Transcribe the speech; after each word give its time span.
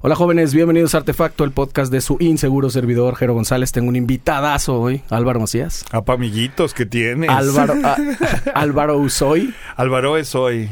Hola 0.00 0.14
jóvenes, 0.14 0.54
bienvenidos 0.54 0.94
a 0.94 0.98
Artefacto, 0.98 1.42
el 1.42 1.50
podcast 1.50 1.90
de 1.90 2.00
su 2.00 2.16
inseguro 2.20 2.70
servidor 2.70 3.16
Jero 3.16 3.34
González. 3.34 3.72
Tengo 3.72 3.88
un 3.88 3.96
invitadazo 3.96 4.80
hoy, 4.80 5.02
Álvaro 5.10 5.40
Macías. 5.40 5.84
Apa 5.90 6.12
amiguitos 6.12 6.72
que 6.72 6.86
tienes. 6.86 7.28
Álvaro, 7.30 7.74
a- 7.84 7.96
Álvaro 8.54 8.96
Usoy. 8.98 9.52
Álvaro 9.76 10.16
es 10.16 10.34
hoy. 10.36 10.68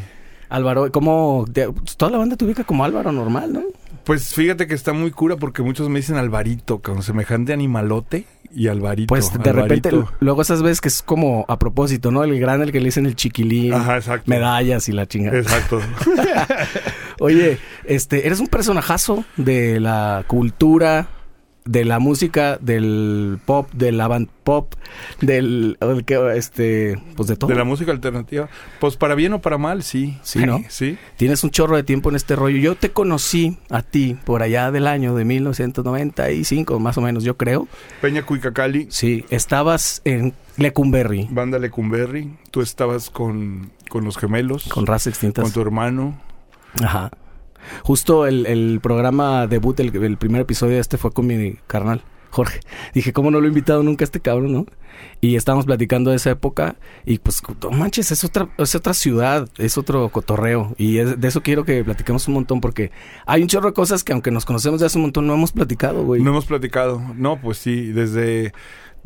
Álvaro, 0.48 0.92
¿cómo? 0.92 1.44
te- 1.52 1.68
toda 1.96 2.12
la 2.12 2.18
banda 2.18 2.36
te 2.36 2.44
ubica 2.44 2.62
como 2.62 2.84
Álvaro 2.84 3.10
normal, 3.10 3.52
¿no? 3.52 3.62
Pues 4.04 4.32
fíjate 4.32 4.68
que 4.68 4.74
está 4.74 4.92
muy 4.92 5.10
cura 5.10 5.34
porque 5.36 5.62
muchos 5.62 5.88
me 5.88 5.98
dicen 5.98 6.16
Alvarito, 6.16 6.78
con 6.78 7.02
semejante 7.02 7.52
animalote 7.52 8.26
y 8.54 8.68
Alvarito. 8.68 9.08
Pues 9.08 9.32
de 9.32 9.50
Alvarito. 9.50 9.90
repente, 9.90 10.12
luego 10.20 10.42
esas 10.42 10.62
veces 10.62 10.80
que 10.80 10.86
es 10.86 11.02
como 11.02 11.44
a 11.48 11.58
propósito, 11.58 12.12
¿no? 12.12 12.22
El 12.22 12.38
gran, 12.38 12.62
el 12.62 12.70
que 12.70 12.78
le 12.78 12.86
dicen 12.86 13.06
el 13.06 13.16
chiquilín, 13.16 13.74
Ajá, 13.74 13.96
exacto. 13.96 14.30
medallas 14.30 14.88
y 14.88 14.92
la 14.92 15.06
chingada. 15.06 15.36
Exacto. 15.36 15.80
Oye, 17.20 17.58
este, 17.84 18.26
eres 18.26 18.40
un 18.40 18.48
personajazo 18.48 19.24
de 19.36 19.80
la 19.80 20.24
cultura, 20.26 21.08
de 21.64 21.84
la 21.84 21.98
música, 21.98 22.58
del 22.60 23.40
pop, 23.44 23.68
del 23.72 24.00
avant 24.00 24.30
pop, 24.44 24.74
del, 25.20 25.76
el 25.80 26.04
que, 26.04 26.36
este, 26.36 26.96
pues 27.16 27.28
de 27.28 27.34
todo. 27.34 27.50
De 27.50 27.56
la 27.56 27.64
música 27.64 27.90
alternativa. 27.90 28.48
Pues 28.78 28.96
para 28.96 29.16
bien 29.16 29.32
o 29.32 29.40
para 29.40 29.58
mal, 29.58 29.82
sí. 29.82 30.16
Sí, 30.22 30.46
¿no? 30.46 30.60
Sí. 30.68 30.96
Tienes 31.16 31.42
un 31.42 31.50
chorro 31.50 31.74
de 31.74 31.82
tiempo 31.82 32.08
en 32.08 32.14
este 32.14 32.36
rollo. 32.36 32.56
Yo 32.58 32.76
te 32.76 32.90
conocí 32.92 33.58
a 33.68 33.82
ti 33.82 34.16
por 34.24 34.42
allá 34.44 34.70
del 34.70 34.86
año 34.86 35.16
de 35.16 35.24
1995, 35.24 36.78
más 36.78 36.98
o 36.98 37.00
menos, 37.00 37.24
yo 37.24 37.36
creo. 37.36 37.66
Peña 38.00 38.22
Cuicacali, 38.24 38.86
Sí, 38.90 39.24
estabas 39.30 40.02
en 40.04 40.34
Lecumberri 40.58 41.26
Banda 41.30 41.58
Lecumberri. 41.58 42.36
Tú 42.50 42.60
estabas 42.62 43.10
con, 43.10 43.70
con 43.88 44.04
los 44.04 44.16
gemelos. 44.16 44.64
con 44.68 44.86
Raza 44.86 45.10
Extintas. 45.10 45.42
con 45.42 45.52
tu 45.52 45.60
hermano. 45.60 46.16
Ajá. 46.82 47.10
Justo 47.82 48.26
el, 48.26 48.46
el 48.46 48.80
programa 48.80 49.46
debut, 49.46 49.78
el, 49.80 50.16
primer 50.16 50.42
episodio 50.42 50.74
de 50.74 50.80
este 50.80 50.98
fue 50.98 51.10
con 51.10 51.26
mi 51.26 51.54
carnal, 51.66 52.02
Jorge. 52.30 52.60
Dije, 52.94 53.12
¿cómo 53.12 53.30
no 53.30 53.40
lo 53.40 53.46
he 53.46 53.48
invitado 53.48 53.82
nunca 53.82 54.04
a 54.04 54.06
este 54.06 54.20
cabrón, 54.20 54.52
no? 54.52 54.66
Y 55.20 55.36
estábamos 55.36 55.66
platicando 55.66 56.10
de 56.10 56.16
esa 56.16 56.30
época 56.30 56.76
y 57.04 57.18
pues, 57.18 57.42
no 57.62 57.70
manches, 57.70 58.12
es 58.12 58.22
otra, 58.24 58.48
es 58.56 58.74
otra 58.74 58.94
ciudad, 58.94 59.48
es 59.58 59.76
otro 59.78 60.08
cotorreo. 60.10 60.74
Y 60.78 60.98
es- 60.98 61.20
de 61.20 61.28
eso 61.28 61.42
quiero 61.42 61.64
que 61.64 61.82
platiquemos 61.84 62.26
un 62.28 62.34
montón 62.34 62.60
porque 62.60 62.92
hay 63.26 63.42
un 63.42 63.48
chorro 63.48 63.68
de 63.68 63.74
cosas 63.74 64.04
que 64.04 64.12
aunque 64.12 64.30
nos 64.30 64.44
conocemos 64.44 64.80
de 64.80 64.86
hace 64.86 64.98
un 64.98 65.02
montón 65.02 65.26
no 65.26 65.34
hemos 65.34 65.52
platicado, 65.52 66.04
güey. 66.04 66.22
No 66.22 66.30
hemos 66.30 66.46
platicado. 66.46 67.02
No, 67.16 67.40
pues 67.40 67.58
sí, 67.58 67.92
desde, 67.92 68.52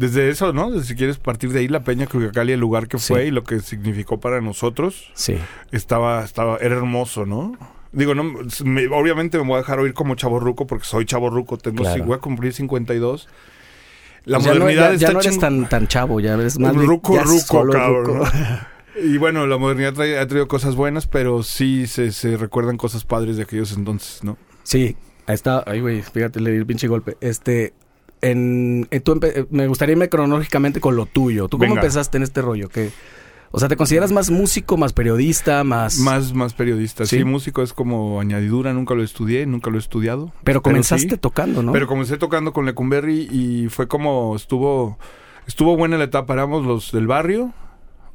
desde 0.00 0.30
eso, 0.30 0.52
¿no? 0.52 0.70
Desde, 0.70 0.86
si 0.86 0.94
quieres 0.94 1.18
partir 1.18 1.52
de 1.52 1.60
ahí, 1.60 1.68
la 1.68 1.84
Peña 1.84 2.06
Cuicacali, 2.06 2.52
el 2.52 2.60
lugar 2.60 2.88
que 2.88 2.98
Sí. 2.98 3.12
fue 3.12 3.26
y 3.26 3.30
lo 3.30 3.44
que 3.44 3.60
significó 3.60 4.18
para 4.18 4.40
nosotros. 4.40 5.10
Sí. 5.14 5.36
estaba, 5.72 6.24
estaba, 6.24 6.56
era 6.58 6.76
hermoso, 6.76 7.26
¿no? 7.26 7.52
Digo, 7.92 8.14
no, 8.14 8.24
me- 8.64 8.86
obviamente 8.88 9.36
me 9.38 9.44
voy 9.44 9.54
a 9.54 9.58
dejar 9.58 9.78
oír 9.80 9.92
como 9.94 10.14
chaborruco 10.14 10.66
porque 10.66 10.84
soy 10.86 11.04
chaborruco, 11.04 11.58
tengo 11.58 11.82
Claro. 11.82 11.96
sí, 11.96 12.00
voy 12.02 12.16
a 12.16 12.20
cumplir 12.20 12.52
52. 12.52 13.28
La 14.24 14.38
Pues 14.38 14.46
no- 14.48 14.54
modernidad 14.60 14.92
ya, 14.92 14.96
ya 14.96 15.06
está 15.08 15.12
no 15.12 15.20
eres 15.20 15.38
tan, 15.38 15.68
tan 15.68 15.86
chavo, 15.88 16.20
ya 16.20 16.34
eres 16.34 16.58
más 16.58 16.74
ruco, 16.76 17.14
ya 17.14 17.22
ruco, 17.24 17.68
cabrón. 17.70 18.04
ruco. 18.06 18.28
Y 19.04 19.18
bueno, 19.18 19.46
la 19.46 19.56
modernidad 19.56 19.92
trae- 19.94 20.18
ha 20.18 20.26
traído 20.26 20.46
cosas 20.48 20.74
buenas, 20.76 21.06
pero 21.06 21.42
sí 21.42 21.86
se, 21.86 22.12
se 22.12 22.36
recuerdan 22.36 22.76
cosas 22.76 23.04
padres 23.04 23.36
de 23.36 23.42
aquellos 23.44 23.72
entonces, 23.76 24.22
¿no? 24.24 24.36
Sí, 24.62 24.96
ahí 25.26 25.34
está. 25.34 25.62
Ay, 25.66 25.80
güey, 25.80 26.02
fíjate, 26.02 26.40
le 26.40 26.50
di 26.52 26.56
el 26.58 26.66
pinche 26.66 26.86
golpe. 26.88 27.16
Este, 27.20 27.72
en, 28.20 28.86
eh, 28.90 29.00
tú 29.00 29.18
eh, 29.22 29.46
me 29.50 29.66
gustaría 29.66 29.92
irme 29.92 30.08
cronológicamente 30.08 30.80
con 30.80 30.96
lo 30.96 31.06
tuyo. 31.06 31.48
¿Tú 31.48 31.58
cómo 31.58 31.70
Venga. 31.70 31.80
empezaste 31.80 32.16
en 32.18 32.22
este 32.22 32.42
rollo? 32.42 32.68
¿Qué? 32.68 32.90
O 33.52 33.58
sea, 33.58 33.68
¿te 33.68 33.74
consideras 33.76 34.12
más 34.12 34.30
músico, 34.30 34.76
más 34.76 34.92
periodista, 34.92 35.64
más...? 35.64 35.98
Más, 35.98 36.32
más 36.34 36.54
periodista. 36.54 37.04
Sí. 37.04 37.18
Sí. 37.18 37.24
músico 37.24 37.62
es 37.62 37.72
como 37.72 38.20
añadidura, 38.20 38.72
nunca 38.72 38.94
lo 38.94 39.02
estudié, 39.02 39.44
nunca 39.44 39.70
lo 39.70 39.76
he 39.76 39.80
estudiado. 39.80 40.32
Pero 40.44 40.62
comenzaste 40.62 41.10
sí. 41.10 41.16
tocando, 41.16 41.60
¿no? 41.62 41.72
Pero 41.72 41.88
comencé 41.88 42.16
tocando 42.16 42.52
con 42.52 42.64
Lecumberri 42.64 43.28
y 43.30 43.68
fue 43.68 43.88
como 43.88 44.36
estuvo 44.36 44.98
estuvo 45.48 45.76
buena 45.76 45.98
la 45.98 46.04
etapa. 46.04 46.34
Éramos 46.34 46.64
los 46.64 46.92
del 46.92 47.08
barrio, 47.08 47.52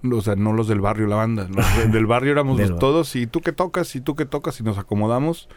o 0.09 0.21
sea, 0.21 0.37
no 0.37 0.53
los 0.53 0.69
del 0.69 0.79
barrio, 0.79 1.07
la 1.07 1.17
banda. 1.17 1.49
Los 1.53 1.77
de- 1.77 1.87
del 1.89 2.05
barrio 2.05 2.31
éramos 2.31 2.57
los 2.69 2.79
todos 2.79 3.13
y 3.17 3.27
tú 3.27 3.41
que 3.41 3.51
tocas 3.51 3.93
y 3.97 3.99
tú 3.99 4.15
que 4.15 4.25
tocas 4.25 4.57
y 4.61 4.63
nos 4.63 4.77
acomodamos. 4.77 5.49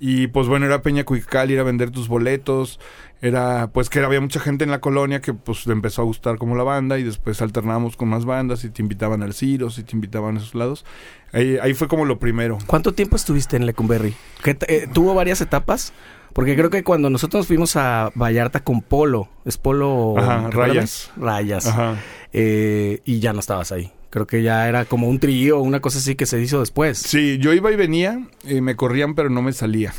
Y 0.00 0.28
pues 0.28 0.48
bueno, 0.48 0.64
era 0.64 0.80
Peña 0.80 1.04
Cuical, 1.04 1.50
ir 1.50 1.60
a 1.60 1.62
vender 1.62 1.90
tus 1.90 2.08
boletos. 2.08 2.80
Era 3.20 3.70
pues 3.70 3.90
que 3.90 4.00
había 4.00 4.20
mucha 4.20 4.40
gente 4.40 4.64
en 4.64 4.70
la 4.70 4.80
colonia 4.80 5.20
que 5.20 5.34
pues 5.34 5.66
le 5.66 5.74
empezó 5.74 6.00
a 6.00 6.06
gustar 6.06 6.38
como 6.38 6.56
la 6.56 6.62
banda 6.62 6.98
y 6.98 7.02
después 7.02 7.42
alternábamos 7.42 7.98
con 7.98 8.08
más 8.08 8.24
bandas 8.24 8.64
y 8.64 8.70
te 8.70 8.80
invitaban 8.80 9.22
al 9.22 9.34
Ciros 9.34 9.78
y 9.78 9.82
te 9.82 9.94
invitaban 9.94 10.36
a 10.36 10.38
esos 10.38 10.54
lados. 10.54 10.86
Ahí, 11.32 11.58
ahí 11.60 11.74
fue 11.74 11.86
como 11.86 12.06
lo 12.06 12.18
primero. 12.18 12.56
¿Cuánto 12.66 12.94
tiempo 12.94 13.16
estuviste 13.16 13.58
en 13.58 13.66
Lecumberri? 13.66 14.14
¿Qué 14.42 14.56
eh, 14.68 14.88
¿Tuvo 14.90 15.14
varias 15.14 15.42
etapas? 15.42 15.92
Porque 16.32 16.56
creo 16.56 16.70
que 16.70 16.82
cuando 16.82 17.10
nosotros 17.10 17.46
fuimos 17.46 17.76
a 17.76 18.10
Vallarta 18.14 18.60
con 18.60 18.80
Polo, 18.80 19.28
es 19.44 19.58
Polo... 19.58 20.14
Rayas. 20.50 21.10
Rayas. 21.16 21.66
Ajá. 21.66 21.96
Eh, 22.32 23.02
y 23.04 23.20
ya 23.20 23.34
no 23.34 23.40
estabas 23.40 23.70
ahí. 23.72 23.92
Creo 24.10 24.26
que 24.26 24.42
ya 24.42 24.68
era 24.68 24.84
como 24.84 25.08
un 25.08 25.20
trío, 25.20 25.60
una 25.60 25.80
cosa 25.80 25.98
así 25.98 26.16
que 26.16 26.26
se 26.26 26.40
hizo 26.40 26.58
después. 26.60 26.98
Sí, 26.98 27.38
yo 27.38 27.52
iba 27.52 27.70
y 27.70 27.76
venía, 27.76 28.26
y 28.44 28.60
me 28.60 28.74
corrían 28.74 29.14
pero 29.14 29.30
no 29.30 29.40
me 29.40 29.52
salía. 29.52 29.94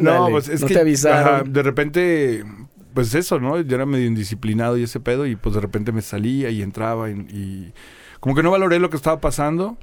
no, 0.00 0.28
pues 0.30 0.48
es 0.48 0.62
no 0.62 0.66
que 0.66 0.74
te 0.74 0.80
avisaron. 0.80 1.34
ajá, 1.34 1.42
de 1.44 1.62
repente, 1.62 2.44
pues 2.94 3.14
eso, 3.14 3.38
¿no? 3.40 3.60
Yo 3.60 3.74
era 3.76 3.84
medio 3.84 4.06
indisciplinado 4.06 4.78
y 4.78 4.84
ese 4.84 5.00
pedo, 5.00 5.26
y 5.26 5.36
pues 5.36 5.54
de 5.54 5.60
repente 5.60 5.92
me 5.92 6.00
salía 6.00 6.48
y 6.48 6.62
entraba 6.62 7.10
y, 7.10 7.14
y 7.14 7.72
como 8.20 8.34
que 8.34 8.42
no 8.42 8.50
valoré 8.50 8.78
lo 8.78 8.88
que 8.88 8.96
estaba 8.96 9.20
pasando. 9.20 9.76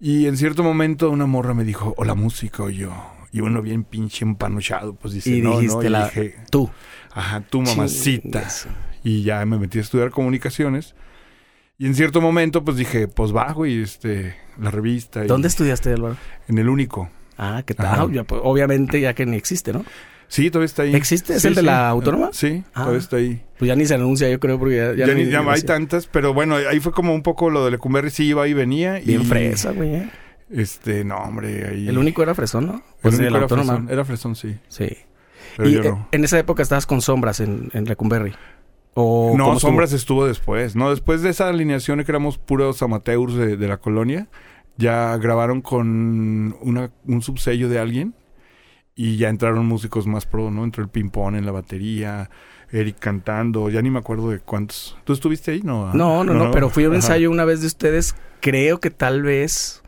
Y 0.00 0.26
en 0.26 0.36
cierto 0.36 0.62
momento 0.62 1.10
una 1.10 1.26
morra 1.26 1.54
me 1.54 1.64
dijo, 1.64 1.94
o 1.96 2.04
la 2.04 2.14
música 2.14 2.62
o 2.64 2.70
yo. 2.70 2.92
Y 3.32 3.40
uno 3.40 3.62
bien 3.62 3.82
pinche 3.84 4.24
empanochado, 4.24 4.94
pues 4.94 5.14
dice, 5.14 5.30
y 5.30 5.40
no, 5.40 5.58
dijiste 5.58 5.76
no. 5.76 5.82
Y 5.84 5.88
la... 5.88 6.04
dije, 6.04 6.36
Tú. 6.50 6.70
ajá, 7.12 7.40
tu 7.40 7.62
mamacita. 7.62 8.46
Y 9.02 9.22
ya 9.22 9.44
me 9.46 9.58
metí 9.58 9.78
a 9.78 9.80
estudiar 9.80 10.10
comunicaciones. 10.10 10.94
Y 11.78 11.86
en 11.86 11.94
cierto 11.94 12.20
momento, 12.20 12.64
pues 12.64 12.76
dije, 12.76 13.08
pues 13.08 13.32
bajo 13.32 13.66
y 13.66 13.82
este, 13.82 14.36
la 14.60 14.70
revista. 14.70 15.24
y- 15.24 15.28
¿Dónde 15.28 15.48
estudiaste, 15.48 15.92
Álvaro? 15.92 16.16
En 16.48 16.58
el 16.58 16.68
único. 16.68 17.10
Ah, 17.38 17.62
¿qué 17.66 17.74
tal? 17.74 18.12
Ya, 18.12 18.24
pues, 18.24 18.40
obviamente 18.44 19.00
ya 19.00 19.14
que 19.14 19.26
ni 19.26 19.36
existe, 19.36 19.72
¿no? 19.72 19.84
Sí, 20.28 20.50
todavía 20.50 20.66
está 20.66 20.82
ahí. 20.82 20.94
¿Existe? 20.94 21.34
¿Es 21.34 21.42
Sí, 21.42 21.48
el 21.48 21.54
de 21.54 21.62
la 21.62 21.88
autónoma? 21.88 22.30
Sí, 22.32 22.62
Ah. 22.72 22.80
todavía 22.82 23.00
está 23.00 23.16
ahí. 23.16 23.42
Pues 23.58 23.68
ya 23.68 23.74
ni 23.76 23.84
se 23.84 23.94
anuncia, 23.94 24.30
yo 24.30 24.38
creo, 24.40 24.58
porque 24.58 24.76
ya... 24.76 24.94
Ya, 24.94 25.06
ya 25.08 25.14
ni- 25.14 25.28
ya 25.28 25.40
hay 25.40 25.62
tantas, 25.62 26.06
pero 26.06 26.32
bueno, 26.32 26.56
ahí 26.56 26.78
fue 26.80 26.92
como 26.92 27.14
un 27.14 27.22
poco 27.22 27.50
lo 27.50 27.64
de 27.64 27.72
Lecumberri, 27.72 28.10
sí 28.10 28.24
iba 28.26 28.46
y 28.48 28.54
venía. 28.54 28.98
Y, 29.00 29.06
Bien 29.06 29.24
fresa, 29.24 29.72
güey. 29.72 29.94
¿eh? 29.96 30.10
Este, 30.50 31.04
no, 31.04 31.16
hombre, 31.16 31.66
ahí. 31.68 31.88
El 31.88 31.98
único 31.98 32.22
era 32.22 32.34
fresón, 32.34 32.66
¿no? 32.66 32.82
el 33.02 33.10
de 33.10 33.16
único 33.16 33.22
la 33.24 33.28
era 33.38 33.42
autónoma. 33.44 33.72
fresón. 33.74 33.90
Era 33.92 34.04
fresón, 34.04 34.36
sí. 34.36 34.56
Sí. 34.68 34.88
Pero 35.56 35.68
y 35.68 35.72
yo 35.72 35.82
no. 35.82 36.08
en 36.12 36.24
esa 36.24 36.38
época 36.38 36.62
estabas 36.62 36.86
con 36.86 37.02
sombras 37.02 37.40
en, 37.40 37.70
en 37.74 37.84
Lecumberri. 37.84 38.32
O 38.94 39.34
No. 39.36 39.58
Sombras 39.58 39.92
estuvo 39.92 40.26
después. 40.26 40.76
No, 40.76 40.90
después 40.90 41.22
de 41.22 41.30
esa 41.30 41.48
alineación 41.48 42.02
que 42.04 42.10
éramos 42.12 42.38
puros 42.38 42.82
amateurs 42.82 43.34
de, 43.34 43.56
de 43.56 43.68
la 43.68 43.78
colonia, 43.78 44.28
ya 44.76 45.16
grabaron 45.16 45.60
con 45.62 46.56
una, 46.60 46.90
un 47.06 47.22
subsello 47.22 47.68
de 47.68 47.78
alguien 47.78 48.14
y 48.94 49.16
ya 49.16 49.28
entraron 49.28 49.66
músicos 49.66 50.06
más 50.06 50.26
pro, 50.26 50.50
¿no? 50.50 50.64
Entró 50.64 50.82
el 50.82 50.90
ping-pong 50.90 51.36
en 51.36 51.46
la 51.46 51.52
batería, 51.52 52.28
Eric 52.70 52.98
cantando, 52.98 53.70
ya 53.70 53.80
ni 53.82 53.90
me 53.90 53.98
acuerdo 53.98 54.30
de 54.30 54.40
cuántos. 54.40 54.96
¿Tú 55.04 55.12
estuviste 55.12 55.52
ahí? 55.52 55.62
No, 55.62 55.92
No, 55.94 56.24
no, 56.24 56.34
no, 56.34 56.50
pero 56.50 56.68
fui 56.68 56.84
a 56.84 56.88
un 56.88 56.94
ensayo 56.96 57.30
una 57.30 57.44
vez 57.44 57.60
de 57.60 57.66
ustedes. 57.68 58.14
Creo 58.40 58.80
que 58.80 58.90
tal 58.90 59.22
vez 59.22 59.82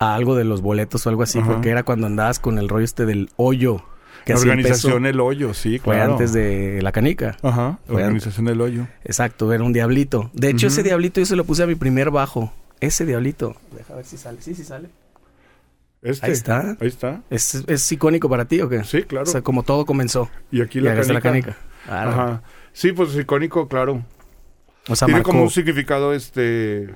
a 0.00 0.14
algo 0.14 0.34
de 0.36 0.44
los 0.44 0.60
boletos 0.62 1.06
o 1.06 1.10
algo 1.10 1.22
así, 1.22 1.38
Ajá. 1.38 1.52
porque 1.52 1.70
era 1.70 1.82
cuando 1.84 2.06
andabas 2.06 2.38
con 2.38 2.58
el 2.58 2.68
rollo 2.68 2.84
este 2.84 3.06
del 3.06 3.30
hoyo. 3.36 3.84
Que 4.28 4.34
La 4.34 4.40
así 4.40 4.48
organización 4.50 4.92
empezó. 5.06 5.08
El 5.14 5.20
Hoyo, 5.20 5.54
sí, 5.54 5.78
Fue 5.78 5.94
claro. 5.94 6.12
antes 6.12 6.34
de 6.34 6.80
la 6.82 6.92
canica. 6.92 7.36
Ajá, 7.42 7.78
Fue 7.86 8.02
Organización 8.04 8.46
El 8.48 8.60
Hoyo. 8.60 8.86
Exacto, 9.04 9.50
era 9.54 9.64
un 9.64 9.72
diablito. 9.72 10.30
De 10.34 10.50
hecho, 10.50 10.66
ese 10.66 10.82
diablito 10.82 11.18
yo 11.20 11.24
se 11.26 11.34
lo 11.34 11.44
puse 11.44 11.62
a 11.62 11.66
mi 11.66 11.74
primer 11.76 12.10
bajo. 12.10 12.52
Ese 12.80 13.06
diablito. 13.06 13.56
Deja 13.74 13.94
ver 13.94 14.04
si 14.04 14.18
sale. 14.18 14.42
Sí, 14.42 14.54
sí 14.54 14.64
sale. 14.64 14.90
Este. 16.02 16.26
Ahí 16.26 16.32
está. 16.32 16.76
Ahí 16.78 16.88
está. 16.88 17.22
¿Es, 17.30 17.54
es 17.66 17.90
icónico 17.90 18.28
para 18.28 18.44
ti 18.44 18.60
o 18.60 18.68
qué? 18.68 18.84
Sí, 18.84 19.02
claro. 19.04 19.24
O 19.24 19.32
sea, 19.32 19.40
como 19.40 19.62
todo 19.62 19.86
comenzó. 19.86 20.28
y 20.52 20.60
aquí 20.60 20.78
Y 20.78 20.82
la 20.82 20.90
agarraste 20.92 21.20
canica. 21.20 21.56
la 21.88 21.92
canica. 21.94 22.10
Ajá. 22.10 22.42
Sí, 22.74 22.92
pues 22.92 23.16
icónico, 23.16 23.66
claro. 23.66 24.04
O 24.88 24.94
sea, 24.94 25.06
Tiene 25.06 25.20
marcó. 25.20 25.30
como 25.30 25.42
un 25.44 25.50
significado 25.50 26.12
este 26.12 26.94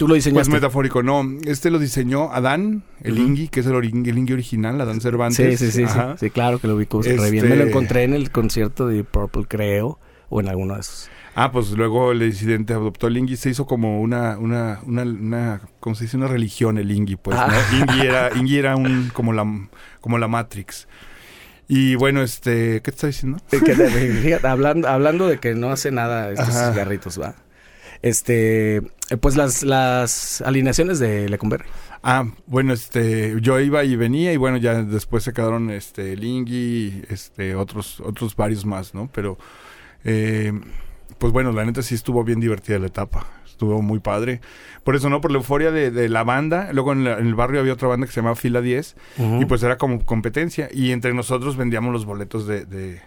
Tú 0.00 0.08
lo 0.08 0.12
pues 0.14 0.24
diseñaste. 0.24 0.50
metafórico, 0.52 1.02
no, 1.02 1.22
este 1.44 1.70
lo 1.70 1.78
diseñó 1.78 2.32
Adán, 2.32 2.82
el 3.02 3.12
Ujú. 3.18 3.22
Ingui, 3.22 3.48
que 3.48 3.60
es 3.60 3.66
el, 3.66 3.74
el 3.74 4.18
Ingui 4.18 4.32
original, 4.32 4.80
Adán 4.80 5.00
Cervantes. 5.02 5.58
sí, 5.60 5.70
sí, 5.70 5.86
sí. 5.86 5.92
Sí, 6.18 6.30
claro 6.30 6.58
que 6.58 6.68
lo 6.68 6.76
ubico 6.76 7.02
re 7.02 7.30
bien. 7.30 7.44
Me 7.48 7.50
lo 7.50 7.64
Este- 7.64 7.68
encontré 7.68 8.04
en 8.04 8.14
el 8.14 8.30
concierto 8.30 8.86
de 8.88 9.04
Purple, 9.04 9.44
creo. 9.46 9.98
O 10.30 10.40
en 10.40 10.48
alguno 10.48 10.74
de 10.74 10.80
esos. 10.80 11.10
Ah, 11.34 11.52
pues 11.52 11.70
luego 11.72 12.12
el 12.12 12.20
disidente 12.20 12.72
adoptó 12.72 13.08
el 13.08 13.16
Ingui, 13.18 13.36
se 13.36 13.50
hizo 13.50 13.66
como 13.66 14.00
una, 14.00 14.38
una, 14.38 14.80
una, 14.86 15.02
una, 15.02 15.60
¿cómo 15.80 15.94
se 15.94 16.04
dice? 16.04 16.16
Una 16.16 16.28
religión 16.28 16.78
el 16.78 16.90
Ingui, 16.90 17.16
pues, 17.16 17.36
Ah. 17.38 17.48
¿no? 17.72 17.78
Ingui 17.78 18.06
era, 18.06 18.30
Ingui 18.36 18.56
era 18.56 18.76
un, 18.76 19.10
como 19.12 19.32
la, 19.34 19.44
como 20.00 20.16
la 20.18 20.28
Matrix. 20.28 20.88
Y 21.68 21.94
bueno, 21.96 22.22
este, 22.22 22.80
¿qué 22.82 22.90
te 22.90 22.90
está 22.90 23.06
diciendo? 23.08 23.38
Eh, 23.52 23.60
que- 23.64 23.74
fíjate, 23.74 24.46
hablando, 24.46 24.88
hablando 24.88 25.28
de 25.28 25.38
que 25.38 25.54
no 25.54 25.70
hace 25.70 25.90
nada 25.90 26.30
estos 26.30 26.48
Ajá. 26.48 26.72
cigarritos, 26.72 27.20
¿va? 27.20 27.34
Este, 28.02 28.76
eh, 28.76 28.82
pues 29.20 29.36
las, 29.36 29.62
las 29.62 30.40
alineaciones 30.42 30.98
de 30.98 31.28
Lecumberri. 31.28 31.66
Ah, 32.02 32.24
bueno, 32.46 32.72
este, 32.72 33.36
yo 33.42 33.60
iba 33.60 33.84
y 33.84 33.94
venía 33.96 34.32
y 34.32 34.36
bueno, 34.38 34.56
ya 34.56 34.82
después 34.82 35.22
se 35.22 35.32
quedaron 35.34 35.70
este 35.70 36.16
Lingui, 36.16 37.02
este, 37.10 37.54
otros, 37.54 38.00
otros 38.00 38.34
varios 38.36 38.64
más, 38.64 38.94
¿no? 38.94 39.10
Pero, 39.12 39.36
eh, 40.04 40.52
pues 41.18 41.32
bueno, 41.32 41.52
la 41.52 41.64
neta 41.64 41.82
sí 41.82 41.94
estuvo 41.94 42.24
bien 42.24 42.40
divertida 42.40 42.78
la 42.78 42.86
etapa. 42.86 43.26
Estuvo 43.44 43.82
muy 43.82 43.98
padre. 43.98 44.40
Por 44.84 44.96
eso, 44.96 45.10
¿no? 45.10 45.20
Por 45.20 45.30
la 45.32 45.36
euforia 45.36 45.70
de, 45.70 45.90
de 45.90 46.08
la 46.08 46.24
banda. 46.24 46.72
Luego 46.72 46.92
en, 46.94 47.04
la- 47.04 47.18
en 47.18 47.26
el 47.26 47.34
barrio 47.34 47.60
había 47.60 47.74
otra 47.74 47.88
banda 47.88 48.06
que 48.06 48.12
se 48.14 48.20
llamaba 48.20 48.36
Fila 48.36 48.62
10. 48.62 48.96
Y 49.38 49.44
pues 49.44 49.62
era 49.62 49.76
como 49.76 50.02
competencia. 50.06 50.70
Y 50.72 50.92
entre 50.92 51.12
nosotros 51.12 51.58
vendíamos 51.58 51.92
los 51.92 52.06
boletos 52.06 52.46
de, 52.46 52.64
de, 52.64 53.02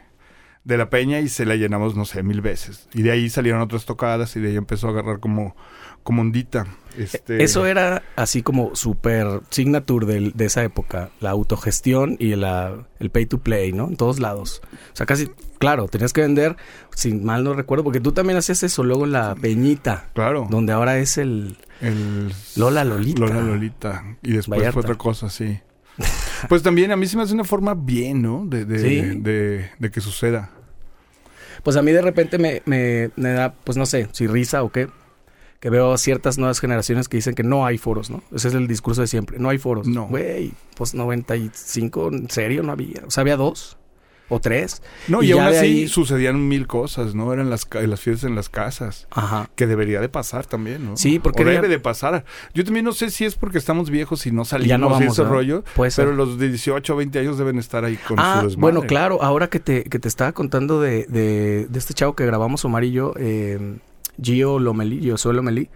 de 0.64 0.78
la 0.78 0.90
peña 0.90 1.20
y 1.20 1.28
se 1.30 1.46
la 1.46 1.56
llenamos, 1.56 1.96
no 1.96 2.06
sé, 2.06 2.24
mil 2.24 2.42
veces. 2.42 2.88
Y 2.94 3.02
de 3.02 3.12
ahí 3.12 3.30
salieron 3.30 3.62
otras 3.62 3.86
tocadas 3.86 4.36
y 4.36 4.40
de 4.40 4.50
ahí 4.50 4.56
empezó 4.56 4.88
a 4.88 4.92
agarrar 4.92 5.20
como, 5.20 5.56
como 6.04 6.22
ondita. 6.22 6.66
Este, 6.98 7.44
Eso 7.44 7.66
era 7.66 8.04
así 8.16 8.44
como 8.44 8.74
super 8.76 9.42
signature 9.50 10.06
del- 10.06 10.32
de, 10.34 10.46
esa 10.46 10.64
época, 10.64 11.10
la 11.20 11.32
autogestión 11.32 12.16
y 12.20 12.36
la, 12.36 12.86
el 13.00 13.10
pay 13.10 13.26
to 13.26 13.40
play, 13.40 13.74
¿no? 13.74 13.88
En 13.88 13.98
todos 13.98 14.20
lados. 14.20 14.62
O 14.94 14.96
sea, 14.96 15.06
casi, 15.06 15.30
claro, 15.60 15.88
tenías 15.88 16.14
que 16.14 16.22
vender, 16.22 16.56
si 16.96 17.14
mal 17.14 17.44
no 17.44 17.54
recuerdo, 17.56 17.84
porque 17.84 18.00
tú 18.00 18.12
también 18.14 18.38
hacías 18.38 18.64
eso 18.64 18.84
luego 18.84 19.06
la 19.06 19.36
Peñita, 19.36 20.10
Claro. 20.14 20.48
donde 20.50 20.72
ahora 20.72 20.98
es 21.00 21.18
el 21.18 21.58
El 21.82 22.32
Lola 22.56 22.86
Lolita. 22.86 23.20
Lola 23.20 23.42
Lolita. 23.42 24.04
Y 24.22 24.34
después 24.34 24.60
Vallarta. 24.60 24.74
fue 24.74 24.82
otra 24.84 24.96
cosa, 24.96 25.30
sí. 25.30 25.60
Pues 26.50 26.64
también 26.64 26.92
a 26.92 26.96
mí 26.96 27.06
se 27.08 27.18
me 27.18 27.24
hace 27.24 27.34
una 27.34 27.44
forma 27.44 27.74
bien, 27.74 28.22
¿no? 28.22 28.46
De, 28.46 28.66
de, 28.66 28.80
Sí. 28.80 29.02
de, 29.20 29.70
de 29.80 29.92
que 29.92 30.02
suceda. 30.02 30.50
Pues 31.64 31.76
a 31.78 31.82
mí 31.82 31.92
de 31.92 32.02
repente 32.02 32.38
me, 32.38 32.62
me, 32.66 33.12
me 33.16 33.30
da, 33.32 33.54
pues 33.54 33.78
no 33.78 33.86
sé, 33.86 34.08
si 34.12 34.28
risa 34.28 34.64
o 34.64 34.72
qué, 34.72 34.90
que 35.62 35.70
veo 35.70 35.98
ciertas 35.98 36.38
nuevas 36.38 36.60
generaciones 36.60 37.08
que 37.08 37.18
dicen 37.18 37.36
que 37.36 37.44
no 37.44 37.66
hay 37.66 37.78
foros, 37.78 38.10
¿no? 38.10 38.22
Ese 38.36 38.50
es 38.50 38.54
el 38.54 38.68
discurso 38.68 39.00
de 39.02 39.08
siempre, 39.08 39.40
no 39.40 39.50
hay 39.50 39.58
foros. 39.58 39.88
No. 39.88 40.08
Güey, 40.08 40.52
pues 40.76 40.94
95, 40.94 42.10
¿en 42.12 42.30
serio 42.30 42.64
no 42.64 42.72
había? 42.74 43.04
O 43.08 43.12
sea, 43.12 43.22
había 43.22 43.38
dos 43.38 43.78
o 44.30 44.40
tres. 44.40 44.82
No, 45.08 45.22
Y 45.22 45.32
aún 45.32 45.44
de 45.46 45.58
así 45.58 45.66
ahí- 45.66 45.88
sucedían 45.88 46.48
mil 46.48 46.66
cosas, 46.66 47.14
¿no? 47.14 47.32
Eran 47.34 47.50
las, 47.50 47.68
las 47.72 48.00
fiestas 48.02 48.30
en 48.30 48.36
las 48.36 48.50
casas. 48.50 49.08
Ajá. 49.12 49.50
Que 49.56 49.68
debería 49.68 50.00
de 50.02 50.10
pasar 50.10 50.46
también, 50.46 50.86
¿no? 50.86 50.98
Sí, 50.98 51.20
porque 51.20 51.44
O 51.44 51.46
debe 51.46 51.68
de 51.68 51.80
pasar. 51.80 52.26
Yo 52.54 52.64
también 52.64 52.86
no 52.86 52.94
sé 52.94 53.10
si 53.12 53.26
es 53.26 53.36
porque 53.36 53.58
estamos 53.58 53.90
viejos 53.90 54.26
y 54.26 54.32
no 54.32 54.46
salimos 54.46 54.70
Ya 54.70 54.78
no 54.78 54.88
y 54.88 54.92
vamos, 54.92 55.14
ese 55.14 55.24
¿no? 55.24 55.30
rollo. 55.30 55.64
Puede 55.76 55.92
ser. 55.92 56.06
Pero 56.06 56.16
los 56.16 56.40
de 56.40 56.50
18 56.50 56.94
o 56.94 56.98
20 56.98 57.20
años 57.20 57.38
deben 57.38 57.60
estar 57.60 57.84
ahí 57.86 57.98
con 57.98 58.18
Ah, 58.20 58.40
su 58.42 58.48
desmadre. 58.48 58.62
bueno, 58.62 58.82
claro, 58.88 59.22
ahora 59.22 59.50
que 59.50 59.60
te, 59.60 59.84
que 59.84 60.00
te 60.00 60.08
estaba 60.08 60.32
contando 60.32 60.82
de, 60.82 61.06
de, 61.10 61.68
de 61.70 61.80
este 61.80 61.94
chavo 61.94 62.16
que 62.16 62.26
grabamos 62.26 62.64
Omar 62.66 62.84
y 62.86 62.92
yo, 62.92 63.14
eh, 63.18 63.78
Gio 64.22 64.58
Lomelí, 64.60 65.10
Josué 65.12 65.34
Lomelí, 65.34 65.70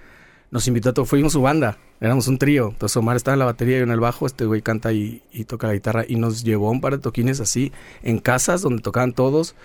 nos 0.51 0.67
invitó 0.67 0.89
a 0.89 0.93
todo, 0.93 1.05
fuimos 1.05 1.33
su 1.33 1.41
banda, 1.41 1.77
éramos 1.99 2.27
un 2.27 2.37
trío, 2.37 2.69
entonces 2.69 2.95
Omar 2.97 3.15
estaba 3.15 3.33
en 3.33 3.39
la 3.39 3.45
batería 3.45 3.75
y 3.75 3.79
yo 3.79 3.83
en 3.83 3.91
el 3.91 3.99
bajo, 3.99 4.25
este 4.25 4.45
güey 4.45 4.61
canta 4.61 4.93
y, 4.93 5.21
y 5.31 5.45
toca 5.45 5.67
la 5.67 5.73
guitarra 5.73 6.05
y 6.07 6.15
nos 6.15 6.43
llevó 6.43 6.71
un 6.71 6.81
par 6.81 6.93
de 6.93 6.99
toquines 6.99 7.39
así, 7.39 7.71
en 8.03 8.19
casas 8.19 8.61
donde 8.61 8.81
tocaban 8.81 9.13
todos, 9.13 9.55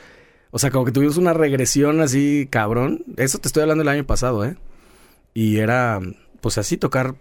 o 0.51 0.59
sea, 0.59 0.71
como 0.71 0.85
que 0.85 0.93
tuvimos 0.93 1.17
una 1.17 1.33
regresión 1.33 2.01
así, 2.01 2.49
cabrón, 2.51 3.05
eso 3.17 3.39
te 3.39 3.49
estoy 3.49 3.63
hablando 3.63 3.83
el 3.83 3.89
año 3.89 4.05
pasado, 4.05 4.45
¿eh? 4.45 4.57
Y 5.35 5.59
era, 5.59 6.01
pues 6.41 6.59
así, 6.59 6.77
tocar 6.77 7.15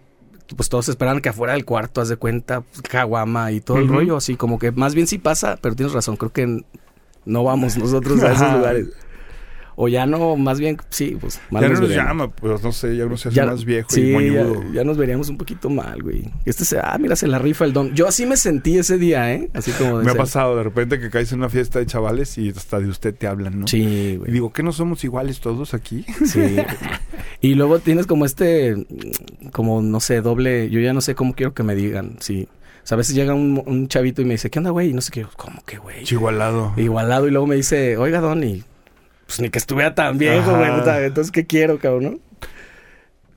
pues 0.56 0.68
todos 0.68 0.88
esperaban 0.88 1.20
que 1.20 1.28
afuera 1.28 1.54
del 1.54 1.64
cuarto, 1.64 2.00
haz 2.00 2.08
de 2.08 2.16
cuenta, 2.16 2.60
pues, 2.60 2.82
caguama 2.82 3.52
y 3.52 3.60
todo 3.60 3.78
el 3.78 3.88
rollo, 3.88 4.16
así 4.16 4.36
como 4.36 4.58
que 4.58 4.70
más 4.72 4.94
bien 4.94 5.06
sí 5.06 5.18
pasa, 5.18 5.58
pero 5.60 5.74
tienes 5.74 5.92
razón, 5.92 6.16
creo 6.16 6.32
que 6.32 6.64
no 7.24 7.44
vamos 7.44 7.76
nosotros 7.76 8.22
a 8.22 8.32
esos 8.32 8.52
lugares. 8.56 8.88
O 9.74 9.88
ya 9.88 10.04
no, 10.06 10.36
más 10.36 10.60
bien, 10.60 10.76
sí, 10.90 11.16
pues 11.20 11.40
mal 11.50 11.62
Ya 11.62 11.68
no 11.70 11.80
nos 11.80 11.90
llama, 11.90 12.28
pues 12.30 12.62
no 12.62 12.72
sé, 12.72 12.96
ya 12.96 13.06
no 13.06 13.16
se 13.16 13.28
hace 13.28 13.36
Ya- 13.36 13.46
más 13.46 13.64
viejo 13.64 13.88
sí, 13.90 14.00
y 14.02 14.10
ya, 14.10 14.18
moñudo. 14.44 14.62
ya 14.72 14.84
nos 14.84 14.96
veríamos 14.98 15.28
un 15.28 15.38
poquito 15.38 15.70
mal, 15.70 16.02
güey. 16.02 16.24
Este 16.44 16.64
se, 16.64 16.78
ah, 16.78 16.96
mira, 17.00 17.16
se 17.16 17.26
la 17.26 17.38
rifa 17.38 17.64
el 17.64 17.72
don. 17.72 17.94
Yo 17.94 18.06
así 18.06 18.26
me 18.26 18.36
sentí 18.36 18.76
ese 18.78 18.98
día, 18.98 19.32
¿eh? 19.32 19.48
Así 19.54 19.70
como 19.72 19.98
de 19.98 20.04
Me 20.04 20.10
ha 20.10 20.14
pasado 20.14 20.56
de 20.56 20.62
repente 20.62 21.00
que 21.00 21.08
caes 21.10 21.32
en 21.32 21.38
una 21.38 21.48
fiesta 21.48 21.78
de 21.78 21.86
chavales 21.86 22.36
y 22.38 22.50
hasta 22.50 22.80
de 22.80 22.88
usted 22.88 23.14
te 23.14 23.26
hablan, 23.26 23.60
¿no? 23.60 23.66
Sí, 23.66 23.78
Y 23.82 24.16
güey. 24.16 24.30
digo, 24.32 24.52
¿qué 24.52 24.62
no 24.62 24.72
somos 24.72 25.02
iguales 25.04 25.40
todos 25.40 25.74
aquí? 25.74 26.04
Sí. 26.26 26.56
y 27.40 27.54
luego 27.54 27.78
tienes 27.78 28.06
como 28.06 28.24
este, 28.26 28.86
como 29.52 29.82
no 29.82 30.00
sé, 30.00 30.20
doble. 30.20 30.68
Yo 30.70 30.80
ya 30.80 30.92
no 30.92 31.00
sé 31.00 31.14
cómo 31.14 31.34
quiero 31.34 31.54
que 31.54 31.62
me 31.62 31.74
digan. 31.74 32.16
Sí. 32.20 32.48
O 32.84 32.86
sea, 32.86 32.96
a 32.96 32.98
veces 32.98 33.14
llega 33.14 33.32
un, 33.34 33.62
un 33.64 33.88
chavito 33.88 34.22
y 34.22 34.24
me 34.24 34.32
dice, 34.34 34.50
¿qué 34.50 34.58
onda, 34.58 34.70
güey? 34.70 34.90
Y 34.90 34.92
no 34.92 35.00
sé 35.00 35.12
qué. 35.12 35.24
¿Cómo 35.36 35.62
que, 35.64 35.78
güey? 35.78 36.02
Chigualado. 36.04 36.72
Igualado. 36.76 37.28
Y 37.28 37.30
luego 37.30 37.46
me 37.46 37.54
dice, 37.56 37.96
oiga, 37.96 38.20
Don, 38.20 38.42
y 38.42 38.64
pues 39.32 39.40
ni 39.40 39.48
que 39.50 39.58
estuviera 39.58 39.94
tan 39.94 40.18
viejo, 40.18 40.54
güey. 40.56 40.70
Entonces, 41.06 41.30
¿qué 41.32 41.46
quiero, 41.46 41.78
cabrón? 41.78 42.02
no? 42.04 42.18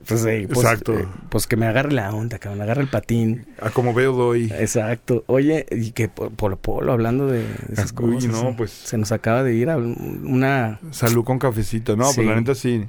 Pues, 0.06 0.20
sí, 0.20 0.46
pues, 0.46 0.58
Exacto. 0.60 0.96
eh, 0.98 1.06
pues 1.30 1.46
que 1.46 1.56
me 1.56 1.66
agarre 1.66 1.90
la 1.92 2.12
onda, 2.14 2.38
cabrón. 2.38 2.60
Agarre 2.62 2.82
el 2.82 2.88
patín. 2.88 3.46
A 3.60 3.70
como 3.70 3.92
veo 3.94 4.12
doy. 4.12 4.52
Exacto. 4.56 5.24
Oye, 5.26 5.66
y 5.70 5.92
que 5.92 6.08
por 6.08 6.30
Polo 6.32 6.56
Polo, 6.58 6.92
hablando 6.92 7.26
de, 7.26 7.38
de 7.42 7.72
esas 7.72 7.92
Uy, 7.98 8.14
cosas. 8.16 8.30
no, 8.30 8.54
pues- 8.56 8.70
Se 8.70 8.98
nos 8.98 9.10
acaba 9.10 9.42
de 9.42 9.54
ir 9.54 9.70
a 9.70 9.78
una... 9.78 10.78
Salud 10.90 11.24
con 11.24 11.38
cafecito. 11.38 11.96
No, 11.96 12.04
Sí. 12.10 12.16
pues 12.16 12.26
la 12.28 12.34
neta 12.36 12.54
sí. 12.54 12.86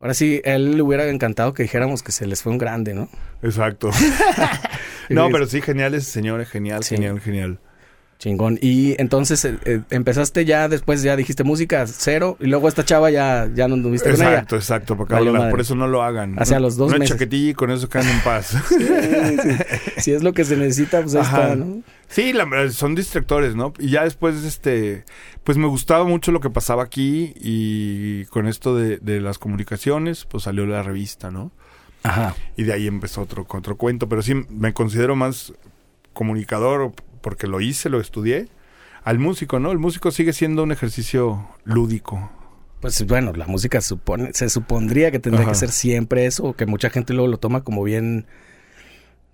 Ahora 0.00 0.14
sí, 0.14 0.40
él 0.44 0.76
le 0.76 0.82
hubiera 0.82 1.06
encantado 1.08 1.52
que 1.54 1.64
dijéramos 1.64 2.02
que 2.02 2.12
se 2.12 2.26
les 2.26 2.42
fue 2.42 2.50
un 2.52 2.58
grande, 2.58 2.94
¿no? 2.94 3.08
Exacto. 3.42 3.90
no, 5.10 5.28
pero 5.30 5.46
sí, 5.46 5.60
genial 5.60 5.92
ese 5.94 6.10
señor, 6.10 6.44
genial, 6.46 6.82
Sí. 6.82 6.94
genial, 6.94 7.20
genial. 7.20 7.58
Chingón. 8.22 8.56
Y 8.62 8.94
entonces 9.00 9.44
eh, 9.44 9.58
eh, 9.64 9.80
empezaste 9.90 10.44
ya, 10.44 10.68
después 10.68 11.02
ya 11.02 11.16
dijiste 11.16 11.42
música 11.42 11.84
cero, 11.88 12.36
y 12.38 12.46
luego 12.46 12.68
esta 12.68 12.84
chava 12.84 13.10
ya, 13.10 13.50
ya 13.52 13.66
no 13.66 13.74
anduviste 13.74 14.12
con 14.12 14.20
ella. 14.20 14.30
Exacto, 14.30 14.54
exacto. 14.54 14.96
Porque 14.96 15.14
Valió 15.14 15.32
por 15.50 15.60
eso 15.60 15.74
no 15.74 15.88
lo 15.88 16.04
hagan. 16.04 16.40
Hacia 16.40 16.60
los 16.60 16.76
dos 16.76 16.90
Una 16.90 17.00
meses. 17.00 17.16
chaquetilla 17.16 17.50
y 17.50 17.54
con 17.54 17.72
eso 17.72 17.88
quedan 17.88 18.08
en 18.08 18.20
paz. 18.20 18.54
Sí, 18.68 18.76
sí. 19.42 19.56
Si 20.00 20.12
es 20.12 20.22
lo 20.22 20.32
que 20.34 20.44
se 20.44 20.56
necesita, 20.56 21.02
pues 21.02 21.16
ahí 21.16 21.22
Ajá. 21.22 21.42
está, 21.42 21.56
¿no? 21.56 21.82
Sí, 22.06 22.32
la 22.32 22.44
verdad, 22.44 22.70
son 22.72 22.94
distractores, 22.94 23.56
¿no? 23.56 23.72
Y 23.80 23.90
ya 23.90 24.04
después, 24.04 24.44
este, 24.44 25.04
pues 25.42 25.58
me 25.58 25.66
gustaba 25.66 26.04
mucho 26.04 26.30
lo 26.30 26.38
que 26.38 26.50
pasaba 26.50 26.84
aquí 26.84 27.32
y 27.40 28.24
con 28.26 28.46
esto 28.46 28.76
de, 28.76 28.98
de 28.98 29.20
las 29.20 29.38
comunicaciones, 29.38 30.26
pues 30.26 30.44
salió 30.44 30.64
la 30.64 30.84
revista, 30.84 31.32
¿no? 31.32 31.50
Ajá. 32.04 32.36
Y 32.56 32.62
de 32.62 32.72
ahí 32.72 32.86
empezó 32.86 33.22
otro, 33.22 33.46
otro 33.48 33.76
cuento, 33.76 34.08
pero 34.08 34.22
sí 34.22 34.34
me 34.48 34.72
considero 34.72 35.16
más 35.16 35.52
comunicador 36.12 36.92
porque 37.22 37.46
lo 37.46 37.60
hice, 37.62 37.88
lo 37.88 38.00
estudié, 38.00 38.48
al 39.04 39.18
músico, 39.18 39.58
¿no? 39.58 39.72
El 39.72 39.78
músico 39.78 40.10
sigue 40.10 40.32
siendo 40.32 40.62
un 40.62 40.72
ejercicio 40.72 41.48
lúdico. 41.64 42.30
Pues 42.80 43.06
bueno, 43.06 43.32
la 43.32 43.46
música 43.46 43.80
supone, 43.80 44.32
se 44.34 44.50
supondría 44.50 45.10
que 45.10 45.18
tendría 45.20 45.44
Ajá. 45.44 45.52
que 45.52 45.58
ser 45.58 45.70
siempre 45.70 46.26
eso, 46.26 46.52
que 46.54 46.66
mucha 46.66 46.90
gente 46.90 47.14
luego 47.14 47.28
lo 47.28 47.38
toma 47.38 47.62
como 47.62 47.84
bien, 47.84 48.26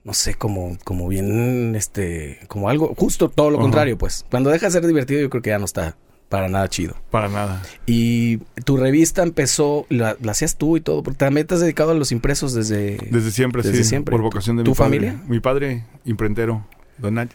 no 0.05 0.13
sé, 0.13 0.35
como, 0.35 0.77
como 0.85 1.09
bien, 1.09 1.75
este, 1.75 2.41
como 2.49 2.69
algo, 2.69 2.95
justo 2.97 3.31
todo 3.31 3.51
lo 3.51 3.57
Ajá. 3.57 3.63
contrario, 3.63 3.97
pues. 3.99 4.27
Cuando 4.31 4.51
deja 4.51 4.67
de 4.67 4.73
ser 4.73 4.87
divertido, 4.87 5.21
yo 5.21 5.31
creo 5.31 5.43
que 5.43 5.51
ya 5.51 5.59
no 5.59 5.65
está 5.65 5.97
para 6.29 6.51
nada 6.51 6.69
chido. 6.69 6.95
Para 7.11 7.29
nada. 7.31 7.63
Y 7.87 8.37
tu 8.67 8.77
revista 8.77 9.23
empezó, 9.23 9.87
la, 9.89 10.15
la 10.21 10.33
hacías 10.33 10.57
tú 10.59 10.77
y 10.77 10.83
todo, 10.83 11.03
porque 11.03 11.17
también 11.17 11.47
te 11.47 11.55
has 11.55 11.61
dedicado 11.61 11.93
a 11.93 11.95
los 11.95 12.13
impresos 12.13 12.53
desde... 12.53 12.99
Desde 13.11 13.31
siempre, 13.31 13.63
Desde 13.63 13.79
sí. 13.79 13.85
siempre. 13.85 14.13
Por 14.13 14.21
vocación 14.21 14.59
de 14.59 14.65
¿Tu 14.65 14.73
mi 14.73 14.77
padre. 14.77 14.99
familia? 14.99 15.23
Mi 15.27 15.41
padre, 15.41 15.85
imprentero. 16.05 16.67
Don 16.99 17.15
Nach. 17.15 17.31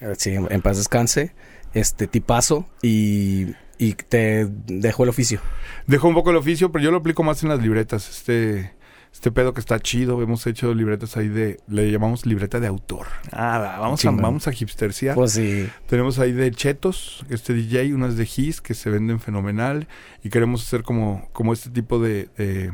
eh, 0.00 0.14
Sí, 0.16 0.30
en 0.34 0.62
paz 0.62 0.76
descanse, 0.76 1.32
este 1.74 2.06
tipazo, 2.06 2.66
y, 2.82 3.54
y 3.78 3.94
te 3.94 4.48
dejó 4.66 5.04
el 5.04 5.10
oficio. 5.10 5.40
Dejó 5.86 6.08
un 6.08 6.14
poco 6.14 6.30
el 6.30 6.36
oficio, 6.36 6.72
pero 6.72 6.84
yo 6.84 6.90
lo 6.90 6.98
aplico 6.98 7.22
más 7.22 7.42
en 7.42 7.48
las 7.50 7.60
libretas. 7.60 8.08
Este, 8.08 8.72
este 9.12 9.30
pedo 9.32 9.54
que 9.54 9.60
está 9.60 9.78
chido. 9.80 10.20
Hemos 10.22 10.46
hecho 10.46 10.74
libretas 10.74 11.16
ahí 11.16 11.28
de... 11.28 11.60
Le 11.68 11.90
llamamos 11.90 12.26
libreta 12.26 12.60
de 12.60 12.66
autor. 12.66 13.06
Ah, 13.32 13.58
va, 13.58 13.78
vamos, 13.78 14.04
a, 14.04 14.10
vamos 14.10 14.46
a 14.48 14.52
hipsterciar. 14.52 15.14
Pues 15.14 15.32
sí. 15.32 15.68
Tenemos 15.86 16.18
ahí 16.18 16.32
de 16.32 16.50
Chetos, 16.50 17.24
este 17.30 17.54
DJ, 17.54 17.94
unas 17.94 18.16
de 18.16 18.24
His 18.24 18.60
que 18.60 18.74
se 18.74 18.90
venden 18.90 19.20
fenomenal. 19.20 19.88
Y 20.22 20.28
queremos 20.30 20.62
hacer 20.62 20.82
como, 20.82 21.28
como 21.32 21.52
este 21.52 21.70
tipo 21.70 21.98
de, 21.98 22.28
de, 22.36 22.72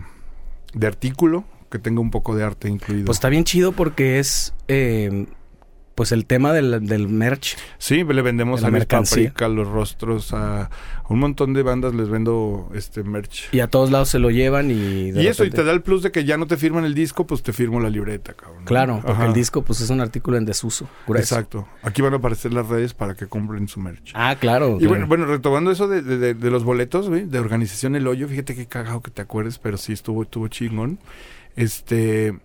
de 0.74 0.86
artículo 0.86 1.44
que 1.70 1.78
tenga 1.78 2.00
un 2.00 2.10
poco 2.10 2.34
de 2.34 2.44
arte 2.44 2.68
incluido. 2.68 3.06
Pues 3.06 3.16
está 3.16 3.28
bien 3.28 3.44
chido 3.44 3.72
porque 3.72 4.18
es 4.18 4.52
eh, 4.68 5.26
pues 5.94 6.12
el 6.12 6.24
tema 6.26 6.52
del, 6.52 6.86
del 6.86 7.08
merch. 7.08 7.56
Sí, 7.78 8.02
le 8.04 8.22
vendemos 8.22 8.64
a 8.64 8.70
mis 8.70 8.86
paprika, 8.86 9.48
los 9.48 9.68
rostros, 9.68 10.32
a, 10.32 10.70
un 11.08 11.18
montón 11.18 11.52
de 11.52 11.62
bandas 11.62 11.94
les 11.94 12.08
vendo 12.08 12.70
este 12.74 13.02
merch. 13.02 13.52
Y 13.52 13.60
a 13.60 13.68
todos 13.68 13.90
lados 13.90 14.08
se 14.08 14.18
lo 14.18 14.30
llevan 14.30 14.70
y... 14.70 15.10
de 15.10 15.22
Y 15.22 15.26
eso, 15.26 15.44
y 15.44 15.50
te 15.50 15.62
da 15.64 15.72
el 15.72 15.82
plus 15.82 16.02
de 16.02 16.10
que 16.10 16.24
ya 16.24 16.36
no 16.38 16.46
te 16.46 16.56
firman 16.56 16.84
el 16.84 16.94
disco, 16.94 17.26
pues 17.26 17.42
te 17.42 17.52
firmo 17.52 17.80
la 17.80 17.90
libreta, 17.90 18.32
cabrón. 18.32 18.64
Claro, 18.64 19.02
porque 19.04 19.24
el 19.24 19.32
disco 19.34 19.62
pues 19.62 19.80
es 19.80 19.90
un 19.90 20.00
artículo 20.00 20.38
en 20.38 20.44
desuso. 20.46 20.88
grueso. 21.06 21.34
Exacto. 21.34 21.68
Aquí 21.82 22.00
van 22.02 22.14
a 22.14 22.16
aparecer 22.16 22.52
las 22.52 22.66
redes 22.68 22.94
para 22.94 23.14
que 23.14 23.26
compren 23.26 23.68
su 23.68 23.78
merch. 23.80 24.12
Ah, 24.14 24.36
claro. 24.40 24.76
Y 24.76 24.78
claro. 24.78 24.88
bueno, 24.90 25.06
bueno, 25.06 25.26
retomando 25.26 25.70
eso 25.70 25.88
de, 25.88 26.00
de- 26.02 26.18
de- 26.18 26.34
de 26.34 26.50
los 26.50 26.64
boletos, 26.64 27.10
de 27.10 27.38
organización 27.38 27.96
El 27.96 28.06
Hoyo, 28.06 28.26
fíjate 28.28 28.54
qué 28.54 28.66
cagado 28.66 29.00
que 29.02 29.10
te 29.10 29.20
acuerdes, 29.22 29.58
pero 29.58 29.76
sí 29.76 29.92
estuvo, 29.92 30.22
estuvo 30.22 30.48
chingón. 30.48 30.98
Este. 31.56 32.38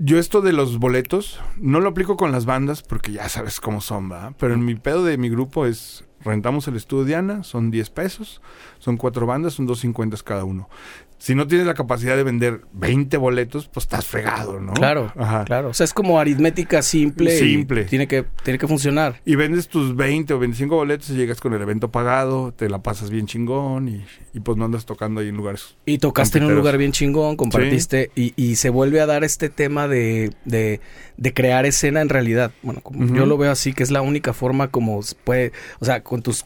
Yo 0.00 0.20
esto 0.20 0.42
de 0.42 0.52
los 0.52 0.78
boletos 0.78 1.40
no 1.56 1.80
lo 1.80 1.88
aplico 1.88 2.16
con 2.16 2.30
las 2.30 2.46
bandas 2.46 2.82
porque 2.82 3.10
ya 3.10 3.28
sabes 3.28 3.58
cómo 3.58 3.80
son, 3.80 4.12
¿va? 4.12 4.32
Pero 4.38 4.54
en 4.54 4.64
mi 4.64 4.76
pedo 4.76 5.02
de 5.04 5.18
mi 5.18 5.28
grupo 5.28 5.66
es 5.66 6.04
rentamos 6.20 6.68
el 6.68 6.76
estudio 6.76 7.04
Diana, 7.04 7.42
son 7.42 7.72
10 7.72 7.90
pesos, 7.90 8.40
son 8.78 8.96
cuatro 8.96 9.26
bandas, 9.26 9.54
son 9.54 9.66
2.50 9.66 10.22
cada 10.22 10.44
uno. 10.44 10.68
Si 11.18 11.34
no 11.34 11.46
tienes 11.48 11.66
la 11.66 11.74
capacidad 11.74 12.16
de 12.16 12.22
vender 12.22 12.60
20 12.72 13.16
boletos, 13.16 13.68
pues 13.68 13.84
estás 13.84 14.06
fregado, 14.06 14.60
¿no? 14.60 14.72
Claro, 14.72 15.12
Ajá. 15.16 15.44
claro. 15.44 15.68
O 15.70 15.74
sea, 15.74 15.84
es 15.84 15.92
como 15.92 16.20
aritmética 16.20 16.80
simple. 16.80 17.34
y 17.34 17.38
Simple. 17.38 17.84
tiene 17.84 18.06
que, 18.06 18.24
tiene 18.44 18.58
que 18.58 18.68
funcionar. 18.68 19.20
Y 19.24 19.34
vendes 19.34 19.68
tus 19.68 19.96
20 19.96 20.32
o 20.34 20.38
25 20.38 20.76
boletos 20.76 21.10
y 21.10 21.14
llegas 21.14 21.40
con 21.40 21.52
el 21.54 21.60
evento 21.62 21.90
pagado, 21.90 22.52
te 22.52 22.68
la 22.68 22.82
pasas 22.82 23.10
bien 23.10 23.26
chingón 23.26 23.88
y, 23.88 24.04
y 24.32 24.40
pues 24.40 24.56
no 24.56 24.64
andas 24.64 24.86
tocando 24.86 25.20
ahí 25.20 25.28
en 25.28 25.36
lugares. 25.36 25.76
Y 25.86 25.98
tocaste 25.98 26.38
en 26.38 26.44
un 26.44 26.54
lugar 26.54 26.78
bien 26.78 26.92
chingón, 26.92 27.36
compartiste 27.36 28.12
y, 28.14 28.32
y 28.36 28.54
se 28.56 28.70
vuelve 28.70 29.00
a 29.00 29.06
dar 29.06 29.24
este 29.24 29.48
tema 29.48 29.88
de, 29.88 30.32
de, 30.44 30.80
de 31.16 31.34
crear 31.34 31.66
escena 31.66 32.00
en 32.00 32.08
realidad. 32.10 32.52
Bueno, 32.62 32.80
como 32.80 33.04
yo 33.14 33.26
lo 33.26 33.36
veo 33.36 33.50
así, 33.50 33.72
que 33.72 33.82
es 33.82 33.90
la 33.90 34.02
única 34.02 34.32
forma 34.32 34.68
como 34.68 35.00
puede, 35.24 35.52
o 35.80 35.84
sea, 35.84 36.02
con 36.02 36.22
tus 36.22 36.44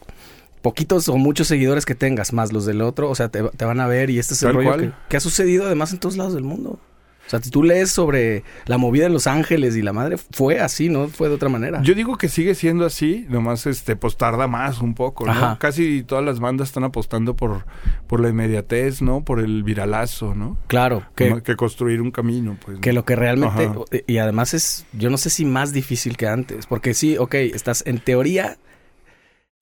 poquitos 0.62 1.08
o 1.08 1.16
muchos 1.16 1.48
seguidores 1.48 1.84
que 1.84 1.94
tengas, 1.94 2.32
más 2.32 2.52
los 2.52 2.64
del 2.64 2.80
otro, 2.80 3.10
o 3.10 3.14
sea, 3.14 3.28
te, 3.28 3.42
te 3.42 3.64
van 3.64 3.80
a 3.80 3.86
ver 3.86 4.10
y 4.10 4.18
este 4.18 4.34
es 4.34 4.42
el 4.42 4.48
Tal 4.48 4.56
rollo 4.56 4.76
que, 4.78 4.92
que 5.08 5.16
ha 5.16 5.20
sucedido 5.20 5.66
además 5.66 5.92
en 5.92 5.98
todos 5.98 6.16
lados 6.16 6.34
del 6.34 6.44
mundo. 6.44 6.78
O 7.26 7.30
sea, 7.30 7.40
si 7.40 7.50
tú 7.50 7.62
lees 7.62 7.90
sobre 7.90 8.42
la 8.66 8.78
movida 8.78 9.06
en 9.06 9.12
Los 9.12 9.26
Ángeles 9.26 9.76
y 9.76 9.82
la 9.82 9.92
madre, 9.92 10.16
fue 10.32 10.60
así, 10.60 10.88
no 10.88 11.08
fue 11.08 11.28
de 11.28 11.36
otra 11.36 11.48
manera. 11.48 11.80
Yo 11.82 11.94
digo 11.94 12.16
que 12.16 12.28
sigue 12.28 12.54
siendo 12.54 12.84
así, 12.84 13.26
nomás 13.28 13.66
este, 13.66 13.94
pues 13.94 14.16
tarda 14.16 14.48
más 14.48 14.80
un 14.80 14.94
poco, 14.94 15.24
¿no? 15.24 15.32
Ajá. 15.32 15.56
Casi 15.58 16.02
todas 16.02 16.24
las 16.24 16.40
bandas 16.40 16.68
están 16.68 16.84
apostando 16.84 17.36
por, 17.36 17.64
por 18.08 18.20
la 18.20 18.28
inmediatez, 18.28 19.02
¿no? 19.02 19.24
Por 19.24 19.38
el 19.40 19.62
viralazo, 19.62 20.34
¿no? 20.34 20.58
claro, 20.66 21.04
que, 21.14 21.42
que 21.42 21.54
construir 21.54 22.02
un 22.02 22.10
camino, 22.10 22.56
pues. 22.64 22.80
Que 22.80 22.92
lo 22.92 23.04
que 23.04 23.14
realmente... 23.14 23.66
Ajá. 23.66 23.80
Y 24.06 24.18
además 24.18 24.52
es, 24.52 24.84
yo 24.92 25.08
no 25.08 25.16
sé 25.16 25.30
si 25.30 25.44
más 25.44 25.72
difícil 25.72 26.16
que 26.16 26.26
antes, 26.26 26.66
porque 26.66 26.92
sí, 26.92 27.16
ok, 27.18 27.34
estás 27.34 27.84
en 27.86 28.00
teoría, 28.00 28.58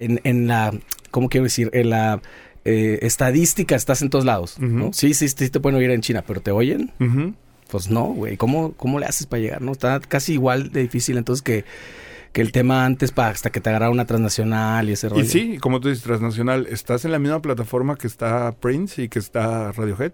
en, 0.01 0.21
en 0.25 0.47
la, 0.49 0.73
¿cómo 1.11 1.29
quiero 1.29 1.45
decir? 1.45 1.71
En 1.73 1.91
la 1.91 2.21
eh, 2.65 2.99
estadística 3.03 3.77
estás 3.77 4.03
en 4.03 4.11
todos 4.11 4.25
lados, 4.25 4.59
¿no? 4.59 4.87
Ujú. 4.87 4.93
Sí, 4.93 5.15
sí, 5.15 5.29
sí 5.29 5.49
te 5.49 5.61
pueden 5.61 5.79
oír 5.79 5.91
en 5.91 6.01
China, 6.01 6.25
pero 6.27 6.41
¿te 6.41 6.51
oyen? 6.51 6.93
Pues 7.71 7.89
no, 7.89 8.05
güey, 8.07 8.37
¿cómo, 8.37 8.73
¿cómo 8.73 8.99
le 8.99 9.07
haces 9.07 9.27
para 9.27 9.41
llegar? 9.41 9.63
No, 9.63 9.73
está 9.73 10.01
casi 10.01 10.33
igual 10.33 10.73
de 10.73 10.83
difícil 10.83 11.17
entonces 11.17 11.43
que, 11.43 11.65
que 12.33 12.41
el 12.41 12.51
tema 12.53 12.85
antes 12.85 13.13
para 13.13 13.29
hasta 13.29 13.51
que 13.51 13.61
te 13.61 13.71
agarrara 13.71 13.91
una 13.93 14.07
transnacional 14.07 14.89
y 14.89 14.93
ese 14.93 15.09
rollo. 15.09 15.23
Y 15.23 15.27
sí, 15.29 15.59
como 15.59 15.81
tú 15.81 15.89
dices, 15.89 16.03
transnacional, 16.03 16.67
estás 16.69 17.05
en 17.05 17.13
la 17.13 17.19
misma 17.19 17.41
plataforma 17.41 17.97
que 17.97 18.09
está 18.09 18.53
Prince 18.53 19.03
y 19.03 19.09
que 19.09 19.21
está 19.21 19.71
Radiohead 19.73 20.13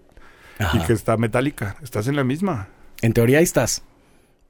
Ajá. 0.59 0.77
y 0.77 0.81
que 0.85 0.93
está 0.93 1.17
Metallica. 1.17 1.77
Estás 1.81 2.07
en 2.07 2.15
la 2.15 2.23
misma. 2.23 2.69
En 3.01 3.13
teoría 3.13 3.39
ahí 3.39 3.43
estás. 3.43 3.83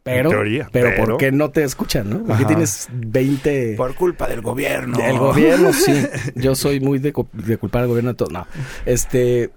Pero, 0.07 0.29
En 0.29 0.35
teoría, 0.35 0.69
pero, 0.71 0.89
pero- 0.89 1.05
¿por 1.05 1.17
qué 1.17 1.31
no 1.31 1.49
te 1.51 1.63
escuchan, 1.63 2.09
no? 2.09 2.23
Porque 2.23 2.45
tienes 2.45 2.87
20... 2.91 3.75
Por 3.77 3.93
culpa 3.95 4.27
del 4.27 4.41
gobierno. 4.41 4.97
El 4.99 5.17
gobierno, 5.19 5.71
sí. 5.73 5.93
Yo 6.35 6.55
soy 6.55 6.79
muy 6.79 6.99
de, 6.99 7.13
de 7.33 7.57
culpar 7.57 7.83
al 7.83 7.87
gobierno 7.87 8.11
de 8.11 8.15
todo. 8.15 8.29
No. 8.29 8.47
Este. 8.85 9.51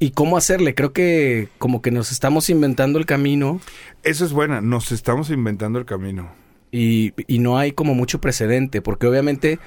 ¿Y 0.00 0.10
cómo 0.10 0.36
hacerle? 0.36 0.74
Creo 0.74 0.92
que 0.92 1.48
como 1.58 1.80
que 1.82 1.90
nos 1.90 2.10
estamos 2.10 2.48
inventando 2.50 2.98
el 2.98 3.06
camino 3.06 3.60
Eso 4.02 4.24
es 4.24 4.32
buena. 4.32 4.60
Nos 4.60 4.90
estamos 4.92 5.30
inventando 5.30 5.78
el 5.78 5.84
camino. 5.84 6.30
y, 6.72 7.12
y 7.26 7.38
no 7.38 7.58
hay 7.58 7.72
como 7.72 7.94
mucho 7.94 8.20
precedente, 8.20 8.82
porque 8.82 9.06
obviamente 9.06 9.58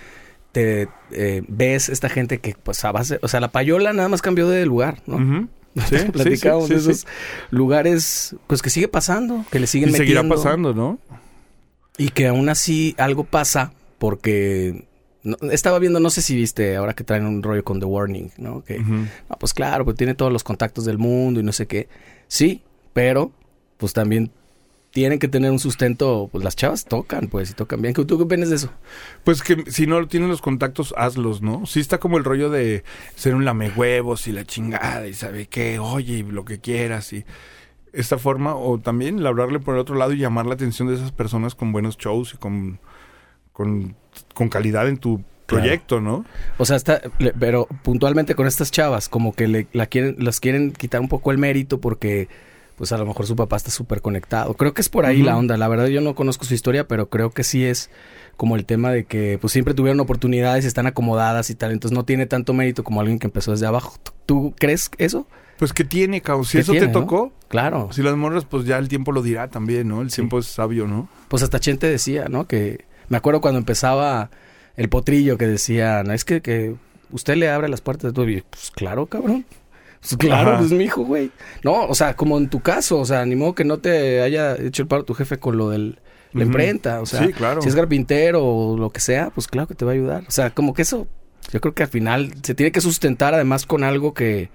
te 0.51 0.87
eh, 1.11 1.43
ves 1.47 1.89
esta 1.89 2.09
gente 2.09 2.39
que, 2.39 2.55
pues, 2.61 2.83
a 2.83 2.91
base, 2.91 3.19
o 3.21 3.27
sea, 3.27 3.39
la 3.39 3.51
payola 3.51 3.93
nada 3.93 4.09
más 4.09 4.21
cambió 4.23 4.49
de 4.49 4.65
lugar, 4.65 4.97
¿no? 5.05 5.17
Sí, 5.19 5.47
sí, 5.89 5.95
de 5.95 6.75
esos 6.75 7.05
lugares, 7.51 8.35
pues 8.47 8.61
que 8.61 8.69
sigue 8.69 8.87
pasando, 8.87 9.45
que 9.51 9.59
le 9.59 9.67
siguen 9.67 9.89
Y 9.89 9.93
seguirá 9.93 10.23
metiendo. 10.23 10.43
pasando, 10.43 10.73
¿no? 10.73 10.99
Y 11.97 12.09
que 12.09 12.27
aún 12.27 12.49
así 12.49 12.95
algo 12.97 13.23
pasa 13.23 13.73
porque 13.97 14.87
no- 15.23 15.37
estaba 15.51 15.79
viendo, 15.79 15.99
no 15.99 16.09
sé 16.09 16.21
si 16.21 16.35
viste 16.35 16.75
ahora 16.75 16.93
que 16.93 17.03
traen 17.03 17.25
un 17.25 17.43
rollo 17.43 17.63
con 17.63 17.79
The 17.79 17.85
Warning, 17.85 18.31
¿no? 18.37 18.63
Que, 18.63 18.81
ah, 19.29 19.37
pues 19.37 19.53
claro, 19.53 19.83
pues 19.85 19.97
tiene 19.97 20.15
todos 20.15 20.31
los 20.31 20.43
contactos 20.43 20.85
del 20.85 20.97
mundo 20.97 21.39
y 21.39 21.43
no 21.43 21.51
sé 21.51 21.67
qué. 21.67 21.89
Sí, 22.27 22.63
pero 22.93 23.31
pues 23.77 23.93
también 23.93 24.31
tienen 24.91 25.19
que 25.19 25.27
tener 25.27 25.51
un 25.51 25.59
sustento, 25.59 26.29
pues 26.31 26.43
las 26.43 26.55
chavas 26.55 26.85
tocan, 26.85 27.27
pues, 27.27 27.51
y 27.51 27.53
tocan 27.53 27.81
bien. 27.81 27.93
¿Tú 27.93 28.05
qué 28.05 28.23
opinas 28.23 28.49
de 28.49 28.55
eso? 28.55 28.71
Pues 29.23 29.43
que 29.43 29.69
si 29.71 29.85
no 29.87 30.07
tienes 30.07 30.29
los 30.29 30.41
contactos, 30.41 30.93
hazlos, 30.97 31.41
¿no? 31.41 31.65
Sí 31.65 31.79
está 31.79 31.99
como 31.99 32.17
el 32.17 32.23
rollo 32.23 32.49
de 32.49 32.83
ser 33.15 33.35
un 33.35 33.45
lamehuevos 33.45 34.27
y 34.27 34.31
la 34.31 34.45
chingada 34.45 35.07
y 35.07 35.13
sabe 35.13 35.47
qué, 35.47 35.79
oye, 35.79 36.17
y 36.17 36.23
lo 36.23 36.43
que 36.45 36.59
quieras 36.59 37.13
y 37.13 37.25
esta 37.93 38.17
forma 38.17 38.55
o 38.55 38.79
también 38.79 39.25
hablarle 39.25 39.59
por 39.59 39.73
el 39.75 39.81
otro 39.81 39.95
lado 39.95 40.13
y 40.13 40.17
llamar 40.17 40.45
la 40.45 40.53
atención 40.53 40.87
de 40.87 40.95
esas 40.95 41.11
personas 41.11 41.55
con 41.55 41.71
buenos 41.71 41.97
shows 41.97 42.33
y 42.33 42.37
con 42.37 42.79
con, 43.51 43.95
con 44.33 44.49
calidad 44.49 44.87
en 44.87 44.97
tu 44.97 45.23
Claro. 45.45 45.63
proyecto, 45.63 45.99
¿no? 45.99 46.25
O 46.59 46.65
sea, 46.65 46.75
está, 46.75 47.01
pero 47.39 47.67
puntualmente 47.81 48.35
con 48.35 48.45
estas 48.45 48.69
chavas, 48.69 49.09
como 49.09 49.33
que 49.33 49.47
le, 49.47 49.67
la 49.73 49.87
quieren, 49.87 50.15
las 50.19 50.39
quieren 50.39 50.71
quitar 50.71 51.01
un 51.01 51.09
poco 51.09 51.31
el 51.31 51.39
mérito 51.39 51.81
porque, 51.81 52.29
pues 52.79 52.91
a 52.93 52.97
lo 52.97 53.05
mejor 53.05 53.27
su 53.27 53.35
papá 53.35 53.57
está 53.57 53.69
súper 53.69 54.01
conectado. 54.01 54.55
Creo 54.55 54.73
que 54.73 54.79
es 54.81 54.87
por 54.89 55.05
ahí 55.05 55.21
la 55.21 55.37
onda. 55.37 55.57
La 55.57 55.67
verdad 55.67 55.85
yo 55.87 55.99
no 56.01 56.15
conozco 56.15 56.45
su 56.45 56.53
historia, 56.55 56.87
pero 56.87 57.09
creo 57.09 57.29
que 57.29 57.43
sí 57.43 57.63
es 57.63 57.91
como 58.37 58.55
el 58.55 58.65
tema 58.65 58.89
de 58.91 59.03
que 59.03 59.37
pues 59.39 59.51
siempre 59.53 59.73
tuvieron 59.73 59.99
oportunidades 59.99 60.63
están 60.65 60.87
acomodadas 60.87 61.49
y 61.51 61.55
tal. 61.55 61.71
Entonces 61.73 61.95
no 61.95 62.05
tiene 62.05 62.25
tanto 62.25 62.53
mérito 62.53 62.83
como 62.85 63.01
alguien 63.01 63.19
que 63.19 63.27
empezó 63.27 63.51
desde 63.51 63.67
abajo. 63.67 63.95
¿Tú- 64.01 64.13
¿Tú 64.25 64.53
crees 64.57 64.89
eso? 64.97 65.27
Pues 65.57 65.73
que 65.73 65.83
tiene, 65.83 66.21
cabrón. 66.21 66.45
Si 66.45 66.53
¿Qué 66.53 66.61
eso 66.61 66.71
tiene, 66.71 66.87
te 66.87 66.93
no? 66.93 67.01
tocó, 67.01 67.33
Claro. 67.49 67.89
si 67.91 68.01
las 68.01 68.15
morras, 68.15 68.45
pues 68.45 68.63
ya 68.65 68.77
el 68.77 68.87
tiempo 68.87 69.11
lo 69.11 69.21
dirá 69.21 69.49
también, 69.49 69.89
¿no? 69.89 70.01
El 70.01 70.09
Sí. 70.09 70.15
tiempo 70.15 70.39
es 70.39 70.45
sabio, 70.47 70.87
¿no? 70.87 71.09
Pues 71.27 71.43
hasta 71.43 71.59
Chente 71.59 71.87
decía, 71.87 72.27
¿no? 72.29 72.47
Que 72.47 72.85
me 73.09 73.17
acuerdo 73.17 73.41
cuando 73.41 73.57
empezaba 73.59 74.29
el 74.77 74.87
potrillo 74.87 75.37
que 75.37 75.47
decía, 75.47 76.01
no, 76.03 76.13
es 76.13 76.23
que, 76.23 76.41
que 76.41 76.75
usted 77.11 77.35
le 77.35 77.49
abre 77.49 77.67
las 77.67 77.81
puertas 77.81 78.11
de 78.11 78.13
todo. 78.15 78.29
Y, 78.29 78.41
pues 78.49 78.71
claro, 78.71 79.07
cabrón. 79.07 79.45
Pues 80.01 80.15
claro, 80.17 80.51
Ajá. 80.51 80.59
pues 80.59 80.71
mi 80.71 80.85
hijo, 80.85 81.03
güey. 81.03 81.31
No, 81.63 81.85
o 81.85 81.93
sea, 81.95 82.15
como 82.15 82.37
en 82.37 82.49
tu 82.49 82.61
caso, 82.61 82.99
o 82.99 83.05
sea, 83.05 83.25
ni 83.25 83.35
modo 83.35 83.53
que 83.55 83.65
no 83.65 83.79
te 83.79 84.21
haya 84.21 84.55
hecho 84.55 84.81
el 84.83 84.87
paro 84.87 85.03
tu 85.03 85.13
jefe 85.13 85.37
con 85.37 85.57
lo 85.57 85.69
del 85.69 85.99
la 86.31 86.43
imprenta. 86.43 87.01
O 87.01 87.05
sea, 87.05 87.25
Sí, 87.25 87.33
claro. 87.33 87.61
si 87.61 87.69
es 87.69 87.75
carpintero 87.75 88.45
o 88.45 88.77
lo 88.77 88.91
que 88.91 88.99
sea, 89.01 89.29
pues 89.31 89.47
claro 89.47 89.67
que 89.67 89.75
te 89.75 89.83
va 89.83 89.91
a 89.91 89.95
ayudar. 89.95 90.23
O 90.27 90.31
sea, 90.31 90.51
como 90.51 90.73
que 90.73 90.83
eso, 90.83 91.07
yo 91.51 91.59
creo 91.59 91.73
que 91.73 91.83
al 91.83 91.89
final 91.89 92.31
se 92.43 92.53
tiene 92.55 92.71
que 92.71 92.81
sustentar 92.81 93.33
además 93.33 93.65
con 93.65 93.83
algo 93.83 94.13
que, 94.13 94.49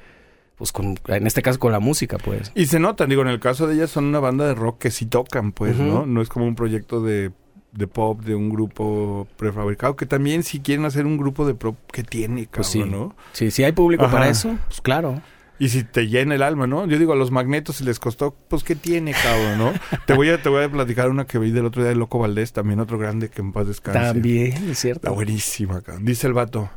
pues 0.57 0.71
con, 0.73 0.99
en 1.09 1.27
este 1.27 1.43
caso 1.43 1.59
con 1.59 1.73
la 1.73 1.81
música, 1.81 2.17
pues. 2.17 2.53
Y 2.55 2.67
se 2.67 2.79
notan, 2.79 3.09
digo, 3.11 3.23
en 3.23 3.29
el 3.29 3.41
caso 3.41 3.67
de 3.67 3.75
ellas 3.75 3.91
son 3.91 4.05
una 4.05 4.21
banda 4.21 4.47
de 4.47 4.55
rock 4.55 4.79
que 4.79 4.91
sí 4.93 5.05
tocan, 5.07 5.51
pues. 5.53 5.77
¿no? 5.77 6.07
No 6.07 6.23
es 6.23 6.29
como 6.29 6.47
un 6.47 6.55
proyecto 6.55 7.03
de, 7.03 7.33
de 7.73 7.87
pop, 7.89 8.23
de 8.23 8.37
un 8.37 8.51
grupo 8.51 9.27
prefabricado, 9.37 9.97
que 9.97 10.07
también 10.07 10.45
si 10.45 10.61
quieren 10.61 10.85
hacer 10.85 11.05
un 11.07 11.17
grupo 11.19 11.45
de 11.45 11.55
pop, 11.55 11.77
que 11.93 12.05
tiene, 12.05 12.43
cabrón, 12.47 12.53
Pues 12.55 12.67
sí. 12.69 12.85
¿no? 12.85 13.17
Sí, 13.33 13.51
si 13.51 13.65
hay 13.65 13.73
público 13.73 14.05
Ajá. 14.05 14.13
para 14.13 14.29
eso, 14.29 14.57
pues 14.69 14.81
claro. 14.81 15.21
Y 15.59 15.69
si 15.69 15.85
te 15.85 16.09
llena 16.09 16.35
el 16.35 16.43
alma, 16.43 16.67
¿no? 16.67 16.87
Yo 16.87 16.99
digo, 16.99 17.13
a 17.13 17.17
los 17.17 17.31
magnetos 17.31 17.77
si 17.77 17.85
les 17.85 18.01
costó, 18.01 18.35
pues 18.49 18.65
¿qué 18.65 18.75
tiene, 18.75 19.13
cabrón, 19.13 19.59
no? 19.59 19.73
te 20.07 20.13
voy 20.15 20.29
a 20.31 20.43
te 20.43 20.49
voy 20.49 20.65
a 20.65 20.69
platicar 20.69 21.11
una 21.11 21.27
que 21.27 21.39
vi 21.39 21.53
del 21.53 21.65
otro 21.67 21.83
día 21.83 21.91
de 21.91 21.95
Loco 21.97 22.19
Valdés, 22.19 22.53
también 22.53 22.81
otro 22.81 22.99
grande 22.99 23.29
que 23.29 23.41
en 23.41 23.53
paz 23.53 23.69
descanse. 23.69 24.01
También, 24.01 24.53
es 24.53 24.63
Está 24.63 24.75
cierto. 24.75 25.15
buenísima, 25.15 25.81
cabrón. 25.81 26.05
Dice 26.05 26.27
el 26.27 26.33
vato, 26.33 26.71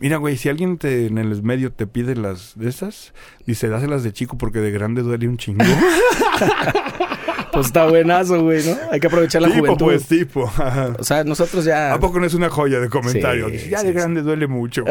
mira, 0.00 0.16
güey, 0.16 0.36
si 0.36 0.48
alguien 0.48 0.78
te, 0.78 1.06
en 1.06 1.18
el 1.18 1.42
medio 1.42 1.72
te 1.72 1.86
pide 1.86 2.16
las 2.16 2.58
de 2.58 2.68
esas, 2.68 3.14
dice, 3.46 3.68
dáselas 3.68 4.02
de 4.02 4.12
chico 4.12 4.36
porque 4.36 4.58
de 4.58 4.72
grande 4.72 5.02
duele 5.02 5.28
un 5.28 5.36
chingo. 5.36 5.64
Pues 7.54 7.66
está 7.66 7.86
buenazo, 7.86 8.42
güey, 8.42 8.66
¿no? 8.66 8.76
Hay 8.90 8.98
que 8.98 9.06
aprovechar 9.06 9.40
la 9.40 9.46
tipo, 9.46 9.60
juventud. 9.60 9.84
pues, 9.84 10.08
tipo. 10.08 10.50
O 10.98 11.04
sea, 11.04 11.22
nosotros 11.22 11.64
ya... 11.64 11.94
¿A 11.94 12.00
poco 12.00 12.18
no 12.18 12.26
es 12.26 12.34
una 12.34 12.50
joya 12.50 12.80
de 12.80 12.88
comentario? 12.88 13.48
Sí, 13.50 13.70
ya 13.70 13.78
sí, 13.78 13.86
de 13.86 13.92
sí. 13.92 13.98
grande 13.98 14.22
duele 14.22 14.48
mucho. 14.48 14.84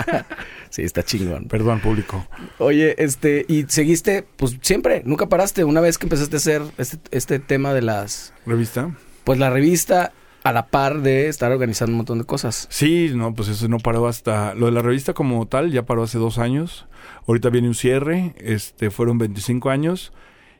Sí, 0.76 0.82
está 0.82 1.02
chingón. 1.02 1.46
Perdón, 1.46 1.80
público. 1.80 2.28
Oye, 2.58 3.02
este, 3.02 3.46
y 3.48 3.62
seguiste, 3.62 4.26
pues 4.36 4.58
siempre, 4.60 5.00
nunca 5.06 5.26
paraste. 5.26 5.64
Una 5.64 5.80
vez 5.80 5.96
que 5.96 6.04
empezaste 6.04 6.36
a 6.36 6.38
hacer 6.38 6.62
este, 6.76 6.98
este 7.12 7.38
tema 7.38 7.72
de 7.72 7.80
las, 7.80 8.34
¿Revista? 8.44 8.94
pues 9.24 9.38
la 9.38 9.48
revista, 9.48 10.12
a 10.42 10.52
la 10.52 10.66
par 10.66 11.00
de 11.00 11.28
estar 11.28 11.50
organizando 11.50 11.92
un 11.92 11.96
montón 11.96 12.18
de 12.18 12.24
cosas. 12.24 12.66
Sí, 12.68 13.10
no, 13.14 13.32
pues 13.34 13.48
eso 13.48 13.68
no 13.68 13.78
paró 13.78 14.06
hasta... 14.06 14.54
Lo 14.54 14.66
de 14.66 14.72
la 14.72 14.82
revista 14.82 15.14
como 15.14 15.46
tal 15.46 15.72
ya 15.72 15.86
paró 15.86 16.02
hace 16.02 16.18
dos 16.18 16.36
años. 16.36 16.86
Ahorita 17.26 17.48
viene 17.48 17.68
un 17.68 17.74
cierre. 17.74 18.34
Este, 18.36 18.90
fueron 18.90 19.16
25 19.16 19.70
años. 19.70 20.12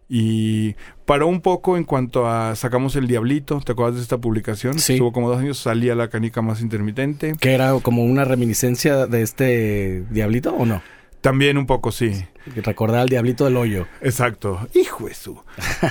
Y 0.08 0.76
paró 1.04 1.26
un 1.26 1.40
poco 1.40 1.76
en 1.76 1.84
cuanto 1.84 2.28
a... 2.28 2.54
Sacamos 2.54 2.94
El 2.96 3.08
Diablito. 3.08 3.60
¿Te 3.64 3.72
acuerdas 3.72 3.96
de 3.96 4.02
esta 4.02 4.18
publicación? 4.18 4.78
Sí. 4.78 4.92
Estuvo 4.94 5.12
como 5.12 5.28
dos 5.28 5.38
años. 5.40 5.58
Salía 5.58 5.94
la 5.96 6.08
canica 6.08 6.42
más 6.42 6.60
intermitente. 6.60 7.34
Que 7.40 7.54
era 7.54 7.72
como 7.82 8.04
una 8.04 8.24
reminiscencia 8.24 9.06
de 9.06 9.22
este 9.22 10.04
diablito, 10.10 10.54
¿o 10.54 10.64
no? 10.64 10.80
También 11.22 11.58
un 11.58 11.66
poco, 11.66 11.90
sí. 11.90 12.12
Recordar 12.54 13.00
al 13.00 13.08
diablito 13.08 13.44
del 13.46 13.56
hoyo. 13.56 13.86
Exacto. 14.00 14.68
Hijo 14.74 15.08
de 15.08 15.14
su. 15.14 15.42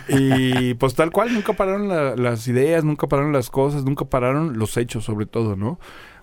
Y 0.07 0.75
pues 0.75 0.95
tal 0.95 1.11
cual, 1.11 1.33
nunca 1.33 1.51
pararon 1.53 1.89
la- 1.89 2.15
las 2.15 2.47
ideas, 2.47 2.85
nunca 2.85 3.07
pararon 3.07 3.33
las 3.33 3.49
cosas, 3.49 3.83
nunca 3.83 4.05
pararon 4.05 4.57
los 4.57 4.77
hechos, 4.77 5.03
sobre 5.03 5.25
todo, 5.25 5.57
¿no? 5.57 5.77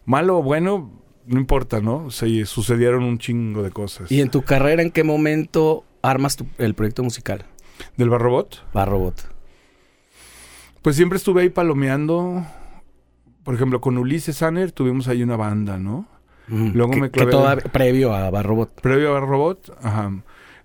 Malo 0.07 0.39
o 0.39 0.43
bueno, 0.43 0.91
no 1.27 1.39
importa, 1.39 1.81
¿no? 1.83 2.11
Se 2.11 2.47
sucedieron 2.47 3.03
un 3.05 3.19
chingo 3.19 3.63
de 3.63 3.71
cosas. 3.71 4.11
¿Y 4.11 4.23
en 4.23 4.31
tu 4.31 4.41
carrera 4.43 4.81
en 4.81 4.91
qué 4.91 5.05
momento 5.05 5.85
armas 6.01 6.37
tu- 6.37 6.47
el 6.57 6.73
proyecto 6.75 7.03
musical? 7.03 7.45
¿Del 7.97 8.09
Barrobot? 8.11 8.65
Va 8.77 8.85
Robot. 8.85 9.29
Pues 10.83 10.97
siempre 10.97 11.17
estuve 11.17 11.43
ahí 11.43 11.49
palomeando. 11.51 12.45
Por 13.45 13.55
ejemplo, 13.55 13.81
con 13.81 13.99
Ulises 13.99 14.37
Sanner 14.37 14.73
tuvimos 14.73 15.09
ahí 15.09 15.23
una 15.23 15.37
banda, 15.37 15.79
¿no? 15.79 16.07
Mm, 16.49 16.71
Luego 16.75 16.91
que, 16.93 17.01
me 17.01 17.11
que 17.11 17.21
clavé- 17.21 17.31
toda- 17.31 17.57
previo 17.57 18.15
a 18.15 18.31
Barrobot. 18.31 18.81
Previo 18.81 19.11
a 19.11 19.21
Barrobot, 19.21 19.77
ajá. 19.83 20.12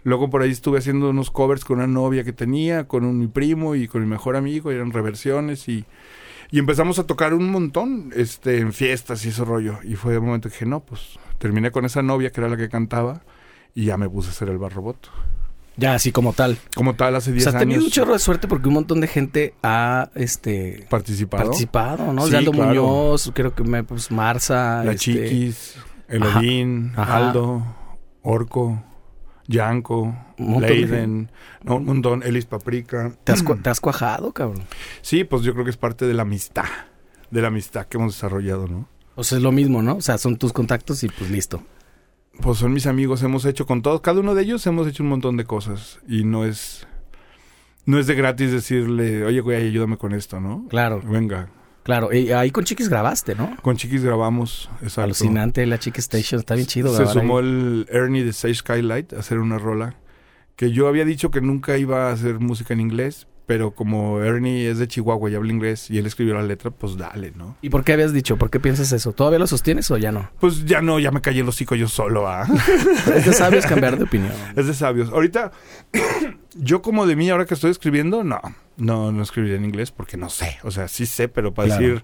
Luego 0.03 0.29
por 0.29 0.41
ahí 0.41 0.51
estuve 0.51 0.79
haciendo 0.79 1.09
unos 1.09 1.31
covers 1.31 1.65
con 1.65 1.77
una 1.77 1.87
novia 1.87 2.23
que 2.23 2.33
tenía, 2.33 2.87
con 2.87 3.03
un, 3.03 3.19
mi 3.19 3.27
primo 3.27 3.75
y 3.75 3.87
con 3.87 4.01
mi 4.01 4.07
mejor 4.07 4.35
amigo, 4.35 4.71
eran 4.71 4.91
reversiones 4.91 5.67
y, 5.67 5.85
y 6.49 6.59
empezamos 6.59 6.97
a 6.97 7.05
tocar 7.05 7.33
un 7.33 7.51
montón 7.51 8.11
este, 8.15 8.59
en 8.59 8.73
fiestas 8.73 9.25
y 9.25 9.29
ese 9.29 9.43
rollo. 9.43 9.79
Y 9.83 9.95
fue 9.95 10.13
el 10.13 10.21
momento 10.21 10.47
que 10.49 10.53
dije, 10.53 10.65
no, 10.65 10.79
pues 10.79 11.19
terminé 11.39 11.71
con 11.71 11.83
esa 11.85 12.01
novia 12.01 12.31
que 12.31 12.39
era 12.41 12.49
la 12.49 12.57
que 12.57 12.69
cantaba 12.69 13.21
y 13.75 13.85
ya 13.85 13.97
me 13.97 14.09
puse 14.09 14.29
a 14.29 14.31
hacer 14.31 14.49
el 14.49 14.57
bar 14.57 14.73
robot. 14.73 15.09
Ya, 15.77 15.93
así 15.93 16.11
como 16.11 16.33
tal. 16.33 16.57
Como 16.75 16.95
tal, 16.95 17.15
hace 17.15 17.29
O 17.29 17.33
10 17.33 17.43
sea, 17.43 17.49
has 17.51 17.55
años. 17.55 17.61
tenido 17.69 17.83
un 17.85 17.91
chorro 17.91 18.13
de 18.13 18.19
suerte 18.19 18.47
porque 18.47 18.67
un 18.67 18.73
montón 18.73 18.99
de 18.99 19.07
gente 19.07 19.53
ha 19.61 20.09
este 20.15 20.87
participado. 20.89 21.43
participado, 21.43 22.13
¿no? 22.13 22.25
Sí, 22.25 22.31
claro. 22.31 22.53
Muñoz, 22.53 23.31
creo 23.33 23.53
que 23.53 23.63
me, 23.63 23.83
pues 23.83 24.09
Marza. 24.11 24.83
La 24.83 24.93
este, 24.93 25.13
Chiquis. 25.29 25.75
Elodín. 26.07 26.93
Aldo, 26.95 27.63
Orco, 28.23 28.81
Yanko, 29.47 30.15
Leiden, 30.37 31.31
no, 31.63 31.75
un 31.77 31.85
montón, 31.85 32.23
Elis 32.23 32.45
Paprika. 32.45 33.13
Te 33.23 33.31
has, 33.33 33.43
te 33.61 33.69
has 33.69 33.79
cuajado, 33.79 34.33
cabrón. 34.33 34.63
Sí, 35.01 35.23
pues 35.23 35.43
yo 35.43 35.53
creo 35.53 35.63
que 35.63 35.71
es 35.71 35.77
parte 35.77 36.05
de 36.05 36.13
la 36.13 36.23
amistad, 36.23 36.65
de 37.31 37.41
la 37.41 37.47
amistad 37.49 37.85
que 37.85 37.97
hemos 37.97 38.13
desarrollado, 38.13 38.67
¿no? 38.67 38.87
O 39.15 39.23
sea, 39.23 39.37
es 39.37 39.43
lo 39.43 39.51
mismo, 39.51 39.81
¿no? 39.81 39.95
O 39.97 40.01
sea, 40.01 40.17
son 40.17 40.37
tus 40.37 40.53
contactos 40.53 41.03
y 41.03 41.07
pues 41.09 41.29
listo. 41.29 41.61
Pues 42.41 42.59
son 42.59 42.71
mis 42.73 42.85
amigos, 42.85 43.23
hemos 43.23 43.45
hecho 43.45 43.65
con 43.65 43.81
todos, 43.81 44.01
cada 44.01 44.19
uno 44.19 44.35
de 44.35 44.43
ellos 44.43 44.65
hemos 44.67 44.87
hecho 44.87 45.03
un 45.03 45.09
montón 45.09 45.37
de 45.37 45.45
cosas 45.45 45.99
y 46.07 46.23
no 46.23 46.45
es 46.45 46.87
no 47.85 47.97
es 47.99 48.05
de 48.07 48.15
gratis 48.15 48.51
decirle, 48.51 49.23
oye, 49.25 49.39
güey, 49.39 49.67
ayúdame 49.67 49.97
con 49.97 50.13
esto, 50.13 50.39
¿no? 50.39 50.65
Claro, 50.69 51.01
Venga, 51.03 51.49
claro. 51.83 52.13
Y 52.13 52.31
ahí 52.31 52.51
con 52.51 52.63
Chiquis 52.65 52.89
grabaste, 52.89 53.33
¿no? 53.35 53.55
con 53.61 53.77
Chiquis 53.77 54.03
grabamos, 54.03 54.69
exacto. 54.81 55.01
Alucinante 55.03 55.65
la 55.65 55.79
Chiquis 55.79 56.03
Station. 56.03 56.39
Está 56.39 56.55
bien 56.55 56.67
chido 56.67 56.95
Se 56.95 57.03
ahí. 57.03 57.09
sumó 57.09 57.39
el 57.39 57.87
Ernie 57.89 58.23
de 58.23 58.33
Sage 58.33 58.55
Skylight 58.55 59.13
a 59.13 59.19
hacer 59.19 59.39
una 59.39 59.57
rola 59.57 59.95
que 60.57 60.71
yo 60.71 60.87
había 60.87 61.05
dicho 61.05 61.31
que 61.31 61.39
nunca 61.39 61.77
iba 61.77 62.09
a 62.09 62.11
hacer 62.11 62.39
música 62.39 62.73
en 62.73 62.81
inglés, 62.81 63.27
pero 63.47 63.71
como 63.71 64.21
Ernie 64.21 64.69
es 64.69 64.77
de 64.77 64.89
Chihuahua 64.89 65.31
y 65.31 65.35
habla 65.35 65.53
inglés 65.53 65.89
y 65.89 65.97
él 65.97 66.05
escribió 66.05 66.35
la 66.35 66.43
letra, 66.43 66.69
pues 66.69 66.97
dale, 66.97 67.31
¿no? 67.35 67.55
¿Y 67.61 67.69
por 67.69 67.85
qué 67.85 67.93
habías 67.93 68.11
dicho? 68.11 68.37
¿Por 68.37 68.49
qué 68.49 68.59
piensas 68.59 68.91
eso? 68.91 69.13
¿Todavía 69.13 69.39
lo 69.39 69.47
sostienes 69.47 69.89
o 69.89 69.97
ya 69.97 70.11
no? 70.11 70.29
Pues 70.41 70.65
ya 70.65 70.81
no, 70.81 70.99
ya 70.99 71.11
me 71.11 71.21
callé 71.21 71.39
el 71.39 71.47
hocico 71.47 71.73
yo 71.73 71.87
solo, 71.87 72.27
¿ah? 72.27 72.45
Es 73.15 73.25
de 73.25 73.33
sabios 73.33 73.65
cambiar 73.65 73.97
de 73.97 74.03
opinión. 74.03 74.33
es 74.55 74.67
de 74.67 74.73
sabios. 74.73 75.09
Ahorita, 75.09 75.53
yo 76.55 76.81
como 76.81 77.07
de 77.07 77.15
mí 77.15 77.29
ahora 77.29 77.45
que 77.45 77.53
estoy 77.53 77.71
escribiendo, 77.71 78.25
no, 78.25 78.41
no, 78.77 79.11
no 79.11 79.23
escribiré 79.23 79.55
en 79.55 79.65
inglés 79.65 79.91
porque 79.91 80.17
no 80.17 80.29
sé. 80.29 80.57
O 80.63 80.71
sea, 80.71 80.87
sí 80.87 81.05
sé, 81.05 81.27
pero 81.27 81.53
para 81.53 81.67
Claro. 81.69 81.81
decir 81.83 82.03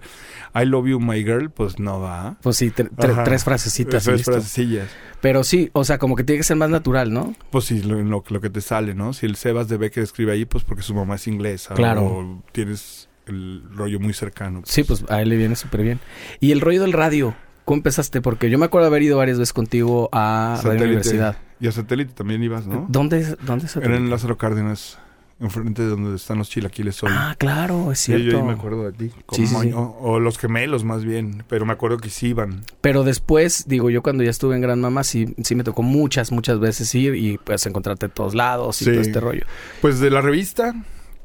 I 0.54 0.64
love 0.66 0.86
you, 0.86 1.00
my 1.00 1.22
girl, 1.22 1.50
pues 1.50 1.78
no 1.78 2.00
va. 2.00 2.36
Pues 2.42 2.56
sí, 2.56 2.70
tre- 2.70 2.90
tre- 2.90 3.12
Ajá. 3.12 3.24
tres 3.24 3.44
frasecitas 3.44 4.04
Tres 4.04 4.24
frasecillas. 4.24 4.88
Pero 5.20 5.42
sí, 5.44 5.70
o 5.72 5.84
sea, 5.84 5.98
como 5.98 6.16
que 6.16 6.24
tiene 6.24 6.38
que 6.38 6.44
ser 6.44 6.56
más 6.56 6.70
natural, 6.70 7.12
¿no? 7.12 7.34
Pues 7.50 7.64
sí, 7.66 7.82
lo, 7.82 8.02
lo, 8.02 8.22
lo 8.28 8.40
que 8.40 8.50
te 8.50 8.60
sale, 8.60 8.94
¿no? 8.94 9.12
Si 9.12 9.24
el 9.26 9.36
Sebas 9.36 9.68
de 9.68 9.76
Becker 9.78 10.02
escribe 10.02 10.32
ahí, 10.32 10.44
pues 10.44 10.64
porque 10.64 10.82
su 10.82 10.94
mamá 10.94 11.14
es 11.14 11.26
inglesa. 11.28 11.74
Claro. 11.74 12.04
O 12.04 12.42
tienes 12.52 13.08
el 13.26 13.62
rollo 13.72 14.00
muy 14.00 14.12
cercano. 14.12 14.62
Sí, 14.64 14.84
pues 14.84 15.04
a 15.08 15.22
él 15.22 15.30
le 15.30 15.36
viene 15.36 15.56
súper 15.56 15.82
bien. 15.82 16.00
Y 16.40 16.52
el 16.52 16.60
rollo 16.60 16.82
del 16.82 16.92
radio, 16.92 17.34
¿cómo 17.64 17.78
empezaste? 17.78 18.20
Porque 18.20 18.50
yo 18.50 18.58
me 18.58 18.66
acuerdo 18.66 18.88
haber 18.88 19.02
ido 19.02 19.16
varias 19.16 19.38
veces 19.38 19.52
contigo 19.54 20.08
a 20.12 20.56
Radio 20.56 20.62
Satélite. 20.62 20.84
Universidad. 20.86 21.36
Y 21.60 21.68
a 21.68 21.72
satélite 21.72 22.12
también 22.12 22.42
ibas, 22.42 22.66
¿no? 22.66 22.84
¿Dónde, 22.90 23.36
dónde 23.46 23.68
se 23.68 23.78
Era 23.78 23.96
en 23.96 24.10
Lázaro 24.10 24.36
Cárdenas, 24.36 24.98
enfrente 25.40 25.82
de 25.82 25.88
donde 25.88 26.16
están 26.16 26.38
los 26.38 26.48
chilaquiles 26.48 27.02
hoy. 27.02 27.10
Ah, 27.12 27.34
claro, 27.38 27.90
es 27.92 27.98
Sí, 28.00 28.12
cierto. 28.12 28.24
yo 28.30 28.38
ahí 28.38 28.42
me 28.44 28.52
acuerdo 28.52 28.84
de 28.90 28.92
ti. 28.92 29.10
Sí, 29.32 29.46
sí, 29.46 29.54
sí. 29.60 29.72
O, 29.72 29.96
o 30.00 30.20
los 30.20 30.38
gemelos 30.38 30.84
más 30.84 31.04
bien, 31.04 31.42
pero 31.48 31.66
me 31.66 31.72
acuerdo 31.72 31.98
que 31.98 32.08
sí 32.10 32.28
iban. 32.28 32.64
Pero 32.80 33.02
después, 33.04 33.64
digo, 33.66 33.90
yo 33.90 34.02
cuando 34.02 34.22
ya 34.22 34.30
estuve 34.30 34.54
en 34.54 34.60
Gran 34.62 34.80
Mamá, 34.80 35.04
sí, 35.04 35.34
sí 35.42 35.54
me 35.54 35.64
tocó 35.64 35.82
muchas, 35.82 36.32
muchas 36.32 36.60
veces 36.60 36.94
ir 36.94 37.14
y 37.16 37.38
pues 37.38 37.66
encontrarte 37.66 38.06
de 38.06 38.12
todos 38.12 38.34
lados 38.34 38.80
y 38.82 38.84
todo 38.86 39.00
este 39.00 39.20
rollo. 39.20 39.44
Pues 39.80 40.00
de 40.00 40.10
la 40.10 40.20
revista, 40.20 40.74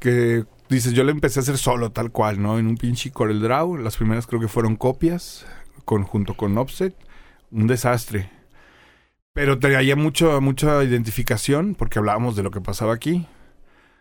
que 0.00 0.44
dices, 0.68 0.92
yo 0.92 1.04
la 1.04 1.10
empecé 1.12 1.40
a 1.40 1.42
hacer 1.42 1.58
solo, 1.58 1.90
tal 1.90 2.10
cual, 2.10 2.40
¿no? 2.42 2.58
En 2.58 2.66
un 2.66 2.76
pinche 2.76 3.10
Corel 3.10 3.40
Draw. 3.40 3.76
Las 3.78 3.96
primeras 3.96 4.26
creo 4.26 4.40
que 4.40 4.48
fueron 4.48 4.76
copias, 4.76 5.46
con, 5.84 6.02
junto 6.04 6.34
con 6.34 6.56
Offset. 6.58 6.94
Un 7.52 7.66
desastre. 7.66 8.30
Pero 9.32 9.58
traía 9.58 9.94
mucho, 9.96 10.40
mucha 10.40 10.82
identificación, 10.82 11.74
porque 11.76 11.98
hablábamos 12.00 12.34
de 12.36 12.42
lo 12.42 12.50
que 12.50 12.60
pasaba 12.60 12.92
aquí. 12.94 13.26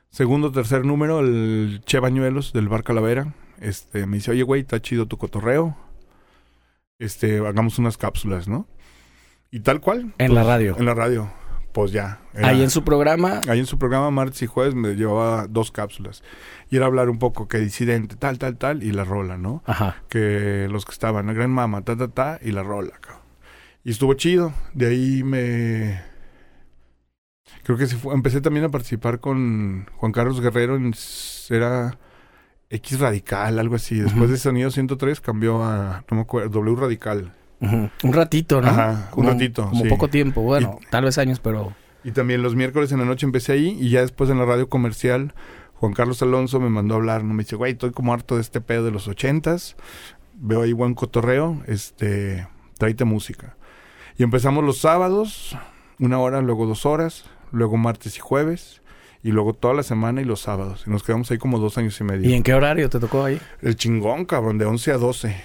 Segundo, 0.10 0.52
tercer 0.52 0.86
número, 0.86 1.19
el 1.19 1.82
Che 1.86 2.00
Bañuelos 2.00 2.52
del 2.54 2.67
Bar 2.67 2.84
Calavera. 2.84 3.34
Este, 3.60 4.06
me 4.08 4.17
dice, 4.17 4.32
oye, 4.32 4.43
güey, 4.43 4.62
está 4.62 4.82
chido 4.82 5.06
tu 5.06 5.17
cotorreo. 5.17 5.76
Este, 6.98 7.38
hagamos 7.45 7.78
unas 7.80 7.98
cápsulas, 7.98 8.48
¿no? 8.48 8.67
Y 9.52 9.62
tal 9.62 9.82
cual. 9.82 10.13
En 10.17 10.28
pues, 10.28 10.32
la 10.32 10.43
radio. 10.43 10.76
En 10.78 10.86
la 10.86 10.93
radio. 10.93 11.32
Pues 11.74 11.91
ya. 11.91 12.19
era- 12.34 12.50
Ahí 12.50 12.63
en 12.63 12.72
su 12.72 12.84
programa, 12.84 13.41
Ahí 13.48 13.60
en 13.60 13.65
su 13.67 13.78
programa 13.78 14.10
martes 14.10 14.41
y 14.41 14.48
jueves 14.48 14.74
me 14.74 14.95
llevaba 14.95 15.45
dos 15.48 15.72
cápsulas. 15.72 16.24
Y 16.72 16.78
era 16.78 16.88
hablar 16.88 17.10
un 17.10 17.19
poco 17.19 17.48
que 17.48 17.60
disidente, 17.60 18.15
tal, 18.15 18.39
tal, 18.39 18.58
tal, 18.58 18.82
y 18.84 18.91
la 18.91 19.04
rola, 19.04 19.38
¿no? 19.38 19.63
ajá, 19.65 19.98
Que 20.10 20.67
los 20.69 20.86
que 20.86 20.91
estaban, 20.91 21.28
la 21.28 21.34
gran 21.34 21.52
mama, 21.52 21.84
ta, 21.84 21.95
ta, 21.95 22.08
ta, 22.08 22.39
y 22.41 22.52
la 22.52 22.63
rola, 22.63 22.91
cabrón. 23.00 23.22
Y 23.84 23.91
estuvo 23.91 24.13
chido. 24.15 24.54
De 24.74 24.88
ahí 24.88 25.24
me... 25.24 26.02
Creo 27.69 27.77
que 27.77 27.86
se 27.86 27.97
fue- 27.97 28.15
empecé 28.15 28.41
también 28.41 28.65
a 28.65 28.69
participar 28.69 29.19
con 29.19 29.86
Juan 29.97 30.12
Carlos 30.12 30.41
Guerrero 30.41 30.75
en... 30.75 30.91
Era 31.51 31.99
X 32.71 32.99
Radical, 32.99 33.60
algo 33.60 33.75
así. 33.75 33.99
Después 33.99 34.32
de 34.32 34.38
Sonido 34.38 34.71
103 34.71 35.21
cambió 35.21 35.63
a, 35.63 36.03
no 36.10 36.15
me 36.17 36.21
acuerdo, 36.23 36.49
W 36.49 36.75
Radical. 36.75 37.32
un 37.62 37.91
ratito, 38.12 38.60
¿no? 38.60 38.69
Ajá, 38.69 39.12
un 39.15 39.27
ratito, 39.27 39.67
Como 39.69 39.84
sí. 39.84 39.88
poco 39.88 40.08
tiempo, 40.08 40.41
bueno, 40.41 40.79
tal 40.89 41.03
vez 41.03 41.19
años, 41.19 41.39
pero... 41.39 41.71
Y 42.03 42.10
también 42.10 42.41
los 42.41 42.55
miércoles 42.55 42.91
en 42.91 42.97
la 42.97 43.05
noche 43.05 43.27
empecé 43.27 43.51
ahí 43.51 43.77
y 43.79 43.89
ya 43.91 44.01
después 44.01 44.32
en 44.32 44.39
la 44.39 44.45
radio 44.45 44.67
comercial 44.67 45.36
Juan 45.75 45.93
Carlos 45.93 46.23
Alonso 46.23 46.60
me 46.60 46.69
mandó 46.71 46.95
a 46.95 46.97
hablar, 46.97 47.23
¿no? 47.23 47.36
me 47.36 47.43
dice, 47.43 47.55
güey, 47.55 47.73
estoy 47.73 47.91
como 47.91 48.13
harto 48.13 48.34
de 48.34 48.41
este 48.41 48.62
pedo 48.62 48.84
de 48.86 48.89
los 48.91 49.08
ochentas, 49.08 49.75
veo 50.34 50.63
ahí 50.63 50.73
buen 50.73 50.95
cotorreo, 50.95 51.62
este, 51.67 52.47
tráete 52.79 53.05
música. 53.05 53.58
Y 54.17 54.23
empezamos 54.23 54.63
los 54.63 54.79
sábados, 54.79 55.55
una 55.99 56.17
hora, 56.17 56.41
luego 56.41 56.65
dos 56.65 56.88
horas, 56.88 57.25
luego 57.51 57.77
martes 57.77 58.17
y 58.17 58.19
jueves, 58.19 58.81
y 59.23 59.31
luego 59.31 59.53
toda 59.53 59.73
la 59.73 59.83
semana 59.83 60.21
y 60.21 60.25
los 60.25 60.41
sábados. 60.41 60.83
Y 60.88 60.89
nos 60.89 61.03
quedamos 61.03 61.29
ahí 61.31 61.38
como 61.38 61.59
dos 61.59 61.77
años 61.77 61.99
y 61.99 62.03
medio. 62.03 62.29
¿Y 62.29 62.33
en 62.33 62.43
qué 62.43 62.53
horario 62.53 62.89
te 62.89 62.99
tocó 62.99 63.25
ahí? 63.25 63.39
El 63.62 63.75
chingón, 63.75 64.25
cabrón, 64.25 64.57
de 64.57 64.65
11 64.65 64.91
a 64.91 64.97
12. 64.97 65.35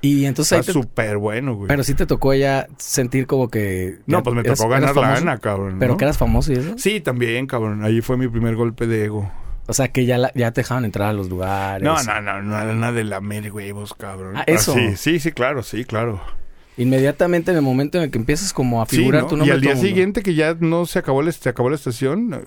Y 0.00 0.26
entonces 0.26 0.58
Está 0.58 0.66
te... 0.66 0.72
súper 0.72 1.16
bueno, 1.16 1.54
güey. 1.54 1.68
Pero 1.68 1.82
sí 1.82 1.94
te 1.94 2.04
tocó 2.04 2.34
ya 2.34 2.66
sentir 2.76 3.26
como 3.26 3.48
que... 3.48 3.98
no, 4.06 4.22
pues 4.22 4.34
me 4.36 4.42
eras- 4.42 4.58
tocó 4.58 4.68
ganar 4.68 4.92
famoso. 4.94 5.24
lana, 5.24 5.38
cabrón. 5.38 5.76
Pero 5.78 5.92
¿no? 5.92 5.96
que 5.96 6.04
eras 6.04 6.18
famoso 6.18 6.52
y 6.52 6.56
eso. 6.56 6.74
Sí, 6.76 7.00
también, 7.00 7.46
cabrón. 7.46 7.82
Ahí 7.84 8.02
fue 8.02 8.18
mi 8.18 8.28
primer 8.28 8.54
golpe 8.54 8.86
de 8.86 9.06
ego. 9.06 9.32
O 9.66 9.72
sea, 9.72 9.88
que 9.88 10.04
ya, 10.04 10.18
la- 10.18 10.30
ya 10.34 10.50
te 10.52 10.60
dejaban 10.60 10.84
entrar 10.84 11.08
a 11.08 11.12
los 11.14 11.30
lugares. 11.30 11.82
No, 11.82 12.02
no, 12.02 12.20
no, 12.20 12.42
no 12.42 12.60
era 12.60 12.74
nada 12.74 12.92
de 12.92 13.04
la 13.04 13.22
mere 13.22 13.50
huevos, 13.50 13.94
cabrón. 13.94 14.36
Ah, 14.36 14.44
eso. 14.46 14.74
sí, 14.74 14.94
sí, 14.96 15.20
sí, 15.20 15.32
claro, 15.32 15.62
sí, 15.62 15.86
claro. 15.86 16.20
Inmediatamente 16.76 17.50
en 17.52 17.56
el 17.56 17.62
momento 17.62 17.98
en 17.98 18.04
el 18.04 18.10
que 18.10 18.18
empiezas 18.18 18.52
como 18.52 18.82
a 18.82 18.86
Sí, 18.86 18.96
figurar 18.96 19.22
¿no? 19.22 19.28
tu 19.28 19.36
nombre. 19.36 19.48
y 19.52 19.54
al 19.54 19.60
día 19.60 19.76
siguiente 19.76 20.22
que 20.22 20.34
ya 20.34 20.56
no 20.58 20.86
se 20.86 20.98
acabó 20.98 21.22
la, 21.22 21.30
se 21.30 21.48
acabó 21.48 21.68
la 21.70 21.76
estación, 21.76 22.34
eh, 22.34 22.40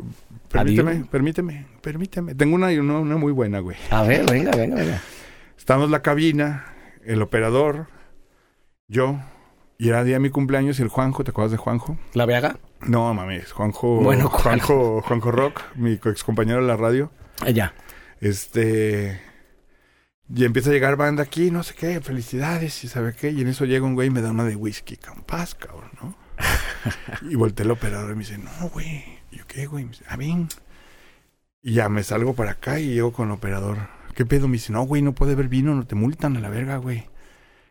permíteme, 0.49 0.91
Adiós. 0.91 1.07
permíteme, 1.09 1.65
permíteme. 1.81 2.35
Tengo 2.35 2.55
una, 2.55 2.67
una, 2.67 2.99
una 2.99 3.17
muy 3.17 3.31
buena, 3.31 3.59
güey. 3.59 3.77
A 3.89 4.03
ver, 4.03 4.29
venga, 4.29 4.51
venga, 4.51 4.75
venga. 4.75 5.01
Estamos 5.57 5.85
en 5.85 5.91
la 5.91 6.01
cabina, 6.01 6.65
el 7.05 7.21
operador, 7.21 7.87
yo, 8.89 9.17
y 9.77 9.89
era 9.89 10.03
día 10.03 10.15
de 10.15 10.19
mi 10.19 10.29
cumpleaños 10.29 10.79
y 10.79 10.81
el 10.81 10.89
Juanjo, 10.89 11.23
¿te 11.23 11.31
acuerdas 11.31 11.51
de 11.51 11.57
Juanjo? 11.57 11.97
¿La 12.13 12.25
Viaga? 12.25 12.57
No, 12.81 13.13
mames, 13.13 13.51
Juanjo, 13.53 14.01
Bueno, 14.01 14.29
¿cuál? 14.29 14.41
Juanjo, 14.61 15.01
Juanjo 15.03 15.31
Rock, 15.31 15.61
mi 15.75 15.93
ex 15.93 16.23
compañero 16.23 16.61
de 16.61 16.67
la 16.67 16.75
radio. 16.75 17.11
Ya. 17.53 17.73
Este. 18.19 19.19
Y 20.33 20.43
empieza 20.43 20.69
a 20.69 20.73
llegar 20.73 20.97
banda 20.97 21.23
aquí, 21.23 21.51
no 21.51 21.63
sé 21.63 21.73
qué, 21.73 22.01
felicidades, 22.01 22.83
y 22.83 22.87
sabe 22.87 23.13
qué. 23.13 23.31
Y 23.31 23.41
en 23.41 23.47
eso 23.47 23.65
llega 23.65 23.85
un 23.85 23.95
güey 23.95 24.07
y 24.07 24.11
me 24.11 24.21
da 24.21 24.31
una 24.31 24.43
de 24.43 24.55
whisky, 24.55 24.99
paz, 25.25 25.55
cabrón, 25.55 25.91
¿no? 26.01 26.15
y 27.29 27.35
volteé 27.35 27.65
el 27.65 27.71
operador 27.71 28.11
y 28.11 28.15
me 28.15 28.23
dice, 28.23 28.37
no, 28.37 28.69
güey. 28.69 29.03
Y 29.31 29.37
yo, 29.37 29.47
¿qué, 29.47 29.65
güey? 29.67 29.85
Me 29.85 29.91
dice, 29.91 30.03
ah, 30.07 30.17
bien. 30.17 30.49
Y 31.61 31.73
ya 31.73 31.89
me 31.89 32.03
salgo 32.03 32.33
para 32.33 32.51
acá 32.51 32.79
y 32.79 32.93
llego 32.93 33.13
con 33.13 33.29
el 33.29 33.35
operador. 33.35 33.89
¿Qué 34.15 34.25
pedo? 34.25 34.47
Me 34.47 34.53
dice, 34.53 34.73
no, 34.73 34.83
güey, 34.83 35.01
no 35.01 35.13
puede 35.13 35.33
haber 35.33 35.47
vino, 35.47 35.73
no 35.75 35.85
te 35.85 35.95
multan 35.95 36.35
a 36.35 36.39
la 36.39 36.49
verga, 36.49 36.77
güey. 36.77 37.05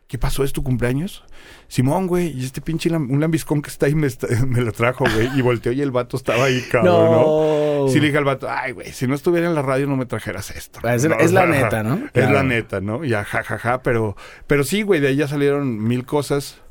¿Qué 0.07 0.17
pasó? 0.17 0.43
¿Es 0.43 0.53
tu 0.53 0.63
cumpleaños? 0.63 1.25
Simón, 1.69 2.07
güey, 2.07 2.29
y 2.29 2.45
este 2.45 2.61
pinche 2.61 2.89
lam- 2.89 3.09
un 3.09 3.19
lambiscón 3.19 3.61
que 3.61 3.69
está 3.69 3.87
ahí 3.87 3.95
me, 3.95 4.07
está- 4.07 4.27
me 4.47 4.61
lo 4.61 4.71
trajo, 4.71 5.03
güey. 5.13 5.29
Y 5.37 5.41
volteó 5.41 5.71
y 5.71 5.81
el 5.81 5.91
vato 5.91 6.15
estaba 6.17 6.45
ahí, 6.45 6.61
cabrón, 6.71 7.11
¿no? 7.11 7.87
Sí 7.89 7.99
le 7.99 8.07
dije 8.07 8.17
al 8.17 8.23
vato, 8.25 8.47
ay, 8.49 8.71
güey, 8.71 8.91
si 8.93 9.05
no 9.07 9.15
estuviera 9.15 9.47
en 9.47 9.55
la 9.55 9.61
radio 9.61 9.85
no 9.87 9.95
me 9.97 10.05
trajeras 10.05 10.51
esto. 10.51 10.79
Es, 10.87 11.05
No, 11.05 11.15
es 11.19 11.31
la 11.33 11.45
neta, 11.45 11.83
¿no? 11.83 11.95
Es 12.05 12.11
Claro. 12.11 12.33
la 12.33 12.43
neta, 12.43 12.79
¿no? 12.81 13.03
Ya, 13.03 13.23
jajaja, 13.23 13.81
pero, 13.83 14.15
pero 14.47 14.63
sí, 14.63 14.81
güey, 14.83 14.99
de 15.01 15.09
ahí 15.09 15.15
ya 15.17 15.27
salieron 15.27 15.83
mil 15.83 16.05
cosas 16.05 16.61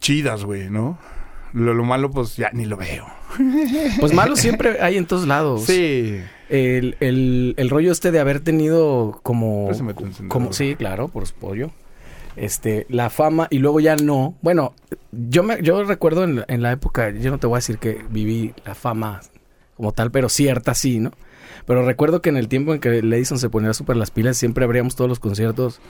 chidas, 0.00 0.44
güey, 0.44 0.70
¿no? 0.70 0.98
Lo, 1.52 1.72
lo 1.74 1.84
malo, 1.84 2.10
pues 2.10 2.36
ya 2.36 2.50
ni 2.52 2.66
lo 2.66 2.76
veo. 2.76 3.06
Pues 4.00 4.12
malo 4.14 4.36
siempre 4.36 4.80
hay 4.80 4.96
en 4.96 5.06
todos 5.06 5.26
lados. 5.26 5.64
Sí. 5.64 6.20
El, 6.48 6.96
el, 7.00 7.54
el 7.58 7.70
rollo 7.70 7.90
este 7.92 8.10
de 8.10 8.20
haber 8.20 8.40
tenido 8.40 9.20
como... 9.22 9.68
Sí, 10.52 10.76
claro, 10.76 11.08
por 11.08 11.30
pollo. 11.34 11.70
Este, 12.38 12.86
la 12.88 13.10
fama 13.10 13.48
y 13.50 13.58
luego 13.58 13.80
ya 13.80 13.96
no. 13.96 14.36
Bueno, 14.42 14.74
yo 15.12 15.42
me, 15.42 15.62
yo 15.62 15.82
recuerdo 15.84 16.24
en, 16.24 16.44
en 16.48 16.62
la 16.62 16.72
época, 16.72 17.10
yo 17.10 17.30
no 17.30 17.38
te 17.38 17.46
voy 17.46 17.56
a 17.56 17.58
decir 17.58 17.78
que 17.78 18.04
viví 18.10 18.54
la 18.64 18.74
fama 18.74 19.20
como 19.76 19.92
tal, 19.92 20.10
pero 20.10 20.28
cierta 20.28 20.74
sí, 20.74 20.98
¿no? 20.98 21.12
Pero 21.66 21.84
recuerdo 21.84 22.20
que 22.22 22.30
en 22.30 22.36
el 22.36 22.48
tiempo 22.48 22.74
en 22.74 22.80
que 22.80 22.98
Edison 22.98 23.38
se 23.38 23.50
ponía 23.50 23.72
súper 23.74 23.96
las 23.96 24.10
pilas, 24.10 24.36
siempre 24.36 24.64
abríamos 24.64 24.96
todos 24.96 25.08
los 25.08 25.20
conciertos 25.20 25.80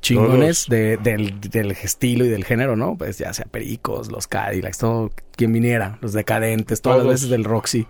chingones 0.00 0.66
de, 0.68 0.96
del, 0.98 1.40
del 1.40 1.70
estilo 1.72 2.24
y 2.24 2.28
del 2.28 2.44
género, 2.44 2.76
¿no? 2.76 2.96
Pues 2.96 3.18
ya 3.18 3.32
sea 3.32 3.46
Pericos, 3.46 4.12
los 4.12 4.26
Cadillacs, 4.26 4.78
todo 4.78 5.10
quien 5.34 5.52
viniera, 5.52 5.98
los 6.02 6.12
decadentes, 6.12 6.82
todas 6.82 6.98
las 6.98 7.06
veces 7.06 7.30
del 7.30 7.44
Roxy. 7.44 7.86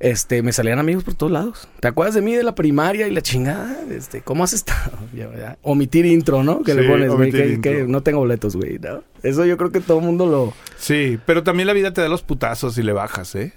Este, 0.00 0.42
me 0.42 0.52
salían 0.52 0.78
amigos 0.78 1.04
por 1.04 1.14
todos 1.14 1.30
lados. 1.30 1.68
¿Te 1.78 1.86
acuerdas 1.86 2.14
de 2.14 2.22
mí 2.22 2.34
de 2.34 2.42
la 2.42 2.54
primaria 2.54 3.06
y 3.06 3.10
la 3.10 3.20
chingada? 3.20 3.76
Este, 3.90 4.22
¿cómo 4.22 4.42
has 4.42 4.54
estado? 4.54 4.98
Ya. 5.14 5.58
Omitir 5.62 6.06
intro, 6.06 6.42
¿no? 6.42 6.62
Que 6.62 6.74
le 6.74 6.88
pones, 6.88 7.10
güey, 7.10 7.60
que, 7.60 7.84
no 7.86 8.02
tengo 8.02 8.20
boletos, 8.20 8.56
güey, 8.56 8.78
¿no? 8.78 9.02
Eso 9.22 9.44
yo 9.44 9.58
creo 9.58 9.70
que 9.70 9.80
todo 9.80 9.98
el 9.98 10.04
mundo 10.04 10.26
lo... 10.26 10.54
Sí, 10.78 11.18
pero 11.26 11.42
también 11.42 11.66
la 11.66 11.74
vida 11.74 11.92
te 11.92 12.00
da 12.00 12.08
los 12.08 12.22
putazos 12.22 12.78
y 12.78 12.82
le 12.82 12.92
bajas, 12.92 13.34
¿eh? 13.34 13.52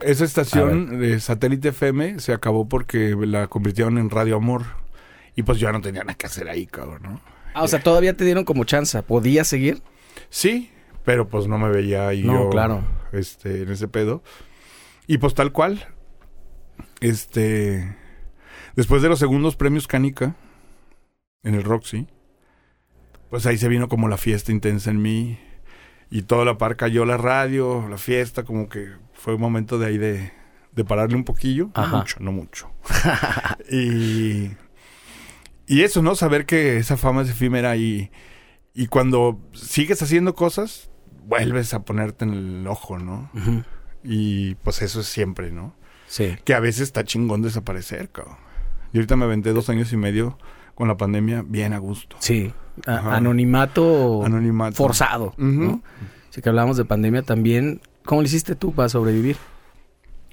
Esa 0.00 0.24
estación 0.24 1.00
de 1.00 1.20
satélite 1.20 1.68
FM 1.68 2.20
se 2.20 2.32
acabó 2.32 2.68
porque 2.68 3.14
la 3.20 3.48
convirtieron 3.48 3.98
en 3.98 4.08
Radio 4.08 4.36
Amor. 4.36 4.62
Y 5.36 5.42
pues 5.42 5.58
yo 5.58 5.68
ya 5.68 5.72
no 5.72 5.80
tenía 5.82 6.02
nada 6.02 6.14
que 6.14 6.26
hacer 6.26 6.48
ahí, 6.48 6.66
cabrón, 6.66 7.02
¿no? 7.02 7.20
Ah, 7.52 7.64
o 7.64 7.68
sea, 7.68 7.82
todavía 7.82 8.16
te 8.16 8.24
dieron 8.24 8.44
como 8.44 8.64
chance. 8.64 9.02
¿Podías 9.02 9.48
seguir? 9.48 9.82
Sí, 10.30 10.70
pero 11.04 11.28
pues 11.28 11.46
no 11.46 11.58
me 11.58 11.68
veía 11.68 12.08
ahí 12.08 12.22
No, 12.22 12.44
yo, 12.44 12.50
claro. 12.50 12.82
este, 13.12 13.62
en 13.62 13.72
ese 13.72 13.88
pedo. 13.88 14.22
Y 15.08 15.18
pues 15.18 15.34
tal 15.34 15.52
cual, 15.52 15.86
este, 17.00 17.96
después 18.76 19.00
de 19.02 19.08
los 19.08 19.18
segundos 19.18 19.56
premios 19.56 19.88
Canica, 19.88 20.36
en 21.42 21.54
el 21.54 21.64
Roxy, 21.64 22.06
pues 23.30 23.46
ahí 23.46 23.56
se 23.56 23.68
vino 23.68 23.88
como 23.88 24.08
la 24.08 24.18
fiesta 24.18 24.52
intensa 24.52 24.90
en 24.90 25.00
mí. 25.00 25.38
Y 26.10 26.22
toda 26.22 26.44
la 26.44 26.58
par 26.58 26.76
cayó 26.76 27.06
la 27.06 27.16
radio, 27.16 27.86
la 27.88 27.96
fiesta, 27.96 28.44
como 28.44 28.68
que 28.68 28.90
fue 29.14 29.34
un 29.34 29.40
momento 29.40 29.78
de 29.78 29.86
ahí 29.86 29.98
de, 29.98 30.32
de 30.72 30.84
pararle 30.84 31.16
un 31.16 31.24
poquillo. 31.24 31.70
Ajá. 31.72 31.90
No 31.90 31.98
mucho, 31.98 32.16
no 32.20 32.32
mucho. 32.32 32.70
y, 33.70 34.50
y 35.66 35.82
eso, 35.82 36.02
¿no? 36.02 36.14
Saber 36.16 36.44
que 36.44 36.76
esa 36.76 36.98
fama 36.98 37.22
es 37.22 37.30
efímera 37.30 37.76
y, 37.76 38.10
y 38.74 38.88
cuando 38.88 39.40
sigues 39.54 40.02
haciendo 40.02 40.34
cosas, 40.34 40.90
vuelves 41.24 41.72
a 41.72 41.82
ponerte 41.84 42.26
en 42.26 42.34
el 42.34 42.66
ojo, 42.66 42.98
¿no? 42.98 43.30
Y 44.04 44.54
pues 44.56 44.82
eso 44.82 45.00
es 45.00 45.06
siempre, 45.06 45.50
¿no? 45.52 45.74
Sí. 46.06 46.36
Que 46.44 46.54
a 46.54 46.60
veces 46.60 46.82
está 46.82 47.04
chingón 47.04 47.42
desaparecer, 47.42 48.08
cabrón. 48.10 48.36
Y 48.92 48.98
ahorita 48.98 49.16
me 49.16 49.24
aventé 49.24 49.52
dos 49.52 49.68
años 49.68 49.92
y 49.92 49.96
medio 49.96 50.38
con 50.74 50.88
la 50.88 50.96
pandemia 50.96 51.44
bien 51.46 51.72
a 51.72 51.78
gusto. 51.78 52.16
Sí. 52.20 52.52
A- 52.86 53.16
anonimato, 53.16 54.24
Anonimato. 54.24 54.76
forzado. 54.76 55.34
¿no? 55.36 55.82
Así 56.30 56.40
que 56.40 56.48
hablamos 56.48 56.76
de 56.76 56.84
pandemia 56.84 57.22
también. 57.22 57.80
¿Cómo 58.04 58.22
le 58.22 58.28
hiciste 58.28 58.54
tú 58.54 58.72
para 58.72 58.88
sobrevivir? 58.88 59.36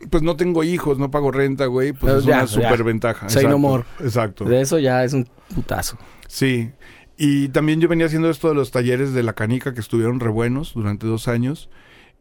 Pues 0.09 0.23
no 0.23 0.35
tengo 0.35 0.63
hijos, 0.63 0.99
no 0.99 1.09
pago 1.09 1.31
renta, 1.31 1.65
güey. 1.65 1.91
Pues 1.93 2.13
es 2.15 2.25
ya, 2.25 2.35
una 2.37 2.45
ya. 2.45 2.47
super 2.47 2.83
ventaja. 2.83 3.27
Say 3.29 3.45
no 3.47 3.57
more. 3.57 3.83
Exacto. 3.99 4.45
De 4.45 4.61
eso 4.61 4.77
ya 4.77 5.03
es 5.03 5.13
un 5.13 5.27
putazo. 5.53 5.97
Sí. 6.27 6.71
Y 7.17 7.47
también 7.49 7.79
yo 7.81 7.87
venía 7.87 8.05
haciendo 8.05 8.29
esto 8.29 8.49
de 8.49 8.55
los 8.55 8.71
talleres 8.71 9.13
de 9.13 9.23
la 9.23 9.33
canica 9.33 9.73
que 9.73 9.79
estuvieron 9.79 10.19
re 10.19 10.29
buenos 10.29 10.73
durante 10.73 11.07
dos 11.07 11.27
años. 11.27 11.69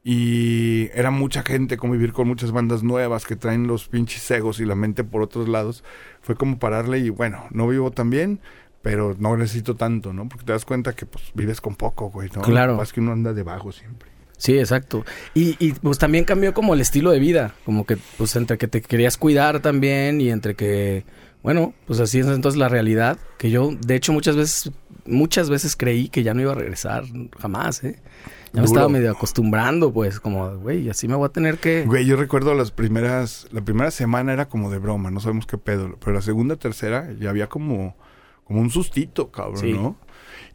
Y 0.07 0.91
era 0.93 1.11
mucha 1.11 1.43
gente 1.43 1.79
convivir 1.79 2.13
con 2.13 2.29
muchas 2.29 2.53
bandas 2.53 2.83
nuevas 2.83 3.25
que 3.25 3.37
traen 3.37 3.67
los 3.67 3.89
pinches 3.89 4.31
egos 4.31 4.61
y 4.61 4.67
la 4.67 4.75
mente 4.75 5.03
por 5.03 5.23
otros 5.23 5.49
lados. 5.49 5.83
Fue 6.21 6.37
como 6.37 6.59
pararle 6.59 6.99
y 6.99 7.09
bueno, 7.09 7.47
no 7.51 7.67
vivo 7.67 7.91
tan 7.91 8.11
bien, 8.11 8.41
pero 8.83 9.17
no 9.19 9.35
necesito 9.39 9.77
tanto, 9.77 10.13
¿no? 10.13 10.29
Porque 10.29 10.45
te 10.45 10.53
das 10.53 10.67
cuenta 10.67 10.93
que 10.93 11.07
pues 11.07 11.25
vives 11.33 11.63
con 11.63 11.75
poco, 11.75 12.11
güey, 12.11 12.29
¿no? 12.35 12.43
Claro. 12.43 12.77
Más 12.77 12.93
que 12.93 13.01
uno 13.01 13.13
anda 13.13 13.33
debajo 13.33 13.73
siempre. 13.73 14.11
Sí, 14.37 14.59
exacto. 14.59 15.07
Y, 15.33 15.57
y 15.59 15.73
pues 15.73 15.97
también 15.97 16.27
cambió 16.27 16.53
como 16.53 16.75
el 16.75 16.83
estilo 16.83 17.11
de 17.11 17.19
vida. 17.19 17.55
Como 17.65 17.87
que, 17.87 17.97
pues 18.19 18.37
entre 18.37 18.59
que 18.59 18.69
te 18.69 18.83
querías 18.83 19.17
cuidar 19.17 19.61
también 19.61 20.21
y 20.21 20.29
entre 20.29 20.55
que, 20.55 21.07
bueno, 21.43 21.73
pues 21.87 21.99
así 22.01 22.19
es 22.19 22.27
entonces 22.27 22.59
la 22.59 22.69
realidad. 22.69 23.17
Que 23.39 23.51
yo, 23.51 23.71
de 23.75 23.95
hecho, 23.95 24.13
muchas 24.13 24.37
veces, 24.37 24.71
muchas 25.07 25.49
veces 25.49 25.77
creí 25.77 26.11
que 26.11 26.23
ya 26.23 26.35
no 26.35 26.43
iba 26.43 26.53
a 26.53 26.57
regresar 26.57 27.05
jamás, 27.39 27.83
¿eh? 27.85 27.99
Ya 28.55 28.61
me 28.63 28.67
Duro. 28.69 28.79
estaba 28.79 28.89
medio 28.89 29.11
acostumbrando, 29.11 29.93
pues, 29.93 30.21
como, 30.21 30.57
güey, 30.59 30.89
así 30.89 31.09
me 31.09 31.15
voy 31.17 31.27
a 31.27 31.29
tener 31.31 31.59
que... 31.59 31.85
Güey, 31.85 32.07
yo 32.07 32.17
recuerdo 32.17 32.55
las 32.55 32.71
primeras, 32.71 33.49
la 33.51 33.61
primera 33.63 33.91
semana 33.91 34.33
era 34.33 34.49
como 34.49 34.71
de 34.71 34.79
broma, 34.79 35.11
no 35.11 35.21
sabemos 35.21 35.45
qué 35.47 35.59
pedo, 35.59 35.97
pero 36.01 36.15
la 36.15 36.23
segunda, 36.23 36.57
tercera 36.57 37.11
ya 37.21 37.31
había 37.31 37.49
como, 37.49 37.97
como 38.45 38.61
un 38.61 38.71
sustito, 38.71 39.31
cabrón, 39.31 39.59
Sí. 39.59 39.73
¿no? 39.73 39.97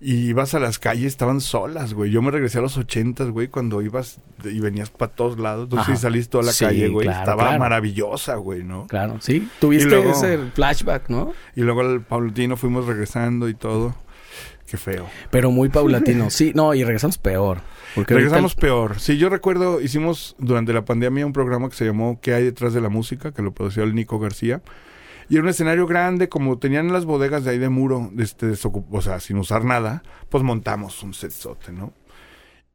Y 0.01 0.29
ibas 0.29 0.53
a 0.53 0.59
las 0.59 0.79
calles, 0.79 1.07
estaban 1.07 1.41
solas, 1.41 1.93
güey. 1.93 2.09
Yo 2.09 2.21
me 2.21 2.31
regresé 2.31 2.59
a 2.59 2.62
los 2.62 2.77
ochentas, 2.77 3.29
güey, 3.31 3.49
cuando 3.49 3.81
ibas 3.81 4.19
y 4.45 4.62
venías 4.62 4.89
para 4.91 5.12
todos 5.12 5.38
lados. 5.38 5.65
Entonces 5.65 5.89
Ajá. 5.89 5.97
saliste 5.97 6.31
toda 6.31 6.45
la 6.45 6.53
Sí, 6.53 6.63
calle, 6.63 6.88
güey. 6.88 7.05
claro, 7.05 7.19
Estaba 7.19 7.43
claro. 7.43 7.59
maravillosa, 7.59 8.35
güey, 8.35 8.63
¿no? 8.63 8.88
Claro, 8.88 9.17
sí. 9.19 9.45
Tuviste 9.59 9.89
luego- 9.89 10.12
ese 10.12 10.38
flashback, 10.53 11.09
¿no? 11.09 11.33
Y 11.53 11.62
luego 11.63 11.81
al 11.81 11.99
paulatino 11.99 12.55
fuimos 12.55 12.85
regresando 12.85 13.49
y 13.49 13.55
todo. 13.55 13.93
Qué 14.67 14.77
feo. 14.77 15.05
Pero 15.31 15.51
muy 15.51 15.67
paulatino. 15.67 16.29
Sí, 16.29 16.53
no, 16.55 16.73
y 16.73 16.83
regresamos 16.85 17.17
peor. 17.17 17.57
Porque 17.99 18.13
Regresamos 18.15 18.55
peor. 18.55 18.99
Sí, 18.99 19.17
yo 19.17 19.29
recuerdo, 19.29 19.81
hicimos 19.81 20.35
durante 20.39 20.73
la 20.73 20.85
pandemia 20.85 21.25
un 21.25 21.33
programa 21.33 21.69
que 21.69 21.75
se 21.75 21.85
llamó 21.85 22.19
¿Qué 22.21 22.33
hay 22.33 22.43
detrás 22.43 22.73
de 22.73 22.81
la 22.81 22.89
música? 22.89 23.31
Que 23.33 23.41
lo 23.41 23.51
produció 23.53 23.83
el 23.83 23.95
Nico 23.95 24.19
García. 24.19 24.62
Y 25.29 25.35
era 25.35 25.43
un 25.43 25.49
escenario 25.49 25.85
grande, 25.85 26.27
como 26.27 26.57
tenían 26.57 26.91
las 26.91 27.05
bodegas 27.05 27.43
de 27.43 27.51
ahí 27.51 27.59
de 27.59 27.69
muro, 27.69 28.12
este, 28.17 28.47
desocup- 28.51 28.88
o 28.89 29.01
sea, 29.01 29.19
sin 29.19 29.38
usar 29.38 29.63
nada, 29.63 30.01
pues 30.29 30.43
montamos 30.43 31.03
un 31.03 31.13
setzote, 31.13 31.71
¿no? 31.71 31.93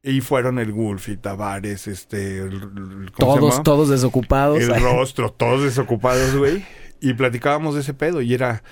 Y 0.01 0.21
fueron 0.21 0.59
el 0.59 0.71
Wolf 0.71 1.09
y 1.09 1.17
Tavares, 1.17 1.87
este, 1.87 2.37
el- 2.39 2.53
el- 2.53 3.11
¿cómo 3.11 3.33
se 3.33 3.39
todos, 3.39 3.63
todos 3.63 3.89
desocupados. 3.89 4.61
el 4.61 4.69
rostro, 4.81 5.31
todos 5.33 5.63
desocupados, 5.63 6.35
güey. 6.37 6.63
Y 7.01 7.13
platicábamos 7.15 7.75
de 7.75 7.81
ese 7.81 7.93
pedo 7.93 8.21
y 8.21 8.33
era, 8.33 8.63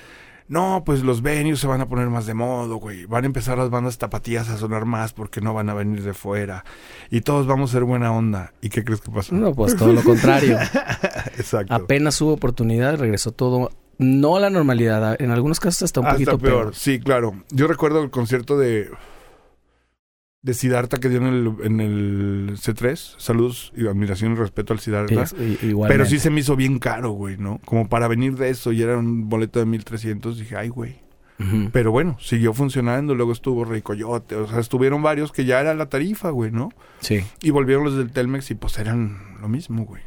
no, 0.53 0.83
pues 0.85 1.01
los 1.01 1.21
venues 1.23 1.59
se 1.59 1.65
van 1.67 1.81
a 1.81 1.87
poner 1.87 2.07
más 2.09 2.27
de 2.27 2.35
modo, 2.35 2.75
güey. 2.77 3.05
Van 3.07 3.23
a 3.23 3.25
empezar 3.27 3.57
las 3.57 3.71
bandas 3.71 3.97
tapatías 3.97 4.49
a 4.49 4.57
sonar 4.57 4.85
más 4.85 5.11
porque 5.11 5.41
no 5.41 5.53
van 5.53 5.69
a 5.69 5.73
venir 5.73 6.03
de 6.03 6.13
fuera. 6.13 6.63
Y 7.09 7.21
todos 7.21 7.47
vamos 7.47 7.71
a 7.71 7.73
ser 7.73 7.83
buena 7.83 8.11
onda. 8.11 8.53
¿Y 8.61 8.69
qué 8.69 8.83
crees 8.83 9.01
que 9.01 9.11
pasó? 9.11 9.33
No, 9.33 9.53
pues 9.53 9.75
todo 9.75 9.91
lo 9.91 10.03
contrario. 10.03 10.57
Exacto. 11.37 11.73
Apenas 11.73 12.21
hubo 12.21 12.33
oportunidad, 12.33 12.97
regresó 12.97 13.31
todo, 13.31 13.71
no 13.97 14.35
a 14.35 14.39
la 14.39 14.49
normalidad, 14.51 15.19
en 15.19 15.31
algunos 15.31 15.59
casos 15.59 15.83
hasta 15.83 15.99
un 15.99 16.05
Hasta 16.05 16.15
poquito 16.17 16.37
peor. 16.37 16.61
peor. 16.61 16.75
Sí, 16.75 16.99
claro. 16.99 17.33
Yo 17.49 17.67
recuerdo 17.67 18.03
el 18.03 18.11
concierto 18.11 18.57
de 18.57 18.89
de 20.43 20.53
Siddhartha 20.53 20.99
que 20.99 21.09
dio 21.09 21.19
en 21.19 21.25
el, 21.25 21.53
en 21.63 21.79
el 21.79 22.57
C3. 22.57 23.15
Saludos 23.17 23.71
y 23.75 23.87
admiración 23.87 24.33
y 24.33 24.35
respeto 24.35 24.73
al 24.73 24.79
Siddhartha. 24.79 25.25
Sí. 25.25 25.57
Pero 25.87 26.05
sí 26.05 26.19
se 26.19 26.29
me 26.29 26.41
hizo 26.41 26.55
bien 26.55 26.79
caro, 26.79 27.11
güey, 27.11 27.37
¿no? 27.37 27.59
Como 27.65 27.87
para 27.89 28.07
venir 28.09 28.35
de 28.35 28.49
eso 28.49 28.71
y 28.73 28.81
era 28.81 28.97
un 28.97 29.29
boleto 29.29 29.59
de 29.59 29.65
1300, 29.65 30.37
dije, 30.37 30.55
ay, 30.57 30.69
güey. 30.69 31.01
Pero 31.73 31.91
bueno, 31.91 32.15
siguió 32.21 32.53
funcionando, 32.53 33.15
luego 33.15 33.33
estuvo 33.33 33.65
Rey 33.65 33.81
Coyote, 33.81 34.35
o 34.35 34.47
sea, 34.47 34.59
estuvieron 34.59 35.01
varios 35.01 35.33
que 35.33 35.43
ya 35.43 35.59
era 35.59 35.73
la 35.73 35.89
tarifa, 35.89 36.29
güey, 36.29 36.51
¿no? 36.51 36.69
Sí, 37.01 37.21
Y 37.41 37.49
volvieron 37.49 37.83
los 37.83 37.97
del 37.97 38.11
Telmex 38.11 38.51
y 38.51 38.55
pues 38.55 38.79
eran 38.79 39.17
lo 39.41 39.49
mismo, 39.49 39.83
güey. 39.83 40.01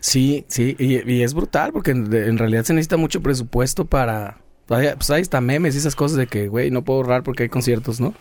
sí, 0.00 0.44
sí, 0.48 0.76
y, 0.78 1.10
y 1.10 1.22
es 1.22 1.32
brutal 1.32 1.72
porque 1.72 1.92
en, 1.92 2.12
en 2.12 2.36
realidad 2.36 2.64
se 2.64 2.74
necesita 2.74 2.98
mucho 2.98 3.22
presupuesto 3.22 3.86
para... 3.86 4.38
Pues 4.66 5.10
ahí 5.10 5.22
está 5.22 5.40
memes 5.40 5.74
y 5.76 5.78
esas 5.78 5.96
cosas 5.96 6.18
de 6.18 6.26
que, 6.26 6.48
güey, 6.48 6.70
no 6.70 6.82
puedo 6.84 6.98
ahorrar 7.00 7.22
porque 7.22 7.44
hay 7.44 7.48
conciertos, 7.48 7.98
¿no? 7.98 8.12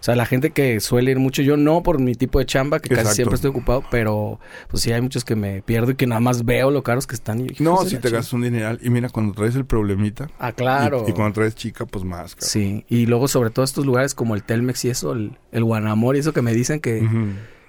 O 0.00 0.02
sea, 0.02 0.16
la 0.16 0.26
gente 0.26 0.50
que 0.50 0.80
suele 0.80 1.10
ir 1.10 1.18
mucho, 1.18 1.42
yo 1.42 1.56
no 1.56 1.82
por 1.82 2.00
mi 2.00 2.14
tipo 2.14 2.38
de 2.38 2.46
chamba, 2.46 2.80
que 2.80 2.94
casi 2.94 3.14
siempre 3.14 3.36
estoy 3.36 3.50
ocupado, 3.50 3.84
pero 3.90 4.38
pues 4.68 4.82
sí 4.82 4.92
hay 4.92 5.00
muchos 5.00 5.24
que 5.24 5.36
me 5.36 5.62
pierdo 5.62 5.92
y 5.92 5.94
que 5.94 6.06
nada 6.06 6.20
más 6.20 6.44
veo 6.44 6.70
lo 6.70 6.82
caros 6.82 7.06
que 7.06 7.14
están. 7.14 7.40
Y, 7.40 7.48
No, 7.58 7.84
si 7.84 7.98
te 7.98 8.10
gastas 8.10 8.32
un 8.32 8.42
dineral. 8.42 8.78
Y 8.82 8.90
mira, 8.90 9.08
cuando 9.08 9.34
traes 9.34 9.56
el 9.56 9.64
problemita. 9.64 10.28
Ah, 10.38 10.52
claro. 10.52 11.04
Y, 11.06 11.10
y 11.10 11.12
cuando 11.14 11.34
traes 11.34 11.54
chica, 11.54 11.86
pues 11.86 12.04
más, 12.04 12.34
cabrón. 12.34 12.48
Sí, 12.50 12.84
y 12.88 13.06
luego 13.06 13.28
sobre 13.28 13.50
todo 13.50 13.64
estos 13.64 13.86
lugares 13.86 14.14
como 14.14 14.34
el 14.34 14.42
Telmex 14.42 14.84
y 14.84 14.90
eso, 14.90 15.12
el, 15.12 15.38
el 15.52 15.64
Guanamor 15.64 16.16
y 16.16 16.20
eso 16.20 16.32
que 16.32 16.42
me 16.42 16.52
dicen 16.54 16.80
que, 16.80 17.06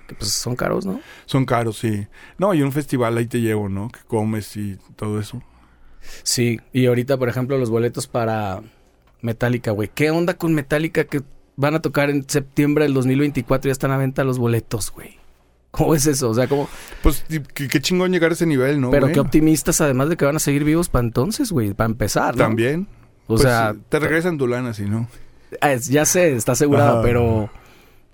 que, 0.08 0.16
pues 0.16 0.32
son 0.32 0.56
caros, 0.56 0.86
¿no? 0.86 1.00
Son 1.26 1.46
caros, 1.46 1.78
sí. 1.78 2.08
No, 2.38 2.54
y 2.54 2.62
un 2.62 2.72
festival 2.72 3.18
ahí 3.18 3.28
te 3.28 3.42
llevo, 3.42 3.70
¿no? 3.70 3.90
Que 3.90 4.00
comes 4.08 4.56
y 4.58 4.78
todo 4.96 5.20
eso. 5.20 5.42
Sí, 6.24 6.60
y 6.74 6.86
ahorita, 6.86 7.18
por 7.18 7.30
ejemplo, 7.30 7.58
los 7.58 7.70
boletos 7.70 8.08
para 8.08 8.62
Metallica, 9.22 9.72
güey. 9.72 9.90
¿Qué 9.94 10.12
onda 10.12 10.36
con 10.36 10.54
Metallica 10.54 11.06
que 11.06 11.22
van 11.58 11.76
a 11.76 11.82
tocar 11.82 12.10
en 12.10 12.24
septiembre 12.30 12.86
del 12.86 12.94
2024 12.94 13.68
y 13.68 13.70
ya 13.70 13.74
están 13.74 13.92
a 13.92 13.98
venta 13.98 14.24
los 14.24 14.38
boletos, 14.40 14.92
güey? 14.92 15.18
¿Cómo 15.72 15.94
es 15.94 16.08
eso? 16.08 16.30
O 16.30 16.34
sea, 16.34 16.48
como... 16.48 16.70
Pues 17.04 17.26
qué, 17.54 17.68
qué 17.68 17.82
chingón 17.82 18.12
llegar 18.12 18.32
a 18.32 18.34
ese 18.34 18.46
nivel, 18.46 18.80
¿no? 18.80 18.90
pero 18.90 19.08
qué 19.12 19.20
optimistas, 19.20 19.82
además 19.82 20.08
de 20.10 20.16
que 20.18 20.24
van 20.26 20.36
a 20.38 20.40
seguir 20.40 20.64
vivos 20.64 20.88
para 20.90 21.06
entonces, 21.06 21.52
güey, 21.52 21.74
para 21.74 21.90
empezar, 21.90 22.36
¿no? 22.38 22.44
También. 22.46 22.88
O 23.26 23.34
Pues, 23.36 23.42
sea, 23.42 23.76
te 23.90 24.00
regresan 24.00 24.38
tu 24.38 24.48
lana, 24.48 24.74
si 24.74 24.86
no. 24.86 25.08
ah, 25.62 25.74
es- 25.74 25.88
ya 25.88 26.06
sé, 26.06 26.36
está 26.36 26.54
asegurado, 26.54 26.94
Ajá. 27.00 27.02
pero... 27.04 27.50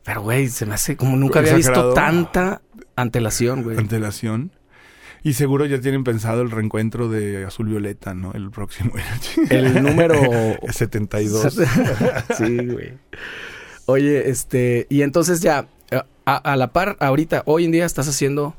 Pero, 0.04 0.22
güey, 0.24 0.50
se 0.50 0.66
me 0.66 0.74
hace 0.74 0.98
como 0.98 1.16
nunca 1.16 1.40
había 1.40 1.56
Exagerado. 1.56 1.90
visto 1.92 2.02
tanta 2.02 2.62
antelación, 2.98 3.64
güey. 3.64 3.78
Antelación. 3.78 4.52
Y 5.24 5.34
seguro 5.34 5.66
ya 5.66 5.80
tienen 5.80 6.04
pensado 6.04 6.42
el 6.42 6.52
reencuentro 6.52 7.08
de 7.10 7.46
Azul 7.46 7.68
Violeta, 7.70 8.14
¿no? 8.14 8.34
El 8.34 8.52
próximo. 8.52 8.92
El 9.50 9.82
número 9.82 10.20
72. 10.70 11.54
sí, 12.38 12.58
güey. 12.68 12.94
Oye, 13.86 14.30
este, 14.30 14.86
y 14.90 15.02
entonces 15.02 15.40
ya, 15.42 15.68
a, 16.26 16.36
a 16.36 16.56
la 16.58 16.74
par, 16.74 16.98
ahorita, 17.00 17.44
hoy 17.46 17.66
en 17.66 17.72
día 17.72 17.86
estás 17.86 18.08
haciendo 18.10 18.56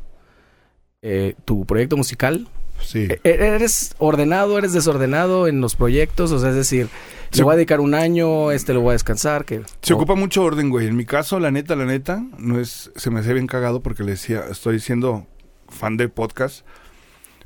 eh, 1.02 1.34
tu 1.44 1.66
proyecto 1.66 1.96
musical. 1.96 2.48
Sí. 2.82 3.08
E- 3.10 3.20
¿Eres 3.24 3.94
ordenado, 3.98 4.58
eres 4.58 4.72
desordenado 4.72 5.46
en 5.48 5.60
los 5.60 5.76
proyectos? 5.76 6.32
O 6.32 6.38
sea, 6.38 6.50
es 6.50 6.56
decir, 6.56 6.88
Se- 7.30 7.38
le 7.38 7.44
voy 7.44 7.52
a 7.52 7.56
dedicar 7.56 7.80
un 7.80 7.94
año, 7.94 8.52
este 8.52 8.72
lo 8.74 8.80
voy 8.80 8.90
a 8.90 8.92
descansar. 8.92 9.44
que 9.44 9.62
Se 9.82 9.92
ocupa 9.94 10.14
mucho 10.14 10.42
orden, 10.42 10.70
güey. 10.70 10.86
En 10.86 10.96
mi 10.96 11.04
caso, 11.04 11.38
la 11.40 11.50
neta, 11.50 11.76
la 11.76 11.84
neta, 11.86 12.22
no 12.38 12.58
es, 12.60 12.90
se 12.96 13.10
me 13.10 13.20
hace 13.20 13.32
bien 13.34 13.46
cagado 13.46 13.80
porque 13.82 14.02
le 14.02 14.12
decía, 14.12 14.44
estoy 14.50 14.80
siendo 14.80 15.26
fan 15.74 15.96
de 15.96 16.08
podcast, 16.08 16.64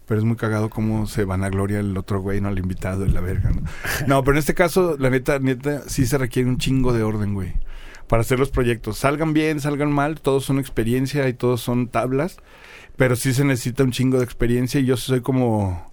pero 0.07 0.19
es 0.21 0.25
muy 0.25 0.37
cagado 0.37 0.71
cómo 0.71 1.07
se 1.07 1.25
van 1.25 1.45
a 1.45 1.49
gloria 1.51 1.81
el 1.81 1.97
otro 1.97 2.21
güey, 2.21 2.41
no 2.41 2.49
al 2.49 2.59
invitado 2.59 3.05
y 3.05 3.11
la 3.11 3.21
verga, 3.21 3.51
¿no? 3.51 3.63
No, 4.07 4.23
pero 4.23 4.35
en 4.35 4.39
este 4.39 4.55
caso, 4.55 4.97
la 4.99 5.11
neta, 5.11 5.39
neta, 5.39 5.83
sí 5.89 6.07
se 6.07 6.17
requiere 6.19 6.49
un 6.49 6.59
chingo 6.59 6.93
de 6.93 7.03
orden, 7.03 7.35
güey. 7.35 7.53
Para 8.07 8.23
hacer 8.23 8.39
los 8.39 8.51
proyectos. 8.51 8.97
Salgan 8.99 9.35
bien, 9.35 9.61
salgan 9.61 9.93
mal, 9.93 10.21
todos 10.23 10.45
son 10.45 10.59
experiencia 10.59 11.29
y 11.29 11.35
todos 11.35 11.61
son 11.61 11.89
tablas. 11.89 12.39
Pero 12.97 13.17
sí 13.17 13.35
se 13.35 13.45
necesita 13.45 13.85
un 13.85 13.93
chingo 13.93 14.17
de 14.19 14.25
experiencia 14.25 14.81
y 14.81 14.87
yo 14.87 14.97
soy 14.97 15.21
como... 15.21 15.87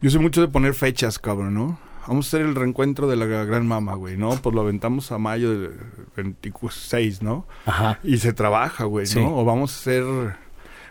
Yo 0.00 0.10
soy 0.10 0.20
mucho 0.20 0.40
de 0.40 0.48
poner 0.48 0.74
fechas, 0.74 1.20
cabrón, 1.20 1.54
¿no? 1.54 1.78
Vamos 2.08 2.26
a 2.26 2.28
hacer 2.36 2.40
el 2.44 2.56
reencuentro 2.56 3.06
de 3.06 3.14
la 3.14 3.26
gran 3.26 3.64
mama, 3.68 3.94
güey, 3.94 4.16
¿no? 4.16 4.30
Pues 4.30 4.52
lo 4.52 4.62
aventamos 4.62 5.12
a 5.12 5.18
mayo 5.18 5.50
del 5.52 5.70
26, 6.16 7.22
¿no? 7.22 7.46
Ajá. 7.66 8.00
Y 8.02 8.18
se 8.18 8.32
trabaja, 8.32 8.82
güey, 8.84 9.06
Sí. 9.06 9.20
¿no? 9.20 9.36
O 9.36 9.44
vamos 9.44 9.72
a 9.72 9.76
hacer... 9.78 10.04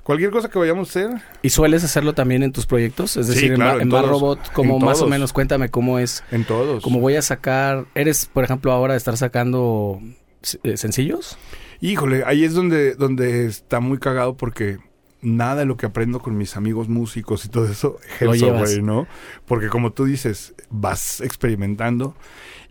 Cualquier 0.03 0.31
cosa 0.31 0.49
que 0.49 0.57
vayamos 0.57 0.87
a 0.87 0.89
hacer. 0.99 1.21
¿Y 1.43 1.49
sueles 1.51 1.83
hacerlo 1.83 2.13
también 2.13 2.41
en 2.43 2.51
tus 2.51 2.65
proyectos? 2.65 3.17
Es 3.17 3.27
decir, 3.27 3.51
en 3.51 3.55
claro, 3.57 3.75
en 3.77 3.83
en, 3.83 3.89
Bad 3.89 3.99
todos. 4.01 4.11
Robot, 4.11 4.51
como 4.53 4.79
más 4.79 5.01
o 5.01 5.07
menos, 5.07 5.31
cuéntame 5.31 5.69
cómo 5.69 5.99
es. 5.99 6.23
En 6.31 6.43
todos. 6.43 6.83
Como 6.83 6.99
voy 6.99 7.15
a 7.15 7.21
sacar, 7.21 7.85
¿eres, 7.93 8.25
por 8.25 8.43
ejemplo, 8.43 8.71
ahora 8.71 8.93
de 8.93 8.97
estar 8.97 9.15
sacando 9.15 10.01
eh, 10.63 10.77
sencillos? 10.77 11.37
Híjole, 11.81 12.23
ahí 12.25 12.43
es 12.43 12.53
donde, 12.53 12.95
donde 12.95 13.45
está 13.45 13.79
muy 13.79 13.99
cagado 13.99 14.35
porque 14.37 14.79
nada 15.21 15.55
de 15.57 15.65
lo 15.65 15.77
que 15.77 15.85
aprendo 15.85 16.19
con 16.19 16.35
mis 16.35 16.57
amigos 16.57 16.89
músicos 16.89 17.45
y 17.45 17.49
todo 17.49 17.67
eso 17.67 17.99
ejerzo, 18.05 18.53
güey, 18.57 18.81
¿no? 18.81 19.07
Porque 19.45 19.67
como 19.67 19.91
tú 19.93 20.05
dices, 20.05 20.55
vas 20.71 21.21
experimentando. 21.21 22.15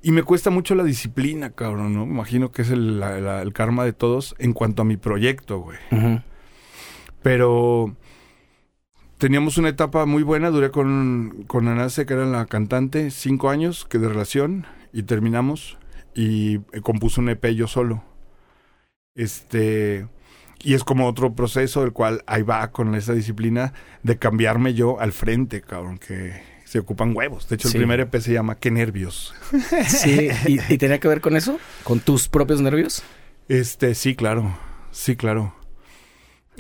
Y 0.02 0.12
me 0.12 0.22
cuesta 0.22 0.50
mucho 0.50 0.74
la 0.74 0.82
disciplina, 0.82 1.50
cabrón, 1.50 1.94
¿no? 1.94 2.04
Imagino 2.04 2.50
que 2.50 2.62
es 2.62 2.70
el, 2.70 2.98
la- 2.98 3.20
la- 3.20 3.42
el 3.42 3.52
karma 3.52 3.84
de 3.84 3.92
todos 3.92 4.34
en 4.38 4.52
cuanto 4.52 4.82
a 4.82 4.84
mi 4.84 4.96
proyecto, 4.96 5.58
güey. 5.60 5.78
Ujú. 5.92 6.22
Pero 7.22 7.94
teníamos 9.18 9.58
una 9.58 9.68
etapa 9.68 10.06
muy 10.06 10.22
buena. 10.22 10.50
Duré 10.50 10.70
con, 10.70 11.44
con 11.46 11.68
Anase, 11.68 12.06
que 12.06 12.14
era 12.14 12.26
la 12.26 12.46
cantante, 12.46 13.10
cinco 13.10 13.50
años 13.50 13.84
que 13.84 13.98
de 13.98 14.08
relación. 14.08 14.66
Y 14.92 15.02
terminamos. 15.04 15.78
Y 16.14 16.58
compuse 16.82 17.20
un 17.20 17.28
EP 17.28 17.44
yo 17.54 17.66
solo. 17.68 18.02
Este. 19.14 20.06
Y 20.62 20.74
es 20.74 20.84
como 20.84 21.08
otro 21.08 21.34
proceso, 21.34 21.84
el 21.84 21.92
cual 21.92 22.22
ahí 22.26 22.42
va 22.42 22.70
con 22.70 22.94
esa 22.94 23.14
disciplina 23.14 23.72
de 24.02 24.18
cambiarme 24.18 24.74
yo 24.74 25.00
al 25.00 25.12
frente, 25.12 25.62
cabrón, 25.62 25.96
que 25.98 26.42
se 26.66 26.78
ocupan 26.80 27.16
huevos. 27.16 27.48
De 27.48 27.54
hecho, 27.54 27.68
Sí. 27.68 27.78
el 27.78 27.82
primer 27.82 28.00
EP 28.00 28.14
se 28.20 28.32
llama 28.34 28.56
Qué 28.56 28.70
nervios. 28.70 29.34
Sí, 29.88 30.28
¿Y, 30.46 30.60
y 30.74 30.78
tenía 30.78 31.00
que 31.00 31.08
ver 31.08 31.22
con 31.22 31.34
eso? 31.36 31.58
¿Con 31.82 32.00
tus 32.00 32.28
propios 32.28 32.60
nervios? 32.60 33.02
Este, 33.48 33.94
sí, 33.94 34.14
claro. 34.14 34.54
Sí, 34.90 35.16
claro. 35.16 35.54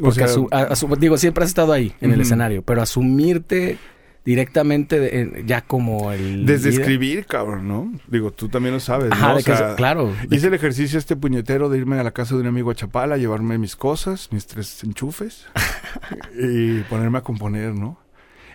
O 0.00 0.04
Porque 0.04 0.26
sea, 0.26 0.36
asu- 0.36 0.48
a- 0.50 0.68
asu- 0.70 0.96
digo, 0.98 1.16
siempre 1.18 1.44
has 1.44 1.50
estado 1.50 1.72
ahí, 1.72 1.92
en 2.00 2.12
el 2.12 2.20
escenario, 2.20 2.62
pero 2.62 2.82
asumirte 2.82 3.78
directamente 4.24 5.00
de- 5.00 5.44
ya 5.46 5.62
como 5.62 6.12
el... 6.12 6.44
desde 6.44 6.68
líder. 6.70 6.80
escribir, 6.82 7.26
cabrón, 7.26 7.66
¿no? 7.68 7.92
Digo, 8.06 8.30
tú 8.32 8.48
también 8.48 8.74
lo 8.74 8.80
sabes, 8.80 9.10
Ajá, 9.12 9.28
¿no? 9.32 9.36
O 9.36 9.40
sea, 9.40 9.74
claro. 9.76 10.14
Hice 10.30 10.48
el 10.48 10.54
ejercicio 10.54 10.98
este 10.98 11.16
puñetero 11.16 11.68
de 11.70 11.78
irme 11.78 11.98
a 11.98 12.02
la 12.02 12.10
casa 12.10 12.34
de 12.34 12.42
un 12.42 12.46
amigo 12.46 12.70
a 12.70 12.74
Chapala, 12.74 13.16
llevarme 13.16 13.56
mis 13.58 13.76
cosas, 13.76 14.28
mis 14.30 14.46
tres 14.46 14.82
enchufes 14.84 15.46
y 16.38 16.80
ponerme 16.82 17.18
a 17.18 17.22
componer, 17.22 17.74
¿no? 17.74 17.98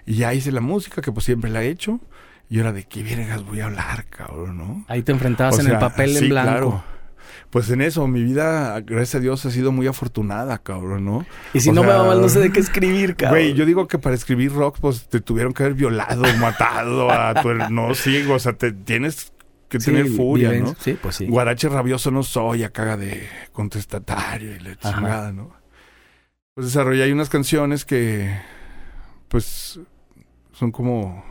Y 0.05 0.15
ya 0.15 0.33
hice 0.33 0.51
la 0.51 0.61
música, 0.61 1.01
que 1.01 1.11
pues 1.11 1.25
siempre 1.25 1.49
la 1.49 1.63
he 1.63 1.69
hecho. 1.69 1.99
Y 2.47 2.59
ahora 2.59 2.73
de 2.73 2.83
qué 2.83 3.01
vergas 3.01 3.43
voy 3.43 3.59
a 3.61 3.65
hablar, 3.65 4.05
cabrón, 4.07 4.57
¿no? 4.59 4.85
ahí 4.87 5.01
te 5.01 5.11
enfrentabas 5.11 5.55
O 5.55 5.61
en 5.61 5.65
sea, 5.65 5.73
el 5.73 5.79
papel 5.79 6.15
sí, 6.15 6.25
en 6.25 6.29
blanco. 6.29 6.49
claro. 6.51 6.83
Pues 7.49 7.69
en 7.69 7.81
eso, 7.81 8.05
mi 8.07 8.21
vida, 8.23 8.81
gracias 8.81 9.15
a 9.15 9.19
Dios, 9.19 9.45
ha 9.45 9.51
sido 9.51 9.71
muy 9.71 9.87
afortunada, 9.87 10.57
cabrón, 10.57 11.05
¿no? 11.05 11.25
Y 11.53 11.61
si 11.61 11.69
O 11.69 11.73
no 11.73 11.83
me 11.83 11.89
va 11.89 12.03
mal, 12.05 12.19
no 12.21 12.27
sé 12.27 12.39
de 12.39 12.51
qué 12.51 12.59
escribir, 12.61 13.15
cabrón. 13.15 13.39
Güey, 13.39 13.53
yo 13.53 13.65
digo 13.65 13.87
que 13.87 13.97
para 13.97 14.13
escribir 14.15 14.51
rock, 14.53 14.77
pues 14.81 15.07
te 15.07 15.21
tuvieron 15.21 15.53
que 15.53 15.63
haber 15.63 15.75
violado, 15.75 16.23
matado 16.39 17.09
a 17.11 17.33
tu... 17.41 17.53
No, 17.69 17.93
sí, 17.95 18.25
o 18.29 18.39
sea, 18.39 18.53
te 18.53 18.71
tienes 18.73 19.31
que 19.69 19.79
Sí, 19.79 19.85
tener 19.87 20.07
furia, 20.07 20.49
viven- 20.51 20.63
¿no? 20.63 20.75
Sí, 20.79 20.97
pues 21.01 21.15
sí. 21.15 21.27
Guarache 21.27 21.69
rabioso 21.69 22.11
no 22.11 22.23
soy, 22.23 22.63
acá 22.63 22.97
de 22.97 23.27
contestatario 23.53 24.55
y 24.55 24.59
la 24.59 24.75
chingada, 24.75 25.31
¿no? 25.31 25.53
Pues 26.55 26.67
desarrollé 26.67 27.03
ahí 27.03 27.11
unas 27.11 27.29
canciones 27.29 27.83
que, 27.85 28.33
pues, 29.27 29.79
son 30.53 30.71
como, 30.71 31.23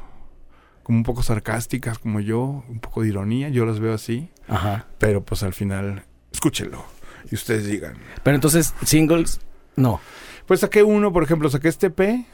como 0.84 0.98
un 0.98 1.02
poco 1.04 1.24
sarcásticas, 1.24 1.98
como 1.98 2.20
yo, 2.20 2.62
un 2.68 2.78
poco 2.78 3.02
de 3.02 3.08
ironía, 3.08 3.48
yo 3.48 3.66
las 3.66 3.80
veo 3.80 3.92
así, 3.94 4.28
Ajá. 4.46 4.86
pero 4.98 5.24
pues 5.24 5.42
al 5.42 5.52
final, 5.52 6.04
escúchenlo 6.32 6.84
y 7.30 7.34
ustedes 7.34 7.66
digan. 7.66 7.94
Pero 8.22 8.36
entonces, 8.36 8.72
singles, 8.84 9.40
no. 9.74 10.00
Pues 10.46 10.60
saqué 10.60 10.82
uno, 10.84 11.12
por 11.12 11.24
ejemplo, 11.24 11.50
saqué 11.50 11.68
este 11.68 11.90
P 11.90 12.24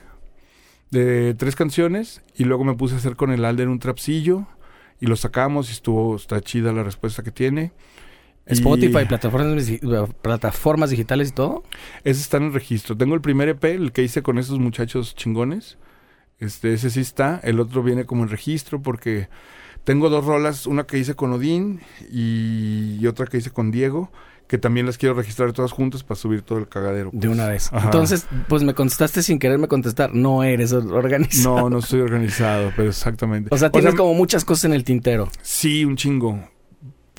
de 0.90 1.34
tres 1.34 1.54
canciones 1.56 2.22
y 2.36 2.44
luego 2.44 2.64
me 2.64 2.74
puse 2.74 2.94
a 2.94 2.98
hacer 2.98 3.16
con 3.16 3.30
el 3.30 3.44
Alder 3.44 3.68
un 3.68 3.78
trapsillo 3.78 4.46
y 5.00 5.06
lo 5.06 5.16
sacamos 5.16 5.70
y 5.70 5.72
estuvo, 5.72 6.16
está 6.16 6.40
chida 6.40 6.72
la 6.72 6.82
respuesta 6.82 7.22
que 7.22 7.30
tiene. 7.30 7.72
Y- 8.48 8.54
Spotify, 8.54 9.04
plataformas, 9.06 9.64
plataformas 10.22 10.90
digitales 10.90 11.28
y 11.28 11.32
todo. 11.32 11.62
Ese 12.02 12.20
está 12.20 12.38
en 12.38 12.44
el 12.44 12.52
registro. 12.52 12.96
Tengo 12.96 13.14
el 13.14 13.20
primer 13.20 13.48
EP, 13.48 13.64
el 13.64 13.92
que 13.92 14.02
hice 14.02 14.22
con 14.22 14.38
esos 14.38 14.58
muchachos 14.58 15.14
chingones. 15.14 15.78
Este, 16.40 16.72
ese 16.72 16.90
sí 16.90 17.00
está. 17.00 17.40
El 17.42 17.60
otro 17.60 17.82
viene 17.82 18.04
como 18.06 18.22
en 18.22 18.30
registro 18.30 18.80
porque 18.80 19.28
tengo 19.84 20.08
dos 20.08 20.24
rolas, 20.24 20.66
una 20.66 20.84
que 20.84 20.98
hice 20.98 21.14
con 21.14 21.32
Odín 21.32 21.80
y, 22.10 22.98
y 23.00 23.06
otra 23.06 23.26
que 23.26 23.38
hice 23.38 23.50
con 23.50 23.70
Diego, 23.70 24.10
que 24.46 24.58
también 24.58 24.84
las 24.84 24.98
quiero 24.98 25.14
registrar 25.14 25.52
todas 25.52 25.70
juntas 25.70 26.02
para 26.02 26.18
subir 26.18 26.42
todo 26.42 26.58
el 26.58 26.68
cagadero. 26.68 27.10
De 27.12 27.28
una 27.28 27.46
vez. 27.46 27.72
Ajá. 27.72 27.84
Entonces, 27.84 28.26
pues 28.48 28.64
me 28.64 28.74
contestaste 28.74 29.22
sin 29.22 29.38
quererme 29.38 29.68
contestar. 29.68 30.12
No 30.12 30.42
eres 30.42 30.72
organizado. 30.72 31.60
No, 31.60 31.70
no 31.70 31.78
estoy 31.78 32.00
organizado, 32.00 32.72
pero 32.74 32.88
exactamente. 32.88 33.54
O 33.54 33.58
sea, 33.58 33.70
tienes 33.70 33.94
como 33.94 34.14
muchas 34.14 34.44
cosas 34.44 34.64
en 34.64 34.72
el 34.72 34.82
tintero. 34.82 35.28
Sí, 35.42 35.84
un 35.84 35.96
chingo. 35.96 36.40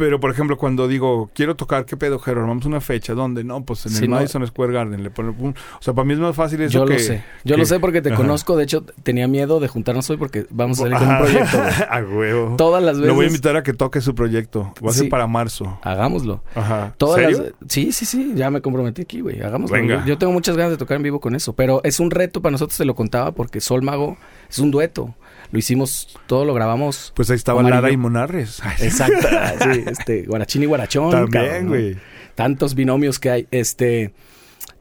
Pero, 0.02 0.20
por 0.20 0.32
ejemplo, 0.32 0.58
cuando 0.58 0.88
digo, 0.88 1.30
quiero 1.36 1.56
tocar, 1.56 1.86
¿qué 1.86 1.96
pedo, 1.96 2.18
Gerard? 2.18 2.48
Vamos 2.48 2.66
a 2.66 2.68
una 2.70 2.82
fecha. 2.82 3.14
¿Dónde? 3.14 3.44
No, 3.44 3.64
pues 3.64 3.86
en 3.86 3.92
Sí, 3.92 4.04
el 4.06 4.10
no. 4.10 4.16
Madison 4.16 4.48
Square 4.48 4.74
Garden. 4.74 5.04
Le 5.04 5.12
pone, 5.12 5.32
pum. 5.32 5.50
O 5.80 5.82
sea, 5.84 5.94
para 5.94 6.06
mí 6.06 6.14
es 6.14 6.20
más 6.20 6.36
fácil 6.36 6.60
eso 6.62 6.74
Yo 6.74 6.86
que... 6.86 6.94
lo 6.94 7.00
sé. 7.00 7.24
Yo 7.44 7.54
que- 7.54 7.60
lo 7.60 7.66
sé 7.68 7.80
porque 7.80 8.02
te 8.02 8.10
Ajá. 8.10 8.18
conozco. 8.18 8.58
De 8.58 8.64
hecho, 8.64 8.84
tenía 9.04 9.28
miedo 9.28 9.60
de 9.60 9.68
juntarnos 9.68 10.10
hoy 10.10 10.18
porque 10.18 10.48
vamos 10.50 10.80
a 10.80 10.82
salir 10.82 10.98
con 10.98 11.08
un 11.08 11.18
proyecto. 11.20 11.58
a 11.90 12.00
huevo. 12.00 12.56
Todas 12.58 12.82
las 12.84 12.96
veces. 12.96 13.10
Lo 13.10 13.14
voy 13.14 13.26
a 13.26 13.28
invitar 13.28 13.56
a 13.56 13.62
que 13.62 13.74
toque 13.74 14.02
su 14.02 14.16
proyecto. 14.16 14.74
Va 14.84 14.90
a 14.90 14.94
ser 14.94 15.08
para 15.08 15.28
marzo. 15.28 15.78
Hagámoslo. 15.84 16.44
Ajá. 16.56 16.96
Todas 16.98 17.22
¿Serio? 17.22 17.38
las- 17.44 17.54
Sí, 17.72 17.92
sí, 17.92 18.06
sí. 18.06 18.32
Ya 18.36 18.50
me 18.50 18.62
comprometí 18.62 19.04
aquí, 19.04 19.22
güey. 19.22 19.40
Hagámoslo. 19.42 19.76
Venga. 19.78 20.00
Yo, 20.00 20.06
yo 20.08 20.18
tengo 20.18 20.34
muchas 20.34 20.58
ganas 20.58 20.72
de 20.72 20.78
tocar 20.78 20.98
en 20.98 21.04
vivo 21.04 21.20
con 21.20 21.36
eso. 21.36 21.54
Pero 21.54 21.80
es 21.84 22.00
un 22.00 22.10
reto 22.10 22.42
para 22.42 22.52
nosotros, 22.54 22.76
te 22.76 22.86
lo 22.86 22.96
contaba, 22.96 23.34
porque 23.34 23.62
Sol 23.62 23.84
Mago 23.84 24.18
es 24.50 24.58
un 24.58 24.72
dueto. 24.72 25.14
Lo 25.52 25.60
hicimos, 25.60 26.18
todo 26.28 26.46
lo 26.46 26.54
grabamos. 26.54 27.12
Pues 27.16 27.30
ahí 27.30 27.36
estaba. 27.36 27.62
Lara 27.64 27.92
y 27.92 27.98
Monarres. 27.98 28.62
Ay, 28.64 28.76
Exacto. 28.88 29.28
sí, 29.74 29.84
este, 29.86 30.24
Guarachín 30.24 30.64
y 30.64 30.66
Guarachón. 30.66 31.12
También, 31.12 31.68
güey. 31.68 31.98
tantos 32.36 32.74
binomios 32.76 33.20
que 33.20 33.30
hay. 33.30 33.48
Este. 33.52 34.14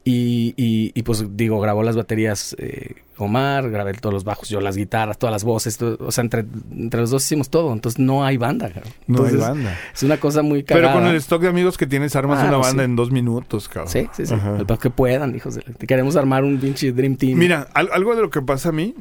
Y, 0.03 0.55
y, 0.57 0.91
y, 0.95 1.03
pues 1.03 1.23
digo, 1.37 1.59
grabó 1.59 1.83
las 1.83 1.95
baterías 1.95 2.55
eh, 2.57 2.95
Omar, 3.17 3.69
grabé 3.69 3.93
todos 3.93 4.11
los 4.11 4.23
bajos, 4.23 4.49
yo 4.49 4.59
las 4.59 4.75
guitarras, 4.75 5.19
todas 5.19 5.31
las 5.31 5.43
voces, 5.43 5.77
todo- 5.77 5.95
o 5.99 6.11
sea, 6.11 6.23
entre, 6.23 6.43
entre 6.71 7.01
los 7.01 7.11
dos 7.11 7.23
hicimos 7.23 7.51
todo, 7.51 7.71
entonces 7.71 7.99
no 7.99 8.25
hay 8.25 8.37
banda, 8.37 8.71
cabrón. 8.71 8.91
No 9.05 9.25
hay 9.25 9.35
banda. 9.35 9.77
Es 9.93 10.01
una 10.01 10.17
cosa 10.17 10.41
muy 10.41 10.63
Pero 10.63 10.79
cagada. 10.81 10.99
con 10.99 11.07
el 11.07 11.17
stock 11.17 11.39
de 11.43 11.49
amigos 11.49 11.77
que 11.77 11.85
tienes, 11.85 12.15
armas 12.15 12.39
Ah, 12.39 12.43
una 12.45 12.51
no, 12.53 12.59
banda 12.61 12.81
sí. 12.81 12.85
en 12.89 12.95
dos 12.95 13.11
minutos, 13.11 13.69
cabrón. 13.69 13.91
Sí, 13.91 14.07
sí, 14.13 14.25
sí. 14.25 14.33
El 14.33 14.65
que 14.79 14.89
puedan, 14.89 15.35
hijos 15.35 15.53
de... 15.53 15.61
Queremos 15.85 16.15
armar 16.15 16.43
un 16.45 16.59
pinche 16.59 16.91
Dream 16.91 17.15
Team. 17.15 17.37
Mira, 17.37 17.67
al- 17.75 17.91
algo 17.93 18.15
de 18.15 18.23
lo 18.23 18.31
que 18.31 18.41
pasa 18.41 18.69
a 18.69 18.71
mí, 18.71 18.95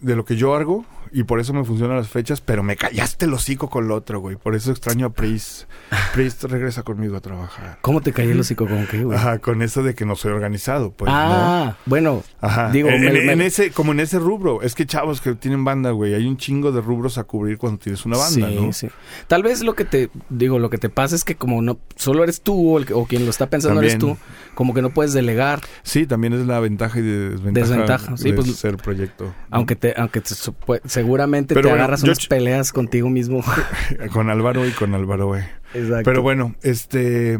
de 0.00 0.16
lo 0.16 0.24
que 0.24 0.34
yo 0.34 0.56
hago, 0.56 0.84
Y 1.16 1.22
por 1.22 1.38
eso 1.38 1.52
me 1.54 1.64
funcionan 1.64 1.96
las 1.96 2.08
fechas, 2.08 2.40
pero 2.40 2.64
me 2.64 2.74
callaste 2.76 3.26
el 3.26 3.32
hocico 3.34 3.70
con 3.70 3.86
lo 3.86 3.94
otro, 3.94 4.18
güey. 4.18 4.34
Por 4.34 4.56
eso 4.56 4.72
extraño 4.72 5.06
a 5.06 5.10
Priest. 5.10 5.64
Priest 6.12 6.42
regresa 6.44 6.82
conmigo 6.82 7.16
a 7.16 7.20
trabajar. 7.20 7.78
¿Cómo 7.82 8.00
te 8.00 8.12
cayó 8.12 8.32
el 8.32 8.40
hocico 8.40 8.66
con 8.66 8.84
qué, 8.88 9.04
güey? 9.04 9.16
Ajá, 9.16 9.38
con 9.38 9.62
eso 9.62 9.84
de 9.84 9.94
que 9.94 10.04
no 10.04 10.16
soy 10.16 10.32
organizado, 10.32 10.90
pues. 10.90 11.10
ah, 11.14 11.76
bueno. 11.86 12.24
Ajá. 12.40 12.70
Digo, 12.72 12.88
en, 12.88 13.00
me- 13.00 13.06
en- 13.06 13.26
me- 13.26 13.32
en 13.32 13.40
ese, 13.42 13.70
como 13.70 13.92
en 13.92 14.00
ese 14.00 14.18
rubro. 14.18 14.60
Es 14.62 14.74
que 14.74 14.86
chavos 14.86 15.20
que 15.20 15.34
tienen 15.34 15.64
banda, 15.64 15.92
güey. 15.92 16.14
Hay 16.14 16.26
un 16.26 16.36
chingo 16.36 16.72
de 16.72 16.80
rubros 16.80 17.16
a 17.16 17.22
cubrir 17.24 17.58
cuando 17.58 17.78
tienes 17.78 18.04
una 18.04 18.16
banda, 18.16 18.48
sí, 18.48 18.56
¿no? 18.60 18.72
sí. 18.72 18.88
Tal 19.28 19.44
vez 19.44 19.62
lo 19.62 19.74
que 19.74 19.84
te 19.84 20.10
digo, 20.30 20.58
lo 20.58 20.68
que 20.68 20.78
te 20.78 20.88
pasa 20.88 21.14
es 21.14 21.24
que 21.24 21.36
como 21.36 21.62
no 21.62 21.78
solo 21.94 22.24
eres 22.24 22.40
tú 22.42 22.74
o, 22.74 22.78
el 22.78 22.86
o 22.92 23.06
quien 23.06 23.24
lo 23.24 23.30
está 23.30 23.48
pensando 23.48 23.80
eres 23.80 23.98
tú, 23.98 24.16
como 24.54 24.74
que 24.74 24.82
no 24.82 24.90
puedes 24.90 25.12
delegar, 25.12 25.60
Sí, 25.84 26.06
también 26.06 26.32
es 26.32 26.44
la 26.46 26.58
ventaja 26.58 26.98
y 26.98 27.02
desventaja, 27.02 27.66
Desventaja, 27.68 28.16
sí, 28.16 28.30
de 28.32 28.34
pues, 28.36 28.56
ser 28.56 28.76
proyecto. 28.78 29.32
aunque 29.50 29.76
te 29.76 29.94
aunque 29.96 30.20
te 30.20 30.30
supu- 30.34 30.80
seguramente 31.04 31.54
Pero 31.54 31.66
te 31.66 31.68
bueno, 31.68 31.84
agarras 31.84 32.02
yo 32.02 32.06
unas 32.06 32.26
peleas 32.26 32.72
contigo 32.72 33.10
mismo. 33.10 33.44
Con 34.12 34.30
Álvaro 34.30 34.66
y 34.66 34.70
con 34.70 34.94
Álvaro, 34.94 35.28
güey. 35.28 35.42
Exacto. 35.74 36.04
Pero 36.04 36.22
bueno, 36.22 36.54
este... 36.62 37.38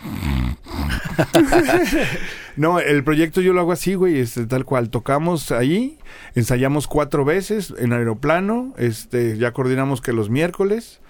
no, 2.56 2.78
el 2.78 3.02
proyecto 3.02 3.40
yo 3.40 3.52
lo 3.52 3.60
hago 3.60 3.72
así, 3.72 3.94
güey, 3.94 4.18
este, 4.18 4.46
tal 4.46 4.64
cual. 4.64 4.90
Tocamos 4.90 5.50
ahí, 5.50 5.98
ensayamos 6.34 6.86
cuatro 6.86 7.24
veces 7.24 7.74
en 7.78 7.92
aeroplano, 7.92 8.74
este, 8.76 9.38
ya 9.38 9.52
coordinamos 9.52 10.00
que 10.00 10.12
los 10.12 10.30
miércoles, 10.30 11.00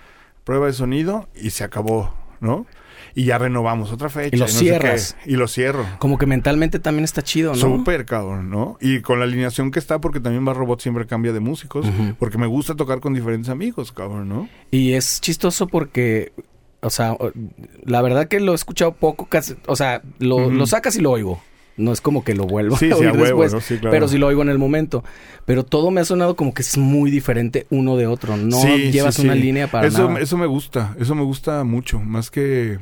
prueba 0.45 0.69
de 0.69 0.73
sonido 0.73 1.29
y 1.35 1.51
se 1.51 1.65
acabó, 1.65 2.15
¿no? 2.41 2.67
Y 3.15 3.25
ya 3.25 3.39
renovamos 3.39 3.93
otra 3.93 4.09
fecha. 4.09 4.37
Y 4.37 4.39
lo 4.39 4.47
no 4.47 4.53
sé 4.53 4.59
cierras. 4.59 5.17
qué, 5.25 5.33
y 5.33 5.37
lo 5.37 5.49
cierro. 5.49 5.85
como 5.99 6.19
que 6.19 6.27
mentalmente 6.27 6.79
también 6.79 7.05
está 7.05 7.23
chido, 7.23 7.53
¿no? 7.53 7.57
Súper, 7.59 8.05
cabrón, 8.05 8.51
¿no? 8.51 8.77
Y 8.81 9.01
con 9.01 9.19
la 9.19 9.25
alineación 9.25 9.71
que 9.71 9.79
está, 9.79 10.01
porque 10.01 10.21
también 10.21 10.45
Bar 10.45 10.57
Robot 10.57 10.81
siempre 10.81 11.07
cambia 11.07 11.33
de 11.33 11.41
músicos, 11.41 11.87
porque 12.19 12.39
me 12.39 12.47
gusta 12.47 12.75
tocar 12.75 13.01
con 13.01 13.15
diferentes 13.15 13.49
amigos, 13.51 13.93
cabrón, 13.93 14.29
¿no? 14.29 14.49
Y 14.71 14.93
es 14.93 15.21
chistoso 15.21 15.67
porque, 15.67 16.33
o 16.81 16.91
sea, 16.91 17.17
la 17.85 18.03
verdad 18.03 18.29
que 18.29 18.41
lo 18.41 18.53
he 18.53 18.55
escuchado 18.55 18.93
poco, 18.93 19.27
casi, 19.27 19.55
o 19.67 19.77
sea, 19.77 20.03
lo, 20.19 20.67
sacas 20.67 20.97
y 20.97 21.01
lo 21.01 21.11
oigo. 21.11 21.43
No 21.77 21.93
es 21.93 22.01
como 22.01 22.25
que 22.25 22.35
lo 22.35 22.45
vuelvo 22.45 22.77
Sí, 22.77 22.91
a 22.91 22.97
sí, 22.97 23.01
oír 23.03 23.09
a 23.11 23.13
huevo, 23.13 23.25
después, 23.43 23.55
¿no? 23.55 23.61
Sí, 23.61 23.77
claro. 23.79 23.93
pero 23.93 24.09
sí 24.09 24.19
lo 24.19 24.27
oigo 24.27 24.43
en 24.43 24.49
el 24.49 24.59
momento. 24.59 25.05
Pero 25.45 25.65
todo 25.65 25.93
me 25.93 26.01
ha 26.01 26.05
sonado 26.05 26.35
como 26.35 26.53
que 26.53 26.63
es 26.63 26.77
muy 26.77 27.09
diferente 27.09 27.69
uno 27.71 27.97
de 27.97 28.09
otro. 28.09 28.37
No 28.37 28.61
Sí, 28.61 28.91
llevas 28.91 29.15
sí, 29.15 29.23
una 29.23 29.35
sí. 29.35 29.39
línea 29.43 29.71
para 29.71 29.87
eso, 29.87 30.09
nada. 30.09 30.21
Eso 30.21 30.37
me 30.37 30.47
gusta, 30.47 30.97
eso 30.99 31.15
me 31.15 31.23
gusta 31.23 31.63
mucho, 31.63 32.01
más 32.01 32.33
que 32.33 32.81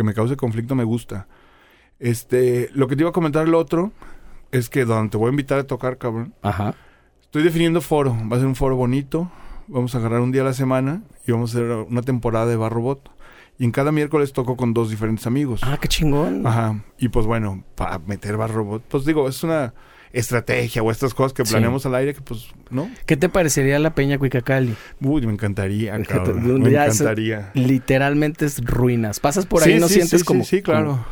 que 0.00 0.04
me 0.04 0.14
cause 0.14 0.34
conflicto 0.34 0.74
me 0.74 0.84
gusta. 0.84 1.28
Este, 1.98 2.70
lo 2.72 2.88
que 2.88 2.96
te 2.96 3.02
iba 3.02 3.10
a 3.10 3.12
comentar 3.12 3.46
el 3.46 3.54
otro 3.54 3.92
es 4.50 4.70
que 4.70 4.86
donde 4.86 5.10
te 5.10 5.18
voy 5.18 5.26
a 5.26 5.30
invitar 5.30 5.58
a 5.58 5.64
tocar, 5.64 5.98
cabrón. 5.98 6.32
Ajá. 6.40 6.74
Estoy 7.20 7.42
definiendo 7.42 7.82
foro, 7.82 8.16
va 8.32 8.36
a 8.36 8.38
ser 8.38 8.48
un 8.48 8.56
foro 8.56 8.76
bonito. 8.76 9.30
Vamos 9.68 9.94
a 9.94 9.98
agarrar 9.98 10.22
un 10.22 10.32
día 10.32 10.40
a 10.40 10.46
la 10.46 10.54
semana 10.54 11.02
y 11.26 11.32
vamos 11.32 11.54
a 11.54 11.58
hacer 11.58 11.70
una 11.70 12.00
temporada 12.00 12.46
de 12.46 12.56
Bar 12.56 12.72
Robot. 12.72 13.10
Y 13.58 13.64
en 13.64 13.72
cada 13.72 13.92
miércoles 13.92 14.32
toco 14.32 14.56
con 14.56 14.72
dos 14.72 14.88
diferentes 14.88 15.26
amigos. 15.26 15.60
Ah, 15.62 15.76
qué 15.78 15.86
chingón. 15.86 16.46
Ajá. 16.46 16.82
Y 16.96 17.10
pues 17.10 17.26
bueno, 17.26 17.62
para 17.74 17.98
meter 17.98 18.38
Bar 18.38 18.52
Robot, 18.52 18.82
pues 18.88 19.04
digo, 19.04 19.28
es 19.28 19.44
una 19.44 19.74
estrategia 20.12 20.82
o 20.82 20.90
estas 20.90 21.14
cosas 21.14 21.32
que 21.32 21.44
Sí. 21.44 21.52
planeamos 21.52 21.86
al 21.86 21.94
aire 21.94 22.14
que 22.14 22.20
pues, 22.20 22.48
¿no? 22.70 22.90
¿Qué 23.06 23.16
te 23.16 23.28
parecería 23.28 23.78
la 23.78 23.94
Peña 23.94 24.18
Cuicacali? 24.18 24.74
Uy, 25.00 25.26
me 25.26 25.32
encantaría, 25.32 26.00
cabrón. 26.08 26.62
Me 26.62 26.70
encantaría. 26.70 27.50
Literalmente 27.54 28.44
es 28.46 28.64
ruinas. 28.64 29.20
Pasas 29.20 29.46
por 29.46 29.62
ahí 29.62 29.72
Sí, 29.72 29.76
y 29.76 29.80
no 29.80 29.88
sí, 29.88 29.94
sientes 29.94 30.24
como... 30.24 30.44
Sí, 30.44 30.56
sí, 30.56 30.62
claro. 30.62 30.86
como 30.92 31.04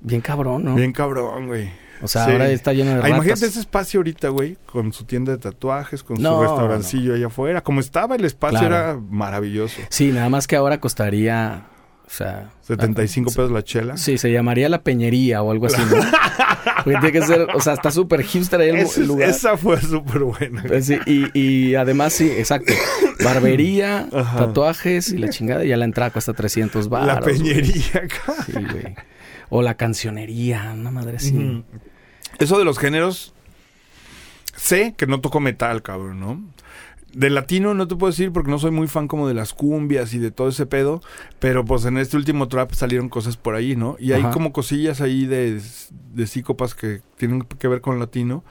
bien 0.00 0.20
cabrón, 0.20 0.64
¿no? 0.64 0.74
Bien 0.74 0.92
cabrón, 0.92 1.46
güey. 1.48 1.70
O 2.02 2.08
sea, 2.08 2.24
ahora 2.24 2.50
está 2.50 2.74
lleno 2.74 2.90
de 2.90 2.96
Ah, 2.96 3.00
ratas. 3.00 3.10
imagínate 3.16 3.46
ese 3.46 3.58
espacio 3.58 4.00
ahorita, 4.00 4.28
güey, 4.28 4.58
con 4.66 4.92
su 4.92 5.04
tienda 5.04 5.32
de 5.32 5.38
tatuajes, 5.38 6.02
con 6.02 6.20
No, 6.20 6.36
su 6.36 6.42
restaurancillo 6.42 7.14
allá 7.14 7.28
afuera. 7.28 7.62
Como 7.62 7.80
estaba 7.80 8.16
el 8.16 8.24
espacio, 8.26 8.58
Claro. 8.58 8.74
era 8.74 9.00
maravilloso. 9.10 9.80
Sí, 9.88 10.12
nada 10.12 10.28
más 10.28 10.46
que 10.46 10.56
ahora 10.56 10.78
costaría... 10.78 11.64
O 12.06 12.10
sea... 12.10 12.50
75 12.62 13.30
ah, 13.30 13.34
pesos 13.34 13.50
la 13.50 13.62
chela. 13.62 13.96
Sí, 13.96 14.18
se 14.18 14.30
llamaría 14.30 14.68
La 14.68 14.82
Peñería 14.82 15.42
o 15.42 15.50
algo 15.50 15.66
así, 15.66 15.80
¿no? 15.82 15.96
Porque 16.84 16.98
tiene 17.00 17.12
que 17.12 17.22
ser... 17.22 17.48
O 17.54 17.60
sea, 17.60 17.74
está 17.74 17.90
súper 17.90 18.22
hipster 18.22 18.60
ahí 18.60 18.70
el, 18.70 19.06
lugar. 19.06 19.28
Esa 19.28 19.56
fue 19.56 19.80
súper 19.80 20.22
buena. 20.22 20.62
Pues 20.66 20.86
sí, 20.86 20.98
y, 21.06 21.38
y 21.38 21.74
además, 21.74 22.12
sí, 22.12 22.30
exacto. 22.30 22.72
Barbería, 23.24 24.08
Ajá. 24.12 24.38
tatuajes 24.38 25.10
y 25.10 25.18
la 25.18 25.30
chingada. 25.30 25.64
Y 25.64 25.68
ya 25.68 25.76
la 25.76 25.84
entrada 25.84 26.10
cuesta 26.10 26.32
300 26.32 26.88
baros. 26.88 27.06
la 27.08 27.20
peñería 27.20 28.02
acá. 28.04 28.44
Sí, 28.46 28.52
güey. 28.52 28.94
O 29.48 29.62
la 29.62 29.74
cancionería, 29.74 30.72
una 30.74 30.90
madre 30.90 31.16
así. 31.16 31.36
Ujú. 31.36 31.64
Eso 32.38 32.58
de 32.58 32.64
los 32.64 32.78
géneros, 32.78 33.32
sé 34.56 34.94
que 34.96 35.06
no 35.06 35.20
toco 35.20 35.40
metal, 35.40 35.82
cabrón, 35.82 36.20
¿no? 36.20 36.42
De 37.18 37.30
latino 37.30 37.72
no 37.72 37.88
te 37.88 37.96
puedo 37.96 38.10
decir 38.10 38.30
porque 38.30 38.50
no 38.50 38.58
soy 38.58 38.70
muy 38.72 38.88
fan 38.88 39.08
como 39.08 39.26
de 39.26 39.32
las 39.32 39.54
cumbias 39.54 40.12
y 40.12 40.18
de 40.18 40.30
todo 40.30 40.48
ese 40.48 40.66
pedo, 40.66 41.00
pero 41.38 41.64
pues 41.64 41.86
en 41.86 41.96
este 41.96 42.16
último 42.18 42.46
trap 42.48 42.72
salieron 42.72 43.08
cosas 43.08 43.38
por 43.38 43.54
ahí, 43.54 43.74
¿no? 43.74 43.96
Y 43.98 44.12
hay 44.12 44.20
Ajá. 44.20 44.30
como 44.32 44.52
cosillas 44.52 45.00
ahí 45.00 45.24
de, 45.24 45.60
de 46.12 46.26
psícopas 46.26 46.74
que 46.74 47.00
tienen 47.16 47.40
que 47.42 47.68
ver 47.68 47.80
con 47.80 47.98
latino, 47.98 48.44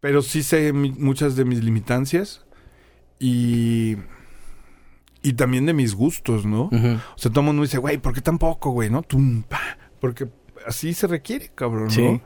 pero 0.00 0.22
sí 0.22 0.42
sé 0.42 0.72
mi- 0.72 0.92
muchas 0.92 1.36
de 1.36 1.44
mis 1.44 1.62
limitancias 1.62 2.46
y, 3.18 3.96
y 5.22 5.34
también 5.34 5.66
de 5.66 5.74
mis 5.74 5.94
gustos, 5.94 6.46
¿no? 6.46 6.70
O 6.72 7.18
sea, 7.18 7.30
todo 7.30 7.40
el 7.40 7.46
mundo 7.46 7.62
dice, 7.62 7.76
güey, 7.78 7.98
¿por 7.98 8.14
qué 8.14 8.20
tan 8.22 8.38
poco, 8.38 8.70
güey? 8.70 8.88
¿No? 8.90 9.02
Tum, 9.02 9.42
pa. 9.42 9.60
Porque 10.00 10.28
así 10.66 10.94
se 10.94 11.06
requiere, 11.06 11.50
cabrón, 11.54 11.84
¿no? 11.84 11.90
Sí. 11.90 12.20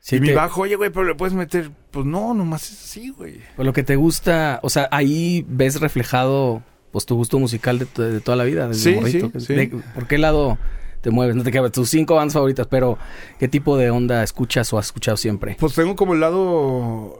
Sí, 0.00 0.16
y 0.16 0.20
mi 0.20 0.32
bajo, 0.32 0.62
oye, 0.62 0.76
güey, 0.76 0.90
pero 0.90 1.04
le 1.04 1.14
puedes 1.14 1.34
meter. 1.34 1.70
Pues 1.90 2.06
no, 2.06 2.32
nomás 2.34 2.70
es 2.70 2.82
así, 2.84 3.10
güey. 3.10 3.40
pues 3.56 3.66
lo 3.66 3.72
que 3.72 3.82
te 3.82 3.96
gusta, 3.96 4.60
o 4.62 4.70
sea, 4.70 4.88
ahí 4.90 5.44
ves 5.48 5.80
reflejado 5.80 6.62
pues 6.92 7.04
tu 7.04 7.16
gusto 7.16 7.38
musical 7.38 7.78
de, 7.78 7.86
de 8.10 8.20
toda 8.20 8.36
la 8.36 8.44
vida, 8.44 8.68
desde 8.68 8.94
Sí, 8.94 8.94
morrito. 8.98 9.30
sí, 9.40 9.46
sí. 9.46 9.54
De- 9.54 9.68
¿Por 9.94 10.06
qué 10.06 10.16
lado 10.18 10.56
te 11.02 11.10
mueves? 11.10 11.36
No 11.36 11.42
te 11.42 11.50
quedas 11.50 11.72
tus 11.72 11.90
cinco 11.90 12.14
bandas 12.14 12.32
favoritas, 12.34 12.66
pero 12.68 12.96
¿qué 13.38 13.48
tipo 13.48 13.76
de 13.76 13.90
onda 13.90 14.22
escuchas 14.22 14.72
o 14.72 14.78
has 14.78 14.86
escuchado 14.86 15.16
siempre? 15.18 15.56
Pues 15.60 15.74
tengo 15.74 15.94
como 15.96 16.14
el 16.14 16.20
lado 16.20 17.18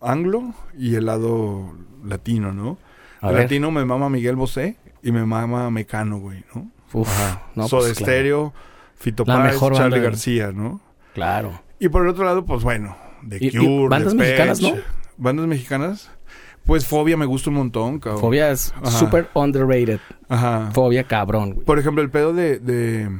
anglo 0.00 0.52
y 0.76 0.96
el 0.96 1.06
lado 1.06 1.72
latino, 2.04 2.52
¿no? 2.52 2.78
A 3.20 3.28
el 3.28 3.34
ver. 3.34 3.42
latino 3.44 3.70
me 3.70 3.84
mama 3.84 4.08
Miguel 4.10 4.34
Bosé 4.36 4.76
y 5.02 5.12
me 5.12 5.24
mama 5.24 5.70
Mecano, 5.70 6.18
güey, 6.18 6.42
¿no? 6.54 6.70
Uf, 6.92 7.08
no, 7.54 7.68
Soda 7.68 7.82
pues, 7.82 7.98
claro. 7.98 8.12
Stereo, 8.12 8.54
Fito 8.96 9.24
Páez, 9.24 9.58
Charlie 9.58 9.98
de- 9.98 10.04
García, 10.04 10.52
¿no? 10.52 10.80
Claro. 11.14 11.62
Y 11.78 11.88
por 11.88 12.02
el 12.02 12.08
otro 12.08 12.24
lado, 12.24 12.44
pues 12.44 12.62
bueno, 12.62 12.96
The 13.28 13.38
Y- 13.40 13.48
y 13.48 13.50
Cure, 13.52 13.88
bandas 13.88 14.12
Depeche. 14.12 14.16
mexicanas, 14.46 14.60
¿no? 14.62 14.74
Bandas 15.16 15.46
mexicanas. 15.46 16.10
Pues 16.64 16.86
Fobia 16.86 17.16
me 17.18 17.26
gusta 17.26 17.50
un 17.50 17.56
montón, 17.56 17.98
cabrón. 17.98 18.20
Fobia 18.22 18.50
es 18.50 18.72
súper 18.98 19.28
underrated. 19.34 20.00
Ajá. 20.28 20.70
Fobia 20.72 21.04
cabrón, 21.04 21.52
güey. 21.54 21.66
Por 21.66 21.78
ejemplo, 21.78 22.02
el 22.02 22.08
pedo 22.10 22.32
de, 22.32 22.58
de, 22.58 23.10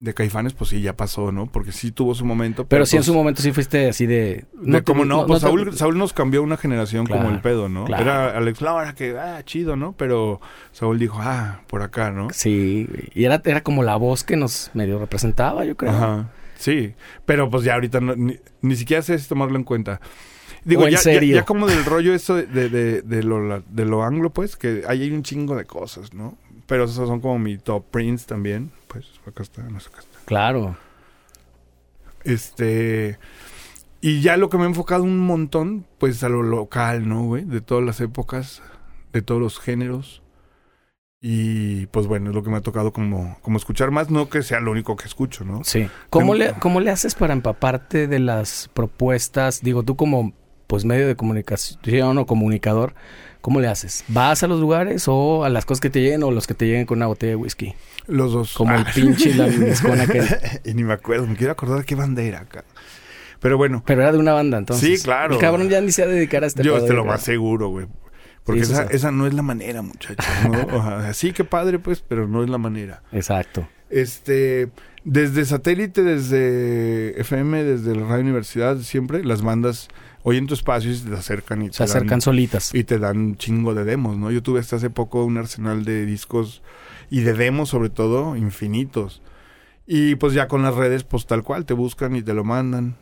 de 0.00 0.14
Caifanes, 0.14 0.52
pues 0.52 0.70
sí, 0.70 0.80
ya 0.82 0.96
pasó, 0.96 1.30
¿no? 1.30 1.46
Porque 1.46 1.70
sí 1.70 1.92
tuvo 1.92 2.16
su 2.16 2.24
momento. 2.24 2.66
Pero 2.66 2.84
sí 2.84 2.96
en 2.96 3.00
pues, 3.00 3.06
su 3.06 3.14
momento 3.14 3.40
sí 3.42 3.52
fuiste 3.52 3.88
así 3.90 4.06
de... 4.06 4.46
de 4.54 4.78
te- 4.78 4.82
cómo 4.82 5.04
no, 5.04 5.24
pues 5.26 5.42
Saúl, 5.42 5.72
Saúl 5.76 5.96
nos 5.96 6.12
cambió 6.12 6.42
una 6.42 6.56
generación 6.56 7.06
Claro, 7.06 7.22
como 7.22 7.34
el 7.36 7.40
pedo, 7.40 7.68
¿no? 7.68 7.84
claro. 7.84 8.02
Era 8.02 8.36
Alex 8.36 8.60
Laura 8.60 8.92
que, 8.96 9.16
ah, 9.16 9.40
chido, 9.44 9.76
¿no? 9.76 9.92
Pero 9.92 10.40
Saúl 10.72 10.98
dijo, 10.98 11.18
ah, 11.20 11.60
por 11.68 11.82
acá, 11.82 12.10
¿no? 12.10 12.26
Sí, 12.32 12.88
y 13.14 13.24
era, 13.24 13.40
era 13.44 13.62
como 13.62 13.84
la 13.84 13.94
voz 13.94 14.24
que 14.24 14.36
nos 14.36 14.72
medio 14.74 14.98
representaba, 14.98 15.64
yo 15.64 15.76
creo. 15.76 15.92
Ajá. 15.92 16.28
Sí, 16.62 16.94
pero 17.26 17.50
pues 17.50 17.64
ya 17.64 17.74
ahorita 17.74 18.00
no- 18.00 18.14
ni, 18.14 18.38
ni 18.60 18.76
siquiera 18.76 19.02
sé 19.02 19.18
si 19.18 19.28
tomarlo 19.28 19.56
en 19.56 19.64
cuenta. 19.64 20.00
Digo, 20.64 20.82
O 20.82 20.86
en 20.86 20.92
ya, 20.92 20.98
serio. 20.98 21.34
Ya, 21.34 21.44
como 21.44 21.66
del 21.66 21.84
rollo 21.84 22.14
eso 22.14 22.36
de, 22.36 22.46
de, 22.70 23.02
de, 23.02 23.22
lo, 23.24 23.60
de 23.62 23.84
lo 23.84 24.04
anglo, 24.04 24.30
pues, 24.30 24.54
que 24.54 24.84
ahí 24.86 25.02
hay 25.02 25.10
un 25.10 25.24
chingo 25.24 25.56
de 25.56 25.64
cosas, 25.64 26.14
¿no? 26.14 26.38
Pero 26.68 26.84
esos 26.84 27.08
son 27.08 27.20
como 27.20 27.40
mi 27.40 27.58
top 27.58 27.84
prints 27.90 28.26
también. 28.26 28.70
Pues 28.86 29.06
acá 29.26 29.42
está, 29.42 29.62
no 29.64 29.80
sé, 29.80 29.88
acá 29.88 30.00
está. 30.02 30.18
Claro. 30.24 30.76
Este. 32.22 33.18
Y 34.00 34.20
ya 34.20 34.36
lo 34.36 34.48
que 34.48 34.56
me 34.58 34.64
he 34.64 34.68
enfocado 34.68 35.02
un 35.02 35.18
montón, 35.18 35.84
pues 35.98 36.22
a 36.22 36.28
lo 36.28 36.42
local, 36.44 37.08
¿no, 37.08 37.24
güey? 37.24 37.44
De 37.44 37.60
todas 37.60 37.84
las 37.84 38.00
épocas, 38.00 38.62
de 39.12 39.22
todos 39.22 39.40
los 39.40 39.58
géneros. 39.58 40.21
Y 41.24 41.86
pues 41.86 42.08
bueno, 42.08 42.30
es 42.30 42.34
lo 42.34 42.42
que 42.42 42.50
me 42.50 42.56
ha 42.56 42.62
tocado 42.62 42.92
como, 42.92 43.38
como 43.42 43.56
escuchar 43.56 43.92
más, 43.92 44.10
no 44.10 44.28
que 44.28 44.42
sea 44.42 44.58
lo 44.58 44.72
único 44.72 44.96
que 44.96 45.04
escucho, 45.06 45.44
¿no? 45.44 45.62
Sí. 45.62 45.88
¿Cómo 46.10 46.32
Tengo- 46.32 46.34
le, 46.34 46.52
¿Cómo 46.58 46.80
le 46.80 46.90
haces 46.90 47.14
para 47.14 47.32
empaparte 47.32 48.08
de 48.08 48.18
las 48.18 48.68
propuestas? 48.74 49.62
Digo, 49.62 49.84
tú 49.84 49.94
como 49.94 50.32
pues 50.66 50.84
medio 50.84 51.06
de 51.06 51.14
comunicación 51.14 52.18
o 52.18 52.26
comunicador, 52.26 52.94
¿cómo 53.40 53.60
le 53.60 53.68
haces? 53.68 54.04
¿Vas 54.08 54.42
a 54.42 54.48
los 54.48 54.58
lugares 54.58 55.04
o 55.06 55.44
a 55.44 55.48
las 55.48 55.64
cosas 55.64 55.80
que 55.80 55.90
te 55.90 56.00
lleguen 56.00 56.24
o 56.24 56.32
los 56.32 56.46
que 56.48 56.54
te 56.54 56.66
lleguen 56.66 56.86
con 56.86 56.98
una 56.98 57.06
botella 57.06 57.30
de 57.30 57.36
whisky? 57.36 57.74
Los 58.08 58.32
dos. 58.32 58.54
Como 58.54 58.74
el 58.74 58.80
Ah. 58.80 58.90
pinche 58.92 59.30
y 59.30 59.34
la 59.34 59.46
miscona 59.46 60.06
que... 60.08 60.22
y 60.64 60.74
ni 60.74 60.82
me 60.82 60.94
acuerdo, 60.94 61.26
me 61.28 61.36
quiero 61.36 61.52
acordar 61.52 61.78
de 61.78 61.84
qué 61.84 61.94
bandera 61.94 62.40
acá. 62.40 62.64
Pero 63.38 63.56
bueno, 63.58 63.82
Pero 63.86 64.02
era 64.02 64.10
de 64.12 64.18
una 64.18 64.32
banda, 64.32 64.58
entonces. 64.58 64.98
Sí, 64.98 65.04
claro. 65.04 65.34
El 65.34 65.40
cabrón 65.40 65.68
ya 65.68 65.80
ni 65.80 65.92
se 65.92 66.02
va 66.04 66.10
a 66.10 66.14
dedicar 66.14 66.42
a 66.42 66.46
este 66.48 66.64
yo 66.64 66.74
pedo, 66.76 66.86
te 66.86 66.92
lo 66.94 67.04
más 67.04 67.22
seguro, 67.22 67.68
güey. 67.68 67.86
Porque 68.44 68.62
esa, 68.62 68.84
esa 68.84 69.10
no 69.12 69.26
es 69.26 69.34
la 69.34 69.42
manera, 69.42 69.82
muchachos. 69.82 70.26
¿no? 70.50 70.58
Ajá, 70.78 71.14
sí, 71.14 71.32
qué 71.32 71.44
padre, 71.44 71.78
pues, 71.78 72.00
pero 72.06 72.26
no 72.26 72.42
es 72.42 72.50
la 72.50 72.58
manera. 72.58 73.02
Exacto. 73.12 73.68
Este, 73.88 74.70
desde 75.04 75.44
satélite, 75.44 76.02
desde 76.02 77.20
FM, 77.20 77.62
desde 77.62 77.94
la 77.94 78.06
Radio 78.06 78.22
Universidad, 78.22 78.78
siempre 78.78 79.24
las 79.24 79.42
bandas 79.42 79.88
Hoy 80.24 80.36
en 80.36 80.46
tu 80.46 80.54
espacio 80.54 80.94
se 80.94 81.08
te 81.08 81.14
acercan 81.14 81.62
y 81.62 81.72
Se 81.72 81.82
acercan 81.82 82.20
solitas. 82.20 82.72
y 82.74 82.84
te 82.84 82.98
dan 82.98 83.18
un 83.18 83.36
chingo 83.36 83.74
de 83.74 83.84
demos, 83.84 84.16
¿no? 84.16 84.30
Yo 84.30 84.42
tuve 84.42 84.60
hasta 84.60 84.76
hace 84.76 84.88
poco 84.88 85.24
un 85.24 85.36
arsenal 85.36 85.84
de 85.84 86.06
discos 86.06 86.62
y 87.10 87.22
de 87.22 87.34
demos 87.34 87.70
sobre 87.70 87.90
todo 87.90 88.36
infinitos. 88.36 89.20
Y 89.84 90.14
pues 90.14 90.32
ya 90.32 90.46
con 90.46 90.62
las 90.62 90.76
redes, 90.76 91.02
pues 91.02 91.26
tal 91.26 91.42
cual, 91.42 91.66
te 91.66 91.74
buscan 91.74 92.14
y 92.14 92.22
te 92.22 92.34
lo 92.34 92.44
mandan. 92.44 92.96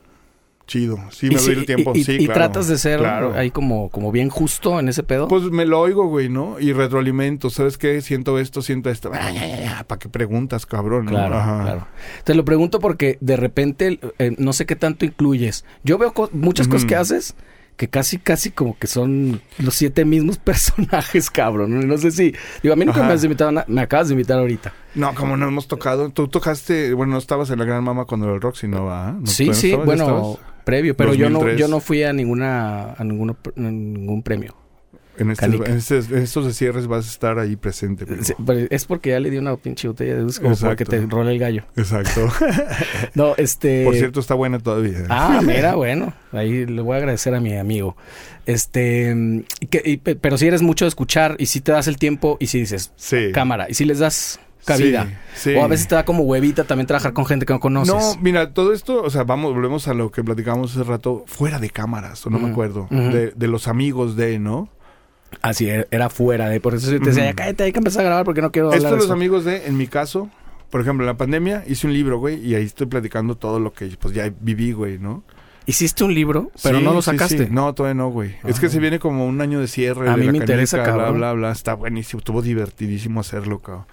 Chido. 0.71 0.99
Sí, 1.11 1.29
me 1.31 1.35
doy 1.35 1.51
el 1.55 1.67
tiempo. 1.67 1.93
y- 1.97 2.05
sí, 2.05 2.13
y 2.13 2.27
claro. 2.27 2.35
tratas 2.35 2.69
de 2.69 2.79
ser 2.79 3.01
Claro. 3.01 3.33
ahí 3.35 3.51
como, 3.51 3.89
como 3.91 4.13
bien 4.13 4.29
justo 4.29 4.79
en 4.79 4.89
ese 4.89 5.03
pedo. 5.03 5.27
Pues 5.27 5.43
me 5.51 5.67
lo 5.67 5.81
oigo, 5.81 6.07
güey, 6.07 6.29
¿no? 6.29 6.61
Y 6.61 6.73
retroalimento. 6.73 7.51
¿Sabes 7.51 7.77
qué? 7.77 8.01
Siento 8.03 8.39
esto, 8.39 8.63
siento 8.63 8.89
esto. 8.89 9.11
¿Para 9.11 9.99
qué 9.99 10.09
preguntas, 10.09 10.67
cabrón? 10.67 11.07
no? 11.07 11.11
Claro, 11.11 11.35
Ajá. 11.35 11.63
claro. 11.65 11.87
Te 12.23 12.35
lo 12.37 12.45
pregunto 12.45 12.79
porque 12.79 13.19
de 13.21 13.37
repente 13.37 13.99
eh, 14.21 14.37
no 14.39 14.53
sé 14.53 14.65
qué 14.65 14.77
tanto 14.77 15.05
incluyes. 15.05 15.65
Yo 15.83 15.99
veo 15.99 16.13
co- 16.13 16.31
muchas 16.33 16.69
cosas 16.69 16.85
que 16.87 16.95
haces 16.95 17.35
que 17.77 17.89
casi, 17.89 18.19
casi 18.19 18.51
como 18.51 18.79
que 18.79 18.87
son 18.87 19.41
los 19.59 19.75
siete 19.75 20.05
mismos 20.05 20.39
personajes, 20.71 21.31
cabrón. 21.31 21.89
No 21.89 21.99
sé 21.99 22.13
si... 22.13 22.33
Digo, 22.63 22.75
a 22.75 22.77
mí 22.77 22.85
nunca 22.85 23.01
Ajá. 23.01 23.09
me 23.09 23.15
has 23.15 23.25
invitado 23.25 23.59
a 23.59 23.65
Me 23.67 23.81
acabas 23.81 24.07
de 24.09 24.15
invitar 24.15 24.39
ahorita. 24.39 24.73
No, 24.95 25.15
como 25.17 25.37
no 25.37 25.49
hemos 25.49 25.67
tocado. 25.67 26.11
Tú 26.11 26.29
tocaste, 26.29 26.93
bueno, 26.95 27.15
no 27.15 27.19
estabas 27.19 27.51
en 27.51 27.59
la 27.59 27.65
Gran 27.65 27.83
Mama 27.83 28.05
cuando 28.05 28.27
era 28.27 28.35
el 28.37 28.41
Roxy, 28.41 28.69
¿no 28.69 28.85
va? 28.85 29.13
¿No, 29.19 29.27
sí, 29.27 29.47
no 29.47 29.55
sí, 29.55 29.75
bueno? 29.75 30.39
Previo. 30.65 30.97
Pero 30.97 31.15
yo 31.15 31.29
no, 31.31 31.39
2003. 31.41 31.61
yo 31.61 31.69
no 31.69 31.81
fui 31.81 32.03
a 32.03 32.13
ninguna... 32.13 32.93
A 32.95 33.05
ninguno, 33.05 33.37
a 33.57 33.61
ningún 33.61 34.23
premio. 34.23 34.55
En, 35.19 35.31
este- 35.31 35.45
en 35.47 36.23
estos 36.23 36.47
de 36.47 36.55
cierres 36.55 36.87
vas 36.87 37.07
a 37.07 37.11
estar 37.11 37.39
ahí 37.39 37.55
presente. 37.55 38.07
primo. 38.07 38.23
Sí, 38.25 38.33
pero 38.47 38.67
es 38.71 38.87
porque 38.87 39.11
ya 39.11 39.21
le 39.21 39.29
di 39.29 39.37
una 39.37 39.55
pinche 39.57 39.87
botella 39.87 40.15
de 40.17 40.25
whisky 40.25 40.43
como 40.45 40.57
para 40.57 40.77
que 40.77 40.87
te 40.87 40.99
role 41.05 41.33
el 41.33 41.39
gallo. 41.39 41.65
Exacto. 41.77 42.27
No, 43.15 43.35
este... 43.37 43.85
Por 43.85 43.95
cierto, 43.97 44.21
está 44.21 44.33
buena 44.35 44.59
todavía. 44.61 45.05
Ah, 45.11 45.43
mira, 45.45 45.75
bueno, 45.77 46.15
ahí 46.33 46.65
le 46.65 46.81
voy 46.81 46.95
a 46.95 46.99
agradecer 46.99 47.35
a 47.35 47.41
mi 47.41 47.55
amigo. 47.55 47.97
Este, 48.47 49.45
que- 49.69 49.83
y 49.85 49.99
pe- 49.99 50.17
pero 50.17 50.39
si 50.39 50.47
eres 50.47 50.63
mucho 50.63 50.87
de 50.87 50.89
escuchar 50.89 51.37
y 51.39 51.47
si 51.47 51.61
te 51.61 51.73
das 51.73 51.87
el 51.87 51.99
tiempo 51.99 52.39
y 52.41 52.47
si 52.47 52.61
dices 52.61 52.93
Sí. 52.97 53.31
cámara 53.35 53.67
y 53.69 53.75
si 53.75 53.85
les 53.85 53.99
das 53.99 54.41
cabida. 54.65 55.07
Sí, 55.35 55.51
sí. 55.53 55.55
O 55.57 55.65
a 55.65 55.69
veces 55.69 55.89
te 55.89 55.95
da 55.95 56.05
como 56.05 56.23
huevita 56.25 56.65
también 56.65 56.87
trabajar 56.87 57.13
con 57.13 57.27
gente 57.27 57.47
que 57.47 57.53
no 57.53 57.61
conoces. 57.61 57.95
No, 57.95 58.17
mira, 58.21 58.53
todo 58.53 58.73
esto, 58.73 59.03
o 59.03 59.11
sea, 59.11 59.25
vamos, 59.25 59.55
volvemos 59.55 59.89
a 59.89 59.95
lo 59.95 60.11
que 60.11 60.23
platicábamos 60.25 60.73
hace 60.73 60.85
rato, 60.85 61.25
fuera 61.27 61.59
de 61.59 61.71
cámaras, 61.71 62.27
o 62.27 62.31
no 62.31 62.39
me 62.39 62.51
acuerdo, 62.51 62.87
de, 62.91 63.33
de 63.35 63.47
los 63.49 63.69
amigos 63.69 64.17
de, 64.17 64.39
¿no? 64.39 64.69
Así 65.43 65.69
era, 65.69 65.87
era 65.91 66.11
fuera 66.11 66.49
de, 66.49 66.61
por 66.61 66.75
eso 66.75 66.91
yo 66.91 67.01
te 67.01 67.11
decía, 67.11 67.33
cállate, 67.35 67.63
hay 67.65 67.73
que 67.73 67.79
empezar 67.79 68.03
a 68.03 68.07
grabar 68.07 68.25
porque 68.25 68.43
no 68.43 68.51
quiero 68.51 68.73
Esto 68.73 68.79
hablar 68.89 68.91
de 68.93 68.97
de 68.97 68.99
los 68.99 69.05
eso. 69.07 69.13
amigos 69.15 69.45
de, 69.45 69.67
en 69.67 69.77
mi 69.77 69.87
caso, 69.87 70.29
por 70.71 70.81
ejemplo, 70.81 71.05
en 71.05 71.07
la 71.07 71.17
pandemia 71.17 71.63
hice 71.69 71.87
un 71.87 71.93
libro, 71.93 72.19
güey, 72.19 72.45
y 72.45 72.55
ahí 72.57 72.65
estoy 72.65 72.87
platicando 72.89 73.37
todo 73.37 73.61
lo 73.61 73.73
que 73.73 73.87
pues 73.99 74.13
ya 74.15 74.31
viví, 74.41 74.73
güey, 74.73 74.99
¿no? 74.99 75.23
Hiciste 75.67 76.03
un 76.03 76.13
libro, 76.15 76.51
pero 76.65 76.79
Sí, 76.79 76.85
no 76.85 76.93
lo 76.93 77.01
sí, 77.03 77.11
sacaste. 77.13 77.45
sí. 77.47 77.49
No, 77.53 77.73
todavía 77.75 77.95
no, 77.95 78.09
güey. 78.09 78.35
Es 78.45 78.59
que 78.59 78.67
Ah. 78.67 78.71
se 78.71 78.81
viene 78.81 78.99
como 78.99 79.25
un 79.27 79.41
año 79.41 79.61
de 79.61 79.69
cierre. 79.69 80.09
A 80.09 80.13
de 80.15 80.21
mí 80.21 80.27
la 80.27 80.33
me 80.33 80.39
interesa, 80.39 80.79
canica, 80.79 80.95
bla, 80.95 81.05
cabrón. 81.05 81.21
bla, 81.21 81.33
bla. 81.35 81.53
Está 81.53 81.75
buenísimo. 81.75 82.19
Estuvo 82.19 82.43
divertidísimo 82.43 83.21
hacerlo, 83.21 83.61
cabrón. 83.61 83.85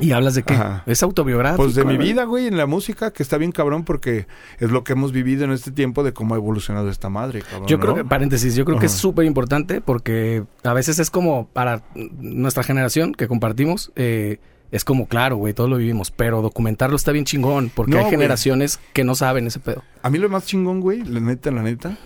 ¿Y 0.00 0.10
hablas 0.12 0.34
de 0.34 0.42
qué? 0.42 0.54
Ajá. 0.54 0.82
Es 0.86 1.02
autobiográfico. 1.02 1.62
Pues 1.62 1.74
de 1.76 1.84
mi 1.84 1.96
vida, 1.96 2.24
güey, 2.24 2.46
en 2.48 2.56
la 2.56 2.66
música, 2.66 3.12
que 3.12 3.22
está 3.22 3.38
bien 3.38 3.52
cabrón 3.52 3.84
porque 3.84 4.26
es 4.58 4.70
lo 4.70 4.82
que 4.82 4.92
hemos 4.94 5.12
vivido 5.12 5.44
en 5.44 5.52
este 5.52 5.70
tiempo 5.70 6.02
de 6.02 6.12
cómo 6.12 6.34
ha 6.34 6.38
evolucionado 6.38 6.88
esta 6.90 7.08
madre, 7.10 7.42
cabrón. 7.42 7.68
Yo 7.68 7.78
creo 7.78 7.94
que, 7.94 8.04
paréntesis, 8.04 8.56
yo 8.56 8.64
creo 8.64 8.78
que 8.78 8.86
es 8.86 8.92
súper 8.92 9.24
importante 9.24 9.80
porque 9.80 10.44
a 10.64 10.72
veces 10.72 10.98
es 10.98 11.10
como 11.10 11.46
para 11.48 11.82
nuestra 12.18 12.62
generación 12.64 13.12
que 13.12 13.28
compartimos, 13.28 13.92
eh, 13.94 14.38
es 14.72 14.84
como 14.84 15.06
claro, 15.06 15.36
güey, 15.36 15.54
todos 15.54 15.70
lo 15.70 15.76
vivimos, 15.76 16.10
pero 16.10 16.42
documentarlo 16.42 16.96
está 16.96 17.12
bien 17.12 17.24
chingón 17.24 17.70
porque 17.72 17.92
No, 17.92 17.98
hay 17.98 18.04
güey. 18.04 18.14
generaciones 18.16 18.80
que 18.94 19.04
no 19.04 19.14
saben 19.14 19.46
ese 19.46 19.60
pedo. 19.60 19.84
A 20.02 20.10
mí 20.10 20.18
lo 20.18 20.28
más 20.28 20.46
chingón, 20.46 20.80
güey, 20.80 21.04
la 21.04 21.20
neta, 21.20 21.52
la 21.52 21.62
neta, 21.62 21.96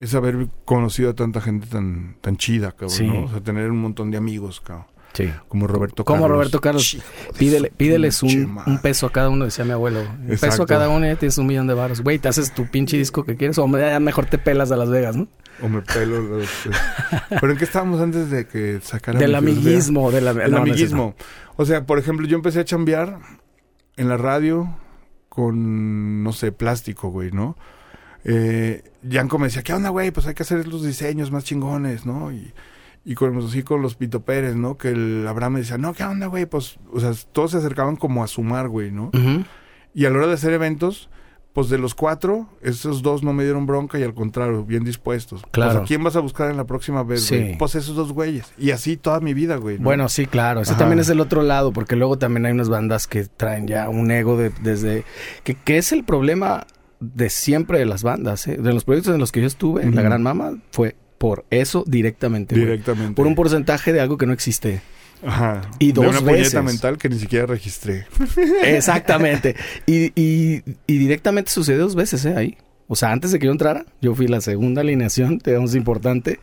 es 0.00 0.14
haber 0.14 0.48
conocido 0.64 1.10
a 1.10 1.14
tanta 1.14 1.40
gente 1.40 1.68
tan, 1.68 2.16
tan 2.20 2.36
chida, 2.36 2.72
cabrón, 2.72 2.90
Sí. 2.90 3.06
¿no? 3.06 3.24
O 3.24 3.28
sea, 3.28 3.40
tener 3.40 3.70
un 3.70 3.80
montón 3.80 4.10
de 4.10 4.16
amigos, 4.18 4.60
cabrón. 4.60 4.86
Sí. 5.14 5.32
Como 5.48 5.68
Roberto 5.68 6.04
Como 6.04 6.22
Carlos. 6.22 6.36
Roberto 6.36 6.60
Carlos. 6.60 6.98
Pídele, 7.38 7.70
pídeles 7.74 8.22
un, 8.22 8.80
peso 8.82 9.06
a 9.06 9.12
cada 9.12 9.30
uno, 9.30 9.44
decía 9.44 9.64
mi 9.64 9.70
abuelo. 9.70 10.00
Un 10.00 10.36
peso 10.36 10.64
a 10.64 10.66
cada 10.66 10.88
uno 10.88 11.06
y 11.06 11.10
ya 11.10 11.16
tienes 11.16 11.38
un 11.38 11.46
millón 11.46 11.68
de 11.68 11.74
baros. 11.74 12.02
Güey, 12.02 12.18
te 12.18 12.28
haces 12.28 12.52
tu 12.52 12.66
pinche 12.66 12.98
disco 12.98 13.24
que 13.24 13.36
quieres 13.36 13.56
o 13.58 13.68
ya 13.78 14.00
mejor 14.00 14.26
te 14.26 14.38
pelas 14.38 14.72
a 14.72 14.76
Las 14.76 14.90
Vegas, 14.90 15.16
¿no? 15.16 15.28
O 15.62 15.68
me 15.68 15.82
pelo. 15.82 16.20
los- 16.20 16.48
Pero 17.40 17.52
en 17.52 17.58
qué 17.58 17.64
estábamos 17.64 18.00
antes 18.00 18.28
de 18.28 18.46
que 18.48 18.80
sacara 18.82 19.18
Del 19.20 19.36
amiguismo, 19.36 20.10
de 20.10 20.20
la, 20.20 20.32
El 20.32 20.36
no, 20.36 20.42
no 20.42 20.46
es 20.46 20.52
eso. 20.52 20.58
amiguismo. 20.62 21.14
O 21.56 21.64
sea, 21.64 21.86
por 21.86 22.00
ejemplo, 22.00 22.26
yo 22.26 22.36
empecé 22.36 22.58
a 22.60 22.64
chambear 22.64 23.20
en 23.96 24.08
la 24.08 24.16
radio 24.16 24.76
con, 25.28 26.24
no 26.24 26.32
sé, 26.32 26.50
plástico, 26.50 27.10
güey, 27.10 27.30
¿no? 27.30 27.56
Eh, 28.24 28.82
Yanko 29.02 29.38
me 29.38 29.46
decía, 29.46 29.62
¿qué 29.62 29.72
onda, 29.72 29.90
güey? 29.90 30.10
Pues 30.10 30.26
hay 30.26 30.34
que 30.34 30.42
hacer 30.42 30.66
los 30.66 30.82
diseños 30.84 31.30
más 31.30 31.44
chingones, 31.44 32.04
¿no? 32.04 32.32
Y, 32.32 32.52
y 33.04 33.14
con, 33.14 33.36
así 33.38 33.62
con 33.62 33.82
los 33.82 33.94
Pito 33.96 34.20
Pérez, 34.24 34.56
¿no? 34.56 34.76
Que 34.78 34.88
el 34.88 35.26
Abraham 35.28 35.54
me 35.54 35.60
decía, 35.60 35.78
no, 35.78 35.92
¿qué 35.92 36.04
onda, 36.04 36.26
güey? 36.26 36.46
Pues, 36.46 36.78
o 36.92 37.00
sea, 37.00 37.12
todos 37.32 37.50
se 37.52 37.58
acercaban 37.58 37.96
como 37.96 38.24
a 38.24 38.26
sumar, 38.26 38.68
güey, 38.68 38.90
¿no? 38.90 39.10
Y 39.94 40.06
a 40.06 40.10
la 40.10 40.18
hora 40.18 40.26
de 40.28 40.32
hacer 40.34 40.52
eventos, 40.52 41.08
pues 41.52 41.68
de 41.68 41.78
los 41.78 41.94
cuatro, 41.94 42.48
esos 42.62 43.02
dos 43.02 43.22
no 43.22 43.32
me 43.32 43.44
dieron 43.44 43.64
bronca 43.66 43.96
y 43.98 44.02
al 44.02 44.12
contrario, 44.12 44.64
bien 44.64 44.82
dispuestos. 44.82 45.42
Claro. 45.52 45.72
Pues, 45.72 45.82
¿a 45.84 45.86
quién 45.86 46.02
vas 46.02 46.16
a 46.16 46.20
buscar 46.20 46.50
en 46.50 46.56
la 46.56 46.64
próxima 46.64 47.04
vez, 47.04 47.22
Sí. 47.26 47.36
güey? 47.38 47.58
Pues 47.58 47.76
esos 47.76 47.94
dos 47.94 48.12
güeyes. 48.12 48.52
Y 48.58 48.72
así 48.72 48.96
toda 48.96 49.20
mi 49.20 49.34
vida, 49.34 49.54
güey. 49.56 49.78
¿no? 49.78 49.84
Bueno, 49.84 50.08
sí, 50.08 50.26
claro. 50.26 50.62
Ese 50.62 50.72
Ajá. 50.72 50.80
también 50.80 50.98
es 50.98 51.08
el 51.10 51.20
otro 51.20 51.42
lado, 51.42 51.72
porque 51.72 51.94
luego 51.94 52.18
también 52.18 52.46
hay 52.46 52.52
unas 52.52 52.68
bandas 52.70 53.06
que 53.06 53.24
traen 53.26 53.68
ya 53.68 53.88
un 53.88 54.10
ego 54.10 54.36
de, 54.36 54.50
desde... 54.62 55.04
Que, 55.44 55.54
que 55.54 55.78
es 55.78 55.92
el 55.92 56.02
problema 56.02 56.66
de 56.98 57.30
siempre 57.30 57.78
de 57.78 57.84
las 57.84 58.02
bandas, 58.02 58.48
¿eh? 58.48 58.56
De 58.56 58.72
los 58.72 58.84
proyectos 58.84 59.14
en 59.14 59.20
los 59.20 59.30
que 59.30 59.40
yo 59.42 59.46
estuve, 59.46 59.82
en 59.82 59.94
La. 59.94 60.02
Gran 60.02 60.22
Mama, 60.24 60.54
fue 60.72 60.96
por 61.24 61.46
eso 61.48 61.84
directamente. 61.86 62.54
Directamente. 62.54 63.14
Por 63.14 63.26
un 63.26 63.34
porcentaje 63.34 63.94
de 63.94 64.00
algo 64.02 64.18
que 64.18 64.26
no 64.26 64.34
existe. 64.34 64.82
Ajá. 65.24 65.62
y 65.78 65.86
De 65.86 65.92
dos 65.94 66.06
una 66.08 66.20
veces. 66.20 66.62
mental 66.62 66.98
que 66.98 67.08
ni 67.08 67.18
siquiera 67.18 67.46
registré. 67.46 68.04
Exactamente. 68.62 69.56
y, 69.86 70.12
y, 70.20 70.62
y 70.86 70.98
directamente 70.98 71.50
sucedió 71.50 71.80
dos 71.80 71.94
veces, 71.94 72.26
¿eh? 72.26 72.34
Ahí. 72.36 72.58
O 72.88 72.94
sea, 72.94 73.10
antes 73.10 73.32
de 73.32 73.38
que 73.38 73.46
yo 73.46 73.52
entrara, 73.52 73.86
yo 74.02 74.14
fui 74.14 74.28
la 74.28 74.42
segunda 74.42 74.82
alineación, 74.82 75.38
digamos, 75.42 75.74
importante. 75.74 76.40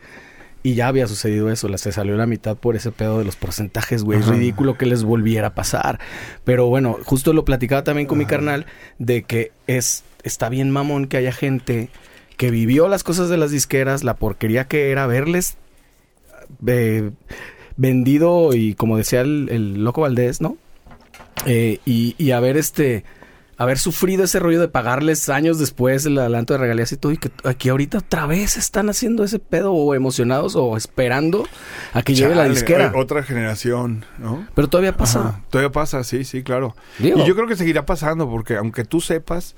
Y 0.64 0.74
ya 0.74 0.88
había 0.88 1.06
sucedido 1.06 1.48
eso, 1.52 1.68
la, 1.68 1.78
se 1.78 1.92
salió 1.92 2.16
la 2.16 2.26
mitad 2.26 2.56
por 2.56 2.74
ese 2.74 2.90
pedo 2.90 3.20
de 3.20 3.24
los 3.24 3.36
porcentajes, 3.36 4.02
güey. 4.02 4.18
Es 4.18 4.26
ridículo 4.26 4.76
que 4.76 4.86
les 4.86 5.04
volviera 5.04 5.46
a 5.46 5.54
pasar. 5.54 6.00
Pero 6.42 6.66
bueno, 6.66 6.96
justo 7.04 7.32
lo 7.32 7.44
platicaba 7.44 7.84
también 7.84 8.08
con 8.08 8.18
mi 8.18 8.26
carnal 8.26 8.66
de 8.98 9.22
que 9.22 9.52
es 9.68 10.02
está 10.24 10.48
bien 10.48 10.72
mamón 10.72 11.06
que 11.06 11.18
haya 11.18 11.30
gente 11.30 11.88
que 12.36 12.50
vivió 12.50 12.88
las 12.88 13.04
cosas 13.04 13.28
de 13.28 13.36
las 13.36 13.50
disqueras, 13.50 14.04
la 14.04 14.14
porquería 14.14 14.66
que 14.66 14.90
era 14.90 15.06
verles 15.06 15.56
eh, 16.66 17.10
vendido 17.76 18.54
y 18.54 18.74
como 18.74 18.96
decía 18.96 19.20
el, 19.22 19.48
el 19.50 19.84
loco 19.84 20.02
Valdés, 20.02 20.40
¿no? 20.40 20.56
Eh, 21.46 21.80
y, 21.84 22.14
y 22.18 22.30
haber 22.32 22.56
este 22.56 23.04
haber 23.58 23.78
sufrido 23.78 24.24
ese 24.24 24.40
rollo 24.40 24.60
de 24.60 24.66
pagarles 24.66 25.28
años 25.28 25.58
después 25.58 26.04
el 26.04 26.18
adelanto 26.18 26.54
de 26.54 26.58
regalías 26.58 26.90
y 26.92 26.96
todo 26.96 27.12
y 27.12 27.16
que 27.18 27.30
aquí 27.44 27.68
ahorita 27.68 27.98
otra 27.98 28.26
vez 28.26 28.56
están 28.56 28.88
haciendo 28.88 29.22
ese 29.22 29.38
pedo 29.38 29.72
o 29.72 29.94
emocionados 29.94 30.56
o 30.56 30.76
esperando 30.76 31.46
a 31.92 32.02
que 32.02 32.14
llegue 32.14 32.34
la 32.34 32.48
disquera. 32.48 32.92
otra 32.96 33.22
generación, 33.22 34.04
¿no? 34.18 34.46
Pero 34.54 34.68
todavía 34.68 34.96
pasa. 34.96 35.20
Ajá. 35.20 35.40
Todavía 35.50 35.70
pasa, 35.70 36.02
sí, 36.02 36.24
sí, 36.24 36.42
claro. 36.42 36.74
Digo, 36.98 37.20
Y 37.20 37.26
yo 37.26 37.36
creo 37.36 37.46
que 37.46 37.54
seguirá 37.56 37.86
pasando 37.86 38.28
porque 38.28 38.56
aunque 38.56 38.84
tú 38.84 39.00
sepas 39.00 39.54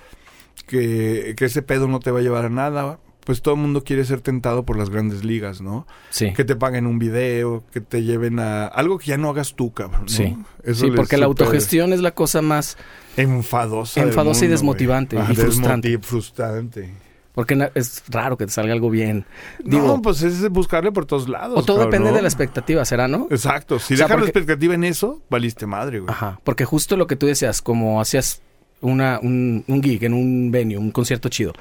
que, 0.66 1.34
que 1.36 1.44
ese 1.46 1.62
pedo 1.62 1.88
no 1.88 2.00
te 2.00 2.10
va 2.10 2.20
a 2.20 2.22
llevar 2.22 2.44
a 2.46 2.48
nada, 2.50 2.98
pues 3.24 3.40
todo 3.40 3.54
el 3.54 3.60
mundo 3.60 3.84
quiere 3.84 4.04
ser 4.04 4.20
tentado 4.20 4.64
por 4.64 4.76
las 4.76 4.90
grandes 4.90 5.24
ligas, 5.24 5.60
¿no? 5.62 5.86
sí. 6.10 6.32
Que 6.34 6.44
te 6.44 6.56
paguen 6.56 6.86
un 6.86 6.98
video, 6.98 7.64
que 7.72 7.80
te 7.80 8.02
lleven 8.02 8.38
a 8.38 8.66
algo 8.66 8.98
que 8.98 9.06
ya 9.06 9.16
no 9.16 9.30
hagas 9.30 9.54
tú, 9.54 9.72
cabrón. 9.72 10.02
¿no? 10.02 10.08
Sí. 10.08 10.36
Eso 10.62 10.84
Sí, 10.86 10.92
porque 10.94 11.16
la 11.16 11.26
autogestión 11.26 11.92
es 11.94 12.00
la 12.00 12.10
cosa 12.12 12.42
más 12.42 12.76
Enfadosa. 13.16 14.02
Enfadosa 14.02 14.44
y 14.44 14.48
desmotivante, 14.48 15.16
y 15.16 15.34
frustrante. 15.34 15.88
desmoti- 15.98 16.02
frustrante. 16.02 16.94
porque 17.34 17.70
es 17.74 18.02
raro 18.10 18.36
que 18.36 18.46
te 18.46 18.52
salga 18.52 18.72
algo 18.74 18.90
bien. 18.90 19.24
Digo, 19.64 19.86
no, 19.86 20.02
pues 20.02 20.22
es 20.22 20.48
buscarle 20.50 20.92
por 20.92 21.06
todos 21.06 21.28
lados. 21.28 21.58
o 21.58 21.62
todo 21.64 21.78
cabrón, 21.78 21.90
depende 21.92 22.12
de 22.16 22.22
la 22.22 22.28
expectativa, 22.28 22.84
¿será, 22.84 23.08
no? 23.08 23.26
Exacto. 23.30 23.78
Si 23.78 23.94
O 23.94 23.96
sea, 23.96 24.06
dejas 24.06 24.20
la 24.20 24.26
expectativa 24.26 24.74
en 24.74 24.84
eso, 24.84 25.22
valiste 25.30 25.66
madre, 25.66 26.00
güey. 26.00 26.12
Ajá, 26.12 26.40
porque 26.44 26.64
justo 26.64 26.96
lo 26.96 27.06
que 27.06 27.16
tú 27.16 27.26
decías, 27.26 27.62
como 27.62 28.00
hacías 28.00 28.42
una, 28.80 29.18
un, 29.22 29.64
un 29.66 29.82
gig 29.82 30.02
en 30.04 30.14
un 30.14 30.50
venue, 30.50 30.76
un 30.76 30.90
concierto 30.90 31.28
chido, 31.28 31.52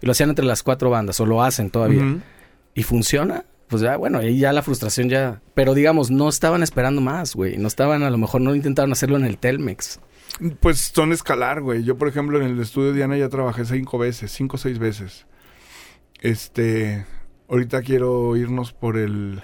y 0.00 0.06
lo 0.06 0.12
hacían 0.12 0.30
entre 0.30 0.44
las 0.44 0.62
cuatro 0.62 0.90
bandas, 0.90 1.20
o 1.20 1.26
lo 1.26 1.42
hacen 1.42 1.70
todavía, 1.70 2.18
y 2.74 2.82
funciona, 2.82 3.44
pues 3.68 3.82
ya, 3.82 3.96
bueno, 3.96 4.18
ahí 4.18 4.38
ya 4.38 4.52
la 4.52 4.62
frustración 4.62 5.08
ya... 5.08 5.40
Pero 5.54 5.74
digamos, 5.74 6.10
no 6.10 6.28
estaban 6.28 6.62
esperando 6.62 7.00
más, 7.00 7.34
güey, 7.34 7.56
no 7.56 7.68
estaban, 7.68 8.02
a 8.02 8.10
lo 8.10 8.18
mejor 8.18 8.40
no 8.40 8.54
intentaron 8.54 8.92
hacerlo 8.92 9.16
en 9.16 9.24
el 9.24 9.38
Telmex. 9.38 10.00
Pues 10.60 10.92
son 10.94 11.12
escalar, 11.12 11.60
güey. 11.60 11.84
Yo, 11.84 11.96
por 11.96 12.08
ejemplo, 12.08 12.40
en 12.40 12.46
el 12.46 12.60
estudio 12.60 12.88
de 12.88 12.96
Diana 12.96 13.16
ya 13.16 13.28
trabajé 13.28 13.64
cinco 13.64 13.98
veces, 13.98 14.32
cinco 14.32 14.56
o 14.56 14.58
seis 14.58 14.78
veces. 14.78 15.26
Este, 16.20 17.04
ahorita 17.48 17.82
quiero 17.82 18.36
irnos 18.36 18.72
por 18.72 18.96
el 18.96 19.42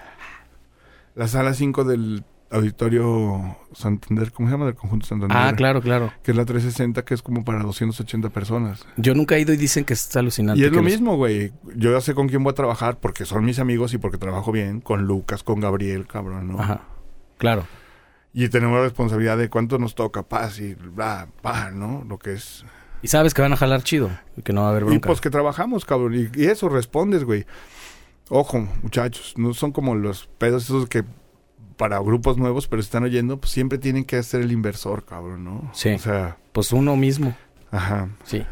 la 1.19 1.27
sala 1.27 1.53
5 1.53 1.83
del 1.83 2.23
Auditorio 2.51 3.57
Santander, 3.75 4.33
¿cómo 4.33 4.49
se 4.49 4.53
llama? 4.55 4.67
Del 4.67 4.75
conjunto 4.75 5.07
Santander. 5.07 5.37
Ah, 5.37 5.53
claro, 5.55 5.81
claro. 5.83 6.13
Que 6.23 6.31
es 6.31 6.37
la 6.37 6.45
360, 6.45 7.05
que 7.05 7.15
es 7.15 7.23
como 7.23 7.45
para 7.45 7.63
280 7.63 8.31
personas. 8.31 8.87
Yo 8.97 9.15
nunca 9.15 9.37
he 9.37 9.41
ido 9.41 9.53
y 9.53 9.57
dicen 9.57 9.85
que 9.85 9.93
es 9.93 10.17
alucinante. 10.17 10.61
Y 10.61 10.65
es 10.65 10.71
lo 10.71 10.77
los- 10.83 10.85
mismo, 10.91 11.17
güey. 11.17 11.53
Yo 11.77 11.93
ya 11.93 12.01
sé 12.01 12.15
con 12.15 12.29
quién 12.29 12.43
voy 12.43 12.53
a 12.53 12.55
trabajar 12.55 12.99
porque 13.01 13.25
son 13.27 13.45
mis 13.45 13.59
amigos 13.59 13.93
y 13.95 13.99
porque 13.99 14.17
trabajo 14.19 14.51
bien. 14.53 14.81
Con 14.81 15.07
Lucas, 15.07 15.43
con 15.43 15.61
Gabriel, 15.61 16.07
cabrón, 16.07 16.49
¿no? 16.49 16.61
Ajá. 16.61 16.83
Claro. 17.37 17.67
Y 18.33 18.49
tenemos 18.49 18.77
la 18.77 18.83
responsabilidad 18.85 19.37
de 19.39 19.49
cuánto 19.51 19.79
nos 19.79 19.95
toca, 19.95 20.23
paz 20.23 20.59
y 20.61 20.75
bla, 20.75 21.29
bla, 21.43 21.71
¿no? 21.71 22.05
Lo 22.09 22.19
que 22.19 22.35
es. 22.35 22.65
Y 23.03 23.09
sabes 23.09 23.33
que 23.35 23.43
van 23.43 23.53
a 23.53 23.57
jalar 23.57 23.83
chido. 23.83 24.11
Y 24.37 24.43
que 24.43 24.53
no 24.53 24.63
va 24.63 24.69
a 24.69 24.71
haber 24.71 24.83
Y 24.85 24.87
bronca. 24.87 25.07
pues 25.07 25.21
que 25.21 25.31
trabajamos, 25.31 25.85
cabrón. 25.85 26.15
Y, 26.15 26.29
y 26.41 26.47
eso 26.47 26.69
respondes, 26.69 27.25
güey. 27.25 27.47
Ojo, 28.31 28.67
muchachos, 28.83 29.35
no 29.37 29.55
son 29.55 29.73
como 29.73 29.95
los 29.95 30.27
pedos 30.39 30.65
esos 30.65 30.87
que 30.89 31.05
para 31.79 31.99
grupos 32.01 32.37
nuevos, 32.37 32.69
pero 32.69 32.81
están 32.83 33.05
oyendo, 33.05 33.39
pues 33.39 33.51
siempre 33.53 33.79
tienen 33.79 34.05
que 34.05 34.17
hacer 34.17 34.43
el 34.43 34.53
inversor, 34.53 35.05
cabrón, 35.07 35.45
¿no? 35.45 35.71
Sí. 35.73 35.91
O 35.91 35.99
sea, 35.99 36.37
Pues 36.53 36.73
uno 36.73 36.95
mismo. 36.97 37.35
ajá. 37.71 38.11
Sí. 38.25 38.45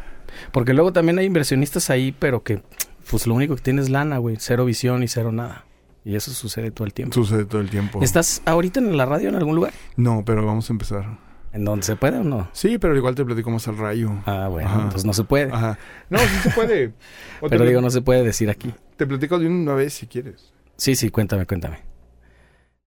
Porque 0.51 0.73
luego 0.73 0.91
también 0.93 1.19
hay 1.19 1.25
inversionistas 1.25 1.89
ahí, 1.91 2.11
pero 2.17 2.41
que 2.43 2.61
pues 3.09 3.27
lo 3.27 3.35
único 3.35 3.55
que 3.55 3.61
tiene 3.61 3.81
es 3.81 3.89
lana, 3.89 4.17
güey. 4.17 4.37
Cero 4.39 4.65
visión 4.65 5.03
y 5.03 5.07
cero 5.07 5.31
nada. 5.31 5.65
Y 6.03 6.15
eso 6.15 6.31
sucede 6.31 6.71
todo 6.71 6.85
el 6.85 6.93
tiempo. 6.93 7.13
Sucede 7.13 7.45
todo 7.45 7.61
el 7.61 7.69
tiempo. 7.69 8.01
¿Estás 8.01 8.41
ahorita 8.45 8.79
en 8.79 8.95
la 8.97 9.05
radio 9.05 9.29
en 9.29 9.35
algún 9.35 9.55
lugar? 9.55 9.73
No, 9.97 10.23
pero 10.25 10.45
vamos 10.45 10.69
a 10.69 10.73
empezar. 10.73 11.17
¿En 11.53 11.65
donde 11.65 11.85
se 11.85 11.95
puede 11.95 12.17
o 12.19 12.23
no? 12.23 12.49
Sí, 12.53 12.77
pero 12.77 12.95
igual 12.95 13.15
te 13.15 13.25
platico 13.25 13.49
más 13.49 13.67
al 13.67 13.77
rayo. 13.77 14.11
Ah, 14.25 14.47
bueno, 14.49 14.69
Ajá. 14.69 14.77
entonces 14.83 15.05
no 15.05 15.13
se 15.13 15.23
puede. 15.23 15.51
Ajá. 15.51 15.77
No, 16.09 16.19
sí 16.19 16.25
se 16.43 16.49
puede. 16.51 16.93
Pero 17.49 17.65
digo, 17.65 17.81
no 17.81 17.89
se 17.89 18.01
puede 18.01 18.23
decir 18.23 18.49
aquí. 18.49 18.73
Te 18.95 19.05
platico 19.07 19.39
de 19.39 19.47
una 19.47 19.73
vez 19.73 19.93
si 19.93 20.07
quieres. 20.07 20.53
Sí, 20.75 20.95
sí, 20.95 21.09
cuéntame, 21.09 21.45
cuéntame. 21.45 21.79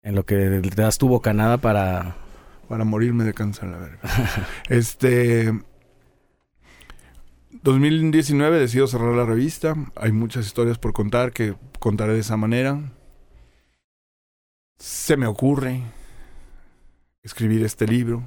En 0.03 0.15
lo 0.15 0.25
que 0.25 0.37
te 0.37 0.83
das 0.83 0.99
tu 0.99 1.09
bocanada 1.09 1.59
para... 1.59 2.17
Para 2.69 2.85
morirme 2.85 3.25
de 3.25 3.35
cáncer, 3.35 3.69
la 3.69 3.79
verga. 3.79 3.99
este. 4.69 5.53
2019 7.51 8.61
decido 8.61 8.87
cerrar 8.87 9.13
la 9.13 9.25
revista. 9.25 9.75
Hay 9.97 10.13
muchas 10.13 10.47
historias 10.47 10.79
por 10.79 10.93
contar 10.93 11.33
que 11.33 11.57
contaré 11.81 12.13
de 12.13 12.21
esa 12.21 12.37
manera. 12.37 12.93
Se 14.79 15.17
me 15.17 15.27
ocurre 15.27 15.83
escribir 17.25 17.65
este 17.65 17.89
libro. 17.89 18.23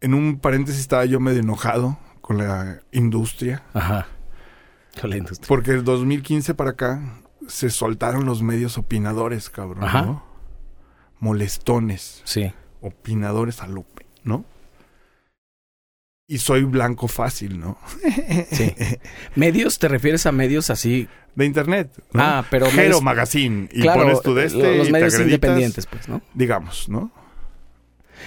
En 0.00 0.14
un 0.14 0.38
paréntesis 0.38 0.80
estaba 0.80 1.04
yo 1.06 1.18
medio 1.18 1.40
enojado 1.40 1.98
con 2.20 2.38
la 2.38 2.82
industria. 2.92 3.64
Ajá. 3.74 4.06
Con 5.00 5.10
la 5.10 5.16
industria. 5.16 5.48
Porque 5.48 5.72
el 5.72 5.82
2015 5.82 6.54
para 6.54 6.70
acá 6.70 7.23
se 7.48 7.70
soltaron 7.70 8.24
los 8.26 8.42
medios 8.42 8.78
opinadores, 8.78 9.50
cabrón. 9.50 9.84
Ajá. 9.84 10.02
¿no? 10.02 10.24
Molestones. 11.20 12.20
Sí. 12.24 12.52
opinadores 12.80 13.62
a 13.62 13.66
Lupe, 13.66 14.06
¿no? 14.24 14.44
Y 16.26 16.38
soy 16.38 16.64
blanco 16.64 17.08
fácil, 17.08 17.60
¿no? 17.60 17.78
Sí. 18.50 18.74
¿Medios? 19.34 19.78
¿Te 19.78 19.88
refieres 19.88 20.26
a 20.26 20.32
medios 20.32 20.70
así? 20.70 21.08
De 21.34 21.44
internet. 21.46 21.90
¿no? 22.12 22.22
Ah, 22.22 22.44
pero 22.50 22.70
medios- 22.72 23.02
Magazine. 23.02 23.68
Y 23.72 23.82
claro, 23.82 24.02
pones 24.02 24.22
tu 24.22 24.34
de 24.34 24.44
este 24.46 24.58
lo- 24.62 24.74
los 24.78 24.88
y 24.88 24.92
medios 24.92 25.16
te 25.16 25.22
independientes, 25.22 25.86
pues, 25.86 26.08
¿no? 26.08 26.20
Digamos, 26.34 26.88
¿no? 26.88 27.10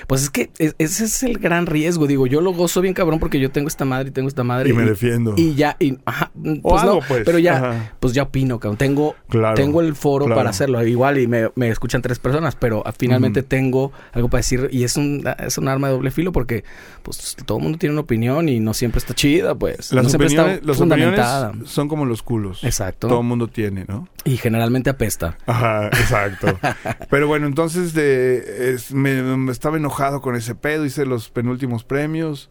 Pues 0.07 0.23
es 0.23 0.29
que 0.29 0.49
ese 0.77 1.05
es 1.05 1.23
el 1.23 1.37
gran 1.39 1.65
riesgo. 1.65 2.07
Digo, 2.07 2.27
yo 2.27 2.41
lo 2.41 2.53
gozo 2.53 2.81
bien 2.81 2.93
cabrón 2.93 3.19
porque 3.19 3.39
yo 3.39 3.51
tengo 3.51 3.67
esta 3.67 3.85
madre 3.85 4.09
y 4.09 4.11
tengo 4.11 4.27
esta 4.27 4.43
madre. 4.43 4.69
Y 4.69 4.73
me 4.73 4.83
defiendo. 4.85 5.33
y 5.37 5.55
ya, 5.55 5.75
y, 5.79 5.97
ajá, 6.05 6.31
o 6.63 6.69
pues 6.69 6.83
no, 6.83 6.99
pues. 7.07 7.23
pero 7.25 7.39
ya, 7.39 7.57
Ajá. 7.57 7.93
pues 7.99 8.13
ya 8.13 8.23
opino, 8.23 8.59
cabrón. 8.59 8.77
Tengo, 8.77 9.15
Claro. 9.29 9.55
tengo 9.55 9.81
el 9.81 9.95
foro 9.95 10.25
claro. 10.25 10.39
para 10.39 10.49
hacerlo. 10.51 10.85
Igual 10.85 11.17
y 11.19 11.27
me, 11.27 11.49
me 11.55 11.69
escuchan 11.69 12.01
tres 12.01 12.19
personas, 12.19 12.55
pero 12.55 12.83
finalmente 12.97 13.43
tengo 13.43 13.91
algo 14.13 14.29
para 14.29 14.39
decir 14.39 14.69
y 14.71 14.83
es 14.83 14.97
un, 14.97 15.23
es 15.39 15.57
un 15.57 15.67
arma 15.67 15.87
de 15.87 15.93
doble 15.93 16.11
filo 16.11 16.31
porque 16.31 16.63
pues 17.03 17.35
todo 17.45 17.57
el 17.57 17.63
mundo 17.63 17.77
tiene 17.77 17.93
una 17.93 18.01
opinión 18.01 18.49
y 18.49 18.59
no 18.59 18.73
siempre 18.73 18.99
está 18.99 19.13
chida, 19.13 19.55
pues. 19.55 19.91
Las 19.93 20.03
no 20.03 20.09
siempre 20.09 20.27
opiniones, 20.27 20.63
las 20.65 20.77
fundamentada. 20.77 21.47
opiniones 21.49 21.71
son 21.71 21.87
como 21.87 22.05
los 22.05 22.21
culos. 22.23 22.63
Exacto. 22.63 23.07
Todo 23.07 23.21
el 23.21 23.25
mundo 23.27 23.47
tiene, 23.47 23.85
¿no? 23.87 24.07
Y 24.25 24.37
generalmente 24.37 24.89
apesta. 24.89 25.37
Ajá, 25.45 25.87
exacto. 25.87 26.47
Pero 27.09 27.27
bueno, 27.27 27.47
entonces 27.47 27.93
de, 27.93 28.73
es- 28.73 28.91
me, 28.91 29.21
me 29.23 29.51
estaba 29.51 29.76
enojado 29.77 30.21
con 30.21 30.35
ese 30.35 30.55
pedo, 30.55 30.85
hice 30.85 31.05
los 31.05 31.29
penúltimos 31.29 31.83
premios, 31.83 32.49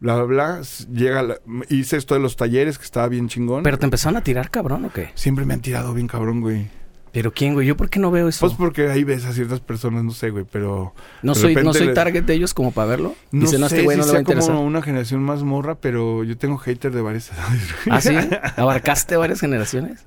bla, 0.00 0.14
bla, 0.16 0.24
bla. 0.24 0.60
Llega 0.92 1.22
la- 1.22 1.38
hice 1.68 1.96
esto 1.96 2.14
de 2.14 2.20
los 2.20 2.36
talleres, 2.36 2.78
que 2.78 2.84
estaba 2.84 3.08
bien 3.08 3.28
chingón. 3.28 3.62
Pero 3.62 3.78
te 3.78 3.84
empezaron 3.84 4.16
a 4.16 4.22
tirar 4.22 4.50
cabrón 4.50 4.84
o 4.84 4.92
qué? 4.92 5.10
Siempre 5.14 5.44
me 5.44 5.54
han 5.54 5.60
tirado 5.60 5.92
bien 5.94 6.06
cabrón, 6.06 6.40
güey. 6.40 6.68
¿Pero 7.12 7.32
quién, 7.32 7.54
güey? 7.54 7.66
¿Yo 7.66 7.78
por 7.78 7.88
qué 7.88 7.98
no 7.98 8.10
veo 8.10 8.28
eso? 8.28 8.40
Pues 8.40 8.52
porque 8.58 8.88
ahí 8.90 9.02
ves 9.02 9.24
a 9.24 9.32
ciertas 9.32 9.60
personas, 9.60 10.04
no 10.04 10.10
sé, 10.10 10.28
güey, 10.28 10.44
pero... 10.52 10.92
no 11.22 11.34
soy, 11.34 11.54
no 11.54 11.72
soy 11.72 11.94
target 11.94 12.24
de 12.24 12.34
ellos 12.34 12.52
como 12.52 12.72
para 12.72 12.88
verlo. 12.88 13.14
No 13.32 13.44
no, 13.44 13.48
sé 13.48 13.56
este 13.56 13.82
güey 13.84 13.96
si 13.96 14.00
no 14.00 14.06
le 14.06 14.10
va 14.10 14.10
a 14.10 14.10
sea 14.10 14.20
interesar. 14.20 14.54
como 14.54 14.66
una 14.66 14.82
generación 14.82 15.22
más 15.22 15.42
morra, 15.42 15.76
pero 15.76 16.24
yo 16.24 16.36
tengo 16.36 16.58
hater 16.58 16.92
de 16.92 17.00
varias 17.00 17.32
edades. 17.32 17.62
¿Ah, 17.90 18.00
sí? 18.02 18.14
¿Abarcaste 18.56 19.16
varias 19.16 19.40
generaciones? 19.40 20.04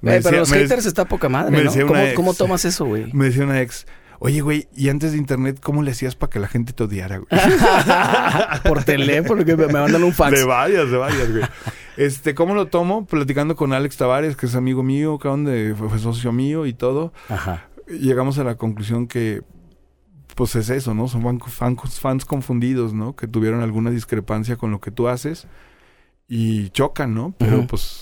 Güey, 0.00 0.22
pero 0.22 0.38
los 0.38 0.52
haters 0.52 0.86
está 0.86 1.06
poca 1.06 1.28
madre, 1.28 1.64
¿Cómo, 1.86 1.96
ex. 1.96 2.14
cómo 2.14 2.34
tomas 2.34 2.64
eso, 2.66 2.84
güey? 2.84 3.12
Me 3.12 3.24
decía 3.24 3.42
una 3.42 3.60
ex, 3.60 3.86
oye, 4.24 4.40
güey, 4.40 4.68
y 4.76 4.88
antes 4.88 5.12
de 5.12 5.18
internet, 5.18 5.58
¿cómo 5.62 5.82
le 5.82 5.90
hacías 5.90 6.14
para 6.16 6.30
que 6.30 6.38
la 6.38 6.48
gente 6.48 6.72
te 6.72 6.84
odiara, 6.84 7.18
güey? 7.18 7.28
Por 8.64 8.84
teléfono, 8.84 9.44
que 9.44 9.56
me 9.56 9.66
mandan 9.66 10.02
un 10.04 10.12
fax. 10.12 10.38
De 10.38 10.44
varias, 10.44 10.90
de 10.90 10.96
varias, 10.96 11.30
güey. 11.30 11.44
Este, 11.96 12.34
¿cómo 12.34 12.54
lo 12.54 12.66
tomo? 12.68 13.04
Platicando 13.06 13.56
con 13.56 13.72
Alex 13.72 13.96
Tavares, 13.96 14.36
que 14.36 14.46
es 14.46 14.54
amigo 14.54 14.82
mío, 14.82 15.18
cabrón, 15.18 15.44
de, 15.44 15.74
fue, 15.76 15.98
socio 15.98 16.32
mío 16.32 16.66
y 16.66 16.72
todo. 16.72 17.12
Ajá. 17.28 17.66
Llegamos 17.88 18.38
a 18.38 18.44
la 18.44 18.54
conclusión 18.56 19.06
que, 19.06 19.42
pues 20.34 20.54
es 20.56 20.70
eso, 20.70 20.94
¿no? 20.94 21.08
Son 21.08 21.22
fan- 21.22 21.40
fans, 21.40 22.00
fans 22.00 22.24
confundidos, 22.24 22.94
¿no? 22.94 23.14
Que 23.16 23.26
tuvieron 23.26 23.60
alguna 23.60 23.90
discrepancia 23.90 24.56
con 24.56 24.70
lo 24.70 24.80
que 24.80 24.90
tú 24.90 25.08
haces 25.08 25.46
y 26.28 26.70
chocan, 26.70 27.12
¿no? 27.14 27.34
Pero 27.36 27.66
pues, 27.66 28.01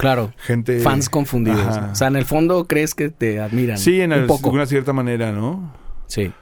Claro. 0.00 0.32
gente... 0.38 0.80
Fans 0.80 1.08
confundidos. 1.08 1.60
Ajá. 1.60 1.80
¿no? 1.86 1.92
O 1.92 1.94
sea, 1.94 2.08
en 2.08 2.16
el 2.16 2.24
fondo 2.24 2.66
crees 2.66 2.94
que 2.94 3.10
te 3.10 3.38
admiran. 3.40 3.78
Sí, 3.78 4.00
en 4.00 4.12
un 4.12 4.18
el- 4.20 4.26
poco. 4.26 4.50
una 4.50 4.66
cierta 4.66 4.92
manera, 4.92 5.30
¿no? 5.32 5.72
Sí. 6.06 6.32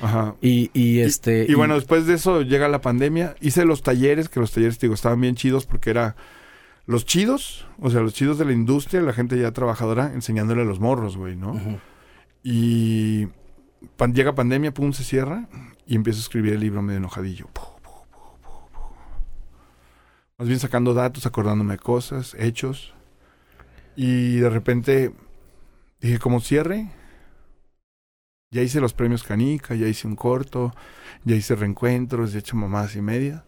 Ajá. 0.00 0.34
Y, 0.40 0.70
y 0.74 0.98
este. 1.00 1.46
Y, 1.48 1.54
bueno, 1.54 1.74
después 1.76 2.06
de 2.06 2.14
eso 2.14 2.42
llega 2.42 2.66
la 2.68 2.80
pandemia. 2.80 3.36
Hice 3.40 3.64
los 3.64 3.82
talleres, 3.82 4.28
que 4.28 4.40
los 4.40 4.50
talleres, 4.50 4.78
te 4.78 4.86
digo, 4.86 4.94
estaban 4.94 5.20
bien 5.20 5.36
chidos 5.36 5.64
porque 5.66 5.90
era 5.90 6.16
los 6.86 7.04
chidos, 7.06 7.66
o 7.78 7.88
sea, 7.90 8.00
los 8.00 8.12
chidos 8.12 8.38
de 8.38 8.44
la 8.44 8.52
industria, 8.52 9.00
la 9.02 9.12
gente 9.12 9.38
ya 9.40 9.52
trabajadora, 9.52 10.10
enseñándole 10.14 10.62
a 10.62 10.64
los 10.64 10.80
morros, 10.80 11.16
güey, 11.16 11.36
¿no? 11.36 11.54
Y 12.42 13.28
pan- 13.96 14.12
llega 14.14 14.34
pandemia, 14.34 14.74
pum, 14.74 14.92
se 14.92 15.04
cierra 15.04 15.48
y 15.86 15.94
empiezo 15.94 16.18
a 16.18 16.22
escribir 16.22 16.54
el 16.54 16.60
libro 16.60 16.82
medio 16.82 16.98
enojadillo. 16.98 17.46
Más 20.38 20.48
bien 20.48 20.58
sacando 20.58 20.94
datos, 20.94 21.26
acordándome 21.26 21.74
de 21.74 21.78
cosas, 21.78 22.34
hechos. 22.38 22.94
Y 23.96 24.36
de 24.36 24.50
repente 24.50 25.12
dije, 26.00 26.18
como 26.18 26.40
cierre, 26.40 26.90
ya 28.50 28.62
hice 28.62 28.80
los 28.80 28.92
premios 28.92 29.22
Canica, 29.22 29.74
ya 29.74 29.88
hice 29.88 30.06
un 30.06 30.16
corto, 30.16 30.74
ya 31.24 31.34
hice 31.34 31.54
reencuentros, 31.54 32.32
ya 32.32 32.38
he 32.38 32.40
hecho 32.40 32.56
mamás 32.56 32.96
y 32.96 33.02
media. 33.02 33.44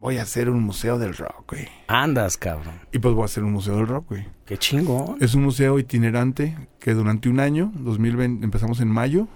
Voy 0.00 0.18
a 0.18 0.22
hacer 0.22 0.48
un 0.48 0.62
museo 0.62 0.98
del 0.98 1.16
rock, 1.16 1.52
güey. 1.52 1.68
Andas, 1.88 2.36
cabrón. 2.36 2.74
Y 2.92 3.00
pues 3.00 3.14
voy 3.14 3.22
a 3.22 3.24
hacer 3.24 3.42
un 3.42 3.52
museo 3.52 3.76
del 3.76 3.88
rock, 3.88 4.10
güey. 4.10 4.28
Qué 4.46 4.56
chingón. 4.56 5.16
Es 5.20 5.34
un 5.34 5.42
museo 5.42 5.78
itinerante 5.78 6.56
que 6.78 6.94
durante 6.94 7.28
un 7.28 7.40
año, 7.40 7.72
2020, 7.74 8.44
empezamos 8.44 8.80
en 8.80 8.88
mayo, 8.88 9.26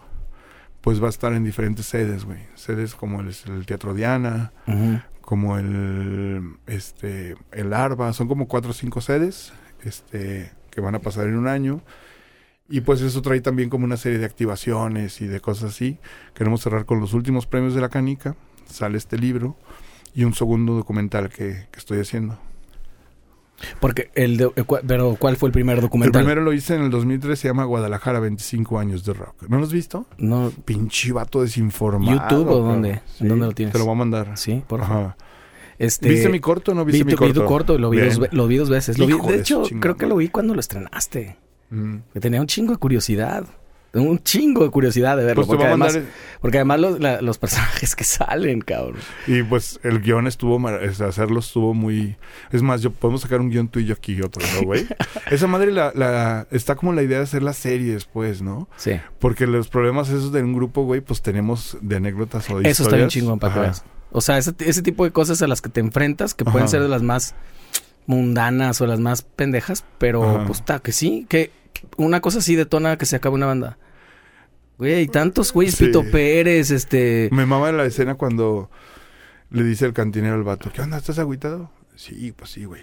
pues 0.83 1.03
va 1.03 1.07
a 1.07 1.11
estar 1.11 1.33
en 1.33 1.43
diferentes 1.43 1.87
sedes, 1.87 2.25
güey. 2.25 2.41
Sedes 2.55 2.95
como 2.95 3.21
el, 3.23 3.35
el 3.47 3.67
Teatro 3.67 3.95
Diana, 3.95 4.53
como 5.21 5.59
el, 5.59 6.59
este, 6.67 7.37
el 7.51 7.73
Arba, 7.73 8.13
son 8.13 8.29
como 8.29 8.47
cuatro 8.47 8.71
o 8.71 8.75
cinco 8.75 9.01
sedes, 9.01 9.53
este, 9.89 10.53
que 10.71 10.81
van 10.81 10.95
a 10.95 10.99
pasar 11.01 11.27
en 11.27 11.37
un 11.37 11.49
año. 11.49 11.81
Y 12.69 12.81
pues 12.83 13.01
eso 13.03 13.21
trae 13.23 13.41
también 13.41 13.69
como 13.69 13.85
una 13.85 13.97
serie 13.97 14.19
de 14.19 14.25
activaciones 14.25 15.21
y 15.21 15.27
de 15.27 15.41
cosas 15.41 15.71
así. 15.71 15.99
Queremos 16.35 16.63
cerrar 16.63 16.87
con 16.87 17.01
los 17.01 17.13
últimos 17.13 17.47
premios 17.47 17.75
de 17.75 17.81
la 17.83 17.89
canica, 17.91 18.35
sale 18.67 18.97
este 18.99 19.19
libro 19.19 19.57
y 20.15 20.25
un 20.25 20.33
segundo 20.35 20.75
documental 20.75 21.29
que, 21.29 21.67
que 21.71 21.79
estoy 21.79 21.99
haciendo. 22.01 22.39
Porque 23.81 24.11
el. 24.15 24.39
de- 24.39 24.51
eh, 24.57 24.65
pero, 24.87 25.17
¿cuál 25.19 25.37
fue 25.37 25.49
el 25.49 25.53
primer 25.53 25.77
El 25.77 25.83
documental? 25.83 26.23
primero 26.23 26.41
lo 26.43 26.53
hice 26.53 26.75
en 26.75 26.83
el 26.83 26.91
2003, 26.91 27.39
se 27.39 27.49
llama 27.49 27.65
Guadalajara, 27.65 28.19
25 28.19 28.79
años 28.79 29.05
de 29.05 29.13
rock. 29.13 29.45
¿No 29.49 29.59
lo 29.59 29.65
has 29.65 29.73
visto? 29.73 30.07
No. 30.19 30.51
Pinche 30.65 31.13
vato 31.13 31.43
desinformado. 31.43 32.11
¿YouTube 32.13 32.49
o 32.49 32.59
dónde? 32.61 33.03
¿En 33.21 33.29
dónde 33.29 33.47
lo 33.47 33.53
tienes? 33.53 33.73
Te 33.73 33.79
lo 33.79 33.85
voy 33.85 33.93
a 33.95 33.99
mandar. 33.99 34.37
Sí, 34.37 34.65
por 34.67 34.81
favor. 34.81 34.97
Ajá. 35.05 35.17
Este, 35.79 36.09
¿Viste 36.09 36.29
mi 36.29 36.41
corto 36.41 36.73
o 36.73 36.75
no 36.75 36.85
Vi, 36.85 36.93
viste 36.93 37.05
mi 37.05 37.13
tu- 37.13 37.17
vi 37.25 37.29
corto? 37.33 37.41
tu 37.43 37.47
corto, 37.47 37.79
lo 37.79 37.91
vi, 37.91 38.01
dos, 38.01 38.21
lo 38.33 38.47
vi 38.47 38.57
dos 38.57 38.71
veces. 38.71 38.99
Lo 38.99 39.07
vi- 39.07 39.15
Hijo 39.15 39.29
de 39.31 39.39
hecho, 39.39 39.63
creo 39.81 39.97
que 39.97 40.07
lo 40.07 40.17
vi 40.17 40.29
cuando 40.29 40.55
lo 40.55 40.61
estrenaste. 40.61 41.37
Mm. 41.71 41.97
Que 42.13 42.21
tenía 42.21 42.41
un 42.41 42.47
chingo 42.47 42.73
de 42.73 42.79
curiosidad. 42.79 43.45
Un 43.95 44.21
chingo 44.23 44.65
de 44.65 44.71
curiosidad 44.71 45.19
de 45.19 45.25
verlo. 45.25 45.43
Pues 45.45 45.49
porque, 45.49 45.65
además, 45.67 45.95
mandar- 45.95 46.11
porque 46.41 46.57
además 46.59 46.81
los, 46.81 46.99
la- 47.01 47.21
los 47.21 47.37
personajes 47.37 47.95
que 47.97 48.05
salen, 48.05 48.63
cabrón. 48.63 48.97
Y 49.27 49.43
pues 49.43 49.81
el 49.83 50.01
guion 50.01 50.27
estuvo, 50.27 50.59
hacerlo 50.67 51.41
estuvo 51.41 51.75
muy... 51.75 52.17
Es 52.53 52.63
más, 52.63 52.81
yo 52.81 52.91
podemos 52.91 53.21
sacar 53.21 53.41
un 53.43 53.51
guion 53.51 53.69
tú 53.69 53.81
y 53.81 53.85
yo 53.85 53.93
aquí 53.93 54.15
y 54.15 54.23
otro, 54.23 54.43
¿no, 54.55 54.63
güey? 54.63 54.87
Esa 55.31 55.47
madre 55.47 55.73
la, 55.73 55.93
la, 55.95 56.47
está 56.51 56.75
como 56.75 56.95
la 56.95 57.03
idea 57.03 57.19
de 57.19 57.25
hacer 57.25 57.43
la 57.43 57.53
serie 57.53 57.93
después, 57.93 58.41
¿no? 58.41 58.67
Sí. 58.77 58.93
Porque 59.19 59.47
los 59.47 59.69
problemas 59.69 60.09
esos 60.09 60.33
de 60.33 60.43
un 60.43 60.55
grupo, 60.55 60.85
güey, 60.85 61.03
pues 61.03 61.21
tenemos 61.21 61.77
de 61.83 61.97
anécdotas 61.97 62.49
o 62.49 62.61
de 62.61 62.71
Eso 62.71 62.85
está 62.85 62.97
bien 62.97 63.09
chingón 63.09 63.39
para. 63.39 63.75
O 64.13 64.21
sea, 64.21 64.39
ese, 64.39 64.53
ese 64.59 64.83
tipo 64.83 65.05
de 65.05 65.11
cosas 65.11 65.41
a 65.43 65.47
las 65.47 65.61
que 65.61 65.69
te 65.69 65.81
enfrentas, 65.81 66.35
que 66.35 66.45
pueden 66.45 66.69
ser 66.69 66.83
de 66.83 66.89
las 66.89 67.03
más 67.03 67.35
mundanas 68.07 68.81
o 68.81 68.87
las 68.87 69.01
más 69.01 69.23
pendejas, 69.23 69.85
pero 69.99 70.23
Ajá. 70.23 70.47
pues 70.47 70.59
está, 70.61 70.79
que 70.81 70.93
sí, 70.93 71.27
que 71.29 71.51
una 71.97 72.21
cosa 72.21 72.39
así 72.39 72.55
detona 72.57 72.99
que 72.99 73.07
se 73.07 73.17
acabe 73.17 73.35
una 73.35 73.47
banda. 73.47 73.79
Güey, 74.79 74.95
hay 74.95 75.09
tantos 75.09 75.53
güeyes, 75.53 75.77
Sí. 75.77 75.87
Pito 75.87 76.03
Pérez, 76.11 76.71
este... 76.71 77.29
Me 77.33 77.47
mama 77.47 77.71
la 77.73 77.85
escena 77.85 78.15
cuando 78.17 78.71
le 79.51 79.63
dice 79.65 79.87
el 79.87 79.93
cantinero 79.93 80.35
al 80.35 80.43
vato, 80.43 80.71
¿qué 80.73 80.83
onda? 80.83 80.97
¿Estás 80.99 81.19
agüitado? 81.19 81.71
Sí, 81.95 82.33
pues 82.33 82.51
sí, 82.51 82.65
güey. 82.65 82.83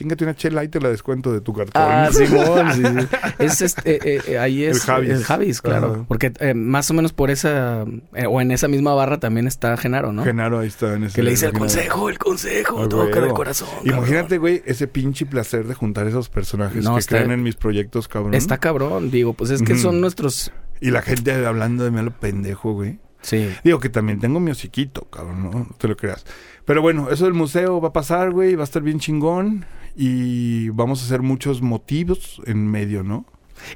Chingate 0.00 0.24
una 0.24 0.34
chela 0.34 0.64
y 0.64 0.68
te 0.68 0.80
la 0.80 0.88
descuento 0.88 1.30
de 1.30 1.42
tu 1.42 1.52
cartón. 1.52 1.82
Ah, 1.84 2.08
Simón, 2.12 2.72
sí, 2.74 2.82
sí. 2.82 3.06
Es 3.38 3.60
este, 3.60 4.16
eh, 4.16 4.22
eh, 4.28 4.38
ahí 4.38 4.64
es 4.64 4.76
El 4.76 4.82
Javis. 4.82 5.10
el 5.10 5.24
Javis, 5.24 5.60
claro. 5.60 5.92
Ajá. 5.92 6.04
Porque 6.08 6.32
eh, 6.40 6.54
más 6.54 6.90
o 6.90 6.94
menos 6.94 7.12
por 7.12 7.30
esa, 7.30 7.84
eh, 8.14 8.24
o 8.26 8.40
en 8.40 8.50
esa 8.50 8.66
misma 8.66 8.94
barra 8.94 9.20
también 9.20 9.46
está 9.46 9.76
Genaro, 9.76 10.10
¿no? 10.10 10.24
Genaro 10.24 10.60
ahí 10.60 10.68
está 10.68 10.94
en 10.94 11.04
ese... 11.04 11.16
que 11.16 11.22
le 11.22 11.32
dice 11.32 11.44
el 11.44 11.52
consejo, 11.52 12.08
el 12.08 12.18
consejo, 12.18 12.88
toca 12.88 13.16
de 13.16 13.20
huevo. 13.24 13.34
corazón. 13.34 13.68
Imagínate, 13.84 14.38
güey, 14.38 14.62
ese 14.64 14.86
pinche 14.88 15.26
placer 15.26 15.66
de 15.66 15.74
juntar 15.74 16.06
esos 16.06 16.30
personajes 16.30 16.82
No, 16.82 16.94
que 16.94 17.00
está- 17.00 17.16
creen 17.18 17.32
en 17.32 17.42
mis 17.42 17.56
proyectos, 17.56 18.08
cabrón. 18.08 18.32
Está 18.32 18.56
cabrón, 18.56 19.10
digo, 19.10 19.34
pues 19.34 19.50
es 19.50 19.60
que 19.60 19.76
son 19.76 20.00
nuestros... 20.00 20.50
Y 20.80 20.92
la 20.92 21.02
gente 21.02 21.44
hablando 21.44 21.84
de 21.84 21.90
mí 21.90 21.98
a 21.98 22.02
lo 22.04 22.10
pendejo, 22.12 22.72
güey. 22.72 23.00
Sí. 23.20 23.50
Digo 23.62 23.80
que 23.80 23.90
también 23.90 24.18
tengo 24.18 24.40
mi 24.40 24.50
hociquito, 24.50 25.02
cabrón, 25.10 25.42
¿no? 25.42 25.50
No 25.50 25.68
te 25.76 25.88
lo 25.88 25.94
creas. 25.98 26.24
Pero 26.64 26.80
bueno, 26.80 27.10
eso 27.10 27.24
del 27.26 27.34
museo 27.34 27.78
va 27.78 27.88
a 27.88 27.92
pasar, 27.92 28.30
güey. 28.30 28.54
Va 28.54 28.62
a 28.62 28.64
estar 28.64 28.80
bien 28.82 28.98
chingón. 28.98 29.66
Y 29.96 30.68
vamos 30.70 31.02
a 31.02 31.04
hacer 31.06 31.22
muchos 31.22 31.62
motivos 31.62 32.40
en 32.46 32.70
medio, 32.70 33.02
¿no? 33.02 33.24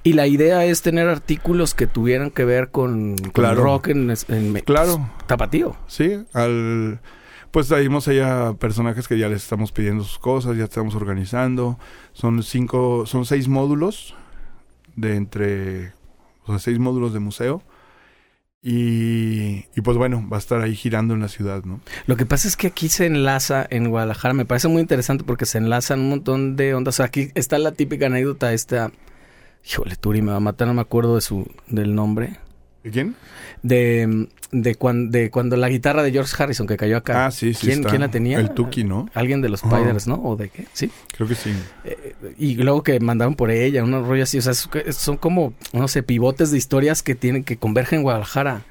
Y 0.02 0.14
la 0.14 0.26
idea 0.26 0.64
es 0.64 0.80
tener 0.80 1.08
artículos 1.08 1.74
que 1.74 1.86
tuvieran 1.86 2.30
que 2.30 2.44
ver 2.44 2.70
con, 2.70 3.16
con 3.16 3.30
Claro. 3.32 3.62
rock 3.62 3.88
en, 3.88 4.12
en 4.28 4.54
Claro, 4.64 5.10
tapatío. 5.26 5.76
sí. 5.86 6.24
Al... 6.32 7.00
Pues 7.50 7.68
traímos 7.68 8.08
allá 8.08 8.54
personajes 8.54 9.06
que 9.06 9.16
ya 9.16 9.28
les 9.28 9.44
estamos 9.44 9.70
pidiendo 9.70 10.02
sus 10.02 10.18
cosas, 10.18 10.56
ya 10.56 10.64
estamos 10.64 10.96
organizando. 10.96 11.78
Son 12.12 12.42
cinco, 12.42 13.06
son 13.06 13.24
seis 13.26 13.46
módulos 13.46 14.16
de 14.96 15.14
entre, 15.14 15.92
o 16.46 16.48
sea, 16.48 16.58
seis 16.58 16.80
módulos 16.80 17.12
de 17.12 17.20
museo. 17.20 17.62
Y, 18.66 19.66
pues 19.82 19.98
bueno, 19.98 20.26
va 20.32 20.38
a 20.38 20.40
estar 20.40 20.62
ahí 20.62 20.74
girando 20.74 21.12
en 21.12 21.20
la 21.20 21.28
ciudad, 21.28 21.64
¿no? 21.64 21.80
Lo 22.06 22.16
que 22.16 22.24
pasa 22.24 22.48
es 22.48 22.56
que 22.56 22.68
aquí 22.68 22.88
se 22.88 23.04
enlaza 23.04 23.66
en 23.68 23.90
Guadalajara, 23.90 24.32
me 24.32 24.46
parece 24.46 24.68
muy 24.68 24.80
interesante 24.80 25.22
porque 25.22 25.44
se 25.44 25.58
enlazan 25.58 26.00
un 26.00 26.08
montón 26.08 26.56
de 26.56 26.74
ondas. 26.74 26.98
Aquí 27.00 27.30
está 27.34 27.58
la 27.58 27.72
típica 27.72 28.06
anécdota 28.06 28.54
esta... 28.54 28.90
Híjole, 29.68 29.96
Turi, 29.96 30.22
me 30.22 30.30
va 30.30 30.38
a 30.38 30.40
matar, 30.40 30.66
no 30.66 30.72
me 30.72 30.80
acuerdo 30.80 31.16
de 31.16 31.20
su, 31.20 31.46
del 31.66 31.94
nombre. 31.94 32.38
¿Y 32.84 32.90
quién? 32.90 33.14
De, 33.62 34.28
de, 34.52 34.74
cuan- 34.74 35.10
de 35.10 35.30
cuando 35.30 35.56
la 35.56 35.70
guitarra 35.70 36.02
de 36.02 36.12
George 36.12 36.34
Harrison 36.40 36.66
que 36.66 36.76
cayó 36.76 36.98
acá. 36.98 37.26
Ah, 37.26 37.30
sí, 37.30 37.54
sí. 37.54 37.66
¿Quién, 37.66 37.78
está. 37.78 37.88
quién 37.88 38.02
la 38.02 38.10
tenía? 38.10 38.38
El 38.38 38.50
Tuki, 38.50 38.84
¿no? 38.84 39.08
Alguien 39.14 39.40
de 39.40 39.48
los. 39.48 39.60
Spiders, 39.60 40.06
¿no? 40.06 40.16
¿O 40.16 40.36
de 40.36 40.50
qué? 40.50 40.66
Sí. 40.74 40.90
Creo 41.16 41.26
que 41.26 41.34
sí. 41.34 41.50
Eh, 41.84 42.14
y 42.38 42.56
luego 42.56 42.82
que 42.82 43.00
mandaron 43.00 43.36
por 43.36 43.50
ella, 43.50 43.82
unos 43.82 44.06
rollos 44.06 44.28
así. 44.28 44.36
O 44.38 44.42
sea, 44.42 44.52
son 44.92 45.16
como, 45.16 45.54
no 45.72 45.88
sé, 45.88 46.02
pivotes 46.02 46.50
de 46.50 46.58
historias 46.58 47.02
que 47.02 47.14
tienen 47.14 47.42
que 47.42 47.56
convergen 47.56 48.00
en 48.00 48.02
Guadalajara. 48.02 48.64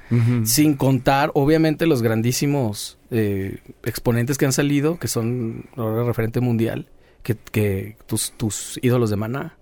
Sin 0.44 0.74
contar, 0.74 1.32
obviamente, 1.34 1.86
los 1.86 2.00
grandísimos 2.00 2.98
eh, 3.10 3.58
exponentes 3.82 4.38
que 4.38 4.46
han 4.46 4.52
salido, 4.52 5.00
que 5.00 5.08
son 5.08 5.64
ahora 5.76 6.04
referente 6.04 6.38
mundial, 6.40 6.86
que, 7.24 7.34
que 7.50 7.96
tus, 8.06 8.30
tus 8.36 8.78
ídolos 8.80 9.10
de 9.10 9.16
Maná. 9.16 9.56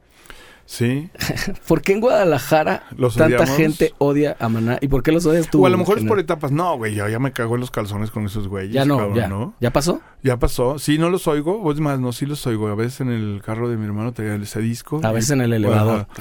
Sí. 0.73 1.11
¿Por 1.69 1.83
qué 1.83 1.93
en 1.93 2.01
Guadalajara 2.01 2.85
Los 2.97 3.15
tanta 3.17 3.37
odiamos. 3.43 3.57
gente 3.59 3.93
odia 3.99 4.37
a 4.41 4.49
Maná? 4.49 4.79
¿Y 4.81 4.89
por 4.89 5.03
qué 5.03 5.13
los 5.13 5.27
odias 5.27 5.51
tú? 5.51 5.63
o 5.63 5.67
a 5.67 5.69
lo 5.69 5.77
mejor 5.77 5.99
es 5.99 6.05
por 6.05 6.19
etapas. 6.19 6.51
No, 6.51 6.79
güey, 6.79 6.95
ya, 6.95 7.11
ya 7.11 7.19
me 7.19 7.31
cago 7.33 7.57
en 7.57 7.61
los 7.61 7.71
calzones 7.71 8.11
con 8.11 8.25
esos 8.25 8.49
güeyes. 8.49 8.73
Ya 8.73 8.87
no, 8.87 8.97
cabrón, 8.97 9.15
ya. 9.15 9.29
¿no? 9.29 9.55
¿Ya 9.61 9.71
pasó? 9.71 10.01
Ya 10.23 10.39
pasó. 10.39 10.79
Sí, 10.79 10.97
no 10.97 11.11
los 11.11 11.27
oigo. 11.29 11.61
O 11.61 11.71
es 11.73 11.79
más, 11.79 12.01
no, 12.01 12.11
sí 12.13 12.25
los 12.25 12.47
oigo. 12.47 12.69
A 12.69 12.75
veces 12.75 13.03
en 13.03 13.11
el 13.11 13.43
carro 13.45 13.69
de 13.69 13.77
mi 13.77 13.85
hermano 13.85 14.13
traía 14.15 14.35
ese 14.37 14.61
disco. 14.61 15.03
A 15.05 15.11
Y- 15.11 15.15
veces 15.15 15.33
en 15.33 15.43
el 15.43 15.53
elevador. 15.53 16.07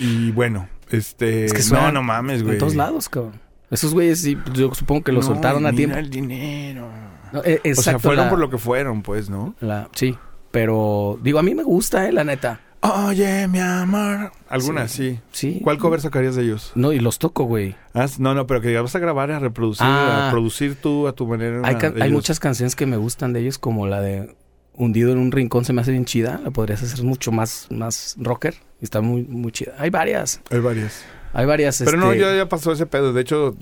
Y 0.00 0.30
bueno, 0.32 0.68
este... 0.90 1.44
Es 1.46 1.52
que 1.52 1.74
no, 1.74 1.90
no 1.92 2.02
mames, 2.02 2.42
güey. 2.42 2.54
En 2.54 2.58
todos 2.60 2.74
lados, 2.76 3.08
cabrón. 3.08 3.40
Esos 3.70 3.92
güeyes, 3.94 4.20
sí, 4.20 4.36
yo 4.54 4.72
supongo 4.74 5.02
que 5.04 5.12
los 5.12 5.28
No, 5.28 5.34
soltaron 5.34 5.66
a 5.66 5.70
mira 5.72 5.76
tiempo. 5.76 5.98
el 5.98 6.10
dinero. 6.10 6.88
No, 7.32 7.40
eh, 7.44 7.58
o 7.58 7.62
sea, 7.62 7.70
exacto, 7.72 7.98
fueron 8.00 8.24
la- 8.26 8.30
por 8.30 8.38
lo 8.38 8.48
que 8.48 8.58
fueron, 8.58 9.02
pues, 9.02 9.28
¿no? 9.28 9.54
la- 9.60 9.88
sí, 9.94 10.16
pero 10.50 11.18
digo, 11.22 11.38
a 11.38 11.42
mí 11.42 11.54
me 11.54 11.62
gusta, 11.64 12.08
eh, 12.08 12.12
la 12.12 12.24
neta. 12.24 12.60
Oye, 12.80 13.48
mi 13.48 13.58
amor. 13.58 14.30
Algunas, 14.48 14.92
sí. 14.92 15.18
Sí. 15.32 15.60
¿Cuál 15.64 15.78
cover 15.78 16.00
sacarías 16.00 16.36
de 16.36 16.44
ellos? 16.44 16.70
No, 16.76 16.92
y 16.92 17.00
los 17.00 17.18
toco, 17.18 17.44
güey. 17.44 17.74
Ah, 17.92 18.06
no, 18.18 18.34
no, 18.34 18.46
pero 18.46 18.60
que 18.60 18.78
vas 18.80 18.94
a 18.94 18.98
grabar, 19.00 19.30
a 19.32 19.40
reproducir, 19.40 19.84
Ah. 19.86 20.28
a 20.28 20.30
producir 20.30 20.76
tú 20.76 21.08
a 21.08 21.12
tu 21.12 21.26
manera. 21.26 21.60
Hay, 21.64 21.74
de 21.74 21.86
hay 21.86 21.92
ellos. 21.96 22.10
muchas 22.12 22.38
canciones 22.38 22.76
que 22.76 22.86
me 22.86 22.96
gustan 22.96 23.32
de 23.32 23.40
ellos, 23.40 23.58
como 23.58 23.86
la 23.86 24.00
de 24.00 24.34
Hundido 24.74 25.10
en 25.10 25.18
un 25.18 25.32
rincón, 25.32 25.64
se 25.64 25.72
me 25.72 25.80
hace 25.80 25.90
bien 25.90 26.04
chida. 26.04 26.40
La 26.44 26.52
podrías 26.52 26.80
hacer 26.80 27.02
mucho 27.04 27.32
más, 27.32 27.66
más 27.70 28.14
rocker. 28.18 28.54
Y 28.80 28.84
está 28.84 29.00
muy, 29.00 29.24
muy 29.24 29.50
chida. 29.50 29.74
Hay 29.78 29.90
varias. 29.90 30.40
Hay 30.50 30.60
varias. 30.60 31.02
Hay 31.32 31.46
varias. 31.46 31.82
Pero 31.84 31.96
no, 31.98 32.12
este, 32.12 32.22
ya, 32.22 32.36
ya 32.36 32.48
pasó 32.48 32.70
ese 32.70 32.86
pedo. 32.86 33.12
De 33.12 33.20
hecho, 33.22 33.56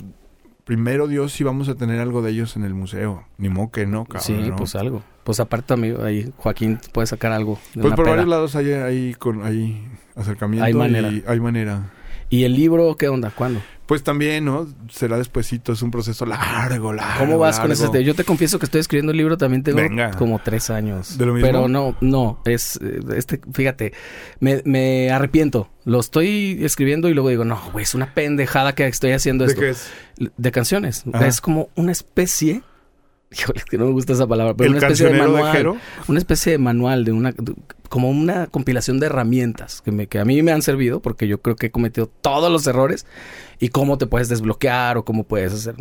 primero 0.67 1.07
Dios 1.07 1.33
sí 1.33 1.45
vamos 1.45 1.69
a 1.69 1.77
tener 1.77 2.01
algo 2.01 2.23
de 2.23 2.33
ellos 2.33 2.57
en 2.57 2.65
el 2.65 2.75
museo. 2.75 3.25
Ni 3.39 3.49
modo 3.49 3.71
que 3.71 3.87
no, 3.87 4.05
cabrón. 4.05 4.23
Sí, 4.23 4.51
¿no? 4.51 4.57
pues 4.57 4.75
algo. 4.75 5.03
Pues 5.25 5.41
aparte, 5.41 5.73
amigo, 5.73 6.05
ahí 6.05 6.33
Joaquín 6.37 6.79
puede 6.93 7.07
sacar 7.07 7.33
algo. 7.33 7.59
de 7.75 7.83
Pues 7.83 7.95
por 7.95 8.07
varios 8.07 8.29
lados 8.29 8.57
hay, 8.57 8.73
hay, 8.73 9.15
con, 9.15 9.45
hay 9.45 9.89
acercamiento. 10.17 10.67
Hay 10.67 10.75
manera. 10.75 11.09
y 11.09 11.25
hay 11.27 11.41
manera. 11.41 11.93
¿Y 12.29 12.43
el 12.43 12.55
libro 12.55 12.97
qué 12.97 13.09
onda? 13.09 13.31
¿Cuándo? 13.31 13.61
Pues 13.87 14.03
también, 14.03 14.45
¿no? 14.45 14.67
Será 14.91 15.17
despuésito. 15.17 15.73
Es 15.73 15.81
un 15.83 15.93
proceso 15.93 16.27
largo, 16.27 16.93
largo. 16.93 17.21
¿Cómo 17.25 17.39
vas 17.39 17.61
con 17.61 17.71
ese? 17.71 17.89
te- 17.89 18.03
Yo 18.03 18.15
te 18.15 18.25
confieso 18.25 18.59
que 18.59 18.65
estoy 18.67 18.81
escribiendo 18.81 19.13
el 19.13 19.19
libro, 19.19 19.37
también 19.39 19.63
tengo 19.63 19.79
Venga. 19.79 20.11
como 20.13 20.41
tres 20.41 20.71
años. 20.71 21.17
¿De 21.19 21.25
lo 21.27 21.33
mismo? 21.35 21.47
Pero 21.47 21.69
no, 21.69 21.97
no, 22.01 22.41
es, 22.47 22.81
eh, 22.83 22.99
este, 23.17 23.41
fíjate, 23.53 23.93
me, 24.41 24.61
me 24.65 25.11
arrepiento. 25.11 25.71
Lo 25.85 26.01
estoy 26.01 26.59
escribiendo 26.65 27.09
y 27.09 27.15
luego 27.15 27.29
digo, 27.29 27.45
no, 27.45 27.61
güey, 27.73 27.85
es 27.85 27.95
una 27.95 28.13
pendejada 28.13 28.75
que 28.75 28.87
estoy 28.89 29.13
haciendo 29.13 29.45
¿De 29.45 29.51
esto. 29.53 29.61
qué 29.61 29.69
es? 29.71 29.89
De 30.37 30.51
canciones. 30.51 31.05
Ajá. 31.13 31.27
Es 31.29 31.41
como 31.41 31.69
una 31.77 31.93
especie, 31.93 32.63
híjole, 33.37 33.59
es 33.59 33.65
que 33.65 33.77
no 33.79 33.87
me 33.87 33.93
gusta 33.93 34.13
esa 34.13 34.27
palabra, 34.27 34.55
pero 34.55 34.71
¿El 34.71 34.77
una 34.77 34.87
especie 34.87 35.07
de 35.07 35.13
de 35.13 35.19
manual. 35.19 35.53
Jero? 35.53 35.77
una 36.09 36.19
especie 36.19 36.53
de 36.53 36.59
manual 36.59 37.05
de 37.05 37.13
una 37.13 37.33
de- 37.33 37.55
como 37.89 38.11
una 38.11 38.49
compilación 38.49 38.99
de 38.99 39.07
herramientas 39.07 39.81
que, 39.81 39.93
me, 39.93 40.09
que 40.09 40.19
a 40.19 40.25
mí 40.25 40.43
me 40.43 40.51
han 40.51 40.61
servido 40.63 40.99
porque 41.01 41.29
yo 41.29 41.41
creo 41.41 41.55
que 41.55 41.67
he 41.67 41.71
cometido 41.71 42.09
todos 42.21 42.51
los 42.51 42.67
errores 42.67 43.07
y 43.61 43.69
cómo 43.69 43.97
te 43.97 44.07
puedes 44.09 44.29
desbloquear 44.29 44.97
o 44.99 45.05
cómo 45.05 45.23
puedes 45.23 45.53
hacer 45.53 45.77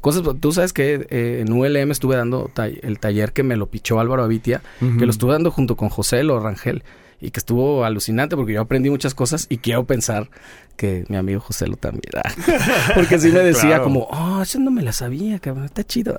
cosas. 0.00 0.22
Tú 0.40 0.52
sabes 0.52 0.72
que 0.72 1.06
eh, 1.08 1.44
en 1.46 1.52
ULM 1.52 1.92
estuve 1.92 2.16
dando 2.16 2.50
ta- 2.52 2.66
el 2.66 2.98
taller 2.98 3.32
que 3.32 3.44
me 3.44 3.56
lo 3.56 3.66
pichó 3.66 4.00
Álvaro 4.00 4.24
Avitia, 4.24 4.60
que 4.98 5.04
lo 5.06 5.10
estuve 5.10 5.32
dando 5.32 5.52
junto 5.52 5.76
con 5.76 5.88
José 5.88 6.24
Lo 6.24 6.40
Rangel 6.40 6.82
y 7.20 7.30
que 7.30 7.38
estuvo 7.38 7.84
alucinante 7.84 8.34
porque 8.36 8.52
yo 8.54 8.60
aprendí 8.60 8.90
muchas 8.90 9.14
cosas 9.14 9.46
y 9.48 9.58
quiero 9.58 9.84
pensar 9.86 10.28
que 10.76 11.04
mi 11.08 11.16
amigo 11.16 11.40
José 11.40 11.68
lo 11.68 11.76
también. 11.76 12.10
ah. 12.24 12.32
porque 12.94 13.20
sí 13.20 13.28
me 13.28 13.38
decía 13.38 13.68
Claro. 13.68 13.84
como, 13.84 14.00
oh, 14.10 14.42
eso 14.42 14.58
no 14.58 14.72
me 14.72 14.82
la 14.82 14.92
sabía, 14.92 15.38
cabrón, 15.38 15.64
está 15.66 15.84
chido. 15.84 16.18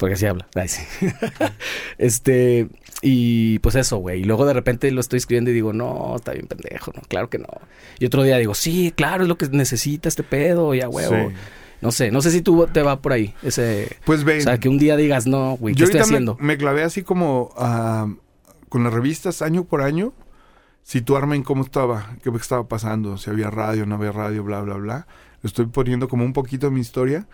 Porque 0.00 0.14
así 0.14 0.24
habla. 0.24 0.48
Ay, 0.54 0.66
sí. 0.66 0.82
este, 1.98 2.68
y 3.02 3.58
pues 3.58 3.74
eso, 3.74 3.98
güey. 3.98 4.22
Y 4.22 4.24
luego 4.24 4.46
de 4.46 4.54
repente 4.54 4.90
lo 4.90 5.02
estoy 5.02 5.18
escribiendo 5.18 5.50
y 5.50 5.52
digo, 5.54 5.74
no, 5.74 6.16
está 6.16 6.32
bien 6.32 6.46
pendejo, 6.46 6.90
no, 6.94 7.02
claro 7.02 7.28
que 7.28 7.38
no. 7.38 7.48
Y 7.98 8.06
otro 8.06 8.22
día 8.22 8.38
digo, 8.38 8.54
sí, 8.54 8.94
claro, 8.96 9.24
es 9.24 9.28
lo 9.28 9.36
que 9.36 9.46
necesita 9.50 10.08
este 10.08 10.22
pedo, 10.22 10.74
ya 10.74 10.88
huevo. 10.88 11.28
Sí. 11.28 11.36
No 11.82 11.92
sé, 11.92 12.10
no 12.10 12.22
sé 12.22 12.30
si 12.30 12.40
tú 12.40 12.66
te 12.72 12.82
va 12.82 13.00
por 13.02 13.12
ahí, 13.12 13.34
ese... 13.42 13.94
Pues 14.04 14.24
ven. 14.24 14.38
O 14.38 14.42
sea, 14.42 14.58
que 14.58 14.70
un 14.70 14.78
día 14.78 14.96
digas, 14.96 15.26
no, 15.26 15.58
güey, 15.58 15.74
¿qué 15.74 15.80
Yo 15.80 15.84
estoy 15.84 16.00
me- 16.00 16.04
haciendo? 16.04 16.36
Me, 16.40 16.56
clavé 16.56 16.82
así 16.82 17.02
como 17.02 17.50
ah, 17.58 18.10
con 18.70 18.82
las 18.82 18.92
revistas 18.94 19.42
año 19.42 19.64
por 19.64 19.82
año, 19.82 20.14
situarme 20.82 21.36
en 21.36 21.42
cómo 21.42 21.62
estaba, 21.62 22.16
qué 22.22 22.30
estaba 22.30 22.68
pasando, 22.68 23.18
si 23.18 23.28
había 23.28 23.50
radio, 23.50 23.84
no 23.84 23.96
había 23.96 24.12
radio, 24.12 24.44
bla, 24.44 24.62
bla, 24.62 24.76
bla. 24.76 25.06
Estoy 25.42 25.66
poniendo 25.66 26.08
como 26.08 26.24
un 26.24 26.32
poquito 26.32 26.68
de 26.68 26.72
mi 26.72 26.80
historia, 26.80 27.26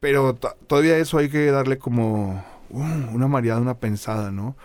pero 0.00 0.34
to- 0.34 0.56
todavía 0.66 0.96
eso 0.98 1.18
hay 1.18 1.28
que 1.28 1.50
darle 1.50 1.78
como 1.78 2.44
uh, 2.70 2.80
una 3.12 3.26
mareada, 3.28 3.60
una 3.60 3.78
pensada, 3.78 4.30
¿no? 4.30 4.56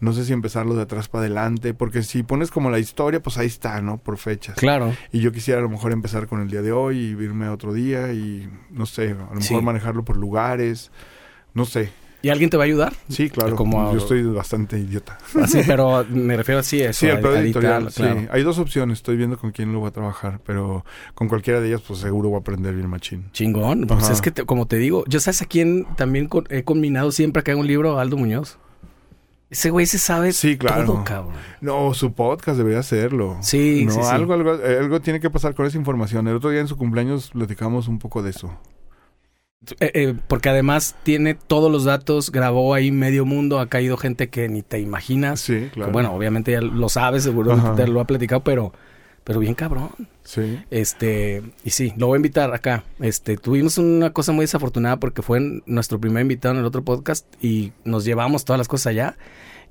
No 0.00 0.12
sé 0.12 0.24
si 0.24 0.32
empezarlo 0.32 0.74
de 0.74 0.82
atrás 0.82 1.08
para 1.08 1.20
adelante, 1.24 1.72
porque 1.74 2.02
si 2.02 2.22
pones 2.22 2.50
como 2.50 2.70
la 2.70 2.78
historia, 2.78 3.22
pues 3.22 3.38
ahí 3.38 3.46
está, 3.46 3.80
¿no? 3.80 3.98
Por 3.98 4.18
fechas. 4.18 4.56
Claro. 4.56 4.94
Y 5.12 5.20
yo 5.20 5.32
quisiera 5.32 5.60
a 5.60 5.62
lo 5.62 5.68
mejor 5.70 5.92
empezar 5.92 6.26
con 6.26 6.40
el 6.42 6.50
día 6.50 6.62
de 6.62 6.72
hoy 6.72 6.98
y 6.98 7.08
irme 7.22 7.46
a 7.46 7.52
otro 7.52 7.72
día 7.72 8.12
y 8.12 8.48
no 8.70 8.86
sé, 8.86 9.10
a 9.10 9.14
lo 9.14 9.26
mejor 9.26 9.42
Sí. 9.42 9.60
manejarlo 9.60 10.04
por 10.04 10.16
lugares, 10.16 10.90
no 11.54 11.64
sé. 11.64 11.90
¿Y 12.24 12.30
alguien 12.30 12.48
te 12.48 12.56
va 12.56 12.62
a 12.62 12.66
ayudar? 12.66 12.94
Sí, 13.10 13.28
claro. 13.28 13.54
Como- 13.54 13.92
Yo 13.92 13.98
estoy 13.98 14.22
bastante 14.22 14.78
idiota. 14.78 15.18
Así, 15.42 15.60
pero 15.66 16.06
me 16.10 16.36
refiero 16.38 16.60
así 16.60 16.80
a 16.82 16.88
eso. 16.90 17.00
Sí, 17.00 17.06
a- 17.06 17.14
el 17.16 17.20
pedo 17.20 17.34
a 17.34 17.40
editorial. 17.40 17.92
Sí, 17.92 18.02
hay 18.30 18.42
dos 18.42 18.58
opciones. 18.58 18.98
Estoy 18.98 19.16
viendo 19.18 19.36
con 19.38 19.50
quién 19.52 19.72
lo 19.74 19.80
voy 19.80 19.88
a 19.88 19.92
trabajar, 19.92 20.40
pero 20.46 20.86
con 21.14 21.28
cualquiera 21.28 21.60
de 21.60 21.68
ellas, 21.68 21.82
pues 21.86 22.00
seguro 22.00 22.30
voy 22.30 22.38
a 22.38 22.40
aprender 22.40 22.74
bien 22.74 22.88
machín. 22.88 23.26
Chingón. 23.32 23.86
Pues 23.86 24.04
Ajá. 24.04 24.12
es 24.14 24.22
que, 24.22 24.30
te- 24.30 24.44
como 24.46 24.66
te 24.66 24.78
digo, 24.78 25.04
yo 25.06 25.20
sabes 25.20 25.42
a 25.42 25.44
quién 25.44 25.86
también 25.96 26.26
con- 26.28 26.46
he 26.48 26.64
combinado 26.64 27.12
siempre 27.12 27.42
que 27.42 27.50
hago 27.50 27.60
un 27.60 27.66
libro, 27.66 27.98
Aldo 27.98 28.16
Muñoz. 28.16 28.56
Ese 29.50 29.70
güey 29.70 29.84
se 29.86 29.98
sabe 29.98 30.32
Sí, 30.32 30.56
claro. 30.56 30.84
todo, 30.86 31.04
cabrón. 31.04 31.34
No, 31.60 31.92
su 31.94 32.12
podcast 32.14 32.56
debería 32.56 32.80
hacerlo. 32.80 33.36
Sí, 33.42 33.84
no, 33.84 33.92
sí, 33.92 34.00
sí. 34.02 34.08
Algo, 34.10 34.32
algo, 34.32 34.54
eh, 34.54 34.78
algo 34.80 35.00
tiene 35.00 35.20
que 35.20 35.30
pasar 35.30 35.54
con 35.54 35.66
esa 35.66 35.76
información. 35.76 36.26
El 36.26 36.36
otro 36.36 36.50
día 36.50 36.60
en 36.60 36.66
su 36.68 36.76
cumpleaños 36.76 37.30
platicamos 37.30 37.86
un 37.86 37.98
poco 38.00 38.22
de 38.22 38.30
eso. 38.30 38.58
Eh, 39.80 39.90
eh, 39.94 40.14
porque 40.28 40.48
además 40.48 40.96
tiene 41.02 41.34
todos 41.34 41.70
los 41.70 41.84
datos, 41.84 42.30
grabó 42.30 42.74
ahí 42.74 42.90
medio 42.90 43.24
mundo, 43.24 43.58
ha 43.58 43.68
caído 43.68 43.96
gente 43.96 44.28
que 44.28 44.48
ni 44.48 44.62
te 44.62 44.80
imaginas. 44.80 45.40
Sí, 45.40 45.70
claro. 45.72 45.92
Bueno, 45.92 46.14
obviamente 46.14 46.52
ya 46.52 46.60
lo 46.60 46.88
sabes, 46.88 47.22
seguro 47.22 47.52
Ajá. 47.52 47.74
te 47.74 47.86
lo 47.86 48.00
ha 48.00 48.06
platicado, 48.06 48.42
pero, 48.42 48.72
pero 49.24 49.40
bien 49.40 49.54
cabrón. 49.54 49.90
Sí. 50.22 50.60
Este, 50.70 51.42
y 51.64 51.70
sí, 51.70 51.92
lo 51.96 52.08
voy 52.08 52.16
a 52.16 52.18
invitar 52.18 52.52
acá. 52.54 52.84
Este, 53.00 53.36
tuvimos 53.36 53.78
una 53.78 54.12
cosa 54.12 54.32
muy 54.32 54.44
desafortunada 54.44 54.98
porque 54.98 55.22
fue 55.22 55.62
nuestro 55.66 56.00
primer 56.00 56.22
invitado 56.22 56.54
en 56.54 56.60
el 56.60 56.66
otro 56.66 56.82
podcast 56.82 57.26
y 57.42 57.72
nos 57.84 58.04
llevamos 58.04 58.44
todas 58.44 58.58
las 58.58 58.68
cosas 58.68 58.88
allá 58.88 59.16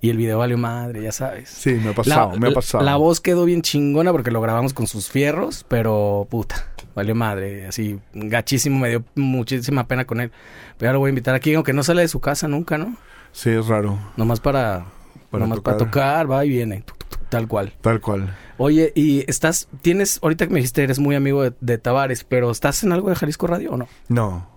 y 0.04 0.10
el 0.10 0.18
video 0.18 0.38
valió 0.38 0.58
madre, 0.58 1.02
ya 1.02 1.14
sabes. 1.14 1.48
Sí, 1.48 1.76
me 1.76 1.92
ha 1.92 1.94
pasado, 1.94 2.38
me 2.38 2.50
ha 2.50 2.52
pasado. 2.52 2.84
La 2.84 2.98
voz 2.98 3.22
quedó 3.22 3.46
bien 3.46 3.62
chingona 3.62 4.12
porque 4.12 4.32
lo 4.32 4.42
grabamos 4.42 4.74
con 4.74 4.86
sus 4.86 5.10
fierros, 5.10 5.66
pero 5.70 6.28
puta, 6.30 6.68
valió 6.94 7.16
madre, 7.16 7.68
así 7.68 7.98
gachísimo, 8.14 8.80
me 8.80 8.90
dio 8.90 9.06
muchísima 9.16 9.88
pena 9.88 10.04
con 10.04 10.20
él. 10.20 10.30
Pero 10.78 10.90
ya 10.90 10.94
lo 10.94 11.00
voy 11.00 11.08
a 11.08 11.12
invitar 11.12 11.36
aquí, 11.36 11.54
aunque 11.54 11.72
no 11.72 11.84
sale 11.84 12.02
de 12.02 12.10
su 12.10 12.20
casa 12.20 12.50
nunca, 12.50 12.78
¿no? 12.78 12.98
Sí, 13.32 13.52
es 13.52 13.68
raro. 13.68 13.98
Nomás 14.18 14.42
para, 14.42 14.88
Para 15.32 15.46
nomás 15.46 15.62
para 15.62 15.78
tocar. 15.78 16.26
tocar, 16.26 16.32
va 16.32 16.44
y 16.44 16.50
viene, 16.50 16.84
tal 17.30 17.48
cual. 17.48 17.72
Tal 17.80 18.02
cual. 18.02 18.36
Oye, 18.58 18.92
y 18.98 19.24
estás, 19.32 19.70
tienes, 19.82 20.20
ahorita 20.22 20.48
que 20.48 20.54
me 20.54 20.60
dijiste, 20.60 20.84
eres 20.84 21.00
muy 21.00 21.16
amigo 21.16 21.44
de, 21.44 21.54
de 21.62 21.78
Tavares, 21.78 22.26
pero 22.26 22.52
¿estás 22.52 22.84
en 22.84 22.92
algo 22.92 23.08
de 23.08 23.16
Jalisco 23.16 23.48
Radio 23.48 23.72
o 23.72 23.78
no? 23.78 23.88
No. 24.10 24.50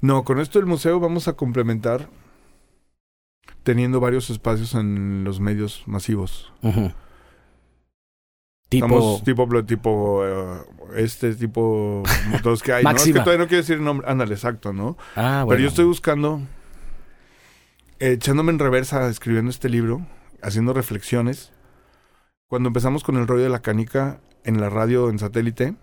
No, 0.00 0.22
con 0.22 0.38
esto 0.38 0.60
del 0.60 0.66
museo 0.66 1.00
vamos 1.00 1.26
a 1.26 1.32
complementar 1.32 2.08
teniendo 3.66 3.98
varios 3.98 4.30
espacios 4.30 4.76
en 4.76 5.24
los 5.24 5.40
medios 5.40 5.82
masivos. 5.86 6.52
Ujú. 6.62 6.92
Tipo, 8.68 8.86
Estamos 8.86 9.24
tipo, 9.24 9.64
tipo, 9.64 10.24
eh, 10.24 10.60
este 10.94 11.34
tipo, 11.34 12.04
los 12.44 12.62
que 12.62 12.74
hay, 12.74 12.84
¿no? 12.84 12.92
Es 12.92 13.02
que 13.02 13.12
todavía 13.12 13.38
no 13.38 13.48
quiero 13.48 13.62
decir 13.62 13.80
nombre, 13.80 14.08
ándale, 14.08 14.34
exacto, 14.34 14.72
¿no? 14.72 14.96
ah, 15.16 15.42
bueno. 15.44 15.48
Pero 15.48 15.60
yo 15.62 15.68
estoy 15.68 15.84
buscando, 15.84 16.42
eh, 17.98 18.12
echándome 18.12 18.52
en 18.52 18.60
reversa, 18.60 19.08
escribiendo 19.08 19.50
este 19.50 19.68
libro, 19.68 20.06
haciendo 20.42 20.72
reflexiones. 20.72 21.52
Cuando 22.48 22.68
empezamos 22.68 23.02
con 23.02 23.16
el 23.16 23.26
rollo 23.26 23.42
de 23.42 23.48
la 23.48 23.62
canica 23.62 24.20
en 24.44 24.60
la 24.60 24.70
radio, 24.70 25.10
en 25.10 25.18
satélite, 25.18 25.74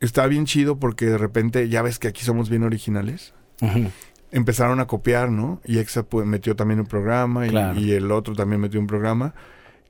estaba 0.00 0.28
bien 0.28 0.46
chido 0.46 0.78
porque 0.78 1.04
de 1.04 1.18
repente, 1.18 1.68
ya 1.68 1.82
ves 1.82 1.98
que 1.98 2.08
aquí 2.08 2.24
somos 2.24 2.48
bien 2.48 2.62
originales. 2.62 3.34
Ujú. 3.60 3.90
Empezaron 4.32 4.80
a 4.80 4.86
copiar, 4.86 5.30
¿no? 5.30 5.60
Y 5.64 5.78
Exa 5.78 6.02
pues, 6.02 6.26
metió 6.26 6.56
también 6.56 6.80
un 6.80 6.86
programa 6.86 7.46
y, 7.46 7.50
Claro. 7.50 7.78
y 7.80 7.92
el 7.92 8.10
otro 8.10 8.34
también 8.34 8.60
metió 8.60 8.80
un 8.80 8.86
programa. 8.86 9.34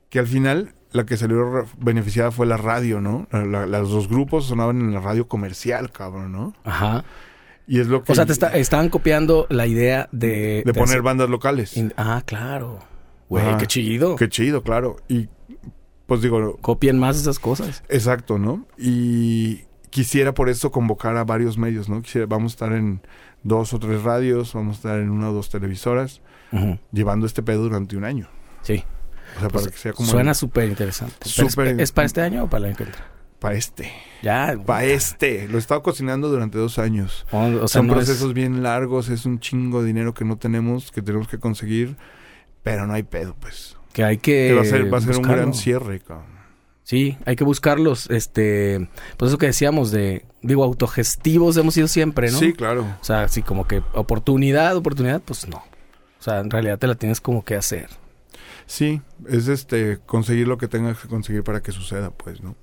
Que 0.09 0.19
al 0.19 0.27
final 0.27 0.73
la 0.91 1.05
que 1.05 1.17
salió 1.17 1.65
beneficiada 1.77 2.31
fue 2.31 2.45
la 2.45 2.55
radio, 2.57 3.01
¿no? 3.01 3.27
La- 3.31 3.65
la- 3.65 3.79
los 3.79 3.89
dos 3.91 4.07
grupos 4.07 4.45
sonaban 4.45 4.79
en 4.79 4.93
la 4.93 4.99
radio 5.01 5.27
comercial, 5.27 5.91
cabrón, 5.91 6.31
¿no? 6.31 6.53
Ajá. 6.63 7.03
Y 7.67 7.79
es 7.81 7.87
lo 7.87 8.03
que... 8.03 8.13
O 8.13 8.15
sea, 8.15 8.25
te 8.25 8.31
está- 8.31 8.55
estaban 8.55 8.87
copiando 8.89 9.45
la 9.49 9.67
idea 9.67 10.07
de... 10.13 10.63
de 10.65 10.73
poner 10.73 10.83
hacer- 10.89 11.01
bandas 11.01 11.29
locales. 11.29 11.75
in- 11.75 11.93
ah, 11.97 12.21
claro. 12.25 12.79
Güey, 13.27 13.57
qué 13.57 13.67
chido. 13.67 14.15
Qué 14.15 14.29
chido, 14.29 14.63
claro. 14.63 14.95
Y 15.09 15.27
pues 16.05 16.21
digo, 16.21 16.55
Copien 16.61 16.97
más 16.97 17.17
esas 17.17 17.39
cosas. 17.39 17.83
exacto, 17.89 18.39
¿no? 18.39 18.65
Y 18.77 19.63
quisiera 19.89 20.33
por 20.33 20.47
eso 20.47 20.71
convocar 20.71 21.17
a 21.17 21.25
varios 21.25 21.57
medios, 21.57 21.89
¿no? 21.89 22.01
Quisiera, 22.01 22.25
vamos 22.27 22.53
a 22.53 22.55
estar 22.55 22.71
en 22.71 23.01
dos 23.43 23.73
o 23.73 23.79
tres 23.79 24.03
radios, 24.03 24.53
vamos 24.53 24.75
a 24.75 24.77
estar 24.77 24.99
en 24.99 25.09
una 25.09 25.29
o 25.29 25.33
dos 25.33 25.49
televisoras, 25.49 26.21
llevando 26.91 27.25
este 27.25 27.43
pedo 27.43 27.63
durante 27.63 27.95
un 27.97 28.03
año. 28.03 28.27
Sí. 28.61 28.83
O 29.35 29.39
sea, 29.39 29.49
Pues, 29.49 29.63
para 29.63 29.71
que 29.75 29.77
sea 29.81 29.93
como 29.93 30.09
Suena 30.09 30.33
súper 30.33 30.69
interesante. 30.69 31.15
Súper- 31.27 31.67
¿Es, 31.67 31.79
es 31.79 31.91
para 31.91 32.05
este 32.05 32.21
año 32.21 32.45
o 32.45 32.49
para 32.49 32.59
el 32.59 32.65
año 32.65 32.77
que 32.77 32.83
entra? 32.83 33.05
para 33.39 33.55
este. 33.55 33.91
Ya. 34.23 34.55
Para 34.65 34.83
este. 34.85 35.47
Lo 35.47 35.57
he 35.57 35.59
estado 35.59 35.83
cocinando 35.83 36.27
durante 36.27 36.57
dos 36.57 36.79
años. 36.79 37.27
O, 37.31 37.37
o 37.43 37.67
sea, 37.67 37.79
Son 37.81 37.87
no 37.87 37.93
es- 37.93 37.97
procesos 38.07 38.33
bien 38.33 38.63
largos, 38.63 39.09
es 39.09 39.25
un 39.27 39.39
chingo 39.39 39.81
de 39.81 39.87
dinero 39.87 40.13
que 40.15 40.25
no 40.25 40.37
tenemos, 40.37 40.91
que 40.91 41.03
tenemos 41.03 41.27
que 41.27 41.37
conseguir, 41.37 41.97
pero 42.63 42.87
no 42.87 42.93
hay 42.93 43.03
pedo, 43.03 43.35
pues. 43.39 43.77
que 43.93 44.03
hay 44.03 44.17
que... 44.17 44.47
Que 44.49 44.53
va 44.55 44.61
a 44.61 44.65
ser, 44.65 44.91
va 44.93 44.97
a 44.97 45.01
ser 45.01 45.17
un 45.17 45.21
gran 45.23 45.53
cierre, 45.53 45.99
cabrón. 45.99 46.36
Sí, 46.87 47.17
hay 47.25 47.35
que 47.35 47.43
buscarlos. 47.43 48.09
Este, 48.09 48.87
pues 49.17 49.27
eso 49.27 49.37
que 49.37 49.47
decíamos 49.47 49.91
de, 49.91 50.23
digo, 50.41 50.63
autogestivos 50.63 51.57
hemos 51.57 51.73
sido 51.73 51.89
siempre, 51.89 52.31
¿no? 52.31 52.39
Sí, 52.39 52.53
claro. 52.53 52.85
O 53.01 53.03
sea, 53.03 53.23
así 53.23 53.41
como 53.41 53.67
que 53.67 53.83
oportunidad, 53.93 54.73
oportunidad, 54.77 55.21
pues 55.21 55.49
no. 55.49 55.57
O 55.57 56.23
sea, 56.23 56.39
en 56.39 56.49
realidad 56.49 56.79
te 56.79 56.87
la 56.87 56.95
tienes 56.95 57.19
como 57.19 57.43
que 57.43 57.55
hacer. 57.55 57.89
Sí, 58.67 59.01
es 59.27 59.49
este 59.49 59.97
conseguir 60.05 60.47
lo 60.47 60.57
que 60.57 60.69
tengas 60.69 60.97
que 60.97 61.09
conseguir 61.09 61.43
para 61.43 61.61
que 61.61 61.73
suceda, 61.73 62.09
pues, 62.11 62.39
¿no? 62.41 62.55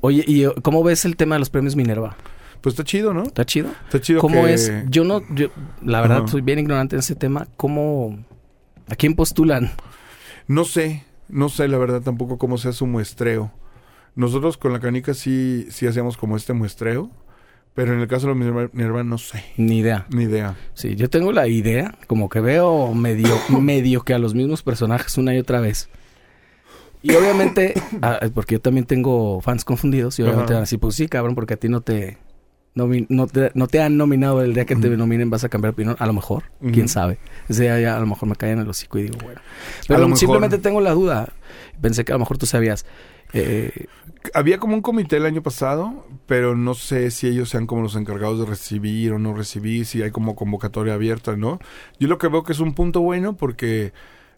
Oye, 0.00 0.24
¿y 0.26 0.44
eh, 0.46 0.52
cómo 0.62 0.82
ves 0.82 1.04
el 1.04 1.16
tema 1.16 1.34
de 1.34 1.40
los 1.40 1.50
premios 1.50 1.76
Minerva? 1.76 2.16
Pues 2.62 2.72
está 2.72 2.82
chido, 2.82 3.12
¿no? 3.12 3.24
¿Está 3.24 3.44
chido? 3.44 3.68
Está 3.84 4.00
chido 4.00 4.22
¿Cómo 4.22 4.44
que- 4.44 4.54
es? 4.54 4.72
Yo 4.88 5.04
no, 5.04 5.20
yo, 5.34 5.48
la 5.84 6.00
verdad, 6.00 6.20
Ajá. 6.20 6.28
soy 6.28 6.40
bien 6.40 6.58
ignorante 6.60 6.96
en 6.96 7.00
ese 7.00 7.14
tema. 7.14 7.46
¿Cómo, 7.58 8.24
a 8.88 8.96
quién 8.96 9.14
postulan? 9.14 9.70
No 10.46 10.64
sé, 10.64 11.04
no 11.28 11.50
sé 11.50 11.68
la 11.68 11.76
verdad 11.76 12.00
tampoco 12.00 12.38
cómo 12.38 12.56
sea 12.56 12.72
su 12.72 12.86
muestreo. 12.86 13.52
Nosotros 14.16 14.56
con 14.56 14.72
la 14.72 14.80
canica 14.80 15.14
sí, 15.14 15.66
sí 15.70 15.86
hacíamos 15.86 16.16
como 16.16 16.36
este 16.36 16.54
muestreo, 16.54 17.10
pero 17.74 17.92
en 17.92 18.00
el 18.00 18.08
caso 18.08 18.26
de 18.26 18.34
los 18.34 18.72
Minerva, 18.72 19.04
no 19.04 19.18
sé, 19.18 19.44
Ni 19.58 19.78
idea. 19.78 20.06
ni 20.08 20.24
idea. 20.24 20.56
Sí, 20.72 20.96
yo 20.96 21.10
tengo 21.10 21.32
la 21.32 21.46
idea, 21.46 21.94
como 22.06 22.30
que 22.30 22.40
veo 22.40 22.94
medio, 22.94 23.36
medio 23.60 24.02
que 24.02 24.14
a 24.14 24.18
los 24.18 24.34
mismos 24.34 24.62
personajes 24.62 25.18
una 25.18 25.34
y 25.34 25.38
otra 25.38 25.60
vez. 25.60 25.90
Y 27.02 27.12
obviamente, 27.14 27.74
ah, 28.02 28.18
porque 28.34 28.54
yo 28.54 28.60
también 28.62 28.86
tengo 28.86 29.42
fans 29.42 29.66
confundidos, 29.66 30.18
y 30.18 30.22
obviamente 30.22 30.54
van 30.54 30.62
así, 30.62 30.78
pues 30.78 30.94
sí, 30.94 31.08
cabrón, 31.08 31.34
porque 31.34 31.52
a 31.54 31.56
ti 31.58 31.68
no 31.68 31.82
te, 31.82 32.16
no 32.74 33.26
te, 33.26 33.50
no 33.52 33.66
te 33.66 33.82
han 33.82 33.98
nominado 33.98 34.42
el 34.42 34.54
día 34.54 34.64
que 34.64 34.76
te 34.76 34.88
nominen, 34.96 35.28
vas 35.28 35.44
a 35.44 35.50
cambiar 35.50 35.72
de 35.72 35.74
opinión, 35.74 35.96
a 35.98 36.06
lo 36.06 36.14
mejor, 36.14 36.44
quién 36.72 36.88
sabe. 36.88 37.18
Ese 37.50 37.64
día 37.64 37.78
ya 37.78 37.96
a 37.96 38.00
lo 38.00 38.06
mejor 38.06 38.30
me 38.30 38.36
caen 38.36 38.54
en 38.54 38.60
el 38.60 38.70
hocico 38.70 38.98
y 38.98 39.02
digo, 39.04 39.18
bueno. 39.22 39.40
Pero 39.86 40.00
mejor. 40.00 40.18
simplemente 40.18 40.56
tengo 40.56 40.80
la 40.80 40.92
duda. 40.92 41.28
Pensé 41.80 42.06
que 42.06 42.12
a 42.12 42.14
lo 42.14 42.20
mejor 42.20 42.38
tú 42.38 42.46
sabías. 42.46 42.86
Eh, 43.32 43.86
Había 44.34 44.58
como 44.58 44.74
un 44.74 44.82
comité 44.82 45.16
el 45.18 45.26
año 45.26 45.42
pasado, 45.42 46.06
pero 46.26 46.56
no 46.56 46.74
sé 46.74 47.10
si 47.12 47.28
ellos 47.28 47.48
sean 47.48 47.66
como 47.66 47.82
los 47.82 47.94
encargados 47.96 48.40
de 48.40 48.46
recibir 48.46 49.12
o 49.12 49.18
no 49.18 49.34
recibir, 49.34 49.86
si 49.86 50.02
hay 50.02 50.10
como 50.10 50.34
convocatoria 50.34 50.94
abierta, 50.94 51.36
¿no? 51.36 51.60
Yo 52.00 52.08
lo 52.08 52.18
que 52.18 52.26
veo 52.28 52.42
que 52.42 52.52
es 52.52 52.58
un 52.60 52.74
punto 52.74 53.00
bueno 53.00 53.36
porque 53.36 53.92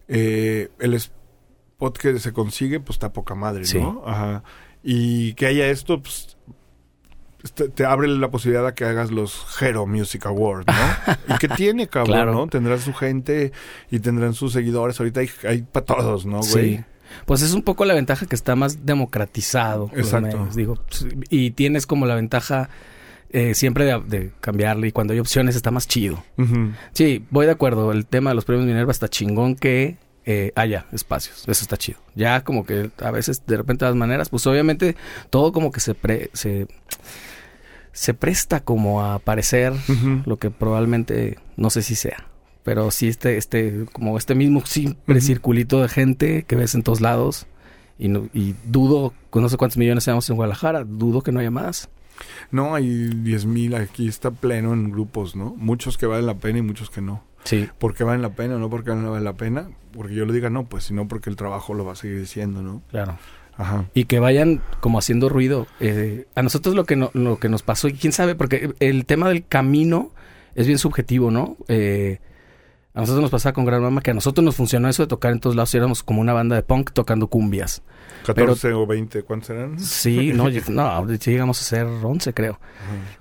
eh, 0.09 0.69
el 0.79 0.95
spot 0.95 1.97
que 1.99 2.19
se 2.19 2.33
consigue, 2.33 2.81
pues 2.81 2.97
está 2.97 3.13
poca 3.13 3.35
madre, 3.35 3.65
Sí. 3.65 3.79
¿no? 3.81 4.03
Ajá. 4.07 4.43
Y 4.83 5.33
que 5.35 5.47
haya 5.47 5.69
esto, 5.69 6.03
pues 6.03 6.37
te, 7.55 7.69
te 7.69 7.85
abre 7.85 8.09
la 8.09 8.31
posibilidad 8.31 8.67
a 8.67 8.75
que 8.75 8.85
hagas 8.85 9.11
los 9.11 9.47
Hero 9.61 9.87
Music 9.87 10.27
Awards, 10.27 10.67
¿no? 10.67 11.15
y 11.35 11.39
que 11.39 11.49
tiene, 11.49 11.87
cabrón, 11.89 12.13
Claro. 12.15 12.33
¿no? 12.35 12.47
Tendrán 12.49 12.81
su 12.81 12.93
gente 12.93 13.53
y 13.91 14.01
tendrán 14.01 14.35
sus 14.35 14.53
seguidores. 14.53 14.99
Ahorita 15.01 15.21
hay, 15.21 15.31
hay 15.49 15.63
para 15.63 15.87
todos, 15.87 16.27
¿no, 16.27 16.41
güey? 16.41 16.77
Sí. 16.79 16.85
Pues 17.27 17.43
es 17.43 17.53
un 17.53 17.63
poco 17.63 17.85
la 17.85 17.95
ventaja 17.95 18.27
que 18.27 18.35
está 18.37 18.57
más 18.57 18.85
democratizado. 18.87 19.91
Exacto. 19.95 20.39
medios, 20.39 20.55
digo, 20.57 20.75
pues, 20.89 21.07
y 21.31 21.51
tienes 21.53 21.87
como 21.87 22.07
la 22.07 22.15
ventaja 22.15 22.69
eh, 23.31 23.55
siempre 23.55 23.85
de, 23.85 24.01
de 24.01 24.31
cambiarle 24.41 24.89
y 24.89 24.93
cuando 24.93 25.13
hay 25.13 25.19
opciones 25.21 25.55
está 25.57 25.71
más 25.71 25.87
chido. 25.87 26.23
Sí, 26.93 27.25
voy 27.31 27.47
de 27.47 27.53
acuerdo. 27.53 27.93
El 27.93 28.07
tema 28.07 28.31
de 28.31 28.35
los 28.37 28.45
premios 28.45 28.67
Minerva 28.67 28.91
está 28.93 29.09
chingón 29.09 29.55
que 29.55 29.97
eh, 30.25 30.53
haya 30.57 30.87
espacios. 30.93 31.41
Eso 31.49 31.63
está 31.63 31.77
chido. 31.77 31.99
Ya 32.15 32.43
como 32.43 32.65
que 32.65 32.91
a 33.03 33.11
veces 33.11 33.43
de 33.47 33.57
repente 33.57 33.85
las 33.85 33.95
maneras, 33.95 34.29
pues 34.31 34.47
obviamente 34.47 34.97
todo 35.31 35.53
como 35.53 35.71
que 35.73 35.81
se 35.81 35.95
pre- 35.95 36.31
se, 36.35 36.67
se 37.93 38.15
presta 38.15 38.61
como 38.61 39.03
a 39.05 39.19
parecer 39.19 39.73
lo 40.27 40.37
que 40.39 40.51
probablemente 40.51 41.39
no 41.57 41.71
sé 41.71 41.83
si 41.83 41.95
sea. 41.97 42.27
Pero 42.63 42.91
sí 42.91 43.09
este, 43.09 43.37
este, 43.37 43.87
como 43.93 44.19
este 44.19 44.35
mismo 44.35 44.65
siempre 44.67 45.19
Ujú. 45.19 45.27
circulito 45.27 45.81
de 45.83 45.89
gente 45.89 46.43
que 46.43 46.57
ves 46.57 46.75
en 46.75 46.83
todos 46.83 47.01
lados. 47.01 47.47
Y, 47.99 48.09
no- 48.09 48.29
y 48.33 48.55
dudo, 48.65 49.13
con 49.31 49.43
no 49.43 49.49
sé 49.49 49.57
cuántos 49.57 49.77
millones 49.79 50.05
seamos 50.05 50.29
en 50.31 50.37
Guadalajara, 50.37 50.85
dudo 50.85 51.23
que 51.23 51.33
no 51.33 51.41
haya 51.41 51.51
más. 51.51 51.89
No, 52.51 52.75
hay 52.75 52.87
10.000, 53.11 53.75
aquí 53.81 54.09
está 54.09 54.31
pleno 54.31 54.73
en 54.73 54.91
grupos, 54.91 55.35
¿no? 55.37 55.55
Muchos 55.57 55.97
que 55.99 56.07
valen 56.07 56.27
la 56.27 56.35
pena 56.39 56.59
y 56.59 56.63
muchos 56.63 56.91
que 56.91 57.01
no. 57.01 57.25
Sí. 57.45 57.69
¿Por 57.79 57.95
qué 57.95 58.05
valen 58.05 58.23
la 58.23 58.31
pena 58.31 58.57
o 58.57 58.59
no 58.59 58.69
porque 58.71 58.95
no 58.95 59.11
valen 59.11 59.25
la 59.25 59.33
pena? 59.35 59.69
Porque 59.93 60.15
yo 60.15 60.27
le 60.27 60.33
diga 60.33 60.51
no, 60.51 60.65
pues 60.67 60.85
sino 60.85 61.09
porque 61.09 61.31
el 61.31 61.37
trabajo 61.37 61.75
lo 61.75 61.85
va 61.85 61.93
a 61.93 61.97
seguir 61.97 62.21
diciendo, 62.21 62.63
¿no? 62.63 62.83
Claro. 62.91 63.19
Ajá. 63.57 63.87
Y 63.95 64.05
que 64.05 64.21
vayan 64.21 64.61
como 64.81 64.99
haciendo 64.99 65.29
ruido. 65.29 65.67
Eh, 65.81 66.27
a 66.37 66.43
nosotros 66.43 66.75
lo 66.77 66.85
que, 66.85 66.95
no- 66.97 67.11
lo 67.15 67.39
que 67.39 67.49
nos 67.49 67.63
pasó, 67.63 67.89
y 67.89 67.93
quién 67.95 68.13
sabe, 68.13 68.35
porque 68.37 68.73
el 68.81 69.07
tema 69.07 69.29
del 69.29 69.45
camino 69.47 70.11
es 70.55 70.67
bien 70.67 70.79
subjetivo, 70.79 71.31
¿no? 71.33 71.57
Eh, 71.69 72.21
a 72.95 73.01
nosotros 73.01 73.23
nos 73.23 73.31
pasaba 73.31 73.53
con 73.53 73.65
Gran 73.65 73.83
Mama 73.83 74.01
que 74.01 74.11
a 74.11 74.15
nosotros 74.15 74.45
nos 74.45 74.57
funcionó 74.57 74.89
eso 74.89 75.03
de 75.03 75.07
tocar 75.07 75.33
en 75.33 75.41
todos 75.41 75.55
lados. 75.55 75.73
y 75.75 75.77
Éramos 75.77 76.03
como 76.03 76.21
una 76.21 76.33
banda 76.33 76.57
de 76.57 76.63
punk 76.63 76.93
tocando 76.93 77.29
cumbias. 77.29 77.83
14 78.27 78.73
o 78.73 78.87
20, 78.87 79.23
¿cuántos 79.23 79.51
eran? 79.51 79.79
Sí, 79.79 80.33
no, 80.33 80.49
no, 80.69 81.07
llegamos 81.15 81.61
a 81.61 81.65
ser 81.65 81.87
11, 81.87 82.35
creo. 82.35 82.59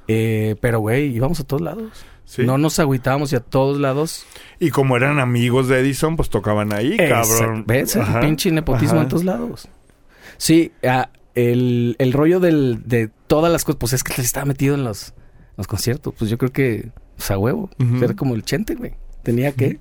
Eh, 0.07 0.55
pero, 0.61 0.80
güey, 0.80 1.15
íbamos 1.15 1.39
a 1.39 1.43
todos 1.43 1.61
lados. 1.61 1.91
Sí. 2.26 2.43
No 2.43 2.57
nos 2.57 2.80
agüitábamos 2.80 3.32
y 3.32 3.36
a 3.36 3.39
todos 3.39 3.80
lados. 3.80 4.26
Y 4.59 4.70
como 4.72 4.97
eran 4.97 5.20
amigos 5.20 5.68
de 5.70 5.80
Edison, 5.80 6.18
pues 6.18 6.30
tocaban 6.30 6.74
ahí, 6.74 6.97
cabrón. 6.97 7.63
¿Ves? 7.65 7.95
Ajá. 7.95 8.20
pinche 8.20 8.51
nepotismo 8.51 8.95
Ajá. 8.95 9.03
en 9.03 9.09
todos 9.09 9.24
lados. 9.24 9.70
Sí, 10.38 10.74
ah, 10.84 11.09
el, 11.36 11.95
el 11.99 12.13
rollo 12.13 12.39
del, 12.39 12.82
de 12.86 13.09
todas 13.28 13.51
las 13.51 13.63
cosas, 13.63 13.78
pues 13.80 13.93
es 13.93 14.03
que 14.03 14.13
les 14.18 14.26
estaba 14.26 14.45
metido 14.45 14.76
en 14.76 14.84
los, 14.84 15.13
los 15.55 15.68
conciertos. 15.68 16.13
Pues 16.18 16.30
yo 16.30 16.38
creo 16.38 16.51
que, 16.51 16.89
pues 17.15 17.32
a 17.32 17.38
huevo. 17.38 17.70
Era 18.01 18.15
como 18.15 18.36
el 18.36 18.43
chente, 18.43 18.76
güey. 18.76 18.95
Tenía 19.28 19.52
que. 19.52 19.78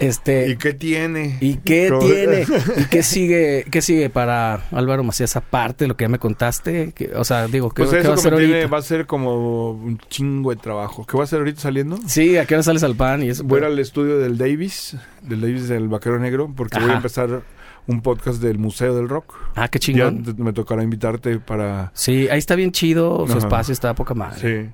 Este. 0.00 0.48
¿Y 0.50 0.56
qué 0.56 0.74
tiene? 0.74 1.38
¿Y 1.40 1.58
qué 1.58 1.92
tiene? 2.00 2.42
¿Y 2.76 2.84
qué 2.86 3.02
sigue, 3.04 3.64
qué 3.70 3.82
sigue 3.82 4.10
para 4.10 4.64
Álvaro 4.72 5.02
Macías 5.04 5.34
aparte 5.36 5.84
de 5.84 5.88
lo 5.88 5.96
que 5.96 6.04
ya 6.04 6.08
me 6.08 6.18
contaste? 6.18 6.90
Que- 6.92 7.12
o 7.14 7.22
sea, 7.24 7.46
digo, 7.46 7.70
¿qué, 7.70 7.84
Pues 7.84 8.02
qué 8.02 8.08
va 8.08 8.14
a 8.14 8.16
hacer 8.16 8.30
como 8.32 8.38
tiene, 8.38 8.54
ahorita? 8.54 8.70
va 8.72 8.78
a 8.78 8.82
ser 8.82 9.06
como 9.06 9.70
un 9.72 9.98
chingo 10.08 10.50
de 10.50 10.56
trabajo. 10.56 11.06
¿Qué 11.06 11.16
va 11.16 11.22
a 11.22 11.24
hacer 11.24 11.38
ahorita 11.38 11.60
saliendo? 11.60 11.98
Sí, 12.06 12.36
¿a 12.36 12.46
qué 12.46 12.54
hora 12.54 12.62
sales 12.64 12.82
al 12.82 12.94
pan? 12.96 13.22
Y 13.22 13.28
eso, 13.30 13.44
Voy 13.44 13.58
a 13.58 13.60
ir 13.60 13.66
al 13.66 13.78
estudio 13.78 14.18
del 14.18 14.38
Davis, 14.38 14.96
del 15.22 15.40
Davis 15.40 15.68
del 15.68 15.86
Vaquero 15.88 16.18
Negro, 16.18 16.52
porque 16.56 16.80
voy 16.80 16.90
a 16.90 16.96
empezar 16.96 17.42
un 17.86 18.00
podcast 18.02 18.42
del 18.42 18.58
Museo 18.58 18.94
del 18.96 19.08
Rock. 19.08 19.34
Ah, 19.54 19.68
qué 19.68 19.78
Ya 19.78 19.84
chingón. 19.84 20.22
te- 20.24 20.42
me 20.42 20.52
tocará 20.52 20.82
invitarte 20.82 21.38
para... 21.38 21.90
Sí, 21.94 22.28
ahí 22.28 22.38
está 22.38 22.54
bien 22.56 22.70
chido, 22.72 23.24
su 23.26 23.32
Ajá. 23.32 23.38
espacio 23.38 23.72
está 23.72 23.90
a 23.90 23.94
poca 23.94 24.14
madre. 24.14 24.40
Sí. 24.66 24.70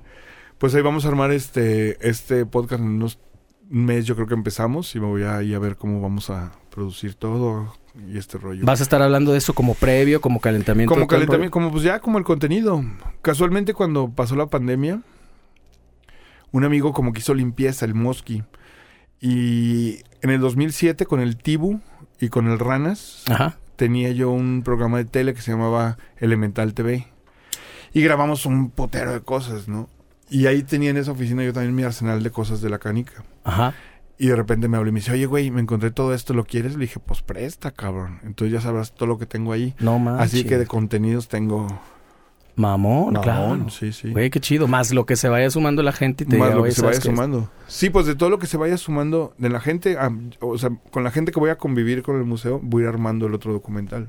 Pues 0.57 0.73
ahí 0.75 0.81
vamos 0.81 1.05
a 1.05 1.07
armar 1.07 1.31
este, 1.31 1.97
este 2.07 2.45
podcast 2.45 2.81
en 2.81 2.87
unos 2.89 3.17
un 3.69 3.85
mes, 3.85 4.05
yo 4.05 4.15
creo 4.15 4.27
que 4.27 4.33
empezamos, 4.33 4.95
y 4.95 4.99
me 4.99 5.07
voy 5.07 5.23
a 5.23 5.41
ir 5.43 5.55
a 5.55 5.59
ver 5.59 5.75
cómo 5.75 6.01
vamos 6.01 6.29
a 6.29 6.51
producir 6.69 7.15
todo 7.15 7.73
y 8.09 8.17
este 8.17 8.37
rollo. 8.37 8.65
¿Vas 8.65 8.81
a 8.81 8.83
estar 8.83 9.01
hablando 9.01 9.31
de 9.31 9.37
eso 9.37 9.53
como 9.53 9.73
previo, 9.73 10.21
como 10.21 10.39
calentamiento? 10.39 10.93
Como 10.93 11.07
calentamiento, 11.07 11.51
como 11.51 11.71
pues 11.71 11.83
ya 11.83 11.99
como 11.99 12.17
el 12.17 12.23
contenido. 12.23 12.83
Casualmente 13.21 13.73
cuando 13.73 14.09
pasó 14.09 14.35
la 14.35 14.47
pandemia, 14.47 15.01
un 16.51 16.63
amigo 16.63 16.93
como 16.93 17.13
que 17.13 17.19
hizo 17.19 17.33
limpieza, 17.33 17.85
el 17.85 17.93
Mosqui. 17.93 18.43
Y 19.21 19.99
en 20.21 20.29
el 20.29 20.39
2007 20.39 21.05
con 21.05 21.19
el 21.19 21.37
Tibu 21.37 21.79
y 22.19 22.29
con 22.29 22.47
el 22.49 22.59
Ranas? 22.59 23.23
Ajá. 23.29 23.57
tenía 23.75 24.11
yo 24.11 24.31
un 24.31 24.61
programa 24.63 24.97
de 24.97 25.05
tele 25.05 25.33
que 25.33 25.41
se 25.41 25.51
llamaba 25.51 25.97
Elemental 26.17 26.73
TV. 26.73 27.07
Y 27.93 28.01
grabamos 28.01 28.45
un 28.45 28.69
potero 28.71 29.13
de 29.13 29.21
cosas, 29.21 29.67
¿no? 29.67 29.89
Y 30.29 30.47
ahí 30.47 30.63
tenía 30.63 30.89
en 30.89 30.97
esa 30.97 31.11
oficina 31.11 31.43
yo 31.43 31.53
también 31.53 31.75
mi 31.75 31.83
arsenal 31.83 32.23
de 32.23 32.31
cosas 32.31 32.61
de 32.61 32.69
la 32.69 32.79
canica. 32.79 33.23
Ajá. 33.43 33.73
Y 34.17 34.27
de 34.27 34.35
repente 34.35 34.67
me 34.67 34.77
habló 34.77 34.89
y 34.89 34.93
me 34.93 34.99
dice, 35.01 35.11
oye, 35.11 35.25
güey, 35.25 35.51
me 35.51 35.61
encontré 35.61 35.91
todo 35.91 36.13
esto, 36.13 36.33
¿lo 36.33 36.45
quieres? 36.45 36.73
Le 36.75 36.81
dije, 36.81 36.99
pues 36.99 37.21
presta, 37.21 37.71
cabrón. 37.71 38.19
Entonces 38.23 38.53
ya 38.53 38.61
sabrás 38.61 38.93
todo 38.93 39.07
lo 39.07 39.19
que 39.19 39.25
tengo 39.25 39.51
ahí. 39.51 39.75
No 39.79 39.99
más. 39.99 40.21
Así 40.21 40.45
que 40.45 40.57
de 40.57 40.65
contenidos 40.65 41.27
tengo... 41.27 41.67
Mamón, 42.57 43.11
Mamón, 43.11 43.21
claro. 43.21 43.69
Sí, 43.69 43.91
sí. 43.91 44.11
Güey, 44.11 44.29
qué 44.29 44.39
chido. 44.39 44.67
Más 44.69 44.93
lo 44.93 45.05
que 45.05 45.17
se 45.17 45.27
vaya 45.27 45.49
sumando 45.49 45.83
la 45.83 45.91
gente 45.91 46.23
y 46.23 46.27
te 46.27 46.37
Más 46.37 46.47
diga, 46.47 46.55
lo 46.55 46.63
que 46.63 46.69
"Oye, 46.69 46.75
se 46.75 46.85
vaya 46.85 47.01
sumando. 47.01 47.51
Sí, 47.67 47.89
pues 47.89 48.05
de 48.05 48.15
todo 48.15 48.29
lo 48.29 48.39
que 48.39 48.47
se 48.47 48.55
vaya 48.55 48.77
sumando 48.77 49.33
de 49.37 49.49
la 49.49 49.59
gente, 49.59 49.97
ah, 49.99 50.09
o 50.39 50.57
sea, 50.57 50.69
con 50.89 51.03
la 51.03 51.11
gente 51.11 51.33
que 51.33 51.39
voy 51.41 51.49
a 51.49 51.57
convivir 51.57 52.01
con 52.01 52.15
el 52.15 52.23
museo, 52.23 52.61
voy 52.63 52.83
a 52.83 52.85
ir 52.85 52.89
armando 52.89 53.27
el 53.27 53.33
otro 53.33 53.51
documental. 53.51 54.07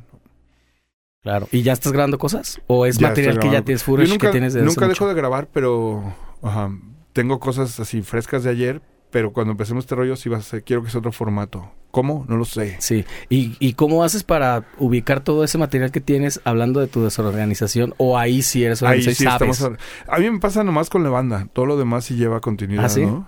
Claro. 1.26 1.48
¿Y 1.50 1.62
ya 1.62 1.72
estás 1.72 1.90
grabando 1.92 2.18
cosas? 2.18 2.60
¿O 2.68 2.86
es 2.86 2.98
Ya 2.98 3.08
material 3.08 3.40
que 3.40 3.50
ya 3.50 3.62
tienes 3.62 3.80
Yo 3.82 3.86
footage 3.86 4.08
nunca, 4.10 4.26
que 4.28 4.32
tienes 4.32 4.54
de 4.54 4.62
nunca 4.62 4.82
dejo 4.86 5.04
mucho? 5.04 5.08
de 5.08 5.14
grabar, 5.14 5.48
pero 5.52 6.14
ajá, 6.40 6.70
tengo 7.12 7.40
cosas 7.40 7.80
así 7.80 8.02
frescas 8.02 8.44
de 8.44 8.50
ayer, 8.50 8.80
pero 9.10 9.32
cuando 9.32 9.50
empecemos 9.50 9.82
este 9.84 9.96
rollo 9.96 10.14
sí 10.14 10.28
va 10.28 10.38
a 10.38 10.42
ser, 10.42 10.62
quiero 10.62 10.84
que 10.84 10.90
sea 10.90 11.00
otro 11.00 11.10
formato. 11.10 11.68
¿Cómo? 11.90 12.26
No 12.28 12.36
lo 12.36 12.44
sé. 12.44 12.76
Sí. 12.78 13.04
¿Y, 13.30 13.56
¿Y 13.58 13.72
cómo 13.72 14.04
haces 14.04 14.22
para 14.22 14.66
ubicar 14.78 15.20
todo 15.20 15.42
ese 15.42 15.56
material 15.58 15.90
que 15.90 16.00
tienes 16.00 16.40
hablando 16.44 16.78
de 16.78 16.86
tu 16.88 17.02
desorganización? 17.02 17.94
¿O 17.96 18.18
ahí 18.18 18.42
sí 18.42 18.62
eres 18.64 18.82
Ahí 18.82 18.98
organizado 19.00 19.12
y 19.12 19.14
sí 19.16 19.24
sabes? 19.24 19.50
estamos. 19.60 19.78
A 20.06 20.18
mí 20.18 20.30
me 20.30 20.38
pasa 20.38 20.62
nomás 20.62 20.90
con 20.90 21.02
la 21.02 21.08
banda. 21.10 21.48
Todo 21.54 21.64
lo 21.66 21.76
demás 21.78 22.04
sí 22.04 22.14
lleva 22.14 22.40
continuidad, 22.40 22.84
¿Ah, 22.84 22.88
sí? 22.90 23.04
¿no? 23.06 23.26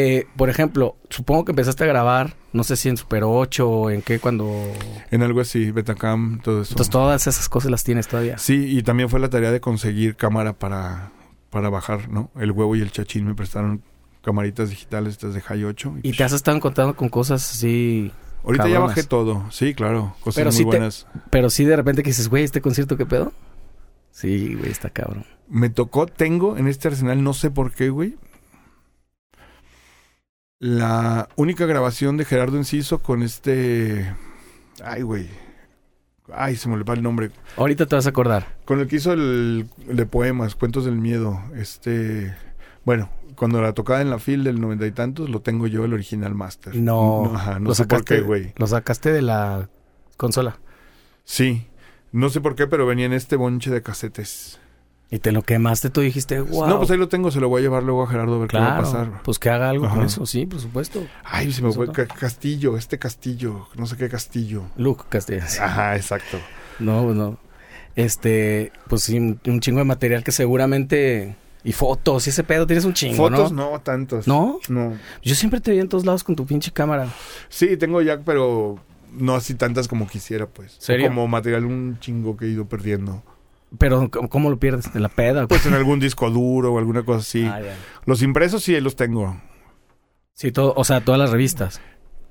Eh, 0.00 0.26
por 0.36 0.48
ejemplo, 0.48 0.96
supongo 1.10 1.44
que 1.44 1.52
empezaste 1.52 1.82
a 1.84 1.86
grabar, 1.88 2.34
no 2.52 2.62
sé 2.62 2.76
si 2.76 2.88
en 2.88 2.96
Super 2.96 3.24
8 3.24 3.68
o 3.68 3.90
en 3.90 4.02
qué, 4.02 4.18
cuando... 4.20 4.52
En 5.10 5.22
algo 5.22 5.40
así, 5.40 5.70
Betacam, 5.72 6.40
todo 6.40 6.62
eso. 6.62 6.72
Entonces 6.72 6.90
todas 6.90 7.26
esas 7.26 7.48
cosas 7.48 7.70
las 7.70 7.82
tienes 7.84 8.06
todavía. 8.06 8.38
Sí, 8.38 8.76
y 8.78 8.82
también 8.82 9.08
fue 9.08 9.18
la 9.18 9.28
tarea 9.28 9.50
de 9.50 9.60
conseguir 9.60 10.14
cámara 10.16 10.52
para, 10.52 11.10
para 11.50 11.68
bajar, 11.68 12.08
¿no? 12.10 12.30
El 12.38 12.52
huevo 12.52 12.76
y 12.76 12.80
el 12.80 12.92
chachín 12.92 13.26
me 13.26 13.34
prestaron 13.34 13.82
camaritas 14.22 14.70
digitales 14.70 15.14
estas 15.14 15.34
de 15.34 15.40
High 15.40 15.64
8. 15.64 15.94
Y 16.02 16.12
te 16.12 16.22
has 16.24 16.32
estado 16.32 16.56
encontrando 16.56 16.94
con 16.94 17.08
cosas 17.08 17.50
así... 17.50 18.12
Ahorita 18.44 18.68
ya 18.68 18.78
bajé 18.78 19.02
todo. 19.02 19.44
Sí, 19.50 19.74
claro. 19.74 20.14
Cosas 20.20 20.36
Pero 20.36 20.50
muy 20.50 20.56
sí 20.56 20.62
te- 20.62 20.64
buenas. 20.66 21.06
Pero 21.30 21.50
sí 21.50 21.64
de 21.64 21.74
repente 21.76 22.02
que 22.04 22.10
dices, 22.10 22.28
güey, 22.28 22.44
¿este 22.44 22.60
concierto 22.60 22.96
qué 22.96 23.04
pedo? 23.04 23.32
Sí, 24.12 24.54
güey, 24.54 24.70
está 24.70 24.90
cabrón. 24.90 25.24
Me 25.48 25.70
tocó, 25.70 26.06
tengo 26.06 26.56
en 26.56 26.68
este 26.68 26.88
arsenal, 26.88 27.22
no 27.22 27.32
sé 27.34 27.50
por 27.50 27.72
qué, 27.72 27.88
güey. 27.90 28.16
La 30.60 31.28
única 31.36 31.66
grabación 31.66 32.16
de 32.16 32.24
Gerardo 32.24 32.56
Enciso 32.56 32.98
con 32.98 33.22
este... 33.22 34.12
Ay, 34.84 35.02
güey. 35.02 35.28
Ay, 36.32 36.56
se 36.56 36.68
me 36.68 36.74
olvidó 36.74 36.92
el 36.94 37.02
nombre. 37.02 37.30
Ahorita 37.56 37.86
te 37.86 37.94
vas 37.94 38.06
a 38.06 38.10
acordar. 38.10 38.56
Con 38.64 38.80
el 38.80 38.88
que 38.88 38.96
hizo 38.96 39.12
el, 39.12 39.68
el 39.88 39.96
de 39.96 40.06
poemas, 40.06 40.54
Cuentos 40.56 40.84
del 40.84 40.96
Miedo. 40.96 41.40
Este... 41.54 42.34
Bueno, 42.84 43.08
cuando 43.36 43.62
la 43.62 43.72
tocaba 43.72 44.00
en 44.00 44.10
la 44.10 44.18
fil 44.18 44.42
del 44.42 44.60
noventa 44.60 44.86
y 44.86 44.90
tantos, 44.90 45.30
lo 45.30 45.40
tengo 45.42 45.66
yo, 45.66 45.84
el 45.84 45.92
original 45.92 46.34
master. 46.34 46.74
No, 46.74 47.34
ajá, 47.34 47.60
no 47.60 47.68
lo 47.68 47.74
sé 47.74 47.84
por 47.84 47.98
sacaste, 47.98 48.16
qué, 48.16 48.20
güey. 48.22 48.52
Lo 48.56 48.66
sacaste 48.66 49.12
de 49.12 49.22
la 49.22 49.68
consola. 50.16 50.58
Sí. 51.24 51.68
No 52.10 52.30
sé 52.30 52.40
por 52.40 52.56
qué, 52.56 52.66
pero 52.66 52.86
venía 52.86 53.06
en 53.06 53.12
este 53.12 53.36
bonche 53.36 53.70
de 53.70 53.82
casetes. 53.82 54.58
Y 55.10 55.20
te 55.20 55.32
lo 55.32 55.42
quemaste, 55.42 55.88
tú 55.88 56.02
dijiste, 56.02 56.40
wow. 56.40 56.68
No, 56.68 56.78
pues 56.78 56.90
ahí 56.90 56.98
lo 56.98 57.08
tengo, 57.08 57.30
se 57.30 57.40
lo 57.40 57.48
voy 57.48 57.60
a 57.60 57.62
llevar 57.62 57.82
luego 57.82 58.02
a 58.02 58.08
Gerardo 58.08 58.36
a 58.36 58.38
ver 58.40 58.48
qué 58.48 58.58
va 58.58 58.76
a 58.76 58.80
pasar. 58.82 59.22
pues 59.22 59.38
que 59.38 59.48
haga 59.48 59.70
algo 59.70 59.88
con 59.88 60.02
eso, 60.02 60.26
sí, 60.26 60.44
por 60.44 60.60
supuesto. 60.60 61.06
Ay, 61.24 61.50
se 61.50 61.62
me 61.62 61.72
fue 61.72 61.90
Castillo, 61.90 62.76
este 62.76 62.98
Castillo, 62.98 63.68
no 63.76 63.86
sé 63.86 63.96
qué 63.96 64.08
Castillo. 64.10 64.64
Luke 64.76 65.04
Castellanos. 65.08 65.58
Ajá, 65.60 65.96
exacto. 65.96 66.38
No, 66.78 67.04
pues 67.04 67.16
no. 67.16 67.38
Este, 67.96 68.70
pues 68.88 69.02
sí, 69.02 69.16
un, 69.16 69.40
un 69.46 69.60
chingo 69.60 69.78
de 69.78 69.84
material 69.84 70.22
que 70.22 70.32
seguramente... 70.32 71.36
Y 71.64 71.72
fotos, 71.72 72.26
y 72.26 72.30
ese 72.30 72.44
pedo, 72.44 72.66
tienes 72.66 72.84
un 72.84 72.92
chingo, 72.92 73.16
Fotos 73.16 73.50
¿no? 73.50 73.72
no, 73.72 73.80
tantos. 73.80 74.28
¿No? 74.28 74.60
No. 74.68 74.96
Yo 75.22 75.34
siempre 75.34 75.60
te 75.60 75.72
veía 75.72 75.82
en 75.82 75.88
todos 75.88 76.06
lados 76.06 76.22
con 76.22 76.36
tu 76.36 76.46
pinche 76.46 76.70
cámara. 76.70 77.08
Sí, 77.48 77.76
tengo 77.76 78.00
ya, 78.00 78.20
pero 78.20 78.78
no 79.12 79.34
así 79.34 79.54
tantas 79.54 79.88
como 79.88 80.06
quisiera, 80.06 80.46
pues. 80.46 80.76
¿Serio? 80.78 81.08
Como 81.08 81.26
material 81.26 81.64
un 81.64 81.98
chingo 81.98 82.36
que 82.36 82.44
he 82.44 82.48
ido 82.50 82.66
perdiendo. 82.66 83.22
Pero, 83.76 84.10
¿cómo, 84.10 84.48
lo 84.48 84.58
pierdes? 84.58 84.94
¿En 84.94 85.02
la 85.02 85.08
peda? 85.10 85.46
Pues 85.46 85.66
en 85.66 85.74
algún 85.74 86.00
disco 86.00 86.30
duro 86.30 86.72
o 86.72 86.78
alguna 86.78 87.02
cosa 87.02 87.20
así. 87.20 87.44
Ah. 87.44 87.60
Los 88.06 88.22
impresos 88.22 88.62
sí 88.62 88.80
los 88.80 88.96
tengo. 88.96 89.38
Sí, 90.32 90.52
todo, 90.52 90.72
o 90.76 90.84
sea, 90.84 91.02
todas 91.02 91.18
las 91.18 91.30
revistas. 91.30 91.80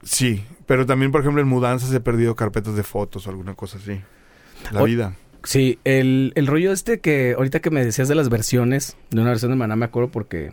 Sí, 0.01 0.43
pero 0.65 0.85
también, 0.85 1.11
por 1.11 1.21
ejemplo, 1.21 1.41
en 1.41 1.47
mudanzas 1.47 1.93
he 1.93 1.99
perdido 1.99 2.35
carpetas 2.35 2.75
de 2.75 2.83
fotos 2.83 3.27
o 3.27 3.29
alguna 3.29 3.53
cosa 3.53 3.77
así. 3.77 3.99
La 4.71 4.81
O- 4.81 4.85
vida. 4.85 5.15
Sí, 5.43 5.79
el, 5.83 6.33
el 6.35 6.47
rollo 6.47 6.71
este 6.71 6.99
que 6.99 7.33
ahorita 7.37 7.59
que 7.61 7.69
me 7.69 7.85
decías 7.85 8.07
de 8.07 8.15
las 8.15 8.29
versiones, 8.29 8.97
de 9.11 9.21
una 9.21 9.29
versión 9.29 9.51
de 9.51 9.57
Maná 9.57 9.75
me 9.75 9.85
acuerdo 9.85 10.09
porque 10.11 10.51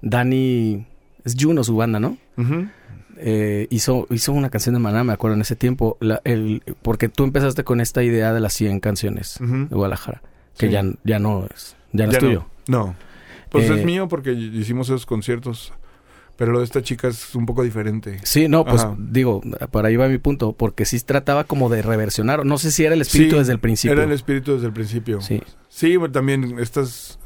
Dani, 0.00 0.86
es 1.24 1.36
Juno 1.38 1.62
su 1.62 1.76
banda, 1.76 2.00
¿no? 2.00 2.16
Ujú. 2.36 2.66
Eh, 3.24 3.68
hizo, 3.70 4.06
hizo 4.10 4.32
una 4.32 4.50
canción 4.50 4.74
de 4.74 4.80
Maná, 4.80 5.04
me 5.04 5.12
acuerdo 5.12 5.36
en 5.36 5.42
ese 5.42 5.54
tiempo, 5.56 5.96
la- 6.00 6.20
el, 6.24 6.62
porque 6.82 7.08
tú 7.08 7.22
empezaste 7.24 7.62
con 7.62 7.80
esta 7.80 8.02
idea 8.02 8.32
de 8.32 8.40
las 8.40 8.52
100 8.54 8.80
canciones 8.80 9.36
de 9.40 9.74
Guadalajara, 9.74 10.22
que 10.58 10.66
Sí. 10.66 10.72
ya, 10.72 10.82
ya 11.04 11.18
no 11.18 11.46
es, 11.54 11.76
ya 11.92 12.06
no 12.06 12.12
Ya 12.12 12.18
es 12.18 12.24
tuyo. 12.24 12.46
No. 12.66 12.94
Pues 13.50 13.70
Eh, 13.70 13.74
es 13.80 13.84
mío 13.84 14.08
porque 14.08 14.32
hicimos 14.32 14.88
esos 14.88 15.06
conciertos. 15.06 15.72
Pero 16.34 16.50
lo 16.52 16.60
de 16.60 16.64
esta 16.64 16.82
chica 16.82 17.08
es 17.08 17.34
un 17.34 17.44
poco 17.44 17.62
diferente. 17.62 18.18
Sí, 18.24 18.48
no, 18.48 18.64
pues 18.64 18.82
Ajá. 18.82 18.96
digo, 18.98 19.42
para 19.70 19.88
ahí 19.88 19.96
va 19.96 20.08
mi 20.08 20.16
punto, 20.16 20.54
porque 20.54 20.86
sí 20.86 20.98
trataba 21.00 21.44
como 21.44 21.68
de 21.68 21.82
reversionar, 21.82 22.46
no 22.46 22.56
sé 22.56 22.72
si 22.72 22.84
era 22.84 22.94
el 22.94 23.02
espíritu 23.02 23.32
Sí, 23.32 23.38
desde 23.40 23.52
el 23.52 23.60
principio. 23.60 23.92
Era 23.92 24.04
el 24.04 24.12
espíritu 24.12 24.54
desde 24.54 24.66
el 24.68 24.72
principio. 24.72 25.20
Sí. 25.20 25.42
Sí, 25.68 25.96
también 26.10 26.58
estas 26.58 27.18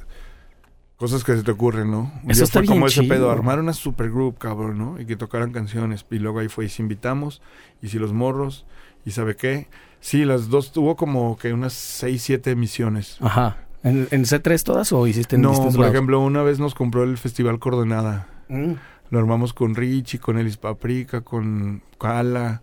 cosas 0.96 1.24
que 1.24 1.36
se 1.36 1.42
te 1.42 1.50
ocurren, 1.50 1.90
¿no? 1.90 2.12
Un 2.24 2.30
Eso 2.30 2.38
día 2.40 2.44
está 2.44 2.58
fue 2.60 2.66
como 2.66 2.76
bien 2.80 2.86
ese 2.88 3.02
chido. 3.02 3.14
pedo, 3.14 3.30
armar 3.30 3.58
una 3.60 3.72
supergroup, 3.72 4.38
cabrón, 4.38 4.78
¿no? 4.78 5.00
Y 5.00 5.06
que 5.06 5.16
tocaran 5.16 5.52
canciones. 5.52 6.04
Y 6.10 6.18
luego 6.18 6.38
ahí 6.40 6.48
fue 6.48 6.66
y 6.66 6.68
si 6.68 6.82
invitamos, 6.82 7.42
y 7.82 7.88
si 7.88 7.98
los 7.98 8.12
morros, 8.12 8.66
y 9.04 9.10
sabe 9.12 9.36
qué. 9.36 9.68
Sí, 10.00 10.24
las 10.24 10.48
dos, 10.48 10.72
tuvo 10.72 10.96
como 10.96 11.36
que 11.36 11.52
unas 11.52 11.72
seis, 11.72 12.22
siete 12.22 12.50
emisiones. 12.52 13.18
Ajá. 13.20 13.58
¿En, 13.82 14.08
en 14.10 14.24
C3 14.24 14.62
todas 14.62 14.92
o 14.92 15.06
hiciste 15.06 15.36
en 15.36 15.42
No, 15.42 15.52
por 15.52 15.72
lados? 15.74 15.86
ejemplo, 15.94 16.20
una 16.20 16.42
vez 16.42 16.58
nos 16.58 16.74
compró 16.74 17.04
el 17.04 17.18
Festival 17.18 17.58
Coordenada. 17.58 18.28
Mm. 18.48 18.72
Lo 19.10 19.18
armamos 19.20 19.52
con 19.52 19.74
Richie, 19.76 20.18
con 20.18 20.38
Elis 20.38 20.56
Paprika, 20.56 21.20
con 21.20 21.82
Kala. 22.00 22.62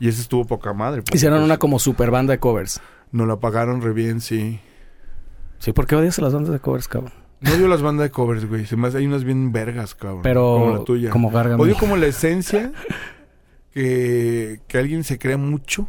Y 0.00 0.08
ese 0.08 0.20
estuvo 0.22 0.44
poca 0.44 0.72
madre. 0.72 1.02
porque, 1.02 1.16
Hicieron 1.16 1.38
pues, 1.38 1.44
una 1.46 1.58
como 1.58 1.78
super 1.78 2.10
banda 2.10 2.32
de 2.32 2.38
covers. 2.40 2.80
Nos 3.12 3.28
la 3.28 3.36
pagaron 3.36 3.80
re 3.80 3.92
bien, 3.92 4.20
sí. 4.20 4.58
Sí, 5.60 5.72
¿por 5.72 5.86
qué 5.86 5.94
odias 5.94 6.18
a 6.18 6.22
las 6.22 6.34
bandas 6.34 6.52
de 6.52 6.58
covers, 6.58 6.88
cabrón? 6.88 7.12
No 7.44 7.54
odio 7.54 7.68
las 7.68 7.82
bandas 7.82 8.04
de 8.06 8.10
covers, 8.10 8.48
güey. 8.48 8.66
Se 8.66 8.76
me 8.76 8.88
hace- 8.88 8.98
hay 8.98 9.06
unas 9.06 9.24
bien 9.24 9.52
vergas, 9.52 9.94
cabrón. 9.94 10.22
Pero 10.22 10.58
Como 10.58 10.76
la 10.78 10.84
tuya. 10.84 11.10
como 11.10 11.30
Gargamel. 11.30 11.60
Odio 11.60 11.76
como 11.76 11.96
la 11.96 12.06
esencia 12.06 12.72
que, 13.72 14.60
que 14.68 14.78
alguien 14.78 15.04
se 15.04 15.18
crea 15.18 15.36
mucho 15.36 15.88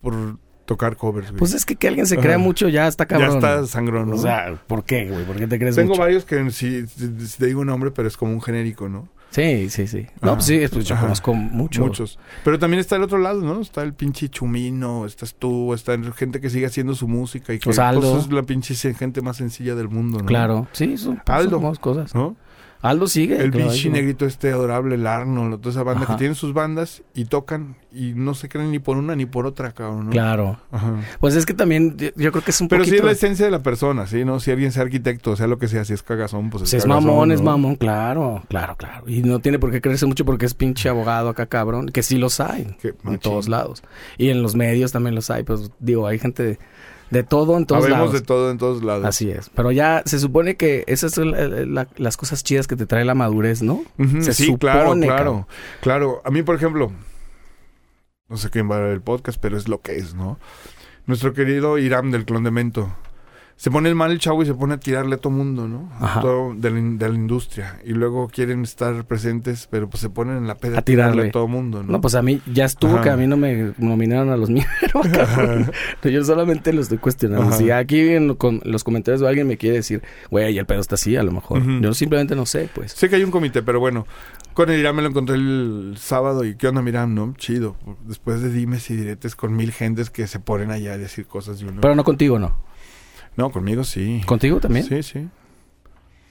por 0.00 0.38
tocar 0.64 0.96
covers, 0.96 1.28
güey. 1.28 1.38
Pues 1.38 1.54
es 1.54 1.66
que 1.66 1.76
que 1.76 1.88
alguien 1.88 2.06
se 2.06 2.16
crea 2.16 2.36
Ajá. 2.36 2.38
mucho 2.44 2.68
ya 2.68 2.86
está 2.88 3.04
ya 3.04 3.08
cabrón. 3.08 3.36
está 3.36 3.66
sangrón, 3.66 4.08
¿no? 4.10 4.16
O 4.16 4.18
sea, 4.18 4.62
¿por 4.66 4.84
qué, 4.84 5.08
güey? 5.08 5.24
¿Por 5.24 5.36
qué 5.36 5.46
te 5.46 5.58
crees 5.58 5.74
Tengo 5.76 5.90
mucho? 5.90 6.00
varios 6.00 6.24
que 6.24 6.50
si, 6.50 6.86
si- 6.86 7.26
si 7.26 7.38
te 7.38 7.46
digo 7.46 7.60
un 7.60 7.66
nombre, 7.66 7.90
pero 7.90 8.08
es 8.08 8.16
como 8.16 8.32
un 8.32 8.40
genérico, 8.40 8.88
¿no? 8.88 9.08
Sí, 9.32 9.70
sí, 9.70 9.86
sí. 9.86 10.06
No, 10.20 10.34
pues 10.34 10.44
sí, 10.44 10.60
pues 10.70 10.84
yo 10.84 10.94
Ajá. 10.94 11.04
conozco 11.04 11.32
mucho. 11.32 11.80
Muchos. 11.82 12.18
Pero 12.44 12.58
también 12.58 12.80
está 12.80 12.96
el 12.96 13.02
otro 13.02 13.16
lado, 13.18 13.40
¿no? 13.40 13.60
Está 13.62 13.82
el 13.82 13.94
pinche 13.94 14.28
Chumino, 14.28 15.06
estás 15.06 15.34
tú, 15.34 15.72
está 15.72 15.96
gente 16.12 16.38
que 16.40 16.50
sigue 16.50 16.66
haciendo 16.66 16.94
su 16.94 17.08
música 17.08 17.54
y 17.54 17.58
que 17.58 17.64
Pues 17.64 17.78
Aldo. 17.78 18.12
pues, 18.12 18.26
es 18.26 18.32
la 18.32 18.42
pinche 18.42 18.74
gente 18.94 19.22
más 19.22 19.38
sencilla 19.38 19.74
del 19.74 19.88
mundo, 19.88 20.18
¿no? 20.18 20.26
Claro. 20.26 20.68
Sí, 20.72 20.98
son, 20.98 21.22
pues, 21.24 21.38
Aldo. 21.38 21.60
cosas. 21.80 22.14
¿No? 22.14 22.36
Aldo 22.82 23.06
sigue. 23.06 23.36
El 23.36 23.52
claro, 23.52 23.70
¿no? 23.72 23.90
negrito 23.92 24.26
este 24.26 24.50
adorable, 24.50 24.96
el 24.96 25.06
Arnold, 25.06 25.60
toda 25.60 25.70
esa 25.70 25.82
banda 25.84 26.02
Ajá. 26.02 26.14
que 26.14 26.18
tienen 26.18 26.34
sus 26.34 26.52
bandas 26.52 27.02
y 27.14 27.26
tocan 27.26 27.76
y 27.92 28.12
no 28.14 28.34
se 28.34 28.48
creen 28.48 28.72
ni 28.72 28.80
por 28.80 28.96
una 28.96 29.14
ni 29.14 29.24
por 29.24 29.46
otra, 29.46 29.70
cabrón, 29.70 30.06
¿no? 30.06 30.10
Claro. 30.10 30.58
Ajá. 30.72 30.96
Pues 31.20 31.36
es 31.36 31.46
que 31.46 31.54
también 31.54 31.96
yo, 31.96 32.08
yo 32.16 32.32
creo 32.32 32.42
que 32.42 32.50
es 32.50 32.60
un 32.60 32.66
Pero 32.68 32.84
sí 32.84 32.90
poquito... 32.90 33.04
es 33.04 33.06
la 33.06 33.12
esencia 33.12 33.44
de 33.44 33.52
la 33.52 33.62
persona, 33.62 34.06
¿sí? 34.08 34.24
¿No? 34.24 34.40
Si 34.40 34.50
alguien 34.50 34.72
sea 34.72 34.82
arquitecto, 34.82 35.36
sea 35.36 35.46
lo 35.46 35.58
que 35.58 35.68
sea, 35.68 35.84
si 35.84 35.92
es 35.92 36.02
cagazón, 36.02 36.50
pues 36.50 36.64
es 36.64 36.70
Si 36.70 36.76
es 36.76 36.82
cagazón, 36.82 37.06
mamón, 37.06 37.28
¿no? 37.28 37.34
es 37.34 37.40
mamón, 37.42 37.76
claro, 37.76 38.42
claro, 38.48 38.76
claro. 38.76 39.08
Y 39.08 39.22
no 39.22 39.38
tiene 39.38 39.60
por 39.60 39.70
qué 39.70 39.80
creerse 39.80 40.06
mucho 40.06 40.24
porque 40.24 40.46
es 40.46 40.54
pinche 40.54 40.88
abogado 40.88 41.28
acá, 41.28 41.46
cabrón, 41.46 41.86
que 41.86 42.02
sí 42.02 42.18
los 42.18 42.40
hay 42.40 42.76
en 43.04 43.18
todos 43.18 43.48
lados. 43.48 43.84
Y 44.18 44.30
en 44.30 44.42
los 44.42 44.56
medios 44.56 44.90
también 44.90 45.14
los 45.14 45.30
hay, 45.30 45.44
pues 45.44 45.70
digo, 45.78 46.08
hay 46.08 46.18
gente 46.18 46.42
de, 46.42 46.58
de 47.12 47.22
todo 47.22 47.56
en 47.58 47.66
todos 47.66 47.82
Habemos 47.84 47.98
lados. 48.00 48.12
de 48.14 48.20
todo 48.22 48.50
en 48.50 48.58
todos 48.58 48.82
lados. 48.82 49.04
Así 49.04 49.30
es. 49.30 49.50
Pero 49.54 49.70
ya 49.70 50.02
se 50.06 50.18
supone 50.18 50.56
que 50.56 50.82
esas 50.86 51.12
son 51.12 51.30
la- 51.32 51.46
la- 51.46 51.88
las 51.96 52.16
cosas 52.16 52.42
chidas 52.42 52.66
que 52.66 52.74
te 52.74 52.86
trae 52.86 53.04
la 53.04 53.14
madurez, 53.14 53.62
¿no? 53.62 53.84
Se 54.20 54.32
sí, 54.32 54.46
supone, 54.46 54.58
claro, 54.58 54.94
claro. 54.94 55.48
Claro, 55.82 56.22
a 56.24 56.30
mí, 56.30 56.42
por 56.42 56.56
ejemplo, 56.56 56.90
no 58.28 58.36
sé 58.38 58.48
quién 58.50 58.70
va 58.70 58.76
a 58.76 58.80
ver 58.80 58.92
el 58.92 59.02
podcast, 59.02 59.38
pero 59.40 59.56
es 59.56 59.68
lo 59.68 59.80
que 59.82 59.96
es, 59.96 60.14
¿no? 60.14 60.38
Nuestro 61.06 61.34
querido 61.34 61.78
Iram 61.78 62.10
del 62.10 62.24
clon 62.24 62.44
de 62.44 62.50
Mento. 62.50 62.92
Se 63.56 63.70
pone 63.70 63.88
el 63.88 63.94
mal 63.94 64.10
el 64.10 64.18
chavo 64.18 64.42
y 64.42 64.46
se 64.46 64.54
pone 64.54 64.74
a 64.74 64.80
tirarle 64.80 65.14
a 65.14 65.18
todo 65.18 65.32
mundo, 65.32 65.68
¿no? 65.68 65.88
Ajá. 66.00 66.20
Todo 66.20 66.52
de 66.54 66.70
la, 66.70 66.78
in- 66.80 66.98
de 66.98 67.08
la 67.08 67.14
industria. 67.14 67.78
Y 67.84 67.90
luego 67.90 68.28
quieren 68.28 68.62
estar 68.62 69.04
presentes, 69.04 69.68
pero 69.70 69.88
pues 69.88 70.00
se 70.00 70.10
ponen 70.10 70.36
en 70.38 70.46
la 70.48 70.56
peda 70.56 70.78
A 70.78 70.82
tirarle. 70.82 71.28
a 71.28 71.30
todo 71.30 71.46
mundo, 71.46 71.82
¿no? 71.82 71.92
No, 71.92 72.00
pues 72.00 72.16
a 72.16 72.22
mí 72.22 72.40
ya 72.52 72.64
estuvo 72.64 72.94
Ajá. 72.94 73.02
que 73.04 73.10
a 73.10 73.16
mí 73.16 73.26
no 73.28 73.36
me 73.36 73.72
nominaron 73.78 74.30
a 74.30 74.36
los 74.36 74.48
cabrón. 75.12 75.70
Yo 76.02 76.24
solamente 76.24 76.72
lo 76.72 76.80
estoy 76.82 76.98
cuestionando. 76.98 77.46
Ajá. 77.48 77.56
Si 77.56 77.70
aquí 77.70 78.00
en 78.00 78.28
lo- 78.28 78.38
con 78.38 78.60
los 78.64 78.82
comentarios 78.84 79.22
alguien 79.22 79.46
me 79.46 79.56
quiere 79.56 79.76
decir, 79.76 80.02
güey, 80.30 80.58
el 80.58 80.66
pedo 80.66 80.80
está 80.80 80.96
así, 80.96 81.16
a 81.16 81.22
lo 81.22 81.32
mejor. 81.32 81.62
Yo 81.80 81.94
simplemente 81.94 82.34
no 82.34 82.46
sé, 82.46 82.68
pues. 82.74 82.92
Sé 82.92 83.08
que 83.08 83.16
hay 83.16 83.24
un 83.24 83.30
comité, 83.30 83.62
pero 83.62 83.80
bueno. 83.80 84.06
Con 84.54 84.68
el 84.68 84.80
Iram 84.80 84.96
me 84.96 85.00
lo 85.02 85.08
encontré 85.08 85.36
el 85.36 85.94
sábado 85.96 86.44
y 86.44 86.56
¿qué 86.56 86.68
onda, 86.68 86.82
Miram? 86.82 87.14
¿No? 87.14 87.32
Chido. 87.38 87.74
Después 88.06 88.42
de 88.42 88.50
dimes 88.52 88.90
y 88.90 88.96
diretes 88.96 89.34
con 89.34 89.56
mil 89.56 89.72
gentes 89.72 90.10
que 90.10 90.26
se 90.26 90.40
ponen 90.40 90.70
allá 90.70 90.92
a 90.92 90.98
decir 90.98 91.24
cosas 91.26 91.62
y 91.62 91.64
uno... 91.64 91.80
Pero 91.80 91.94
no 91.94 92.04
contigo, 92.04 92.38
¿no? 92.38 92.54
No, 93.36 93.50
conmigo 93.50 93.84
sí. 93.84 94.22
¿Contigo 94.26 94.60
también? 94.60 94.84
Sí, 94.84 95.02
sí. 95.02 95.28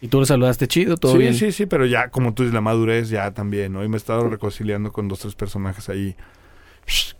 ¿Y 0.01 0.07
tú 0.07 0.19
lo 0.19 0.25
saludaste 0.25 0.67
chido? 0.67 0.97
¿Todo 0.97 1.13
sí, 1.13 1.17
bien? 1.19 1.35
sí, 1.35 1.51
sí, 1.51 1.67
pero 1.67 1.85
ya, 1.85 2.09
como 2.09 2.33
tú 2.33 2.43
dices, 2.43 2.53
la 2.55 2.61
madurez 2.61 3.09
ya 3.09 3.31
también, 3.31 3.73
¿no? 3.73 3.83
Y 3.83 3.87
me 3.87 3.95
he 3.95 3.97
estado 3.97 4.27
reconciliando 4.29 4.91
con 4.91 5.07
dos, 5.07 5.19
tres 5.19 5.35
personajes 5.35 5.89
ahí. 5.89 6.15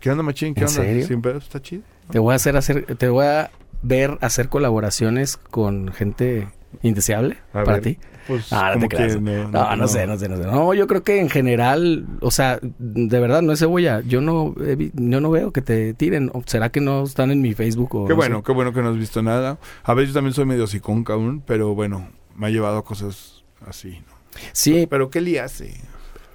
¿Qué 0.00 0.10
onda, 0.10 0.24
machín? 0.24 0.54
¿Qué 0.54 0.62
¿En 0.62 0.66
onda? 0.66 0.82
serio? 0.82 1.06
Sin 1.06 1.22
está 1.24 1.62
chido. 1.62 1.82
Te 2.10 2.18
voy 2.18 2.32
a 2.32 2.36
hacer, 2.36 2.56
hacer, 2.56 2.96
te 2.96 3.08
voy 3.08 3.26
a 3.26 3.50
ver 3.82 4.18
hacer 4.20 4.48
colaboraciones 4.48 5.36
con 5.36 5.92
gente 5.92 6.48
indeseable 6.82 7.38
A 7.50 7.64
para 7.64 7.74
ver, 7.74 7.82
ti. 7.82 7.98
Pues, 8.26 8.52
Ah, 8.52 8.72
no 8.74 8.80
te 8.80 8.88
creas. 8.88 9.20
No, 9.20 9.76
no, 9.76 9.88
sé, 9.88 10.06
no 10.06 10.16
sé, 10.18 10.28
no 10.28 10.36
sé. 10.36 10.42
No, 10.44 10.74
yo 10.74 10.86
creo 10.86 11.02
que 11.02 11.20
en 11.20 11.28
general, 11.30 12.06
o 12.20 12.30
sea, 12.30 12.58
de 12.62 13.20
verdad, 13.20 13.42
no 13.42 13.52
es 13.52 13.58
cebolla. 13.58 14.00
Yo 14.00 14.20
no, 14.20 14.54
yo 14.94 15.20
no 15.20 15.30
veo 15.30 15.52
que 15.52 15.62
te 15.62 15.94
tiren. 15.94 16.30
¿O 16.34 16.42
¿Será 16.46 16.70
que 16.70 16.80
no 16.80 17.04
están 17.04 17.30
en 17.30 17.40
mi 17.40 17.54
Facebook? 17.54 17.94
O 17.94 18.04
Qué 18.06 18.10
no 18.10 18.16
bueno, 18.16 18.36
sé? 18.38 18.42
qué 18.44 18.52
bueno 18.52 18.72
que 18.72 18.82
no 18.82 18.90
has 18.90 18.96
visto 18.98 19.22
nada. 19.22 19.58
A 19.84 19.94
veces 19.94 20.10
yo 20.10 20.14
también 20.14 20.34
soy 20.34 20.44
medio 20.46 20.66
sicón, 20.66 21.04
cabrón, 21.04 21.42
pero 21.46 21.74
bueno, 21.74 22.08
me 22.36 22.46
ha 22.46 22.50
llevado 22.50 22.78
a 22.78 22.84
cosas 22.84 23.42
así, 23.66 24.00
¿no? 24.06 24.12
Sí, 24.52 24.86
Pero 24.88 25.10
¿qué 25.10 25.20
le 25.20 25.40
hace? 25.40 25.74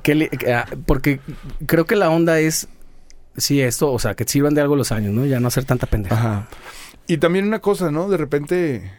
le- 0.05 0.29
que, 0.29 0.53
ah, 0.53 0.65
porque 0.85 1.19
creo 1.65 1.85
que 1.85 1.95
la 1.95 2.09
onda 2.09 2.39
es, 2.39 2.67
sí, 3.35 3.59
esto, 3.61 3.91
o 3.91 3.99
sea, 3.99 4.13
que 4.15 4.23
sirvan 4.25 4.53
de 4.53 4.61
algo 4.61 4.75
los 4.75 4.91
años, 4.91 5.13
¿no? 5.13 5.25
Ya 5.25 5.39
no 5.39 5.47
hacer 5.47 5.65
tanta 5.65 5.87
pendeja. 5.87 6.15
Ajá. 6.15 6.47
Y 7.07 7.17
también 7.17 7.45
una 7.47 7.59
cosa, 7.59 7.89
¿no? 7.91 8.07
De 8.07 8.17
repente, 8.17 8.91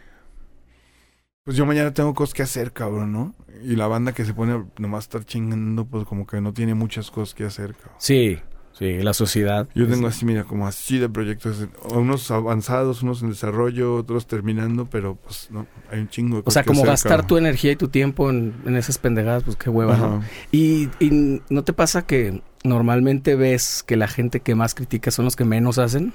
pues 1.49 1.57
yo 1.57 1.65
mañana 1.65 1.95
tengo 1.95 2.13
cosas 2.13 2.35
que 2.35 2.43
hacer, 2.43 2.75
cabrón, 2.75 3.11
¿no? 3.11 3.35
Y 3.65 3.75
la 3.75 3.87
banda 3.87 4.13
que 4.13 4.27
se 4.27 4.35
pone 4.35 4.53
a 4.53 4.67
nomás 4.77 5.05
estar 5.05 5.25
chingando, 5.25 5.87
pues 5.87 6.05
como 6.05 6.27
que 6.27 6.43
no 6.43 6.53
tiene 6.53 6.75
muchas 6.75 7.11
cosas 7.11 7.35
que 7.35 7.45
hacer, 7.45 7.75
cabrón. 7.75 7.95
Sí, 7.97 8.39
sí, 8.73 8.99
la 8.99 9.15
sociedad. 9.15 9.67
Yo 9.75 9.89
tengo 9.89 10.09
así, 10.09 10.27
mira, 10.27 10.45
como 10.45 10.67
así 10.67 10.99
de 10.99 11.09
proyectos, 11.09 11.67
unos 11.95 12.31
avanzados, 12.31 13.03
unos 13.03 13.23
en 13.23 13.31
desarrollo, 13.31 13.95
otros 13.95 14.27
terminando, 14.27 14.91
pero 14.91 15.15
pues 15.15 15.49
no, 15.51 15.67
hay 15.91 16.01
un 16.01 16.11
chingo 16.11 16.37
de 16.37 16.43
O 16.43 16.45
cosas 16.45 16.53
sea, 16.53 16.63
que 16.65 16.67
como 16.67 16.83
hacer, 16.83 16.91
gastar 16.91 17.11
cabrón. 17.13 17.27
tu 17.29 17.37
energía 17.39 17.73
y 17.73 17.77
tu 17.77 17.89
tiempo 17.89 18.29
en, 18.29 18.55
en 18.67 18.77
esas 18.77 18.99
pendejadas, 18.99 19.45
pues 19.45 19.57
qué 19.57 19.71
hueva, 19.71 19.97
¿no? 19.97 20.23
Y, 20.53 20.91
y 21.01 21.41
¿no 21.49 21.65
te 21.65 21.73
pasa 21.73 22.03
que 22.05 22.43
normalmente 22.63 23.37
ves 23.37 23.83
que 23.87 23.97
la 23.97 24.09
gente 24.09 24.41
que 24.41 24.55
más 24.55 24.75
critica 24.75 25.11
son 25.11 25.25
los 25.25 25.35
que 25.35 25.47
menos 25.47 25.79
hacen? 25.79 26.13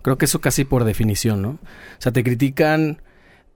Creo 0.00 0.16
que 0.16 0.24
eso 0.24 0.40
casi 0.40 0.64
por 0.64 0.84
definición, 0.84 1.42
¿no? 1.42 1.50
O 1.50 1.58
sea, 1.98 2.12
te 2.12 2.24
critican 2.24 3.02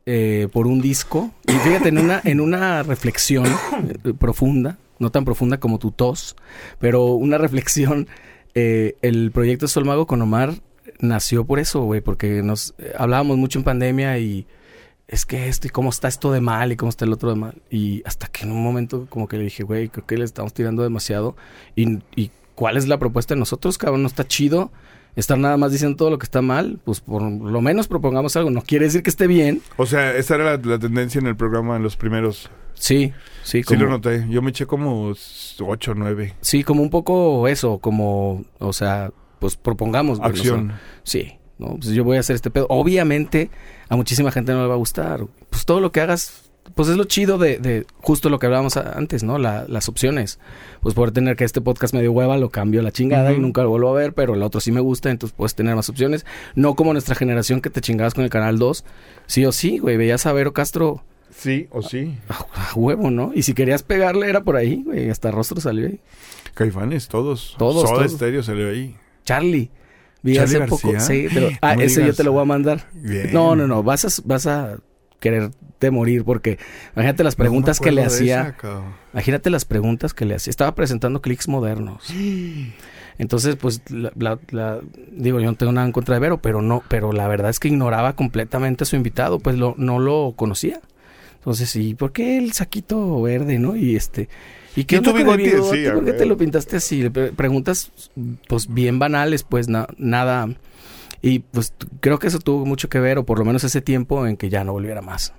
eh, 0.07 0.49
por 0.53 0.67
un 0.67 0.81
disco. 0.81 1.31
Y 1.47 1.53
fíjate, 1.53 1.89
en 1.89 1.99
una, 1.99 2.21
en 2.25 2.41
una 2.41 2.83
reflexión 2.83 3.47
eh, 3.47 4.13
profunda, 4.19 4.79
no 4.99 5.11
tan 5.11 5.25
profunda 5.25 5.59
como 5.59 5.79
tu 5.79 5.91
tos, 5.91 6.37
pero 6.79 7.07
una 7.15 7.39
reflexión, 7.39 8.09
eh, 8.55 8.97
el 9.03 9.31
proyecto 9.33 9.69
Sol 9.69 9.85
Mago 9.85 10.07
con 10.07 10.23
Omar 10.23 10.55
nació 11.01 11.45
por 11.45 11.59
eso, 11.59 11.83
güey, 11.83 12.01
porque 12.01 12.43
nos 12.43 12.75
eh, 12.79 12.93
hablábamos 12.97 13.39
mucho 13.39 13.59
en 13.59 13.65
pandemia 13.65 14.19
y 14.19 14.47
es 15.09 15.27
que 15.27 15.49
esto 15.49 15.67
y 15.67 15.71
cómo 15.71 15.91
está 15.91 16.09
esto 16.09 16.31
de 16.31 16.41
mal 16.41 16.71
y 16.71 16.77
cómo 16.77 16.91
está 16.91 17.05
el 17.05 17.13
otro 17.13 17.31
de 17.31 17.37
mal. 17.37 17.63
Y 17.71 18.03
hasta 18.05 18.29
que 18.29 18.45
en 18.45 18.53
un 18.53 18.63
momento 18.63 19.07
como 19.09 19.27
que 19.27 19.39
le 19.39 19.45
dije, 19.45 19.65
güey, 19.65 19.89
creo 19.89 20.07
que 20.07 20.17
le 20.17 20.25
estamos 20.25 20.53
tirando 20.55 20.83
demasiado. 20.83 21.37
Y, 21.75 21.99
y 22.15 22.31
¿cuál 22.55 22.77
es 22.77 22.87
la 22.87 22.99
propuesta 22.99 23.35
de 23.35 23.41
nosotros, 23.41 23.79
cabrón? 23.79 24.03
No 24.03 24.09
está 24.09 24.27
chido 24.27 24.71
estar 25.17 25.39
nada 25.39 25.57
más 25.57 25.73
diciendo 25.73 25.97
todo 25.97 26.11
lo 26.11 26.19
que 26.19 26.25
está 26.25 26.43
mal. 26.43 26.79
Pues 26.85 27.01
por 27.01 27.23
lo 27.23 27.61
menos 27.61 27.89
propongamos 27.89 28.37
algo. 28.37 28.51
No 28.51 28.63
quiere 28.63 28.87
decir 28.87 29.03
que 29.03 29.11
esté 29.11 29.27
bien. 29.27 29.63
O 29.77 29.87
sea, 29.87 30.15
esa 30.17 30.37
era 30.37 30.45
la, 30.45 30.57
la 30.63 30.79
tendencia 30.79 31.19
en 31.19 31.27
el 31.27 31.37
programa 31.37 31.77
en 31.77 31.83
los 31.83 31.97
primeros. 31.97 32.51
Sí, 32.75 33.13
sí, 33.43 33.59
Sí 33.59 33.63
como, 33.63 33.85
lo 33.85 33.91
noté. 33.91 34.27
Yo 34.31 34.43
me 34.43 34.51
eché 34.51 34.67
como 34.67 35.13
ocho 35.61 35.93
o 35.93 35.95
nueve. 35.95 36.35
sí, 36.41 36.65
como 36.65 36.83
un 36.83 36.91
poco 36.91 37.47
eso, 37.47 37.79
como, 37.79 38.45
o 38.59 38.73
sea, 38.73 39.13
pues 39.39 39.57
propongamos. 39.57 40.19
Acción. 40.21 40.67
o 40.67 40.69
sea, 40.69 40.81
sí, 41.03 41.33
¿no? 41.59 41.77
Pues 41.77 41.89
yo 41.89 42.05
voy 42.05 42.17
a 42.17 42.21
hacer 42.21 42.37
este 42.37 42.51
pedo. 42.51 42.67
Obviamente 42.71 43.51
a 43.89 43.97
muchísima 43.97 44.31
gente 44.31 44.53
no 44.53 44.63
le 44.63 44.69
va 44.69 44.75
a 44.75 44.79
gustar. 44.79 45.27
Pues 45.51 45.65
todo 45.67 45.81
lo 45.81 45.93
que 45.93 46.01
hagas 46.01 46.50
pues 46.75 46.89
es 46.89 46.97
lo 46.97 47.05
chido 47.05 47.39
de, 47.39 47.59
de 47.59 47.87
justo 48.01 48.29
lo 48.31 48.39
que 48.39 48.47
hablábamos 48.47 48.77
antes, 48.77 49.23
¿no? 49.23 49.39
La- 49.39 49.65
las 49.69 49.89
opciones. 49.89 50.39
Pues 50.81 50.95
poder 50.95 51.13
tener 51.13 51.37
que 51.37 51.45
este 51.45 51.61
podcast 51.61 51.93
medio 51.95 52.13
hueva, 52.13 52.37
lo 52.39 52.51
cambio 52.51 52.81
a 52.81 52.83
la 52.83 52.93
chingada 52.93 53.31
y 53.31 53.35
Ujú. 53.35 53.43
nunca 53.43 53.63
lo 53.63 53.71
vuelvo 53.71 53.91
a 53.91 53.95
ver, 53.95 54.13
pero 54.15 54.35
el 54.35 54.43
otro 54.43 54.61
sí 54.61 54.73
me 54.73 54.81
gusta, 54.81 55.11
entonces 55.11 55.35
puedes 55.37 55.55
tener 55.55 55.75
más 55.77 55.89
opciones. 55.89 56.25
No 56.55 56.75
como 56.75 56.93
nuestra 56.93 57.15
generación 57.15 57.61
que 57.61 57.71
te 57.71 57.81
chingabas 57.81 58.15
con 58.15 58.25
el 58.25 58.31
canal 58.31 58.59
2. 58.59 58.85
Sí 59.27 59.45
o 59.45 59.53
sí, 59.53 59.79
güey, 59.79 59.97
veías 59.97 60.27
a 60.27 60.33
Vero 60.33 60.53
Castro 60.53 61.03
Sí 61.33 61.69
o 61.71 61.81
sí. 61.83 62.17
a, 62.29 62.71
a 62.71 62.75
huevo, 62.75 63.11
¿no? 63.11 63.31
Y 63.35 63.43
si 63.43 63.55
querías 63.55 63.83
pegarle 63.83 64.29
era 64.29 64.43
por 64.43 64.57
ahí, 64.57 64.83
güey, 64.85 65.09
hasta 65.11 65.31
rostro 65.31 65.61
salió 65.61 65.87
ahí. 65.87 66.01
Caifanes, 66.55 67.09
todos. 67.09 67.55
Todos, 67.59 67.83
Soda 67.89 68.01
todos. 68.01 68.13
Estéreo 68.13 68.43
salió 68.43 68.69
ahí. 68.69 68.97
Charlie. 69.25 69.71
Vi 70.23 70.35
¿Charlie 70.35 70.57
hace 70.57 70.67
poco. 70.67 70.93
García? 70.93 71.15
Sí, 71.29 71.29
pero- 71.33 71.49
ah, 71.63 71.75
ese 71.75 72.05
yo 72.05 72.13
te 72.13 72.25
lo 72.25 72.33
voy 72.33 72.43
a 72.43 72.45
mandar. 72.45 72.89
Bien. 72.93 73.33
No, 73.33 73.55
no, 73.57 73.67
no. 73.67 73.83
Vas 73.83 74.05
a, 74.05 74.23
vas 74.27 74.47
a 74.47 74.79
quererte 75.21 75.91
morir 75.91 76.25
porque 76.25 76.59
imagínate 76.95 77.23
las 77.25 77.37
preguntas 77.37 77.81
No 77.81 77.85
que 77.85 77.93
le 77.93 78.03
hacía. 78.03 78.57
esa. 78.59 78.83
Imagínate 79.13 79.51
las 79.51 79.65
preguntas 79.65 80.13
que 80.15 80.25
le 80.25 80.35
hacía. 80.35 80.51
Estaba 80.51 80.75
presentando 80.75 81.21
clics 81.23 81.47
modernos. 81.49 82.09
Entonces, 83.19 83.57
pues, 83.57 83.83
la, 83.91 84.13
la- 84.17 84.39
la- 84.51 84.81
digo, 85.13 85.41
yo 85.41 85.47
no 85.51 85.55
tengo 85.57 85.73
nada 85.73 85.87
en 85.87 85.93
contra 85.93 86.15
de 86.15 86.21
Vero, 86.21 86.39
pero 86.41 86.63
no, 86.63 86.83
pero 86.89 87.13
la 87.13 87.29
verdad 87.29 87.51
es 87.51 87.61
que 87.61 87.69
ignoraba 87.69 88.15
completamente 88.15 88.85
a 88.85 88.87
su 88.87 88.97
invitado, 88.97 89.39
pues 89.41 89.57
lo, 89.59 89.75
no 89.77 89.99
lo 89.99 90.33
conocía. 90.37 90.81
Entonces, 91.37 91.75
¿y 91.77 91.95
por 91.95 92.13
qué 92.13 92.39
el 92.39 92.53
saquito 92.53 93.21
verde, 93.23 93.59
no? 93.59 93.77
Y 93.77 93.95
este, 93.97 94.29
¿y 94.77 94.85
qué 94.85 94.97
te 96.13 96.27
lo 96.27 96.37
pintaste 96.39 96.77
así? 96.77 97.09
Preguntas, 97.11 97.93
pues, 98.49 98.73
bien 98.73 98.99
banales, 98.99 99.43
pues, 99.43 99.69
na- 99.69 99.89
nada. 99.99 100.49
Y 101.23 101.41
pues 101.41 101.75
creo 102.01 102.19
que 102.19 102.27
eso 102.29 102.39
tuvo 102.39 102.65
mucho 102.67 102.89
que 102.89 102.99
ver, 103.01 103.19
o 103.19 103.25
por 103.25 103.39
lo 103.39 103.45
menos 103.45 103.65
ese 103.65 103.81
tiempo 103.81 104.27
en 104.27 104.37
que 104.37 104.49
ya 104.49 104.65
no 104.65 104.73
volviera 104.73 105.03
más. 105.03 105.35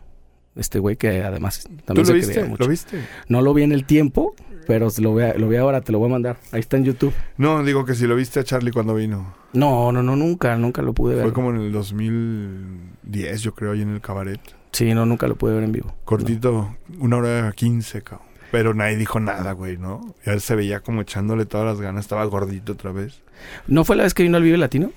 Este 0.56 0.80
güey 0.80 0.98
que 0.98 1.24
además 1.24 1.64
¿Tú 1.64 1.76
también 1.86 2.06
lo 2.06 2.06
se 2.06 2.14
viste? 2.14 2.44
mucho. 2.44 2.64
¿Lo 2.64 2.70
viste? 2.70 3.02
No 3.30 3.42
lo 3.42 3.54
vi 3.54 3.64
en 3.64 3.72
el 3.72 3.86
tiempo, 3.86 4.36
pero 4.68 4.90
lo 5.00 5.16
vi, 5.16 5.24
lo 5.38 5.48
vi 5.48 5.56
ahora, 5.56 5.82
te 5.82 5.92
lo 5.92 6.00
voy 6.00 6.10
a 6.10 6.12
mandar. 6.12 6.38
Ahí 6.52 6.60
está 6.60 6.78
en 6.78 6.84
YouTube. 6.86 7.14
No, 7.38 7.64
digo 7.64 7.86
que 7.86 7.96
si 7.96 8.06
lo 8.06 8.16
viste 8.16 8.42
a 8.42 8.44
Charlie 8.44 8.72
cuando 8.72 8.94
vino. 8.96 9.34
No, 9.54 9.92
no, 9.92 10.04
no, 10.04 10.16
nunca, 10.16 10.56
nunca 10.58 10.82
lo 10.82 10.94
pude 10.94 11.16
ver. 11.16 11.24
Fue 11.24 11.34
como 11.34 11.52
en 11.52 11.58
el 11.58 11.72
2010, 11.72 13.42
yo 13.42 13.54
creo, 13.56 13.72
ahí 13.72 13.82
en 13.82 13.94
el 13.94 14.02
cabaret. 14.02 14.42
Sí, 14.72 14.94
no, 14.94 15.06
nunca 15.06 15.28
lo 15.28 15.36
pude 15.36 15.54
ver 15.54 15.64
en 15.64 15.72
vivo. 15.72 15.96
Cortito, 16.06 16.76
una 17.00 17.18
hora 17.18 17.52
quince, 17.54 18.02
cabrón. 18.02 18.28
Pero 18.52 18.74
nadie 18.74 18.98
dijo 18.98 19.22
nada, 19.22 19.54
güey, 19.54 19.78
¿no? 19.78 20.14
Ya 20.26 20.34
él 20.34 20.42
se 20.42 20.56
veía 20.56 20.82
como 20.82 21.02
echándole 21.02 21.46
todas 21.46 21.66
las 21.66 21.80
ganas. 21.80 22.04
Estaba 22.04 22.26
gordito 22.26 22.74
otra 22.74 22.92
vez. 22.92 23.22
¿No 23.68 23.86
fue 23.86 23.96
la 23.96 24.04
vez 24.04 24.14
que 24.14 24.24
vino 24.24 24.36
al 24.36 24.44
Vive 24.44 24.58
Latino? 24.58 24.92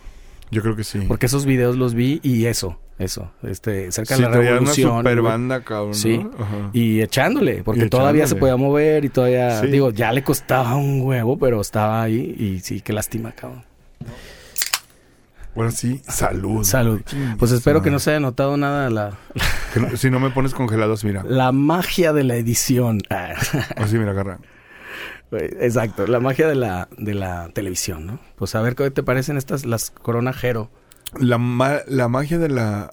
Yo 0.51 0.63
creo 0.63 0.77
que 0.77 0.85
sí. 0.85 1.01
Porque 1.09 1.27
esos 1.27 1.47
videos 1.47 1.77
los 1.77 1.95
vi 1.95 2.21
y 2.23 2.47
eso, 2.47 2.79
eso, 2.99 3.33
este, 3.43 3.91
cerca 3.91 4.17
sí, 4.17 4.23
de 4.23 4.29
la 4.29 4.37
revolución. 4.37 4.91
una 4.91 4.99
super 5.01 5.23
banda, 5.23 5.63
cabrón. 5.63 5.95
Sí. 5.95 6.25
Ajá. 6.39 6.71
Y 6.73 7.01
echándole, 7.01 7.63
porque 7.65 7.87
Y 7.87 7.89
todavía 7.89 8.27
se 8.27 8.37
podía 8.37 8.57
mover 8.57 9.05
y 9.05 9.09
todavía, 9.09 9.61
Sí. 9.61 9.67
digo, 9.69 9.91
ya 9.91 10.13
le 10.13 10.23
costaba 10.23 10.77
un 10.77 11.01
huevo, 11.03 11.39
pero 11.39 11.61
estaba 11.61 12.03
ahí 12.03 12.35
y 12.39 12.61
sí, 12.61 12.81
qué 12.81 12.93
lástima, 12.93 13.33
cabrón. 13.33 13.65
Bueno, 15.55 15.71
sí, 15.71 16.01
salud. 16.09 16.65
Salud. 16.65 17.01
Pues 17.39 17.53
espero 17.53 17.81
que 17.81 17.91
no 17.91 18.01
se 18.01 18.11
haya 18.11 18.21
notado 18.21 18.57
nada 18.57 18.91
la, 18.91 19.13
si 19.97 20.11
no 20.11 20.19
me 20.19 20.31
pones 20.31 20.53
congelados, 20.53 21.05
mira. 21.05 21.23
la 21.29 21.53
magia 21.53 22.13
de 22.13 22.25
la 22.25 22.35
edición. 22.37 23.01
Así, 23.77 23.97
mira, 23.99 24.11
agarra. 24.11 24.39
Güey, 25.31 25.45
Exacto, 25.61 26.07
la 26.07 26.21
magia 26.21 26.47
de 26.49 26.55
la, 26.55 26.89
de 26.97 27.15
la 27.15 27.49
televisión, 27.53 28.07
¿no? 28.07 28.21
Pues 28.37 28.55
a 28.55 28.63
ver 28.63 28.75
qué 28.75 28.91
te 28.91 29.03
parecen 29.03 29.37
estas, 29.37 29.65
las 29.67 29.91
Corona 29.91 30.33
Jero. 30.33 30.71
La, 31.19 31.39
ma- 31.39 31.81
la 31.87 32.09
magia 32.09 32.39
de 32.39 32.49
la 32.49 32.93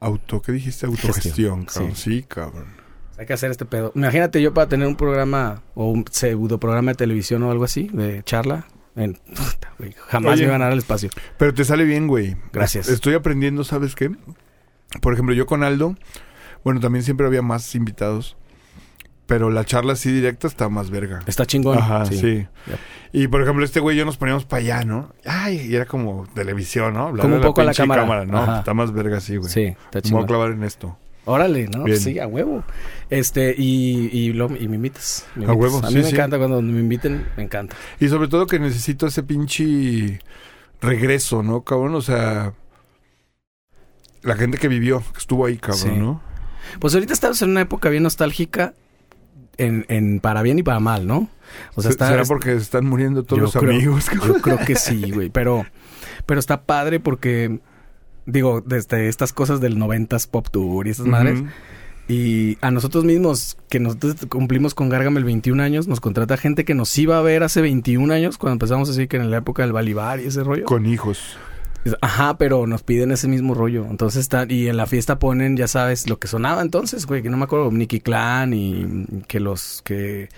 auto... 0.00 0.42
¿Qué 0.42 0.52
dijiste? 0.52 0.86
Autogestión, 0.86 1.64
cabrón. 1.64 1.96
Sí, 1.96 2.22
cabrón. 2.22 2.66
Hay 3.18 3.26
que 3.26 3.32
hacer 3.34 3.50
este 3.50 3.64
pedo. 3.64 3.92
Imagínate 3.94 4.42
yo 4.42 4.52
para 4.52 4.68
tener 4.68 4.86
un 4.88 4.96
programa 4.96 5.62
o 5.74 5.90
un 5.90 6.04
pseudo 6.10 6.58
programa 6.58 6.90
de 6.92 6.96
televisión 6.96 7.42
o 7.44 7.50
algo 7.50 7.64
así, 7.64 7.88
de 7.92 8.22
charla. 8.24 8.66
En, 8.96 9.18
jamás 10.08 10.32
Oye. 10.34 10.42
me 10.42 10.48
iban 10.48 10.60
a 10.60 10.64
dar 10.64 10.72
el 10.72 10.78
espacio. 10.80 11.08
Pero 11.38 11.54
te 11.54 11.64
sale 11.64 11.84
bien, 11.84 12.08
güey. 12.08 12.36
Gracias. 12.52 12.88
Estoy 12.88 13.14
aprendiendo, 13.14 13.64
¿sabes 13.64 13.94
qué? 13.94 14.10
Por 15.00 15.14
ejemplo, 15.14 15.34
yo 15.34 15.46
con 15.46 15.62
Aldo, 15.62 15.94
bueno, 16.64 16.80
también 16.80 17.02
siempre 17.04 17.26
había 17.26 17.42
más 17.42 17.74
invitados. 17.74 18.36
Pero 19.32 19.48
la 19.50 19.64
charla 19.64 19.94
así 19.94 20.12
directa 20.12 20.46
está 20.46 20.68
más 20.68 20.90
verga. 20.90 21.20
Está 21.26 21.46
chingón. 21.46 21.78
Ajá, 21.78 22.04
sí. 22.04 22.46
Y 23.14 23.28
por 23.28 23.40
ejemplo, 23.40 23.64
este 23.64 23.80
güey 23.80 23.96
y 23.96 23.98
yo 24.00 24.04
nos 24.04 24.18
poníamos 24.18 24.44
para 24.44 24.60
allá, 24.60 24.84
¿no? 24.84 25.10
Ay, 25.24 25.68
y 25.70 25.74
era 25.74 25.86
como 25.86 26.26
televisión, 26.34 26.92
¿no? 26.92 27.04
Hablarle 27.08 27.22
Como 27.22 27.36
un 27.36 27.40
poco 27.42 27.62
a 27.62 27.64
la 27.64 27.70
pinche 27.70 27.88
cámara. 27.88 28.26
No, 28.26 28.36
Ajá. 28.38 28.58
está 28.58 28.74
más 28.74 28.92
verga 28.92 29.16
así, 29.16 29.36
güey. 29.38 29.50
Sí, 29.50 29.62
está 29.62 29.78
Me 29.78 29.88
voy 29.92 29.98
a 29.98 30.02
chingón. 30.02 30.26
clavar 30.26 30.50
en 30.50 30.64
esto. 30.64 30.98
Órale, 31.24 31.66
¿no? 31.68 31.84
Bien. 31.84 31.98
Sí, 31.98 32.18
a 32.18 32.26
huevo. 32.26 32.62
Este, 33.08 33.54
y, 33.56 34.10
y, 34.12 34.34
lo, 34.34 34.54
y 34.54 34.68
me 34.68 34.76
invitas. 34.76 35.24
me 35.34 35.46
A 35.46 35.52
huevo, 35.54 35.78
A 35.78 35.82
mí 35.86 35.88
sí, 35.88 35.94
me 35.96 36.04
sí. 36.04 36.14
encanta 36.14 36.36
cuando 36.36 36.60
me 36.60 36.80
inviten, 36.80 37.26
me 37.38 37.44
encanta. 37.44 37.74
Y 38.00 38.08
sobre 38.08 38.28
todo 38.28 38.46
que 38.46 38.58
necesito 38.58 39.06
ese 39.06 39.22
pinche 39.22 40.18
regreso, 40.82 41.42
¿no, 41.42 41.62
cabrón? 41.62 41.94
O 41.94 42.02
sea, 42.02 42.52
la 44.22 44.36
gente 44.36 44.58
que 44.58 44.68
vivió, 44.68 45.00
que 45.12 45.18
estuvo 45.20 45.46
ahí, 45.46 45.56
cabrón, 45.56 45.78
Sí. 45.80 45.88
¿no? 45.98 46.20
Pues 46.80 46.92
ahorita 46.94 47.12
estamos 47.14 47.40
en 47.40 47.50
una 47.50 47.62
época 47.62 47.88
bien 47.88 48.02
nostálgica, 48.02 48.74
en, 49.58 49.84
en 49.88 50.20
para 50.20 50.42
bien 50.42 50.58
y 50.58 50.62
para 50.62 50.80
mal, 50.80 51.06
¿no? 51.06 51.28
O 51.74 51.82
sea, 51.82 51.90
Se- 51.90 51.94
está, 51.94 52.08
¿Será 52.08 52.24
porque 52.24 52.50
se 52.52 52.56
están 52.62 52.86
muriendo 52.86 53.22
todos 53.24 53.42
los 53.42 53.52
creo- 53.52 53.70
amigos? 53.72 54.06
Yo 54.26 54.34
creo 54.42 54.58
que 54.58 54.76
sí, 54.76 55.10
güey. 55.10 55.30
Pero, 55.30 55.64
pero 56.26 56.40
está 56.40 56.62
padre 56.62 57.00
porque, 57.00 57.60
digo, 58.26 58.62
desde 58.64 59.08
estas 59.08 59.32
cosas 59.32 59.60
del 59.60 59.76
90s 59.76 60.28
Pop 60.28 60.48
Tour 60.50 60.86
y 60.86 60.90
esas 60.90 61.06
madres. 61.06 61.40
Ujú. 61.40 61.48
Y 62.08 62.58
a 62.60 62.70
nosotros 62.72 63.04
mismos, 63.04 63.56
que 63.70 63.78
nosotros 63.78 64.16
cumplimos 64.28 64.74
con 64.74 64.88
Gargamel 64.88 65.24
21 65.24 65.62
años, 65.62 65.86
nos 65.86 66.00
contrata 66.00 66.36
gente 66.36 66.64
que 66.64 66.74
nos 66.74 66.96
iba 66.98 67.16
a 67.16 67.22
ver 67.22 67.42
hace 67.44 67.60
21 67.62 68.12
años, 68.12 68.38
cuando 68.38 68.54
empezamos 68.54 68.90
así 68.90 69.06
que 69.06 69.16
en 69.18 69.30
la 69.30 69.38
época 69.38 69.62
del 69.62 69.72
Balibar 69.72 70.20
y 70.20 70.24
ese 70.26 70.42
rollo. 70.42 70.64
Con 70.64 70.84
hijos. 70.86 71.36
Ajá, 72.00 72.38
pero 72.38 72.66
nos 72.66 72.82
piden 72.82 73.10
ese 73.10 73.26
mismo 73.28 73.54
rollo. 73.54 73.84
Entonces 73.90 74.20
está, 74.20 74.46
y 74.48 74.68
en 74.68 74.76
la 74.76 74.86
fiesta 74.86 75.18
ponen, 75.18 75.56
ya 75.56 75.66
sabes, 75.66 76.08
lo 76.08 76.18
que 76.18 76.28
sonaba 76.28 76.62
entonces, 76.62 77.06
güey, 77.06 77.22
que 77.22 77.30
no 77.30 77.36
me 77.36 77.44
acuerdo, 77.44 77.70
Nicky 77.72 78.00
Clan 78.00 78.52
y 78.54 79.06
que 79.26 79.40
los 79.40 79.82
que, 79.84 80.28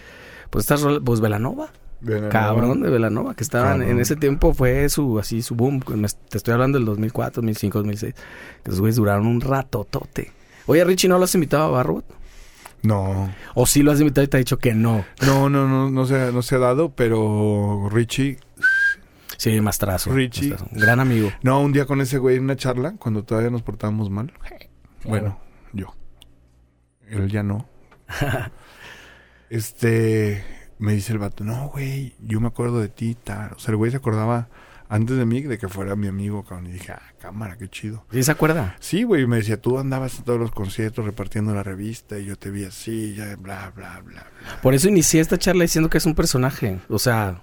pues 0.51 0.65
estas 0.71 0.85
pues 1.05 1.21
Velanova. 1.21 1.71
Cabrón 2.31 2.81
¿no? 2.81 2.85
de 2.87 2.91
Velanova, 2.93 3.35
que 3.35 3.43
estaban 3.45 3.79
Cabrón. 3.79 3.91
en 3.97 4.01
ese 4.01 4.15
tiempo 4.17 4.53
fue 4.53 4.89
su 4.91 5.19
así 5.19 5.41
su 5.41 5.55
boom. 5.55 5.81
Te 6.29 6.37
estoy 6.37 6.53
hablando 6.53 6.77
del 6.79 6.85
2004, 6.87 7.41
2005, 7.41 7.79
2006. 7.79 8.15
Que 8.63 8.71
esos 8.71 8.81
güeyes 8.81 8.97
duraron 8.97 9.27
un 9.27 9.41
ratotote. 9.41 10.31
Oye, 10.67 10.85
Richie, 10.85 11.09
¿no 11.09 11.17
lo 11.19 11.25
has 11.25 11.35
invitado 11.35 11.65
a 11.65 11.69
Barbot? 11.71 12.05
No. 12.83 13.33
¿O 13.55 13.65
sí 13.67 13.83
lo 13.83 13.93
has 13.93 14.01
invitado 14.01 14.23
y 14.25 14.29
te 14.29 14.37
ha 14.37 14.39
dicho 14.39 14.59
que 14.59 14.75
no? 14.75 15.07
No, 15.25 15.49
no, 15.49 15.67
no, 15.67 15.91
no 15.91 16.07
se, 16.07 16.21
ha- 16.21 16.31
no 16.31 16.43
se 16.43 16.57
ha 16.57 16.59
dado, 16.59 16.91
pero 16.91 17.89
Richie... 17.91 18.39
Sí, 19.37 19.61
mastrazo. 19.61 20.13
Richie. 20.13 20.51
mastrazo. 20.51 20.75
Gran 20.75 21.01
amigo. 21.01 21.31
No, 21.43 21.61
un 21.61 21.73
día 21.73 21.87
con 21.87 22.01
ese 22.01 22.19
güey 22.19 22.37
en 22.37 22.45
una 22.45 22.57
charla, 22.57 22.95
cuando 22.99 23.25
todavía 23.25 23.51
nos 23.51 23.63
portábamos 23.63 24.11
mal. 24.11 24.33
Bueno, 25.05 25.39
yo. 25.73 25.95
Él 27.09 27.31
ya 27.31 27.43
no. 27.43 27.69
este, 29.51 30.45
me 30.79 30.93
dice 30.93 31.13
el 31.13 31.19
vato, 31.19 31.45
no, 31.45 31.69
güey, 31.69 32.15
yo 32.21 32.41
me 32.41 32.49
acuerdo 32.49 32.81
de 32.81 32.89
ti, 32.89 33.15
tal. 33.15 33.53
O 33.53 33.59
sea, 33.59 33.73
el 33.73 33.77
güey 33.77 33.91
se 33.91 33.97
acordaba 33.97 34.49
antes 34.89 35.17
de 35.17 35.25
mí 35.25 35.43
de 35.43 35.59
que 35.59 35.69
fuera 35.69 35.97
mi 35.97 36.07
amigo, 36.07 36.45
cabrón. 36.45 36.67
Y 36.69 36.73
dije, 36.73 36.93
ah, 36.93 37.03
cámara, 37.19 37.57
qué 37.57 37.69
chido. 37.69 38.05
¿Sí 38.13 38.23
se 38.23 38.31
acuerda? 38.31 38.77
Sí, 38.81 39.03
güey, 39.03 39.27
me 39.27 39.37
decía, 39.37 39.61
tú 39.61 39.79
andabas 39.79 40.19
en 40.19 40.25
todos 40.25 40.39
los 40.39 40.51
conciertos 40.51 41.05
repartiendo 41.05 41.55
la 41.55 41.63
revista 41.63 42.19
y 42.19 42.27
yo 42.27 42.37
te 42.37 42.51
vi 42.51 42.65
así, 42.65 43.15
ya, 43.15 43.37
bla, 43.37 43.73
bla, 43.75 44.01
bla, 44.05 44.25
bla. 44.41 44.61
Por 44.63 44.75
eso 44.75 44.89
inicié 44.89 45.21
esta 45.21 45.39
charla 45.39 45.63
diciendo 45.63 45.91
que 45.91 45.99
es 45.99 46.07
un 46.07 46.15
personaje. 46.15 46.81
O 46.89 46.99
sea, 46.99 47.43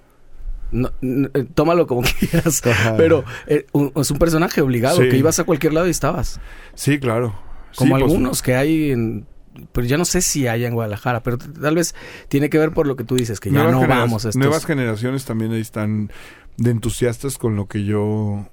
no- 0.72 0.90
no- 1.00 1.28
eh, 1.34 1.46
tómalo 1.54 1.86
como 1.86 2.02
quieras. 2.18 2.66
Ajá. 2.66 2.96
Pero 2.96 3.24
eh, 3.46 3.66
un- 3.72 3.92
es 3.94 4.10
un 4.10 4.18
personaje 4.18 4.60
obligado, 4.60 5.00
Sí. 5.02 5.08
que 5.08 5.16
ibas 5.16 5.38
a 5.38 5.44
cualquier 5.44 5.72
lado 5.74 5.86
y 5.86 5.90
estabas. 5.90 6.40
Sí, 6.74 6.98
claro. 6.98 7.34
Como 7.76 7.96
Sí, 7.96 8.02
pues, 8.02 8.12
algunos 8.12 8.42
que 8.42 8.54
hay 8.56 8.90
en... 8.90 9.26
Pero 9.72 9.86
ya 9.86 9.98
no 9.98 10.04
sé 10.06 10.22
si 10.22 10.46
hay 10.46 10.64
en 10.64 10.72
Guadalajara, 10.74 11.22
pero 11.22 11.36
tal 11.38 11.74
vez 11.74 11.94
tiene 12.28 12.48
que 12.48 12.56
ver 12.58 12.72
por 12.72 12.86
lo 12.86 12.96
que 12.96 13.04
tú 13.04 13.16
dices, 13.16 13.38
que 13.38 13.50
ya 13.50 13.64
no 13.70 13.86
vamos 13.86 14.24
a 14.24 14.28
estos... 14.30 14.36
Nuevas 14.40 14.64
generaciones 14.64 15.26
también 15.26 15.52
ahí 15.52 15.60
están 15.60 16.10
de 16.56 16.70
entusiastas 16.70 17.36
con 17.36 17.54
lo 17.54 17.66
que 17.66 17.84
yo 17.84 18.48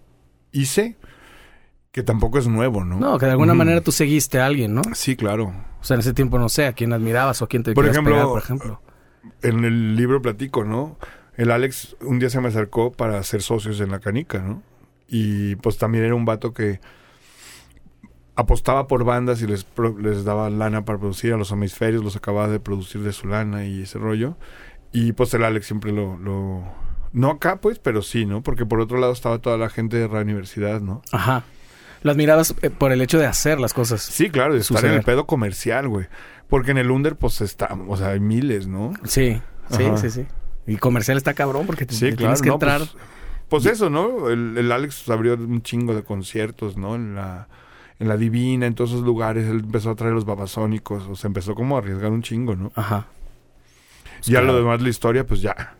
hice, 0.52 0.98
que 1.92 2.04
tampoco 2.04 2.38
es 2.38 2.48
nuevo, 2.48 2.84
¿no? 2.84 3.00
No, 3.00 3.18
que 3.18 3.26
de 3.28 3.32
alguna 3.32 3.54
manera 3.54 3.80
tú 3.82 3.94
seguiste 3.94 4.40
a 4.40 4.46
alguien, 4.46 4.74
¿no? 4.76 4.82
Sí, 4.94 5.16
claro. 5.16 5.54
O 5.80 5.84
sea, 5.86 5.96
en 5.96 6.02
ese 6.02 6.14
tiempo 6.14 6.38
no 6.38 6.50
sé 6.50 6.66
a 6.66 6.74
quién 6.74 6.92
admirabas 6.92 7.42
o 7.42 7.46
a 7.46 7.48
quién 7.48 7.64
te 7.64 7.74
Por 7.74 7.88
ejemplo, 7.88 8.14
pegar, 8.16 8.28
por 8.28 8.42
ejemplo. 8.42 8.82
En 9.42 9.64
el 9.64 9.96
libro 9.96 10.22
platico, 10.22 10.66
¿no? 10.66 10.98
El 11.40 11.52
Alex 11.52 11.96
un 12.02 12.20
día 12.20 12.30
se 12.30 12.42
me 12.42 12.50
acercó 12.50 12.92
para 12.92 13.24
ser 13.24 13.42
socios 13.42 13.80
en 13.80 13.92
la 13.92 14.00
canica, 14.00 14.40
¿no? 14.40 14.62
Y 15.08 15.56
pues 15.56 15.78
también 15.78 16.04
era 16.04 16.14
un 16.14 16.26
vato 16.26 16.54
que 16.54 16.82
apostaba 18.36 18.88
por 18.88 19.06
bandas 19.06 19.42
y 19.42 19.48
les, 19.48 19.66
les 20.02 20.26
daba 20.26 20.50
lana 20.50 20.84
para 20.84 21.00
producir 21.00 21.32
a 21.32 21.38
los 21.38 21.54
hemisferios, 21.54 22.04
los 22.04 22.18
acababa 22.18 22.50
de 22.50 22.60
producir 22.60 23.04
de 23.04 23.14
su 23.14 23.30
lana 23.30 23.64
y 23.66 23.84
ese 23.84 24.00
rollo. 24.00 24.36
Y 24.92 25.14
pues 25.14 25.34
el 25.34 25.46
Alex 25.46 25.66
siempre 25.66 25.94
lo... 25.94 26.18
lo 26.18 26.66
no 27.14 27.32
acá, 27.32 27.62
pues, 27.62 27.80
pero 27.80 28.02
sí, 28.02 28.26
¿no? 28.26 28.44
Porque 28.44 28.66
por 28.66 28.82
otro 28.82 28.98
lado 28.98 29.14
estaba 29.14 29.40
toda 29.40 29.58
la 29.58 29.70
gente 29.70 29.96
de 29.96 30.10
la 30.10 30.20
universidad, 30.20 30.82
¿no? 30.82 31.04
Ajá. 31.14 31.46
Lo 32.04 32.12
admirabas 32.12 32.54
eh, 32.62 32.70
por 32.70 32.92
el 32.92 33.02
hecho 33.02 33.18
de 33.18 33.28
hacer 33.28 33.62
las 33.62 33.74
cosas. 33.74 34.02
Sí, 34.02 34.30
claro, 34.30 34.56
de 34.56 34.60
estar 34.60 34.84
en 34.84 34.92
el 34.92 35.04
pedo 35.04 35.26
comercial, 35.26 35.88
güey. 35.88 36.08
Porque 36.50 36.72
en 36.72 36.80
el 36.80 36.92
under, 36.92 37.16
pues, 37.16 37.40
está... 37.40 37.70
O 37.88 37.96
sea, 37.96 38.10
hay 38.10 38.20
miles, 38.20 38.68
¿no? 38.68 38.92
Sí, 39.06 39.42
sí, 39.70 39.84
Ajá. 39.86 39.96
sí, 39.96 40.10
sí. 40.10 40.26
Y 40.68 40.78
comercial 40.78 41.18
está 41.18 41.34
cabrón 41.34 41.66
porque 41.66 41.86
te, 41.86 41.94
Sí, 41.94 42.00
te 42.02 42.06
claro. 42.08 42.18
tienes 42.18 42.42
que 42.42 42.50
no, 42.50 42.54
entrar. 42.56 42.80
Pues, 42.80 42.94
pues 43.64 43.66
eso, 43.66 43.90
¿no? 43.90 44.30
El, 44.30 44.58
el 44.58 44.72
Alex 44.72 45.10
abrió 45.10 45.34
un 45.36 45.62
chingo 45.64 45.96
de 45.96 46.04
conciertos, 46.04 46.78
¿no? 46.78 46.96
En 46.96 47.16
la, 47.16 47.48
en 48.00 48.08
la 48.08 48.18
Divina, 48.18 48.68
en 48.68 48.76
todos 48.76 48.92
esos 48.92 49.04
lugares. 49.04 49.48
Él 49.48 49.62
empezó 49.66 49.90
a 49.90 49.96
traer 49.96 50.14
los 50.14 50.26
babasónicos. 50.26 51.08
O 51.08 51.16
sea, 51.16 51.28
empezó 51.28 51.56
como 51.56 51.76
a 51.76 51.80
arriesgar 51.80 52.12
un 52.12 52.22
chingo, 52.22 52.56
¿no? 52.56 52.72
Ajá. 52.76 53.08
ya 54.22 54.40
claro. 54.42 54.48
lo 54.48 54.58
demás, 54.60 54.82
la 54.82 54.90
historia, 54.90 55.26
pues 55.26 55.42
ya. 55.42 55.76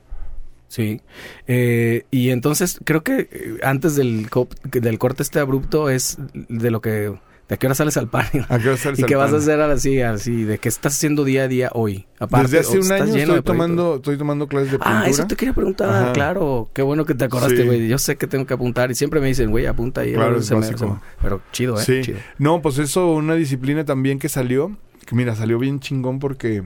Sí. 0.68 1.02
Eh, 1.48 2.06
y 2.12 2.30
entonces 2.30 2.80
creo 2.84 3.04
que 3.04 3.28
eh, 3.32 3.58
antes 3.64 3.96
del, 3.96 4.30
co- 4.30 4.50
del 4.64 4.98
corte 5.00 5.24
este 5.24 5.40
abrupto 5.40 5.90
es 5.90 6.18
de 6.34 6.72
lo 6.72 6.82
que... 6.82 7.16
¿De 7.50 7.58
qué 7.58 7.66
hora 7.66 7.74
sales 7.74 7.98
al 7.98 8.08
pan? 8.08 8.28
¿A 8.48 8.60
qué 8.60 8.70
hora 8.70 8.78
sales 8.78 9.00
¿Y 9.00 9.02
al 9.04 9.08
qué 9.10 9.16
vas 9.16 9.34
a 9.34 9.38
hacer 9.38 9.60
así, 9.60 10.02
así? 10.02 10.44
¿De 10.44 10.60
qué 10.60 10.70
estás 10.70 10.94
haciendo 10.96 11.24
día 11.24 11.44
a 11.44 11.48
día 11.48 11.72
hoy? 11.74 12.06
Aparte, 12.20 12.44
Desde 12.52 12.60
hace 12.60 12.80
un 12.80 12.92
año 12.92 13.16
estoy 13.16 13.42
tomando, 13.42 13.96
estoy 13.96 14.18
tomando 14.20 14.48
clases 14.48 14.72
de 14.74 14.78
pintura. 14.78 15.02
Ah, 15.02 15.08
eso 15.10 15.26
te 15.26 15.36
quería 15.36 15.54
preguntar, 15.56 15.90
Ajá. 15.90 16.14
claro. 16.14 16.70
Qué 16.74 16.84
bueno 16.84 17.06
que 17.06 17.16
te 17.16 17.26
acordaste, 17.26 17.58
Sí. 17.58 17.64
güey. 17.66 17.88
Yo 17.88 17.98
sé 17.98 18.18
que 18.18 18.28
tengo 18.28 18.46
que 18.46 18.54
apuntar 18.54 18.92
y 18.92 18.96
siempre 18.96 19.20
me 19.20 19.28
dicen, 19.28 19.50
güey, 19.50 19.66
apunta 19.66 20.02
ahí. 20.02 20.14
Claro, 20.14 20.38
es 20.38 20.50
básico. 20.52 20.88
me- 20.88 21.00
Pero 21.24 21.42
chido, 21.52 21.80
¿eh? 21.80 21.84
Sí. 21.84 22.02
Chido. 22.04 22.20
No, 22.38 22.62
pues 22.62 22.78
eso, 22.78 23.08
una 23.14 23.34
disciplina 23.34 23.84
también 23.84 24.20
que 24.20 24.30
salió. 24.30 24.78
Que 25.08 25.16
mira, 25.16 25.34
salió 25.36 25.58
bien 25.58 25.80
chingón 25.80 26.20
porque. 26.20 26.64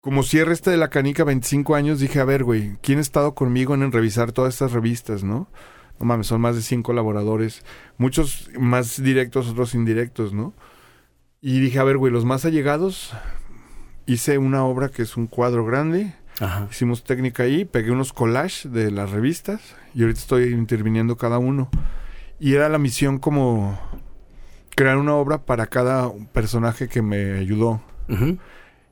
Como 0.00 0.22
cierre 0.22 0.52
este 0.54 0.70
de 0.70 0.78
la 0.78 0.88
canica 0.88 1.24
25 1.24 1.74
años, 1.74 2.00
dije, 2.00 2.20
a 2.20 2.24
ver, 2.24 2.42
güey, 2.42 2.76
¿quién 2.82 2.98
ha 2.98 3.02
estado 3.02 3.34
conmigo 3.34 3.74
en, 3.74 3.82
en 3.82 3.92
revisar 3.92 4.32
todas 4.32 4.54
estas 4.54 4.72
revistas, 4.72 5.22
no? 5.22 5.48
No 6.00 6.06
mames, 6.06 6.26
son 6.26 6.40
más 6.40 6.56
de 6.56 6.62
100 6.62 6.82
colaboradores. 6.82 7.62
Muchos 7.98 8.50
más 8.58 9.02
directos, 9.02 9.48
otros 9.48 9.74
indirectos, 9.74 10.32
¿no? 10.32 10.54
Y 11.42 11.60
dije, 11.60 11.78
a 11.78 11.84
ver, 11.84 11.98
güey, 11.98 12.12
los 12.12 12.24
más 12.24 12.44
allegados. 12.44 13.12
Hice 14.06 14.38
una 14.38 14.64
obra 14.64 14.88
que 14.88 15.02
es 15.02 15.16
un 15.16 15.26
cuadro 15.26 15.64
grande. 15.64 16.14
Ajá. 16.40 16.68
Hicimos 16.70 17.04
técnica 17.04 17.42
ahí, 17.42 17.66
pegué 17.66 17.90
unos 17.90 18.14
collages 18.14 18.72
de 18.72 18.90
las 18.90 19.10
revistas 19.10 19.76
y 19.94 20.02
ahorita 20.02 20.20
estoy 20.20 20.44
interviniendo 20.54 21.16
cada 21.16 21.38
uno. 21.38 21.70
Y 22.38 22.54
era 22.54 22.70
la 22.70 22.78
misión 22.78 23.18
como 23.18 23.78
crear 24.74 24.96
una 24.96 25.14
obra 25.14 25.44
para 25.44 25.66
cada 25.66 26.10
personaje 26.32 26.88
que 26.88 27.02
me 27.02 27.38
ayudó. 27.38 27.82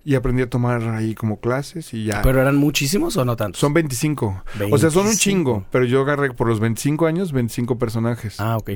Y 0.05 0.15
aprendí 0.15 0.43
a 0.43 0.49
tomar 0.49 0.83
ahí 0.89 1.15
como 1.15 1.39
clases 1.41 1.93
y 1.93 2.05
ya. 2.05 2.23
¿Pero 2.23 2.41
eran 2.41 2.57
muchísimos 2.57 3.17
o 3.19 3.25
no 3.25 3.37
tantos? 3.37 3.61
son 3.61 3.75
25. 3.75 4.43
O 4.71 4.79
sea, 4.79 4.91
son 4.91 5.03
un 5.03 5.09
25. 5.09 5.17
chingo. 5.19 5.65
Pero 5.71 5.85
yo 5.85 6.01
agarré 6.01 6.33
por 6.33 6.49
los 6.49 6.61
25 6.61 7.07
años 7.07 7.33
25 7.33 7.79
personajes 7.79 8.41
Ah, 8.41 8.57
ok. 8.57 8.71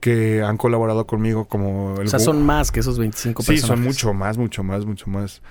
que 0.00 0.42
han 0.42 0.56
colaborado 0.56 1.06
conmigo 1.06 1.44
como... 1.46 1.94
El 2.00 2.06
O 2.06 2.10
sea, 2.10 2.18
son 2.18 2.44
más 2.44 2.72
que 2.72 2.80
esos 2.80 2.98
25 2.98 3.42
Sí, 3.42 3.52
personajes. 3.52 3.68
son 3.68 3.82
mucho 3.84 4.14
más, 4.14 4.36
mucho 4.36 4.62
más, 4.64 4.84
mucho 4.84 5.08
más. 5.08 5.42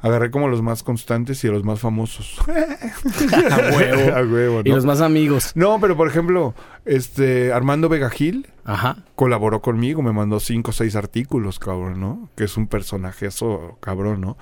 Agarré 0.00 0.30
como 0.30 0.46
los 0.48 0.62
más 0.62 0.82
constantes 0.84 1.42
y 1.42 1.48
los 1.48 1.64
más 1.64 1.80
famosos. 1.80 2.36
A 2.46 3.76
huevo. 3.76 4.14
A 4.16 4.20
huevo, 4.22 4.60
Y 4.64 4.70
los 4.70 4.84
más 4.84 5.00
amigos. 5.00 5.52
No, 5.56 5.80
pero 5.80 5.96
por 5.96 6.06
ejemplo, 6.08 6.54
este 6.84 7.52
Armando 7.52 7.88
Vega 7.88 8.08
Gil 8.10 8.46
Ajá. 8.64 8.98
colaboró 9.16 9.60
conmigo, 9.60 10.00
me 10.02 10.12
mandó 10.12 10.38
cinco 10.40 10.70
o 10.70 10.72
seis 10.72 10.94
artículos, 10.94 11.58
cabrón, 11.58 11.98
¿no? 12.00 12.28
Que 12.36 12.44
es 12.44 12.56
un 12.56 12.68
personaje 12.68 13.26
eso, 13.26 13.76
cabrón, 13.80 14.20
¿no? 14.20 14.36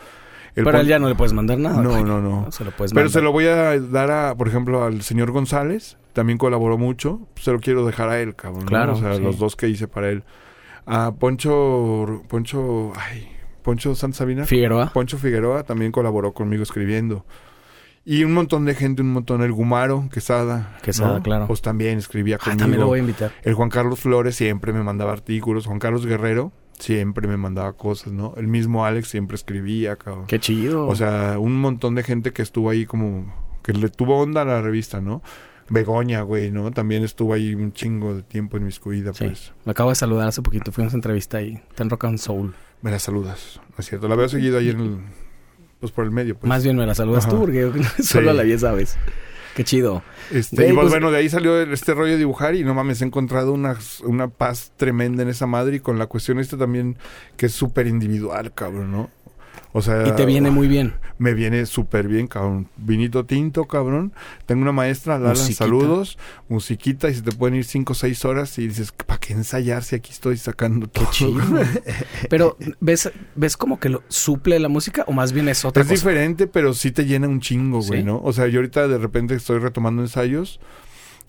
El 0.55 0.65
Pero 0.65 0.79
a 0.79 0.81
él 0.81 0.87
ya 0.89 0.99
no 0.99 1.09
le 1.09 1.15
puedes 1.15 1.33
mandar 1.35 1.59
nada. 1.59 1.83
No, 1.83 2.03
no, 2.05 2.21
no. 2.21 2.51
se 2.53 2.65
lo 2.65 2.71
puedes 2.71 2.93
Pero 2.93 3.05
mandar. 3.07 3.11
se 3.21 3.23
lo 3.23 3.33
voy 3.33 3.47
a 3.47 3.79
dar 3.79 4.11
a, 4.11 4.35
por 4.35 4.49
ejemplo, 4.49 4.85
al 4.85 5.03
señor 5.03 5.31
González, 5.31 5.99
también 6.15 6.39
colaboró 6.39 6.79
mucho, 6.79 7.21
se 7.37 7.53
lo 7.53 7.61
quiero 7.61 7.85
dejar 7.87 8.09
a 8.09 8.21
él, 8.21 8.35
cabrón. 8.35 8.61
¿no? 8.65 8.67
Claro, 8.69 8.93
O 8.95 8.97
sea, 8.97 9.15
sí. 9.17 9.23
los 9.23 9.39
dos 9.39 9.55
que 9.57 9.69
hice 9.69 9.87
para 9.89 10.09
él. 10.11 10.23
A 10.87 11.13
Poncho, 11.13 12.23
Poncho, 12.29 12.93
ay, 12.97 13.29
Poncho 13.67 13.95
Santa 13.95 14.17
Sabina. 14.19 14.47
Figueroa. 14.47 14.93
Poncho 14.95 15.19
Figueroa 15.19 15.65
también 15.65 15.93
colaboró 15.93 16.33
conmigo 16.33 16.63
escribiendo. 16.63 17.27
Y 18.05 18.23
un 18.23 18.33
montón 18.33 18.65
de 18.65 18.75
gente, 18.77 19.03
un 19.03 19.13
montón. 19.13 19.43
El 19.43 19.51
Gumaro, 19.53 20.09
Quesada. 20.13 20.79
Quesada, 20.83 21.17
¿no? 21.19 21.23
claro. 21.25 21.47
Pues 21.49 21.61
también 21.61 21.99
escribía 21.99 22.37
Ah, 22.37 22.45
conmigo. 22.45 22.59
también 22.61 22.81
lo 22.81 22.87
voy 22.87 22.99
a 22.99 23.03
invitar. 23.03 23.33
El 23.43 23.55
Juan 23.55 23.69
Carlos 23.69 23.99
Flores 23.99 24.37
siempre 24.37 24.73
me 24.73 24.83
mandaba 24.85 25.13
artículos. 25.13 25.67
Juan 25.67 25.81
Carlos 25.81 26.07
Guerrero 26.07 26.53
siempre 26.79 27.27
me 27.27 27.37
mandaba 27.37 27.73
cosas, 27.73 28.13
¿no? 28.13 28.33
El 28.37 28.47
mismo 28.47 28.85
Alex 28.87 29.09
siempre 29.09 29.35
escribía, 29.35 29.97
cabrón. 29.97 30.27
Qué 30.29 30.39
chido. 30.39 30.87
O 30.87 30.95
sea, 30.95 31.37
un 31.41 31.59
montón 31.61 31.97
de 31.97 32.05
gente 32.05 32.33
que 32.33 32.43
estuvo 32.43 32.71
ahí 32.71 32.87
como... 32.87 33.35
Que 33.65 33.73
le 33.73 33.89
tuvo 33.89 34.19
onda 34.21 34.43
a 34.43 34.45
la 34.45 34.63
revista, 34.63 35.01
¿no? 35.01 35.21
Begoña, 35.69 36.23
güey, 36.23 36.53
¿no? 36.53 36.71
También 36.71 37.03
estuvo 37.03 37.35
ahí 37.35 37.57
un 37.57 37.73
chingo 37.73 38.15
de 38.15 38.23
tiempo 38.23 38.57
en 38.57 38.65
mi 38.67 38.71
vida, 38.93 39.13
Sí. 39.13 39.25
pues. 39.25 39.53
Me 39.65 39.73
acabo 39.73 39.89
de 39.91 39.97
saludar 39.97 40.29
hace 40.29 40.41
poquito. 40.43 40.71
Fuimos 40.71 40.93
a 40.93 40.97
entrevista 40.97 41.39
ahí. 41.39 41.61
Está 41.71 41.83
en 41.83 41.91
Rock 41.91 42.05
and 42.05 42.19
Soul. 42.19 42.55
Me 42.83 42.91
la 42.91 42.99
saludas, 42.99 43.61
¿no 43.71 43.75
es 43.79 43.87
cierto? 43.87 44.09
La 44.09 44.17
veo 44.17 44.29
seguido 44.29 44.59
ahí 44.59 44.71
en 44.71 44.81
el... 44.81 44.99
Pues 45.81 45.93
por 45.93 46.05
el 46.05 46.11
medio, 46.11 46.37
pues. 46.37 46.49
Más 46.49 46.65
bien 46.65 46.77
me 46.77 46.87
la 46.87 46.95
saludas 46.95 47.25
Ajá. 47.25 47.33
tú 47.35 47.41
porque 47.41 47.71
solo 48.03 48.31
Sí. 48.31 48.37
la 48.37 48.43
vi 48.43 48.53
esa 48.53 48.73
vez. 48.73 48.97
Qué 49.55 49.65
chido. 49.65 50.03
Este, 50.31 50.69
y 50.69 50.73
pues, 50.73 50.89
bueno, 50.91 51.11
de 51.11 51.19
ahí 51.19 51.29
salió 51.29 51.61
este 51.61 51.95
rollo 51.95 52.13
de 52.13 52.19
dibujar 52.19 52.55
y 52.55 52.63
no 52.65 52.75
mames, 52.75 53.01
he 53.01 53.05
encontrado 53.07 53.53
una, 53.53 53.77
una 54.05 54.29
paz 54.29 54.73
tremenda 54.77 55.23
en 55.23 55.29
esa 55.31 55.47
madre 55.47 55.77
y 55.77 55.81
con 55.81 55.99
la 55.99 56.07
cuestión 56.07 56.39
esta 56.39 56.57
también 56.59 56.97
que 57.37 57.47
es 57.47 57.53
súper 57.53 57.87
individual, 57.87 58.53
cabrón, 58.55 58.91
¿no? 58.93 59.11
O 59.77 59.83
sea... 59.83 60.09
Y 60.09 60.13
te 60.13 60.25
viene 60.25 60.51
muy 60.51 60.69
bien. 60.69 60.95
Me 61.19 61.35
viene 61.35 61.67
súper 61.67 62.09
bien, 62.09 62.29
cabrón. 62.29 62.67
Vinito 62.79 63.27
tinto, 63.27 63.67
cabrón. 63.67 64.15
Tengo 64.47 64.63
una 64.63 64.73
maestra, 64.73 65.19
Lala, 65.19 65.31
Musiquita. 65.35 65.65
saludos. 65.65 66.17
Musiquita 66.49 67.11
y 67.11 67.15
se 67.15 67.21
te 67.21 67.31
pueden 67.33 67.57
ir 67.57 67.65
cinco 67.67 67.93
o 67.93 67.95
seis 67.95 68.25
horas 68.25 68.59
y 68.59 68.69
dices, 68.69 68.93
¿para 68.93 69.21
qué 69.21 69.35
ensayar 69.35 69.85
si 69.85 69.97
aquí 69.97 70.13
estoy 70.13 70.39
sacando 70.39 70.87
todo? 70.87 71.07
chido. 71.11 71.43
Pero, 72.31 72.57
¿ves, 72.81 73.13
¿ves 73.35 73.59
como 73.59 73.79
que 73.79 73.91
lo 73.91 74.03
suple 74.09 74.59
la 74.61 74.71
música 74.71 75.05
o 75.09 75.13
más 75.13 75.33
bien 75.33 75.47
es 75.51 75.63
otra 75.67 75.83
Es 75.83 75.89
cosa? 75.91 75.95
diferente, 76.09 76.47
pero 76.47 76.73
sí 76.73 76.91
te 76.91 77.05
llena 77.05 77.29
un 77.29 77.41
chingo, 77.41 77.83
güey, 77.83 78.01
¿Sí? 78.01 78.07
¿no? 78.07 78.19
O 78.25 78.33
sea, 78.33 78.47
yo 78.47 78.61
ahorita 78.61 78.89
de 78.89 78.97
repente 78.97 79.35
estoy 79.35 79.59
retomando 79.59 80.01
ensayos, 80.01 80.59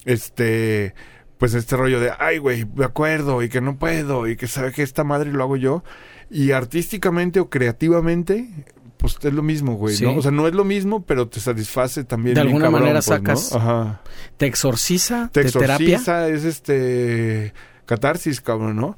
este, 0.06 0.94
pues 1.36 1.54
este 1.54 1.76
rollo 1.76 2.00
de, 2.00 2.12
ay, 2.18 2.38
güey, 2.38 2.64
me 2.74 2.84
acuerdo 2.84 3.42
y 3.42 3.48
que 3.48 3.60
no 3.60 3.78
puedo 3.78 4.26
y 4.26 4.36
que 4.36 4.46
sabe 4.46 4.72
que 4.72 4.82
esta 4.82 5.04
madre 5.04 5.32
lo 5.32 5.42
hago 5.42 5.56
yo. 5.56 5.84
Y 6.30 6.52
artísticamente 6.52 7.40
o 7.40 7.48
creativamente, 7.48 8.48
pues 8.98 9.16
es 9.22 9.32
lo 9.32 9.42
mismo, 9.42 9.74
güey, 9.76 9.96
Sí. 9.96 10.04
¿no? 10.04 10.16
O 10.16 10.22
sea, 10.22 10.30
no 10.30 10.46
es 10.46 10.54
lo 10.54 10.64
mismo, 10.64 11.04
pero 11.04 11.28
te 11.28 11.40
satisface 11.40 12.04
también. 12.04 12.34
De 12.34 12.40
alguna 12.42 12.66
cabrón, 12.66 12.80
manera 12.82 13.00
pues, 13.00 13.08
¿no? 13.08 13.16
sacas 13.16 13.52
Ajá. 13.52 14.02
¿Te 14.36 14.46
exorciza? 14.46 15.30
Te 15.32 15.42
exorciza, 15.42 16.28
es 16.28 16.44
este 16.44 17.52
catarsis, 17.86 18.40
cabrón, 18.42 18.76
¿no? 18.76 18.96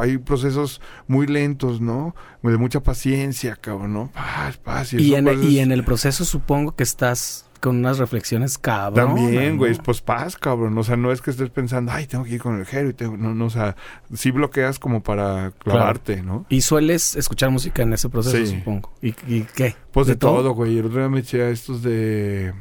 Hay 0.00 0.16
procesos 0.18 0.80
muy 1.06 1.26
lentos, 1.26 1.80
¿no? 1.80 2.14
De 2.42 2.56
mucha 2.56 2.80
paciencia, 2.80 3.56
cabrón, 3.56 3.92
¿no? 3.92 4.10
Paz, 4.14 4.56
paz. 4.58 4.92
Y 4.94 5.14
en 5.14 5.72
el 5.72 5.84
proceso 5.84 6.24
supongo 6.24 6.74
que 6.74 6.84
estás 6.84 7.45
con 7.58 7.76
unas 7.76 7.98
reflexiones 7.98 8.58
cabrón. 8.58 9.14
También, 9.16 9.56
güey, 9.56 9.74
pues 9.76 10.00
paz, 10.00 10.36
cabrón. 10.36 10.76
O 10.78 10.84
sea, 10.84 10.96
no 10.96 11.12
es 11.12 11.20
que 11.20 11.30
estés 11.30 11.50
pensando, 11.50 11.92
ay, 11.92 12.06
tengo 12.06 12.24
que 12.24 12.34
ir 12.34 12.40
con 12.40 12.58
el 12.58 12.66
Jero 12.66 12.90
y 12.90 12.94
tengo... 12.94 13.16
No, 13.16 13.34
no, 13.34 13.46
o 13.46 13.50
sea, 13.50 13.76
sí 14.14 14.30
bloqueas 14.30 14.78
como 14.78 15.02
para 15.02 15.52
clavarte, 15.58 16.22
¿no? 16.22 16.46
Y 16.48 16.60
sueles 16.62 17.16
escuchar 17.16 17.50
música 17.50 17.82
en 17.82 17.92
ese 17.92 18.08
proceso, 18.08 18.36
Sí. 18.36 18.58
supongo. 18.58 18.92
¿Y, 19.02 19.08
y 19.26 19.46
qué? 19.54 19.76
Pues 19.92 20.06
de, 20.06 20.16
todo, 20.16 20.52
güey. 20.52 20.78
El 20.78 20.86
otro 20.86 20.98
día 21.00 21.08
me 21.08 21.20
eché 21.20 21.42
a 21.42 21.50
estos 21.50 21.82
de... 21.82 22.52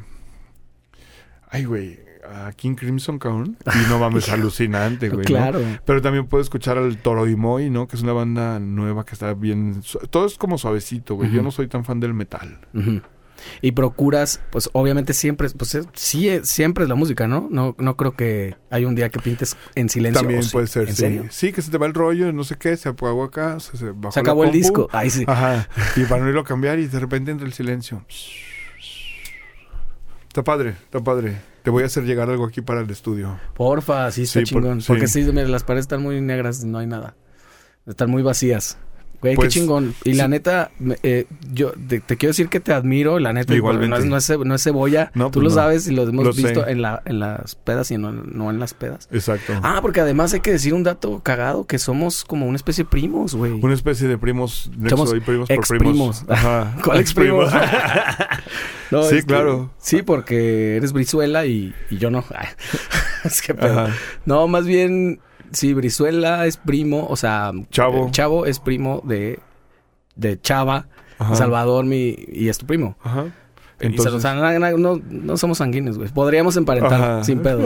Ay, 1.50 1.64
güey, 1.66 2.00
a 2.28 2.52
King 2.54 2.76
Crimson, 2.76 3.20
cabrón. 3.20 3.58
Y 3.66 3.90
no 3.90 4.00
mames, 4.00 4.30
alucinante, 4.30 5.10
güey. 5.10 5.20
¿no? 5.20 5.26
Claro. 5.26 5.60
Pero 5.86 6.02
también 6.02 6.26
puedo 6.28 6.42
escuchar 6.42 6.78
al 6.78 6.98
Toro 6.98 7.28
y 7.28 7.36
Moy, 7.36 7.70
¿no? 7.70 7.88
Que 7.88 7.96
es 7.96 8.02
una 8.02 8.14
banda 8.14 8.60
nueva 8.60 9.06
que 9.06 9.14
está 9.14 9.34
bien... 9.34 9.82
Todo 10.10 10.26
es 10.26 10.38
como 10.38 10.58
suavecito, 10.58 11.16
güey. 11.16 11.32
Yo 11.32 11.42
no 11.44 11.52
soy 11.52 11.68
tan 11.68 11.86
fan 11.86 12.00
del 12.00 12.14
metal. 12.14 12.60
Ujú. 12.74 13.02
Y 13.62 13.72
procuras, 13.74 14.42
pues 14.52 14.70
obviamente 14.74 15.14
siempre, 15.14 15.50
pues 15.52 15.76
es- 15.76 15.88
sí, 15.94 16.30
es- 16.30 16.48
siempre 16.50 16.84
es 16.84 16.90
la 16.90 16.96
música, 16.96 17.28
¿no? 17.28 17.48
No, 17.52 17.76
no 17.78 17.96
creo 17.98 18.16
que 18.16 18.56
hay 18.70 18.86
un 18.86 18.96
día 18.96 19.10
que 19.10 19.20
pintes 19.20 19.56
en 19.76 19.90
silencio. 19.90 20.22
También 20.22 20.42
¿o 20.42 20.44
sí? 20.44 20.52
puede 20.52 20.68
ser, 20.68 20.84
¿En 20.90 20.96
sí. 20.96 21.02
serio? 21.02 21.26
Sí, 21.30 21.52
que 21.54 21.62
se 21.62 21.72
te 21.72 21.78
va 21.78 21.86
el 21.86 21.94
rollo, 21.94 22.32
no 22.34 22.44
sé 22.44 22.56
qué, 22.58 22.76
se 22.78 22.90
apagó 22.90 23.24
acá, 23.24 23.60
se, 23.60 23.78
se 23.78 23.92
bajó 23.92 24.12
Se 24.12 24.20
acabó 24.20 24.44
el 24.44 24.52
disco. 24.52 24.88
Ahí 24.92 25.10
sí. 25.10 25.24
Ajá. 25.28 25.68
Y 25.96 26.04
para 26.06 26.24
no 26.24 26.30
irlo 26.30 26.42
a 26.42 26.46
cambiar 26.46 26.80
y 26.80 26.88
de 26.88 27.00
repente 27.00 27.32
entra 27.32 27.46
el 27.48 27.54
silencio. 27.54 28.04
Está 30.28 30.44
padre, 30.44 30.72
está 30.72 31.00
padre. 31.02 31.38
Te 31.64 31.70
voy 31.70 31.84
a 31.84 31.86
hacer 31.88 32.04
llegar 32.04 32.30
algo 32.30 32.46
aquí 32.46 32.62
para 32.62 32.82
el 32.82 32.90
estudio. 32.90 33.40
Porfa, 33.56 34.12
sí 34.12 34.24
está 34.24 34.46
Sí, 34.46 34.54
por- 34.54 34.62
chingón. 34.64 34.82
sí. 34.82 34.88
Porque 34.88 35.08
sí, 35.08 35.24
mira, 35.24 35.48
las 35.48 35.64
paredes 35.64 35.84
están 35.86 36.02
muy 36.02 36.20
negras, 36.22 36.64
no 36.64 36.78
hay 36.78 36.88
nada. 36.88 37.16
Están 37.88 38.10
muy 38.12 38.22
vacías. 38.22 38.78
Güey, 39.22 39.36
Pues, 39.36 39.54
qué 39.54 39.60
chingón. 39.60 39.94
Y 40.04 40.14
la 40.14 40.28
neta, 40.28 40.72
eh, 41.04 41.26
yo 41.54 41.72
te, 41.88 42.00
te 42.00 42.18
quiero 42.18 42.32
decir 42.32 42.48
que 42.50 42.60
te 42.60 42.74
admiro, 42.74 43.20
la 43.20 43.34
neta. 43.34 43.54
Igualmente. 43.56 43.90
No 43.90 43.98
es, 43.98 44.06
no 44.06 44.18
es, 44.18 44.26
ce- 44.26 44.38
no 44.46 44.56
es 44.56 44.64
cebolla. 44.64 45.12
No, 45.16 45.26
Tú 45.32 45.40
pues 45.42 45.46
lo 45.46 45.50
sabes 45.50 45.88
y 45.88 45.92
lo 45.94 46.04
hemos 46.04 46.26
Lo 46.26 46.34
visto 46.34 46.68
en, 46.68 46.82
la, 46.82 47.02
en 47.06 47.20
las 47.20 47.56
pedas 47.56 47.90
y 47.92 47.98
no, 47.98 48.12
no 48.12 48.50
en 48.50 48.60
las 48.60 48.74
pedas. 48.74 49.08
Exacto. 49.12 49.54
Ah, 49.64 49.80
porque 49.82 50.02
además 50.02 50.34
hay 50.34 50.42
que 50.42 50.52
decir 50.52 50.74
un 50.74 50.84
dato 50.84 51.22
cagado, 51.24 51.66
que 51.66 51.80
somos 51.80 52.24
como 52.26 52.46
una 52.46 52.56
especie 52.56 52.84
de 52.84 52.90
primos, 52.90 53.36
güey. 53.36 53.52
Una 53.54 53.74
especie 53.74 54.08
de 54.08 54.18
primos, 54.18 54.70
nexo 54.78 54.98
Somos 54.98 55.14
y 55.16 55.20
primos 55.20 55.50
por 55.50 55.68
primos. 55.78 56.26
Ajá. 56.30 56.76
¿Cuál 56.84 57.00
Ex-primos. 57.00 57.52
No, 58.92 59.04
Sí, 59.04 59.16
es 59.18 59.22
que- 59.24 59.28
claro. 59.28 59.72
sí, 59.80 60.04
porque 60.04 60.78
eres 60.78 60.94
Brizuela 60.94 61.46
y, 61.46 61.74
y 61.90 61.98
yo 61.98 62.12
no. 62.12 62.24
Es 63.24 63.42
que. 63.42 63.54
Ajá. 63.54 63.88
No, 64.26 64.48
más 64.48 64.66
bien, 64.68 65.20
sí, 65.56 65.74
Brizuela 65.74 66.46
es 66.46 66.58
primo, 66.58 67.08
o 67.10 67.16
sea, 67.16 67.52
Chavo. 67.72 68.08
eh, 68.08 68.12
Chavo 68.12 68.46
es 68.46 68.60
primo 68.60 69.02
de, 69.04 69.40
de 70.16 70.40
Chava, 70.40 70.88
Ajá. 71.18 71.36
Salvador, 71.36 71.86
mi, 71.86 72.16
y 72.28 72.50
es 72.50 72.58
tu 72.58 72.66
primo. 72.66 72.98
Ajá. 73.02 73.26
Entonces, 73.80 74.14
o 74.14 74.20
sea, 74.22 74.34
no, 74.34 75.02
no 75.10 75.38
somos 75.38 75.58
sanguíneos, 75.58 75.98
güey. 75.98 76.10
Podríamos 76.10 76.56
emparentar 76.56 76.94
Ajá. 76.94 77.24
sin 77.24 77.40
pedo. 77.40 77.60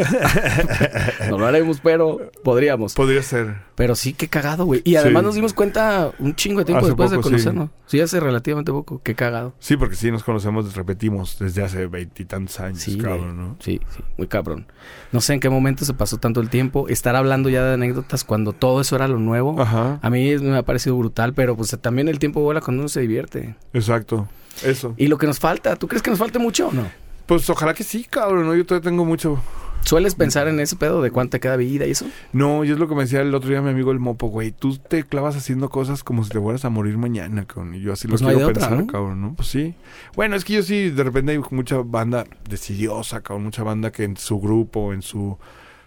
no 1.29 1.37
lo 1.37 1.45
haremos, 1.45 1.79
pero 1.81 2.31
podríamos. 2.43 2.93
podría 2.95 3.21
ser. 3.21 3.55
Pero 3.75 3.95
sí, 3.95 4.13
qué 4.13 4.27
cagado, 4.27 4.65
güey. 4.65 4.81
Y 4.83 4.95
además 4.95 5.21
Sí. 5.21 5.25
nos 5.27 5.35
dimos 5.35 5.53
cuenta 5.53 6.11
un 6.19 6.35
chingo 6.35 6.59
de 6.59 6.65
tiempo 6.65 6.79
Hace 6.79 6.89
después 6.89 7.11
de 7.11 7.17
poco, 7.17 7.29
conocernos. 7.29 7.69
Sí. 7.85 8.01
hace 8.01 8.19
relativamente 8.19 8.71
poco. 8.71 9.01
Qué 9.03 9.15
cagado. 9.15 9.53
Sí, 9.59 9.77
porque 9.77 9.95
sí 9.95 10.11
nos 10.11 10.23
conocemos, 10.23 10.75
repetimos, 10.75 11.37
desde 11.39 11.63
hace 11.63 11.87
veintitantos 11.87 12.59
años, 12.59 12.79
Sí, 12.79 12.97
cabrón. 12.97 13.37
¿no? 13.37 13.55
Sí, 13.59 13.79
sí, 13.95 14.03
muy 14.17 14.27
cabrón. 14.27 14.65
No 15.11 15.21
sé 15.21 15.33
en 15.33 15.39
qué 15.39 15.49
momento 15.49 15.85
se 15.85 15.93
pasó 15.93 16.17
tanto 16.17 16.41
el 16.41 16.49
tiempo. 16.49 16.87
Estar 16.89 17.15
hablando 17.15 17.49
ya 17.49 17.63
de 17.63 17.73
anécdotas 17.75 18.23
cuando 18.23 18.53
todo 18.53 18.81
eso 18.81 18.95
era 18.95 19.07
lo 19.07 19.19
nuevo. 19.19 19.59
Ajá. 19.61 19.99
A 20.01 20.09
mí 20.09 20.35
me 20.37 20.57
ha 20.57 20.63
parecido 20.63 20.97
brutal, 20.97 21.33
pero 21.33 21.55
pues 21.55 21.75
también 21.81 22.07
el 22.09 22.19
tiempo 22.19 22.41
vuela 22.41 22.61
cuando 22.61 22.81
uno 22.81 22.89
se 22.89 23.01
divierte. 23.01 23.55
Exacto. 23.73 24.27
Eso. 24.63 24.93
Y 24.97 25.07
lo 25.07 25.17
que 25.17 25.27
nos 25.27 25.39
falta, 25.39 25.75
¿tú 25.75 25.87
crees 25.87 26.01
que 26.01 26.09
nos 26.09 26.19
falte 26.19 26.39
mucho 26.39 26.69
o 26.69 26.71
no? 26.71 26.87
Pues 27.25 27.49
ojalá 27.49 27.73
que 27.73 27.83
sí, 27.83 28.05
cabrón, 28.09 28.47
¿no? 28.47 28.55
Yo 28.55 28.65
todavía 28.65 28.89
tengo 28.89 29.05
mucho. 29.05 29.41
¿Sueles 29.85 30.13
pensar 30.13 30.49
en 30.49 30.59
ese 30.59 30.75
pedo 30.75 31.01
de 31.01 31.09
cuánta 31.09 31.39
queda 31.39 31.55
vida 31.55 31.85
y 31.85 31.91
eso? 31.91 32.05
No, 32.33 32.65
y 32.65 32.71
es 32.71 32.77
lo 32.77 32.89
que 32.89 32.95
me 32.95 33.03
decía 33.03 33.21
el 33.21 33.33
otro 33.33 33.49
día 33.49 33.61
mi 33.61 33.69
amigo 33.69 33.91
el 33.91 33.99
Mopo, 33.99 34.27
güey. 34.27 34.51
Tú 34.51 34.77
te 34.77 35.03
clavas 35.03 35.37
haciendo 35.37 35.69
cosas 35.69 36.03
como 36.03 36.23
si 36.25 36.31
te 36.31 36.39
fueras 36.39 36.65
a 36.65 36.69
morir 36.69 36.97
mañana, 36.97 37.45
cabrón. 37.45 37.75
Y 37.75 37.79
yo 37.79 37.93
así 37.93 38.07
Pues 38.07 38.21
lo 38.21 38.27
no 38.27 38.33
quiero 38.33 38.49
otra, 38.49 38.61
pensar, 38.67 38.77
¿no? 38.85 38.91
cabrón, 38.91 39.21
¿no? 39.21 39.33
Pues 39.35 39.47
sí. 39.47 39.75
Bueno, 40.15 40.35
es 40.35 40.43
que 40.43 40.53
yo 40.53 40.63
sí, 40.63 40.89
de 40.89 41.03
repente 41.03 41.31
hay 41.31 41.39
mucha 41.51 41.77
banda 41.77 42.25
decidiosa, 42.49 43.21
cabrón. 43.21 43.45
Mucha 43.45 43.63
banda 43.63 43.89
que 43.91 44.03
en 44.03 44.17
su 44.17 44.39
grupo, 44.41 44.91
en 44.91 45.01
su 45.01 45.37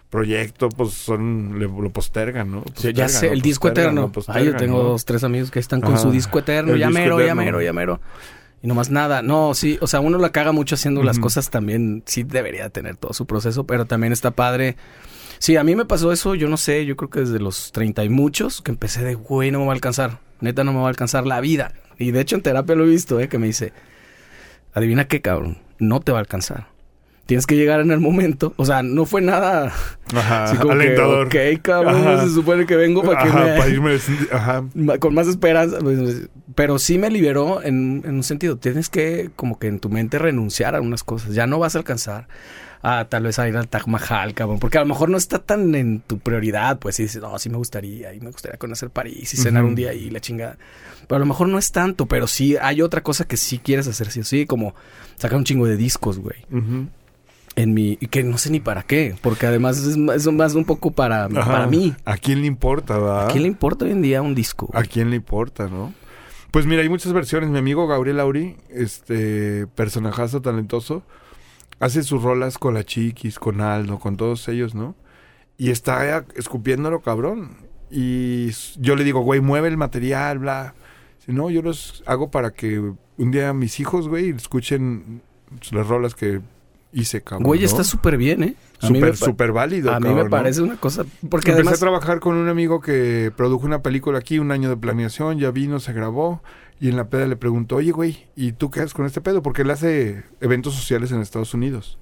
proyecto, 0.09 0.69
pues 0.69 0.93
son, 0.93 1.59
le- 1.59 1.65
lo 1.67 1.89
postergan, 1.91 2.49
¿no? 2.51 2.63
Sí, 2.75 2.93
ya 2.93 3.03
Postergan, 3.05 3.09
sé, 3.09 3.27
el 3.29 3.41
disco 3.41 3.67
postergan, 3.67 3.93
eterno. 3.97 4.01
Ay, 4.01 4.07
yo 4.07 4.11
postergan, 4.13 4.57
tengo 4.57 4.77
¿no? 4.77 4.89
dos, 4.89 5.05
tres 5.05 5.23
amigos 5.23 5.51
que 5.51 5.59
están 5.59 5.81
con 5.81 5.99
su 5.99 6.09
disco 6.11 6.39
eterno. 6.39 6.75
Ya 6.75 6.87
disco 6.87 6.99
mero, 6.99 7.17
ya 7.19 7.25
eterno. 7.25 7.41
mero, 7.43 7.61
ya 7.61 7.73
mero. 7.73 7.99
Y 8.63 8.67
nomás 8.67 8.89
nada. 8.89 9.21
No, 9.21 9.53
sí, 9.53 9.77
o 9.81 9.87
sea, 9.87 9.99
uno 9.99 10.17
la 10.17 10.31
caga 10.31 10.53
mucho 10.53 10.75
haciendo 10.75 11.03
las 11.03 11.19
cosas 11.19 11.49
también. 11.49 12.01
Sí 12.05 12.23
debería 12.23 12.69
tener 12.69 12.95
todo 12.95 13.13
su 13.13 13.27
proceso, 13.27 13.65
pero 13.65 13.85
también 13.85 14.13
está 14.13 14.31
padre. 14.31 14.77
Sí, 15.37 15.57
a 15.57 15.65
mí 15.65 15.75
me 15.75 15.83
pasó 15.83 16.13
eso, 16.13 16.33
yo 16.33 16.47
no 16.47 16.55
sé, 16.55 16.85
yo 16.85 16.95
creo 16.95 17.09
que 17.09 17.19
desde 17.19 17.39
los 17.39 17.73
30 17.73 18.05
y 18.05 18.09
muchos, 18.09 18.61
que 18.61 18.71
empecé 18.71 19.03
de, 19.03 19.15
güey, 19.15 19.51
no 19.51 19.59
me 19.59 19.65
va 19.65 19.73
a 19.73 19.75
alcanzar. 19.75 20.19
Neta, 20.39 20.63
no 20.63 20.71
me 20.71 20.79
va 20.79 20.85
a 20.85 20.89
alcanzar 20.89 21.27
la 21.27 21.41
vida. 21.41 21.73
Y 21.97 22.11
de 22.11 22.21
hecho 22.21 22.37
en 22.37 22.41
terapia 22.41 22.75
lo 22.75 22.85
he 22.85 22.87
visto, 22.87 23.19
¿eh? 23.19 23.27
Que 23.27 23.37
me 23.37 23.47
dice, 23.47 23.73
adivina 24.73 25.09
qué, 25.09 25.21
cabrón, 25.21 25.57
no 25.77 25.99
te 25.99 26.13
va 26.13 26.19
a 26.19 26.21
alcanzar. 26.21 26.72
Tienes 27.25 27.47
que 27.47 27.55
llegar 27.55 27.79
en 27.79 27.91
el 27.91 28.01
momento. 28.01 28.53
O 28.57 28.65
sea, 28.65 28.83
no 28.83 29.05
fue 29.05 29.21
nada 29.21 29.71
Ajá, 30.13 30.43
así 30.43 30.57
como 30.57 30.73
alentador. 30.73 31.29
que, 31.29 31.53
ok, 31.55 31.61
cabrón, 31.61 31.95
Ajá. 32.05 32.25
se 32.25 32.33
supone 32.33 32.65
que 32.65 32.75
vengo 32.75 33.01
para 33.01 33.23
que 33.23 33.29
Ajá, 33.29 33.45
me... 33.45 33.57
para 33.57 33.69
irme... 33.69 33.97
Ajá. 34.31 34.65
con 34.99 35.13
más 35.13 35.27
esperanza. 35.27 35.79
pues, 35.79 36.27
Pero 36.53 36.79
sí 36.79 36.97
me 36.97 37.09
liberó 37.09 37.63
en, 37.63 38.01
en 38.05 38.15
un 38.15 38.23
sentido. 38.23 38.57
Tienes 38.57 38.89
que, 38.89 39.29
como 39.37 39.57
que 39.57 39.67
en 39.67 39.79
tu 39.79 39.89
mente, 39.89 40.19
renunciar 40.19 40.75
a 40.75 40.81
unas 40.81 41.03
cosas. 41.05 41.33
Ya 41.33 41.47
no 41.47 41.59
vas 41.59 41.75
a 41.75 41.77
alcanzar 41.77 42.27
a 42.85 43.05
tal 43.05 43.23
vez 43.23 43.39
a 43.39 43.47
ir 43.47 43.55
al 43.55 43.69
Taj 43.69 43.87
Mahal, 43.87 44.33
cabrón. 44.33 44.59
Porque 44.59 44.77
a 44.77 44.81
lo 44.81 44.87
mejor 44.87 45.07
no 45.09 45.15
está 45.17 45.39
tan 45.39 45.73
en 45.75 46.01
tu 46.01 46.19
prioridad. 46.19 46.77
Pues 46.79 46.95
sí 46.97 47.03
dices, 47.03 47.21
no, 47.21 47.39
sí 47.39 47.49
me 47.49 47.55
gustaría. 47.55 48.13
Y 48.13 48.19
me 48.19 48.31
gustaría 48.31 48.57
conocer 48.57 48.89
París 48.89 49.33
y 49.33 49.37
cenar 49.37 49.63
un 49.63 49.75
día 49.75 49.91
ahí, 49.91 50.09
la 50.09 50.19
chingada. 50.19 50.57
Pero 51.07 51.15
a 51.15 51.19
lo 51.19 51.25
mejor 51.25 51.47
no 51.47 51.57
es 51.57 51.71
tanto. 51.71 52.05
Pero 52.05 52.27
sí 52.27 52.57
hay 52.61 52.81
otra 52.81 53.01
cosa 53.01 53.23
que 53.23 53.37
sí 53.37 53.59
quieres 53.59 53.87
hacer, 53.87 54.11
sí 54.11 54.19
o 54.19 54.23
sí. 54.25 54.45
Como 54.45 54.75
sacar 55.15 55.37
un 55.37 55.45
chingo 55.45 55.65
de 55.67 55.77
discos, 55.77 56.19
güey. 56.19 56.35
Ujú. 56.51 56.87
En 57.55 57.73
mi... 57.73 57.97
y 57.99 58.07
Que 58.07 58.23
no 58.23 58.37
sé 58.37 58.49
ni 58.49 58.59
para 58.59 58.83
qué. 58.83 59.15
Porque 59.21 59.45
además 59.45 59.77
es 59.79 59.97
más, 59.97 60.15
es 60.15 60.31
más 60.31 60.55
un 60.55 60.65
poco 60.65 60.91
para, 60.91 61.25
Ajá. 61.25 61.45
para 61.45 61.67
mí. 61.67 61.93
¿A 62.05 62.17
quién 62.17 62.41
le 62.41 62.47
importa, 62.47 62.97
va? 62.97 63.25
¿A 63.25 63.27
quién 63.27 63.43
le 63.43 63.47
importa 63.49 63.85
hoy 63.85 63.91
en 63.91 64.01
día 64.01 64.21
un 64.21 64.35
disco? 64.35 64.69
¿A 64.73 64.83
quién 64.83 65.09
le 65.09 65.15
importa, 65.15 65.67
no? 65.67 65.93
Pues 66.51 66.65
mira, 66.65 66.81
hay 66.81 66.89
muchas 66.89 67.13
versiones. 67.13 67.49
Mi 67.49 67.57
amigo 67.59 67.87
Gabriel 67.87 68.19
Auri, 68.19 68.57
este 68.69 69.65
personajazo 69.67 70.41
talentoso, 70.41 71.03
hace 71.79 72.03
sus 72.03 72.21
rolas 72.21 72.57
con 72.57 72.75
la 72.75 72.83
Chiquis, 72.83 73.39
con 73.39 73.59
Aldo, 73.61 73.99
con 73.99 74.17
todos 74.17 74.47
ellos, 74.47 74.75
¿no? 74.75 74.95
Y 75.57 75.71
está 75.71 76.25
escupiéndolo, 76.35 77.01
cabrón. 77.01 77.57
Y 77.89 78.49
yo 78.79 78.95
le 78.95 79.03
digo, 79.03 79.21
güey, 79.21 79.39
mueve 79.39 79.67
el 79.67 79.77
material, 79.77 80.39
bla. 80.39 80.73
Si 81.25 81.31
no, 81.31 81.49
yo 81.49 81.61
los 81.61 82.03
hago 82.05 82.31
para 82.31 82.51
que 82.51 82.79
un 82.79 83.31
día 83.31 83.53
mis 83.53 83.79
hijos, 83.79 84.07
güey, 84.07 84.29
escuchen 84.29 85.21
las 85.71 85.87
rolas 85.87 86.15
que 86.15 86.41
hice, 86.93 87.21
cabrón. 87.21 87.43
Güey, 87.45 87.63
está 87.63 87.83
súper 87.83 88.17
bien, 88.17 88.43
¿eh? 88.43 88.55
Súper, 88.79 89.15
súper 89.17 89.51
válido, 89.51 89.91
A 89.91 89.99
mí 89.99 90.03
cabrón, 90.03 90.17
me 90.17 90.23
¿no? 90.25 90.29
parece 90.29 90.61
una 90.61 90.77
cosa. 90.77 91.05
Porque 91.29 91.51
Empecé 91.51 91.61
además. 91.61 91.73
a 91.75 91.79
trabajar 91.79 92.19
con 92.19 92.35
un 92.35 92.49
amigo 92.49 92.81
que 92.81 93.31
produjo 93.35 93.65
una 93.65 93.81
película 93.81 94.19
aquí, 94.19 94.39
un 94.39 94.51
año 94.51 94.69
de 94.69 94.77
planeación, 94.77 95.39
ya 95.39 95.51
vino, 95.51 95.79
se 95.79 95.93
grabó, 95.93 96.41
y 96.79 96.89
en 96.89 96.97
la 96.97 97.09
peda 97.09 97.27
le 97.27 97.35
preguntó, 97.35 97.77
oye, 97.77 97.91
güey, 97.91 98.25
¿y 98.35 98.51
tú 98.53 98.69
qué 98.69 98.81
haces 98.81 98.93
con 98.93 99.05
este 99.05 99.21
pedo? 99.21 99.41
Porque 99.41 99.61
él 99.61 99.71
hace 99.71 100.23
eventos 100.41 100.75
sociales 100.75 101.11
en 101.11 101.21
Estados 101.21 101.53
Unidos. 101.53 101.97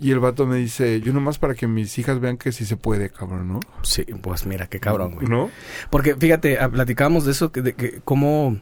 Y 0.00 0.12
el 0.12 0.20
vato 0.20 0.46
me 0.46 0.56
dice, 0.56 1.00
yo 1.00 1.12
nomás 1.12 1.38
para 1.38 1.54
que 1.54 1.66
mis 1.66 1.98
hijas 1.98 2.20
vean 2.20 2.36
que 2.36 2.52
sí 2.52 2.64
se 2.64 2.76
puede, 2.76 3.10
cabrón, 3.10 3.48
¿no? 3.48 3.60
Sí, 3.82 4.04
pues 4.22 4.46
mira, 4.46 4.68
qué 4.68 4.78
cabrón, 4.78 5.16
güey. 5.16 5.26
¿No? 5.26 5.50
Porque 5.90 6.14
fíjate, 6.14 6.58
ah, 6.60 6.68
platicábamos 6.68 7.24
de 7.24 7.32
eso, 7.32 7.50
que, 7.50 7.62
de 7.62 7.74
que 7.74 8.00
cómo 8.04 8.60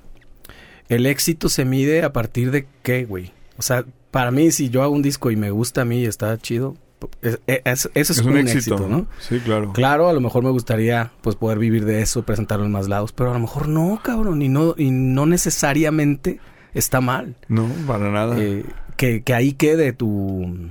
el 0.89 1.07
éxito 1.07 1.49
se 1.49 1.65
mide 1.65 2.05
a 2.05 2.12
partir 2.12 2.51
de 2.51 2.66
qué, 2.83 3.05
güey. 3.05 3.33
O 3.59 3.62
sea, 3.62 3.85
para 4.16 4.30
mí, 4.30 4.51
si 4.51 4.70
yo 4.70 4.82
hago 4.82 4.94
un 4.94 5.02
disco 5.02 5.30
y 5.30 5.36
me 5.36 5.51
gusta 5.51 5.82
a 5.82 5.84
mí 5.84 6.01
y 6.01 6.06
está 6.06 6.36
chido, 6.38 6.74
es- 7.20 7.38
es- 7.47 7.90
eso 7.93 8.12
es, 8.14 8.18
un, 8.20 8.38
éxito, 8.38 8.88
¿no? 8.88 9.06
Sí, 9.20 9.40
claro. 9.40 9.74
Claro, 9.74 10.09
a 10.09 10.14
lo 10.14 10.22
mejor 10.22 10.43
me 10.43 10.48
gustaría 10.48 11.12
pues 11.20 11.36
poder 11.36 11.59
vivir 11.59 11.84
de 11.84 12.01
eso, 12.01 12.22
presentarlo 12.22 12.64
en 12.64 12.72
más 12.72 12.88
lados, 12.88 13.12
pero 13.12 13.30
a 13.30 13.34
lo 13.34 13.40
mejor 13.40 13.68
no, 13.68 14.01
cabrón, 14.02 14.40
y 14.40 14.48
no, 14.48 14.74
y 14.78 14.90
no 14.90 15.26
necesariamente 15.26 16.40
está 16.72 17.02
mal. 17.02 17.34
No, 17.48 17.68
para 17.86 18.10
nada. 18.10 18.36
Eh, 18.38 18.64
que, 18.97 19.22
que 19.22 19.34
ahí 19.34 19.52
quede 19.52 19.93
tu, 19.93 20.70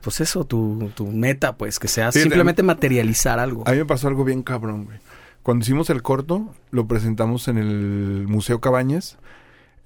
pues 0.00 0.22
eso, 0.22 0.44
tu, 0.44 0.90
tu 0.94 1.06
meta, 1.08 1.56
pues, 1.58 1.78
que 1.78 1.88
sea 1.88 2.10
Sí, 2.10 2.20
simplemente 2.22 2.62
materializar 2.62 3.38
algo. 3.38 3.64
A 3.66 3.72
mí 3.72 3.76
me 3.76 3.84
pasó 3.84 4.08
algo 4.08 4.24
bien 4.24 4.42
cabrón, 4.42 4.86
güey. 4.86 4.96
Cuando 5.42 5.62
hicimos 5.62 5.90
el 5.90 6.02
corto, 6.02 6.54
lo 6.70 6.86
presentamos 6.86 7.48
en 7.48 7.58
el 7.58 8.26
Museo 8.28 8.60
Cabañas, 8.60 9.18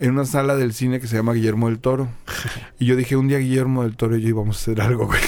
en 0.03 0.11
una 0.13 0.25
sala 0.25 0.57
del 0.57 0.73
cine 0.75 1.01
que 1.01 1.07
se 1.07 1.17
llama 1.17 1.33
Guillermo 1.33 1.69
del 1.69 1.79
Toro. 1.79 2.09
Y 2.79 2.87
yo 2.87 2.97
dije, 2.97 3.15
un 3.17 3.29
día 3.29 3.39
Guillermo 3.39 3.85
del 3.85 3.97
Toro 3.97 4.17
y 4.17 4.23
yo 4.23 4.29
íbamos 4.31 4.57
a 4.57 4.61
hacer 4.61 4.81
algo, 4.81 5.07
güey. 5.07 5.21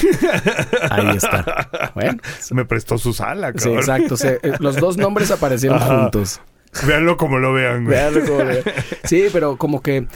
Ahí 0.91 1.15
está. 1.15 1.91
Bueno, 1.95 2.17
Me 2.51 2.65
prestó 2.65 2.97
su 2.97 3.13
sala, 3.13 3.51
sí, 3.53 3.59
cabrón. 3.59 3.77
exacto. 3.79 4.17
se- 4.17 4.39
eh, 4.43 4.53
los 4.59 4.75
dos 4.77 4.97
nombres 4.97 5.31
aparecieron 5.31 5.81
Ajá. 5.81 6.01
juntos. 6.01 6.41
Véanlo 6.85 7.15
como 7.15 7.39
lo 7.39 7.53
vean, 7.53 7.85
güey. 7.85 7.95
Véanlo 7.95 8.25
como 8.25 8.37
vean. 8.45 8.63
Sí, 9.05 9.27
pero 9.31 9.55
como 9.57 9.81
que 9.81 10.07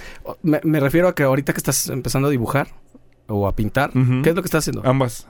me, 0.44 0.60
me 0.64 0.80
refiero 0.82 1.08
a 1.08 1.16
que 1.16 1.24
ahorita 1.24 1.54
que 1.54 1.60
estás 1.60 1.88
empezando 1.88 2.28
a 2.28 2.32
dibujar 2.32 2.68
o 3.28 3.48
a 3.48 3.56
pintar. 3.56 3.92
¿qué 3.94 4.30
es 4.32 4.36
lo 4.36 4.42
que 4.42 4.48
estás 4.48 4.68
haciendo? 4.68 4.82
Ambas. 4.86 5.28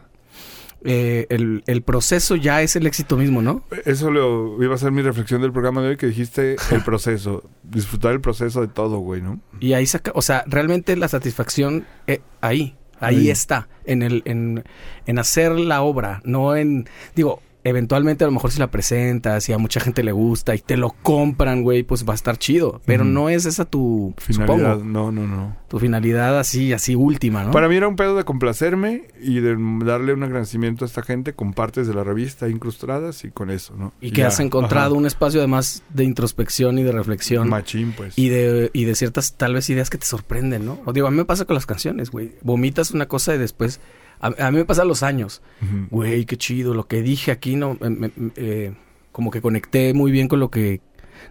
Eh, 0.86 1.28
el, 1.30 1.64
el 1.68 1.82
proceso 1.82 2.36
ya 2.36 2.62
es 2.62 2.76
el 2.76 2.88
éxito 2.88 3.18
mismo, 3.18 3.42
¿no? 3.42 3.64
Eso 3.86 4.12
lo 4.12 4.62
iba 4.64 4.76
a 4.76 4.78
ser 4.78 4.92
mi 4.92 5.02
reflexión 5.02 5.42
del 5.42 5.52
programa 5.52 5.82
de 5.82 5.90
hoy 5.90 5.98
que 5.98 6.08
dijiste 6.08 6.56
el 6.72 6.84
proceso. 6.84 7.44
Disfrutar 7.64 8.14
el 8.14 8.22
proceso 8.22 8.62
de 8.62 8.68
todo, 8.68 9.00
güey, 9.00 9.22
¿no? 9.22 9.40
Y 9.60 9.74
ahí 9.74 9.86
saca, 9.86 10.12
o 10.16 10.22
sea, 10.22 10.44
realmente 10.48 10.96
la 10.96 11.08
satisfacción 11.10 11.86
eh, 12.08 12.22
ahí, 12.42 12.78
ahí, 13.00 13.18
Ahí. 13.18 13.30
está, 13.30 13.68
en 13.86 14.04
el, 14.04 14.22
en, 14.26 14.64
en 15.06 15.20
hacer 15.20 15.52
la 15.54 15.82
obra, 15.82 16.22
no 16.24 16.56
en, 16.56 16.88
digo, 17.16 17.42
eventualmente 17.64 18.24
a 18.24 18.28
lo 18.28 18.34
mejor 18.34 18.52
si 18.52 18.60
la 18.60 18.72
presentas 18.72 19.48
y 19.50 19.54
a 19.54 19.58
mucha 19.58 19.80
gente 19.80 20.02
le 20.04 20.12
gusta 20.12 20.56
y 20.56 20.60
te 20.60 20.78
lo 20.78 20.92
compran, 21.04 21.62
güey, 21.64 21.84
pues 21.84 22.08
va 22.08 22.14
a 22.14 22.16
estar 22.16 22.38
chido, 22.38 22.82
pero 22.86 23.04
no 23.04 23.30
es 23.30 23.46
esa 23.46 23.66
tu, 23.66 24.14
Finalidad. 24.18 24.76
supongo, 24.76 24.84
No, 24.86 25.12
no, 25.12 25.28
no. 25.28 25.56
tu 25.68 25.78
finalidad 25.80 26.40
así, 26.40 26.72
así 26.74 26.96
última, 26.96 27.44
¿no? 27.44 27.52
Para 27.52 27.68
mí 27.68 27.76
era 27.76 27.88
un 27.88 27.96
pedo 27.96 28.16
de 28.16 28.24
complacerme 28.24 29.04
y 29.22 29.40
de 29.42 29.56
darle 29.86 30.14
un 30.14 30.24
agradecimiento 30.24 30.86
a 30.86 30.88
esta 30.88 31.02
gente 31.02 31.34
con 31.34 31.54
partes 31.54 31.88
de 31.88 31.94
la 31.94 32.04
revista 32.04 32.48
incrustadas 32.50 33.24
y 33.26 33.32
con 33.32 33.50
eso, 33.52 33.76
¿no? 33.78 33.92
y 34.02 34.12
que 34.12 34.22
ya. 34.22 34.28
has 34.28 34.40
encontrado 34.40 34.92
Ajá. 34.94 35.00
un 35.00 35.06
espacio 35.06 35.40
además 35.42 35.84
de 35.94 36.06
introspección 36.06 36.80
y 36.80 36.84
de 36.84 36.92
reflexión. 36.94 37.50
Machín, 37.50 37.94
pues. 37.96 38.18
Y 38.18 38.30
de, 38.30 38.70
y 38.74 38.86
de 38.86 38.96
ciertas 38.96 39.34
tal 39.34 39.54
vez 39.54 39.70
ideas 39.70 39.90
que 39.90 39.98
te 39.98 40.06
sorprenden, 40.06 40.66
¿no? 40.66 40.80
O 40.86 40.94
digo, 40.94 41.08
a 41.08 41.12
mí 41.12 41.18
me 41.18 41.26
pasa 41.26 41.46
con 41.46 41.56
las 41.56 41.66
canciones, 41.66 42.10
güey. 42.10 42.32
Vomitas 42.42 42.92
una 42.92 43.08
cosa 43.08 43.36
y 43.36 43.38
después... 43.38 43.80
A, 44.20 44.28
a 44.48 44.52
mí 44.52 44.58
me 44.58 44.66
pasa 44.66 44.84
los 44.86 45.04
años. 45.04 45.42
Ujú. 45.62 45.88
Güey, 45.92 46.26
qué 46.26 46.38
chido. 46.38 46.74
Lo 46.74 46.88
que 46.88 47.02
dije 47.02 47.32
aquí, 47.32 47.56
no... 47.56 47.78
me- 47.80 47.90
me- 47.90 48.12
eh, 48.36 48.74
como 49.12 49.32
que 49.32 49.42
conecté 49.42 49.94
muy 49.94 50.12
bien 50.12 50.28
con 50.28 50.40
lo 50.40 50.50
que... 50.52 50.82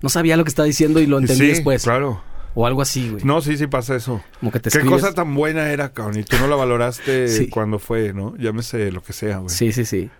No 0.03 0.09
sabía 0.09 0.37
lo 0.37 0.45
que 0.45 0.49
estaba 0.51 0.67
diciendo 0.67 1.01
y 1.01 1.07
lo 1.07 1.19
entendí 1.19 1.45
Sí, 1.45 1.49
después. 1.49 1.83
claro. 1.85 2.23
O 2.61 2.67
algo 2.67 2.83
así, 2.83 3.09
güey. 3.11 3.23
No, 3.25 3.41
sí, 3.41 3.57
sí 3.57 3.69
pasa 3.69 3.95
eso. 3.95 4.21
Como 4.41 4.51
que 4.51 4.59
te 4.59 4.69
Qué 4.71 4.79
escribes... 4.79 5.01
cosa 5.03 5.15
tan 5.15 5.33
buena 5.33 5.71
era, 5.71 5.93
cabrón. 5.93 6.19
Y 6.19 6.25
tú 6.25 6.37
no 6.41 6.49
la 6.49 6.57
valoraste 6.57 7.29
Sí. 7.39 7.47
cuando 7.49 7.79
fue, 7.79 8.13
¿no? 8.13 8.37
Llámese 8.37 8.91
lo 8.91 9.01
que 9.01 9.13
sea, 9.13 9.37
güey. 9.39 9.49
Sí, 9.51 9.71
sí, 9.73 9.85
sí. 9.85 10.11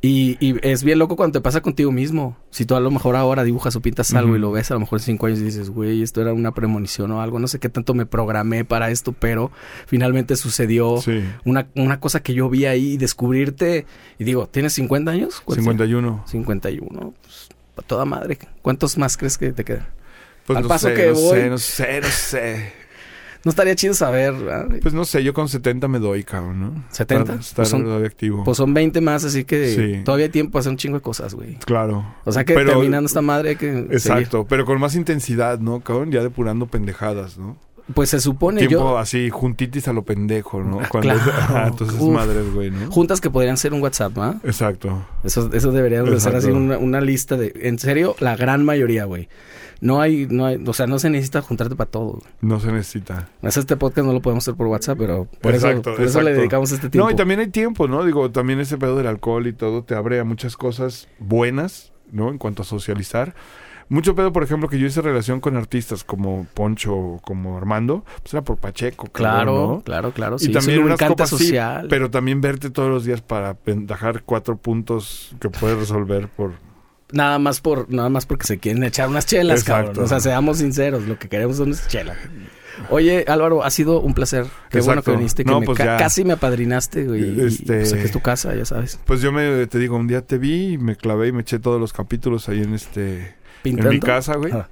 Y, 0.00 0.36
y 0.38 0.54
es 0.62 0.84
bien 0.84 1.00
loco 1.00 1.16
cuando 1.16 1.40
te 1.40 1.42
pasa 1.42 1.60
contigo 1.60 1.90
mismo. 1.90 2.36
Si 2.50 2.64
tú 2.66 2.76
a 2.76 2.80
lo 2.80 2.92
mejor 2.92 3.16
ahora 3.16 3.42
dibujas 3.42 3.74
o 3.74 3.80
pintas 3.80 4.14
algo 4.14 4.36
y 4.36 4.38
lo 4.38 4.52
ves 4.52 4.70
a 4.70 4.74
lo 4.74 4.80
mejor 4.80 5.00
en 5.00 5.04
cinco 5.06 5.26
años 5.26 5.40
y 5.40 5.42
dices, 5.44 5.70
güey, 5.70 6.02
esto 6.04 6.22
era 6.22 6.32
una 6.32 6.52
premonición 6.52 7.10
o 7.10 7.20
algo. 7.20 7.40
No 7.40 7.48
sé 7.48 7.58
qué 7.58 7.68
tanto 7.68 7.94
me 7.94 8.06
programé 8.06 8.64
para 8.64 8.90
esto, 8.90 9.12
pero 9.12 9.50
finalmente 9.86 10.36
sucedió 10.36 11.00
Sí. 11.00 11.24
una, 11.44 11.66
una 11.74 11.98
cosa 11.98 12.20
que 12.22 12.32
yo 12.32 12.48
vi 12.48 12.66
ahí 12.66 12.92
y 12.92 12.96
descubrirte. 12.96 13.86
Y 14.20 14.24
digo, 14.24 14.46
¿tienes 14.46 14.72
50 14.74 15.10
años? 15.10 15.40
¿Cuántos? 15.44 15.64
51. 15.64 16.22
51. 16.28 17.14
Pues, 17.74 17.86
toda 17.88 18.04
madre. 18.04 18.38
¿Cuántos 18.62 18.96
más 18.98 19.16
crees 19.16 19.36
que 19.36 19.52
te 19.52 19.64
quedan? 19.64 19.88
Pues 20.48 20.56
Al 20.56 20.62
no 20.64 20.68
paso 20.68 20.88
sé, 20.88 20.94
que 20.94 21.06
no 21.08 21.14
voy. 21.14 21.38
sé, 21.38 21.50
no 21.50 21.58
sé, 21.58 22.00
no 22.00 22.08
sé. 22.08 22.72
No 23.44 23.50
estaría 23.50 23.76
chido 23.76 23.94
saber. 23.94 24.32
¿verdad? 24.34 24.66
Pues 24.82 24.92
no 24.92 25.04
sé, 25.04 25.22
yo 25.22 25.32
con 25.32 25.48
70 25.48 25.86
me 25.86 26.00
doy, 26.00 26.24
cabrón, 26.24 26.60
¿no? 26.60 26.84
70, 26.90 27.22
Estar, 27.22 27.38
estar 27.40 27.56
pues 27.56 27.68
son- 27.68 28.04
activo. 28.04 28.42
Pues 28.42 28.56
son 28.56 28.74
20 28.74 29.00
más, 29.00 29.24
así 29.24 29.44
que 29.44 29.74
Sí. 29.74 30.02
todavía 30.04 30.26
hay 30.26 30.32
tiempo 30.32 30.52
para 30.52 30.60
hacer 30.62 30.70
un 30.72 30.76
chingo 30.76 30.96
de 30.96 31.02
cosas, 31.02 31.34
güey. 31.34 31.54
claro. 31.64 32.04
O 32.24 32.32
sea 32.32 32.44
que 32.44 32.54
Pero- 32.54 32.72
terminando 32.72 33.06
esta 33.06 33.22
madre 33.22 33.50
hay 33.50 33.56
que 33.56 33.70
seguir. 33.72 33.92
Exacto, 33.92 34.44
pero 34.48 34.64
con 34.64 34.80
más 34.80 34.96
intensidad, 34.96 35.60
¿no, 35.60 35.80
cabrón? 35.80 36.10
Ya 36.10 36.20
depurando 36.22 36.66
pendejadas, 36.66 37.38
¿no? 37.38 37.56
Pues 37.94 38.10
se 38.10 38.20
supone 38.20 38.66
Tiempo 38.66 38.76
yo... 38.90 38.98
así, 38.98 39.30
juntitis 39.30 39.86
a 39.88 39.92
lo 39.92 40.02
pendejo, 40.02 40.62
¿no? 40.62 40.80
Ah, 40.82 40.88
Cuando 40.90 41.14
claro. 41.14 41.68
Entonces 41.68 41.96
Uf. 42.00 42.12
madres, 42.12 42.52
güey, 42.52 42.70
¿no? 42.72 42.90
Juntas 42.90 43.20
que 43.20 43.30
podrían 43.30 43.56
ser 43.56 43.72
un 43.72 43.80
WhatsApp, 43.80 44.18
¿ah? 44.18 44.34
Exacto. 44.42 45.06
Eso, 45.22 45.48
eso 45.54 45.70
debería 45.70 46.02
de 46.02 46.20
ser 46.20 46.34
así 46.34 46.50
una, 46.50 46.76
una 46.76 47.00
lista 47.00 47.36
de... 47.36 47.52
En 47.62 47.78
serio, 47.78 48.16
la 48.18 48.36
gran 48.36 48.64
mayoría, 48.64 49.04
güey. 49.04 49.28
No 49.80 50.00
hay, 50.00 50.26
no 50.28 50.46
hay... 50.46 50.62
O 50.66 50.72
sea, 50.72 50.86
no 50.86 50.98
se 50.98 51.08
necesita 51.10 51.40
juntarte 51.40 51.76
para 51.76 51.90
todo. 51.90 52.12
güey. 52.12 52.22
No 52.40 52.58
se 52.60 52.72
necesita. 52.72 53.28
Este 53.42 53.76
podcast 53.76 54.06
no 54.06 54.12
lo 54.12 54.20
podemos 54.20 54.44
hacer 54.44 54.54
por 54.56 54.66
WhatsApp, 54.66 54.98
pero 54.98 55.26
por, 55.40 55.54
Exacto, 55.54 55.90
eso, 55.90 55.96
por 55.98 56.06
eso 56.06 56.20
le 56.22 56.32
dedicamos 56.34 56.72
este 56.72 56.90
tiempo. 56.90 57.06
No, 57.08 57.12
y 57.12 57.16
también 57.16 57.40
hay 57.40 57.48
tiempo, 57.48 57.86
¿no? 57.86 58.04
Digo, 58.04 58.30
también 58.30 58.58
ese 58.60 58.76
pedo 58.78 58.96
del 58.96 59.06
alcohol 59.06 59.46
y 59.46 59.52
todo 59.52 59.84
te 59.84 59.94
abre 59.94 60.18
a 60.18 60.24
muchas 60.24 60.56
cosas 60.56 61.08
buenas, 61.18 61.92
¿no? 62.10 62.30
En 62.30 62.38
cuanto 62.38 62.62
a 62.62 62.64
socializar. 62.64 63.34
Mucho 63.90 64.14
pedo, 64.14 64.34
por 64.34 64.42
ejemplo, 64.42 64.68
que 64.68 64.78
yo 64.78 64.86
hice 64.86 65.00
relación 65.00 65.40
con 65.40 65.56
artistas 65.56 66.04
como 66.04 66.46
Poncho 66.52 67.18
como 67.22 67.56
Armando, 67.56 68.04
pues 68.22 68.34
era 68.34 68.42
por 68.44 68.58
Pacheco, 68.58 69.06
cabrón, 69.06 69.12
Claro, 69.32 69.52
¿no? 69.76 69.80
claro, 69.80 70.12
claro. 70.12 70.36
Y 70.36 70.44
Sí, 70.44 70.52
también 70.52 70.82
unas 70.82 71.00
copas, 71.00 71.30
sí, 71.30 71.38
social. 71.38 71.86
pero 71.88 72.10
también 72.10 72.42
verte 72.42 72.68
todos 72.68 72.90
los 72.90 73.06
días 73.06 73.22
para 73.22 73.56
ventajar 73.64 74.24
cuatro 74.24 74.58
puntos 74.58 75.34
que 75.40 75.48
puedes 75.48 75.78
resolver 75.78 76.28
por 76.28 76.52
nada 77.12 77.38
más 77.38 77.60
por 77.60 77.90
nada 77.92 78.08
más 78.08 78.26
porque 78.26 78.46
se 78.46 78.58
quieren 78.58 78.82
echar 78.84 79.08
unas 79.08 79.26
chelas, 79.26 79.60
Exacto. 79.60 79.86
cabrón. 79.88 80.04
O 80.04 80.08
sea, 80.08 80.20
seamos 80.20 80.58
sinceros, 80.58 81.04
lo 81.08 81.18
que 81.18 81.28
queremos 81.28 81.56
son 81.56 81.68
unas 81.68 81.86
chelas. 81.88 82.16
Oye, 82.90 83.24
Álvaro, 83.26 83.64
ha 83.64 83.70
sido 83.70 84.00
un 84.00 84.14
placer. 84.14 84.46
Qué 84.70 84.80
bueno 84.80 85.02
que 85.02 85.10
viniste, 85.10 85.42
que 85.44 85.50
No, 85.50 85.58
me 85.60 85.66
pues 85.66 85.78
ca- 85.78 85.96
casi 85.96 86.24
me 86.24 86.34
apadrinaste, 86.34 87.04
güey. 87.06 87.24
y- 87.24 87.40
Este- 87.46 87.62
Y, 87.62 87.66
pues 87.66 87.92
aquí 87.92 88.02
es 88.04 88.12
tu 88.12 88.20
casa, 88.20 88.54
ya 88.54 88.64
sabes. 88.64 89.00
Pues 89.04 89.20
yo 89.20 89.32
me, 89.32 89.66
te 89.66 89.78
digo, 89.80 89.96
un 89.96 90.06
día 90.06 90.22
te 90.24 90.38
vi 90.38 90.74
y 90.74 90.78
me 90.78 90.94
clavé 90.94 91.28
y 91.28 91.32
me 91.32 91.40
eché 91.42 91.58
todos 91.58 91.80
los 91.80 91.92
capítulos 91.92 92.48
ahí 92.48 92.62
en 92.62 92.74
este... 92.74 93.34
Pintando. 93.62 93.90
En 93.90 93.96
mi 93.96 94.00
casa, 94.00 94.36
güey. 94.36 94.52
Ah. 94.52 94.68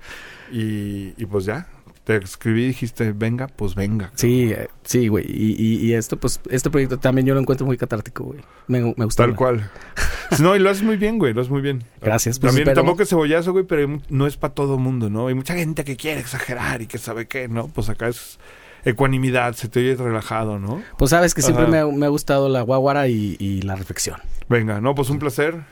Y, 0.52 1.14
y 1.16 1.26
pues 1.26 1.46
ya. 1.46 1.66
Te 2.06 2.16
escribí 2.18 2.62
y 2.62 2.66
dijiste, 2.68 3.10
venga, 3.12 3.48
pues 3.48 3.74
venga. 3.74 4.12
Sí, 4.14 4.54
sí, 4.84 5.08
güey. 5.08 5.24
Y, 5.28 5.56
y, 5.60 5.86
y 5.86 5.94
esto, 5.94 6.16
pues, 6.18 6.40
este 6.50 6.70
proyecto 6.70 6.98
también 7.00 7.26
yo 7.26 7.34
lo 7.34 7.40
encuentro 7.40 7.66
muy 7.66 7.76
catártico, 7.76 8.22
güey. 8.22 8.38
Me, 8.68 8.80
me 8.96 9.04
gustó. 9.04 9.24
Tal 9.24 9.34
cual. 9.34 9.68
No, 10.40 10.56
y 10.56 10.58
lo 10.58 10.70
haces 10.70 10.82
muy 10.82 10.96
bien, 10.96 11.18
güey, 11.20 11.32
lo 11.34 11.40
haces 11.40 11.52
muy 11.52 11.60
bien. 11.62 11.84
Gracias, 12.00 12.40
pues, 12.40 12.52
También 12.52 12.74
tampoco 12.74 13.02
es 13.04 13.08
cebollazo, 13.08 13.52
güey, 13.52 13.64
pero 13.64 14.00
no 14.08 14.26
es 14.26 14.36
para 14.36 14.54
todo 14.54 14.76
mundo, 14.76 15.08
¿no? 15.08 15.28
Hay 15.28 15.34
mucha 15.34 15.54
gente 15.54 15.84
que 15.84 15.96
quiere 15.96 16.18
exagerar 16.20 16.82
y 16.82 16.86
que 16.88 16.98
sabe 16.98 17.26
qué, 17.26 17.46
¿no? 17.46 17.68
Pues 17.68 17.88
acá 17.88 18.08
es 18.08 18.38
ecuanimidad, 18.84 19.54
se 19.54 19.68
te 19.68 19.78
oye 19.80 19.94
relajado, 19.94 20.58
¿no? 20.58 20.82
Pues 20.98 21.10
sabes 21.10 21.32
que 21.34 21.42
siempre 21.42 21.66
me, 21.68 21.78
ha- 21.78 21.86
me 21.86 22.06
ha 22.06 22.08
gustado 22.08 22.48
la 22.48 22.62
guaguara 22.62 23.06
y, 23.08 23.36
y 23.38 23.62
la 23.62 23.76
reflexión. 23.76 24.16
Venga, 24.48 24.80
no, 24.80 24.94
pues 24.96 25.10
un 25.10 25.18
placer. 25.20 25.62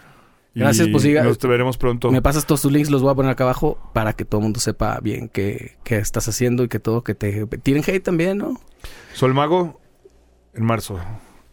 Gracias, 0.54 0.88
pues, 0.92 1.02
siga- 1.02 1.24
Nos 1.24 1.38
veremos 1.38 1.76
pronto. 1.76 2.10
Me 2.12 2.22
pasas 2.22 2.46
todos 2.46 2.62
tus 2.62 2.70
links, 2.72 2.90
los 2.90 3.02
voy 3.02 3.10
a 3.10 3.14
poner 3.14 3.32
acá 3.32 3.44
abajo 3.44 3.78
para 3.92 4.12
que 4.12 4.24
todo 4.24 4.40
el 4.40 4.44
mundo 4.44 4.60
sepa 4.60 5.00
bien 5.00 5.28
qué, 5.28 5.76
qué 5.82 5.96
estás 5.98 6.28
haciendo 6.28 6.62
y 6.62 6.68
que 6.68 6.78
todo, 6.78 7.02
que 7.02 7.14
te 7.14 7.46
tiren 7.62 7.82
hate 7.86 8.02
también, 8.04 8.38
¿no? 8.38 8.60
Sol 9.14 9.34
Mago, 9.34 9.80
en 10.54 10.64
marzo. 10.64 11.00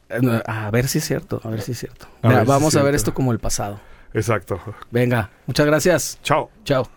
Eh, 0.09 0.41
A 0.45 0.69
ver 0.71 0.87
si 0.87 0.99
es 0.99 1.05
cierto, 1.05 1.41
a 1.43 1.49
ver 1.49 1.61
si 1.61 1.71
es 1.71 1.79
cierto. 1.79 2.05
A 2.21 2.27
Mira, 2.27 2.39
ver 2.41 2.47
si 2.47 2.51
es 2.51 2.55
vamos 2.59 2.75
a 2.75 2.83
ver 2.83 2.95
esto 2.95 3.13
como 3.13 3.31
el 3.31 3.39
pasado. 3.39 3.79
Exacto. 4.13 4.59
Venga, 4.91 5.29
muchas 5.47 5.65
gracias. 5.65 6.19
Chao. 6.21 6.51
Chao. 6.65 6.87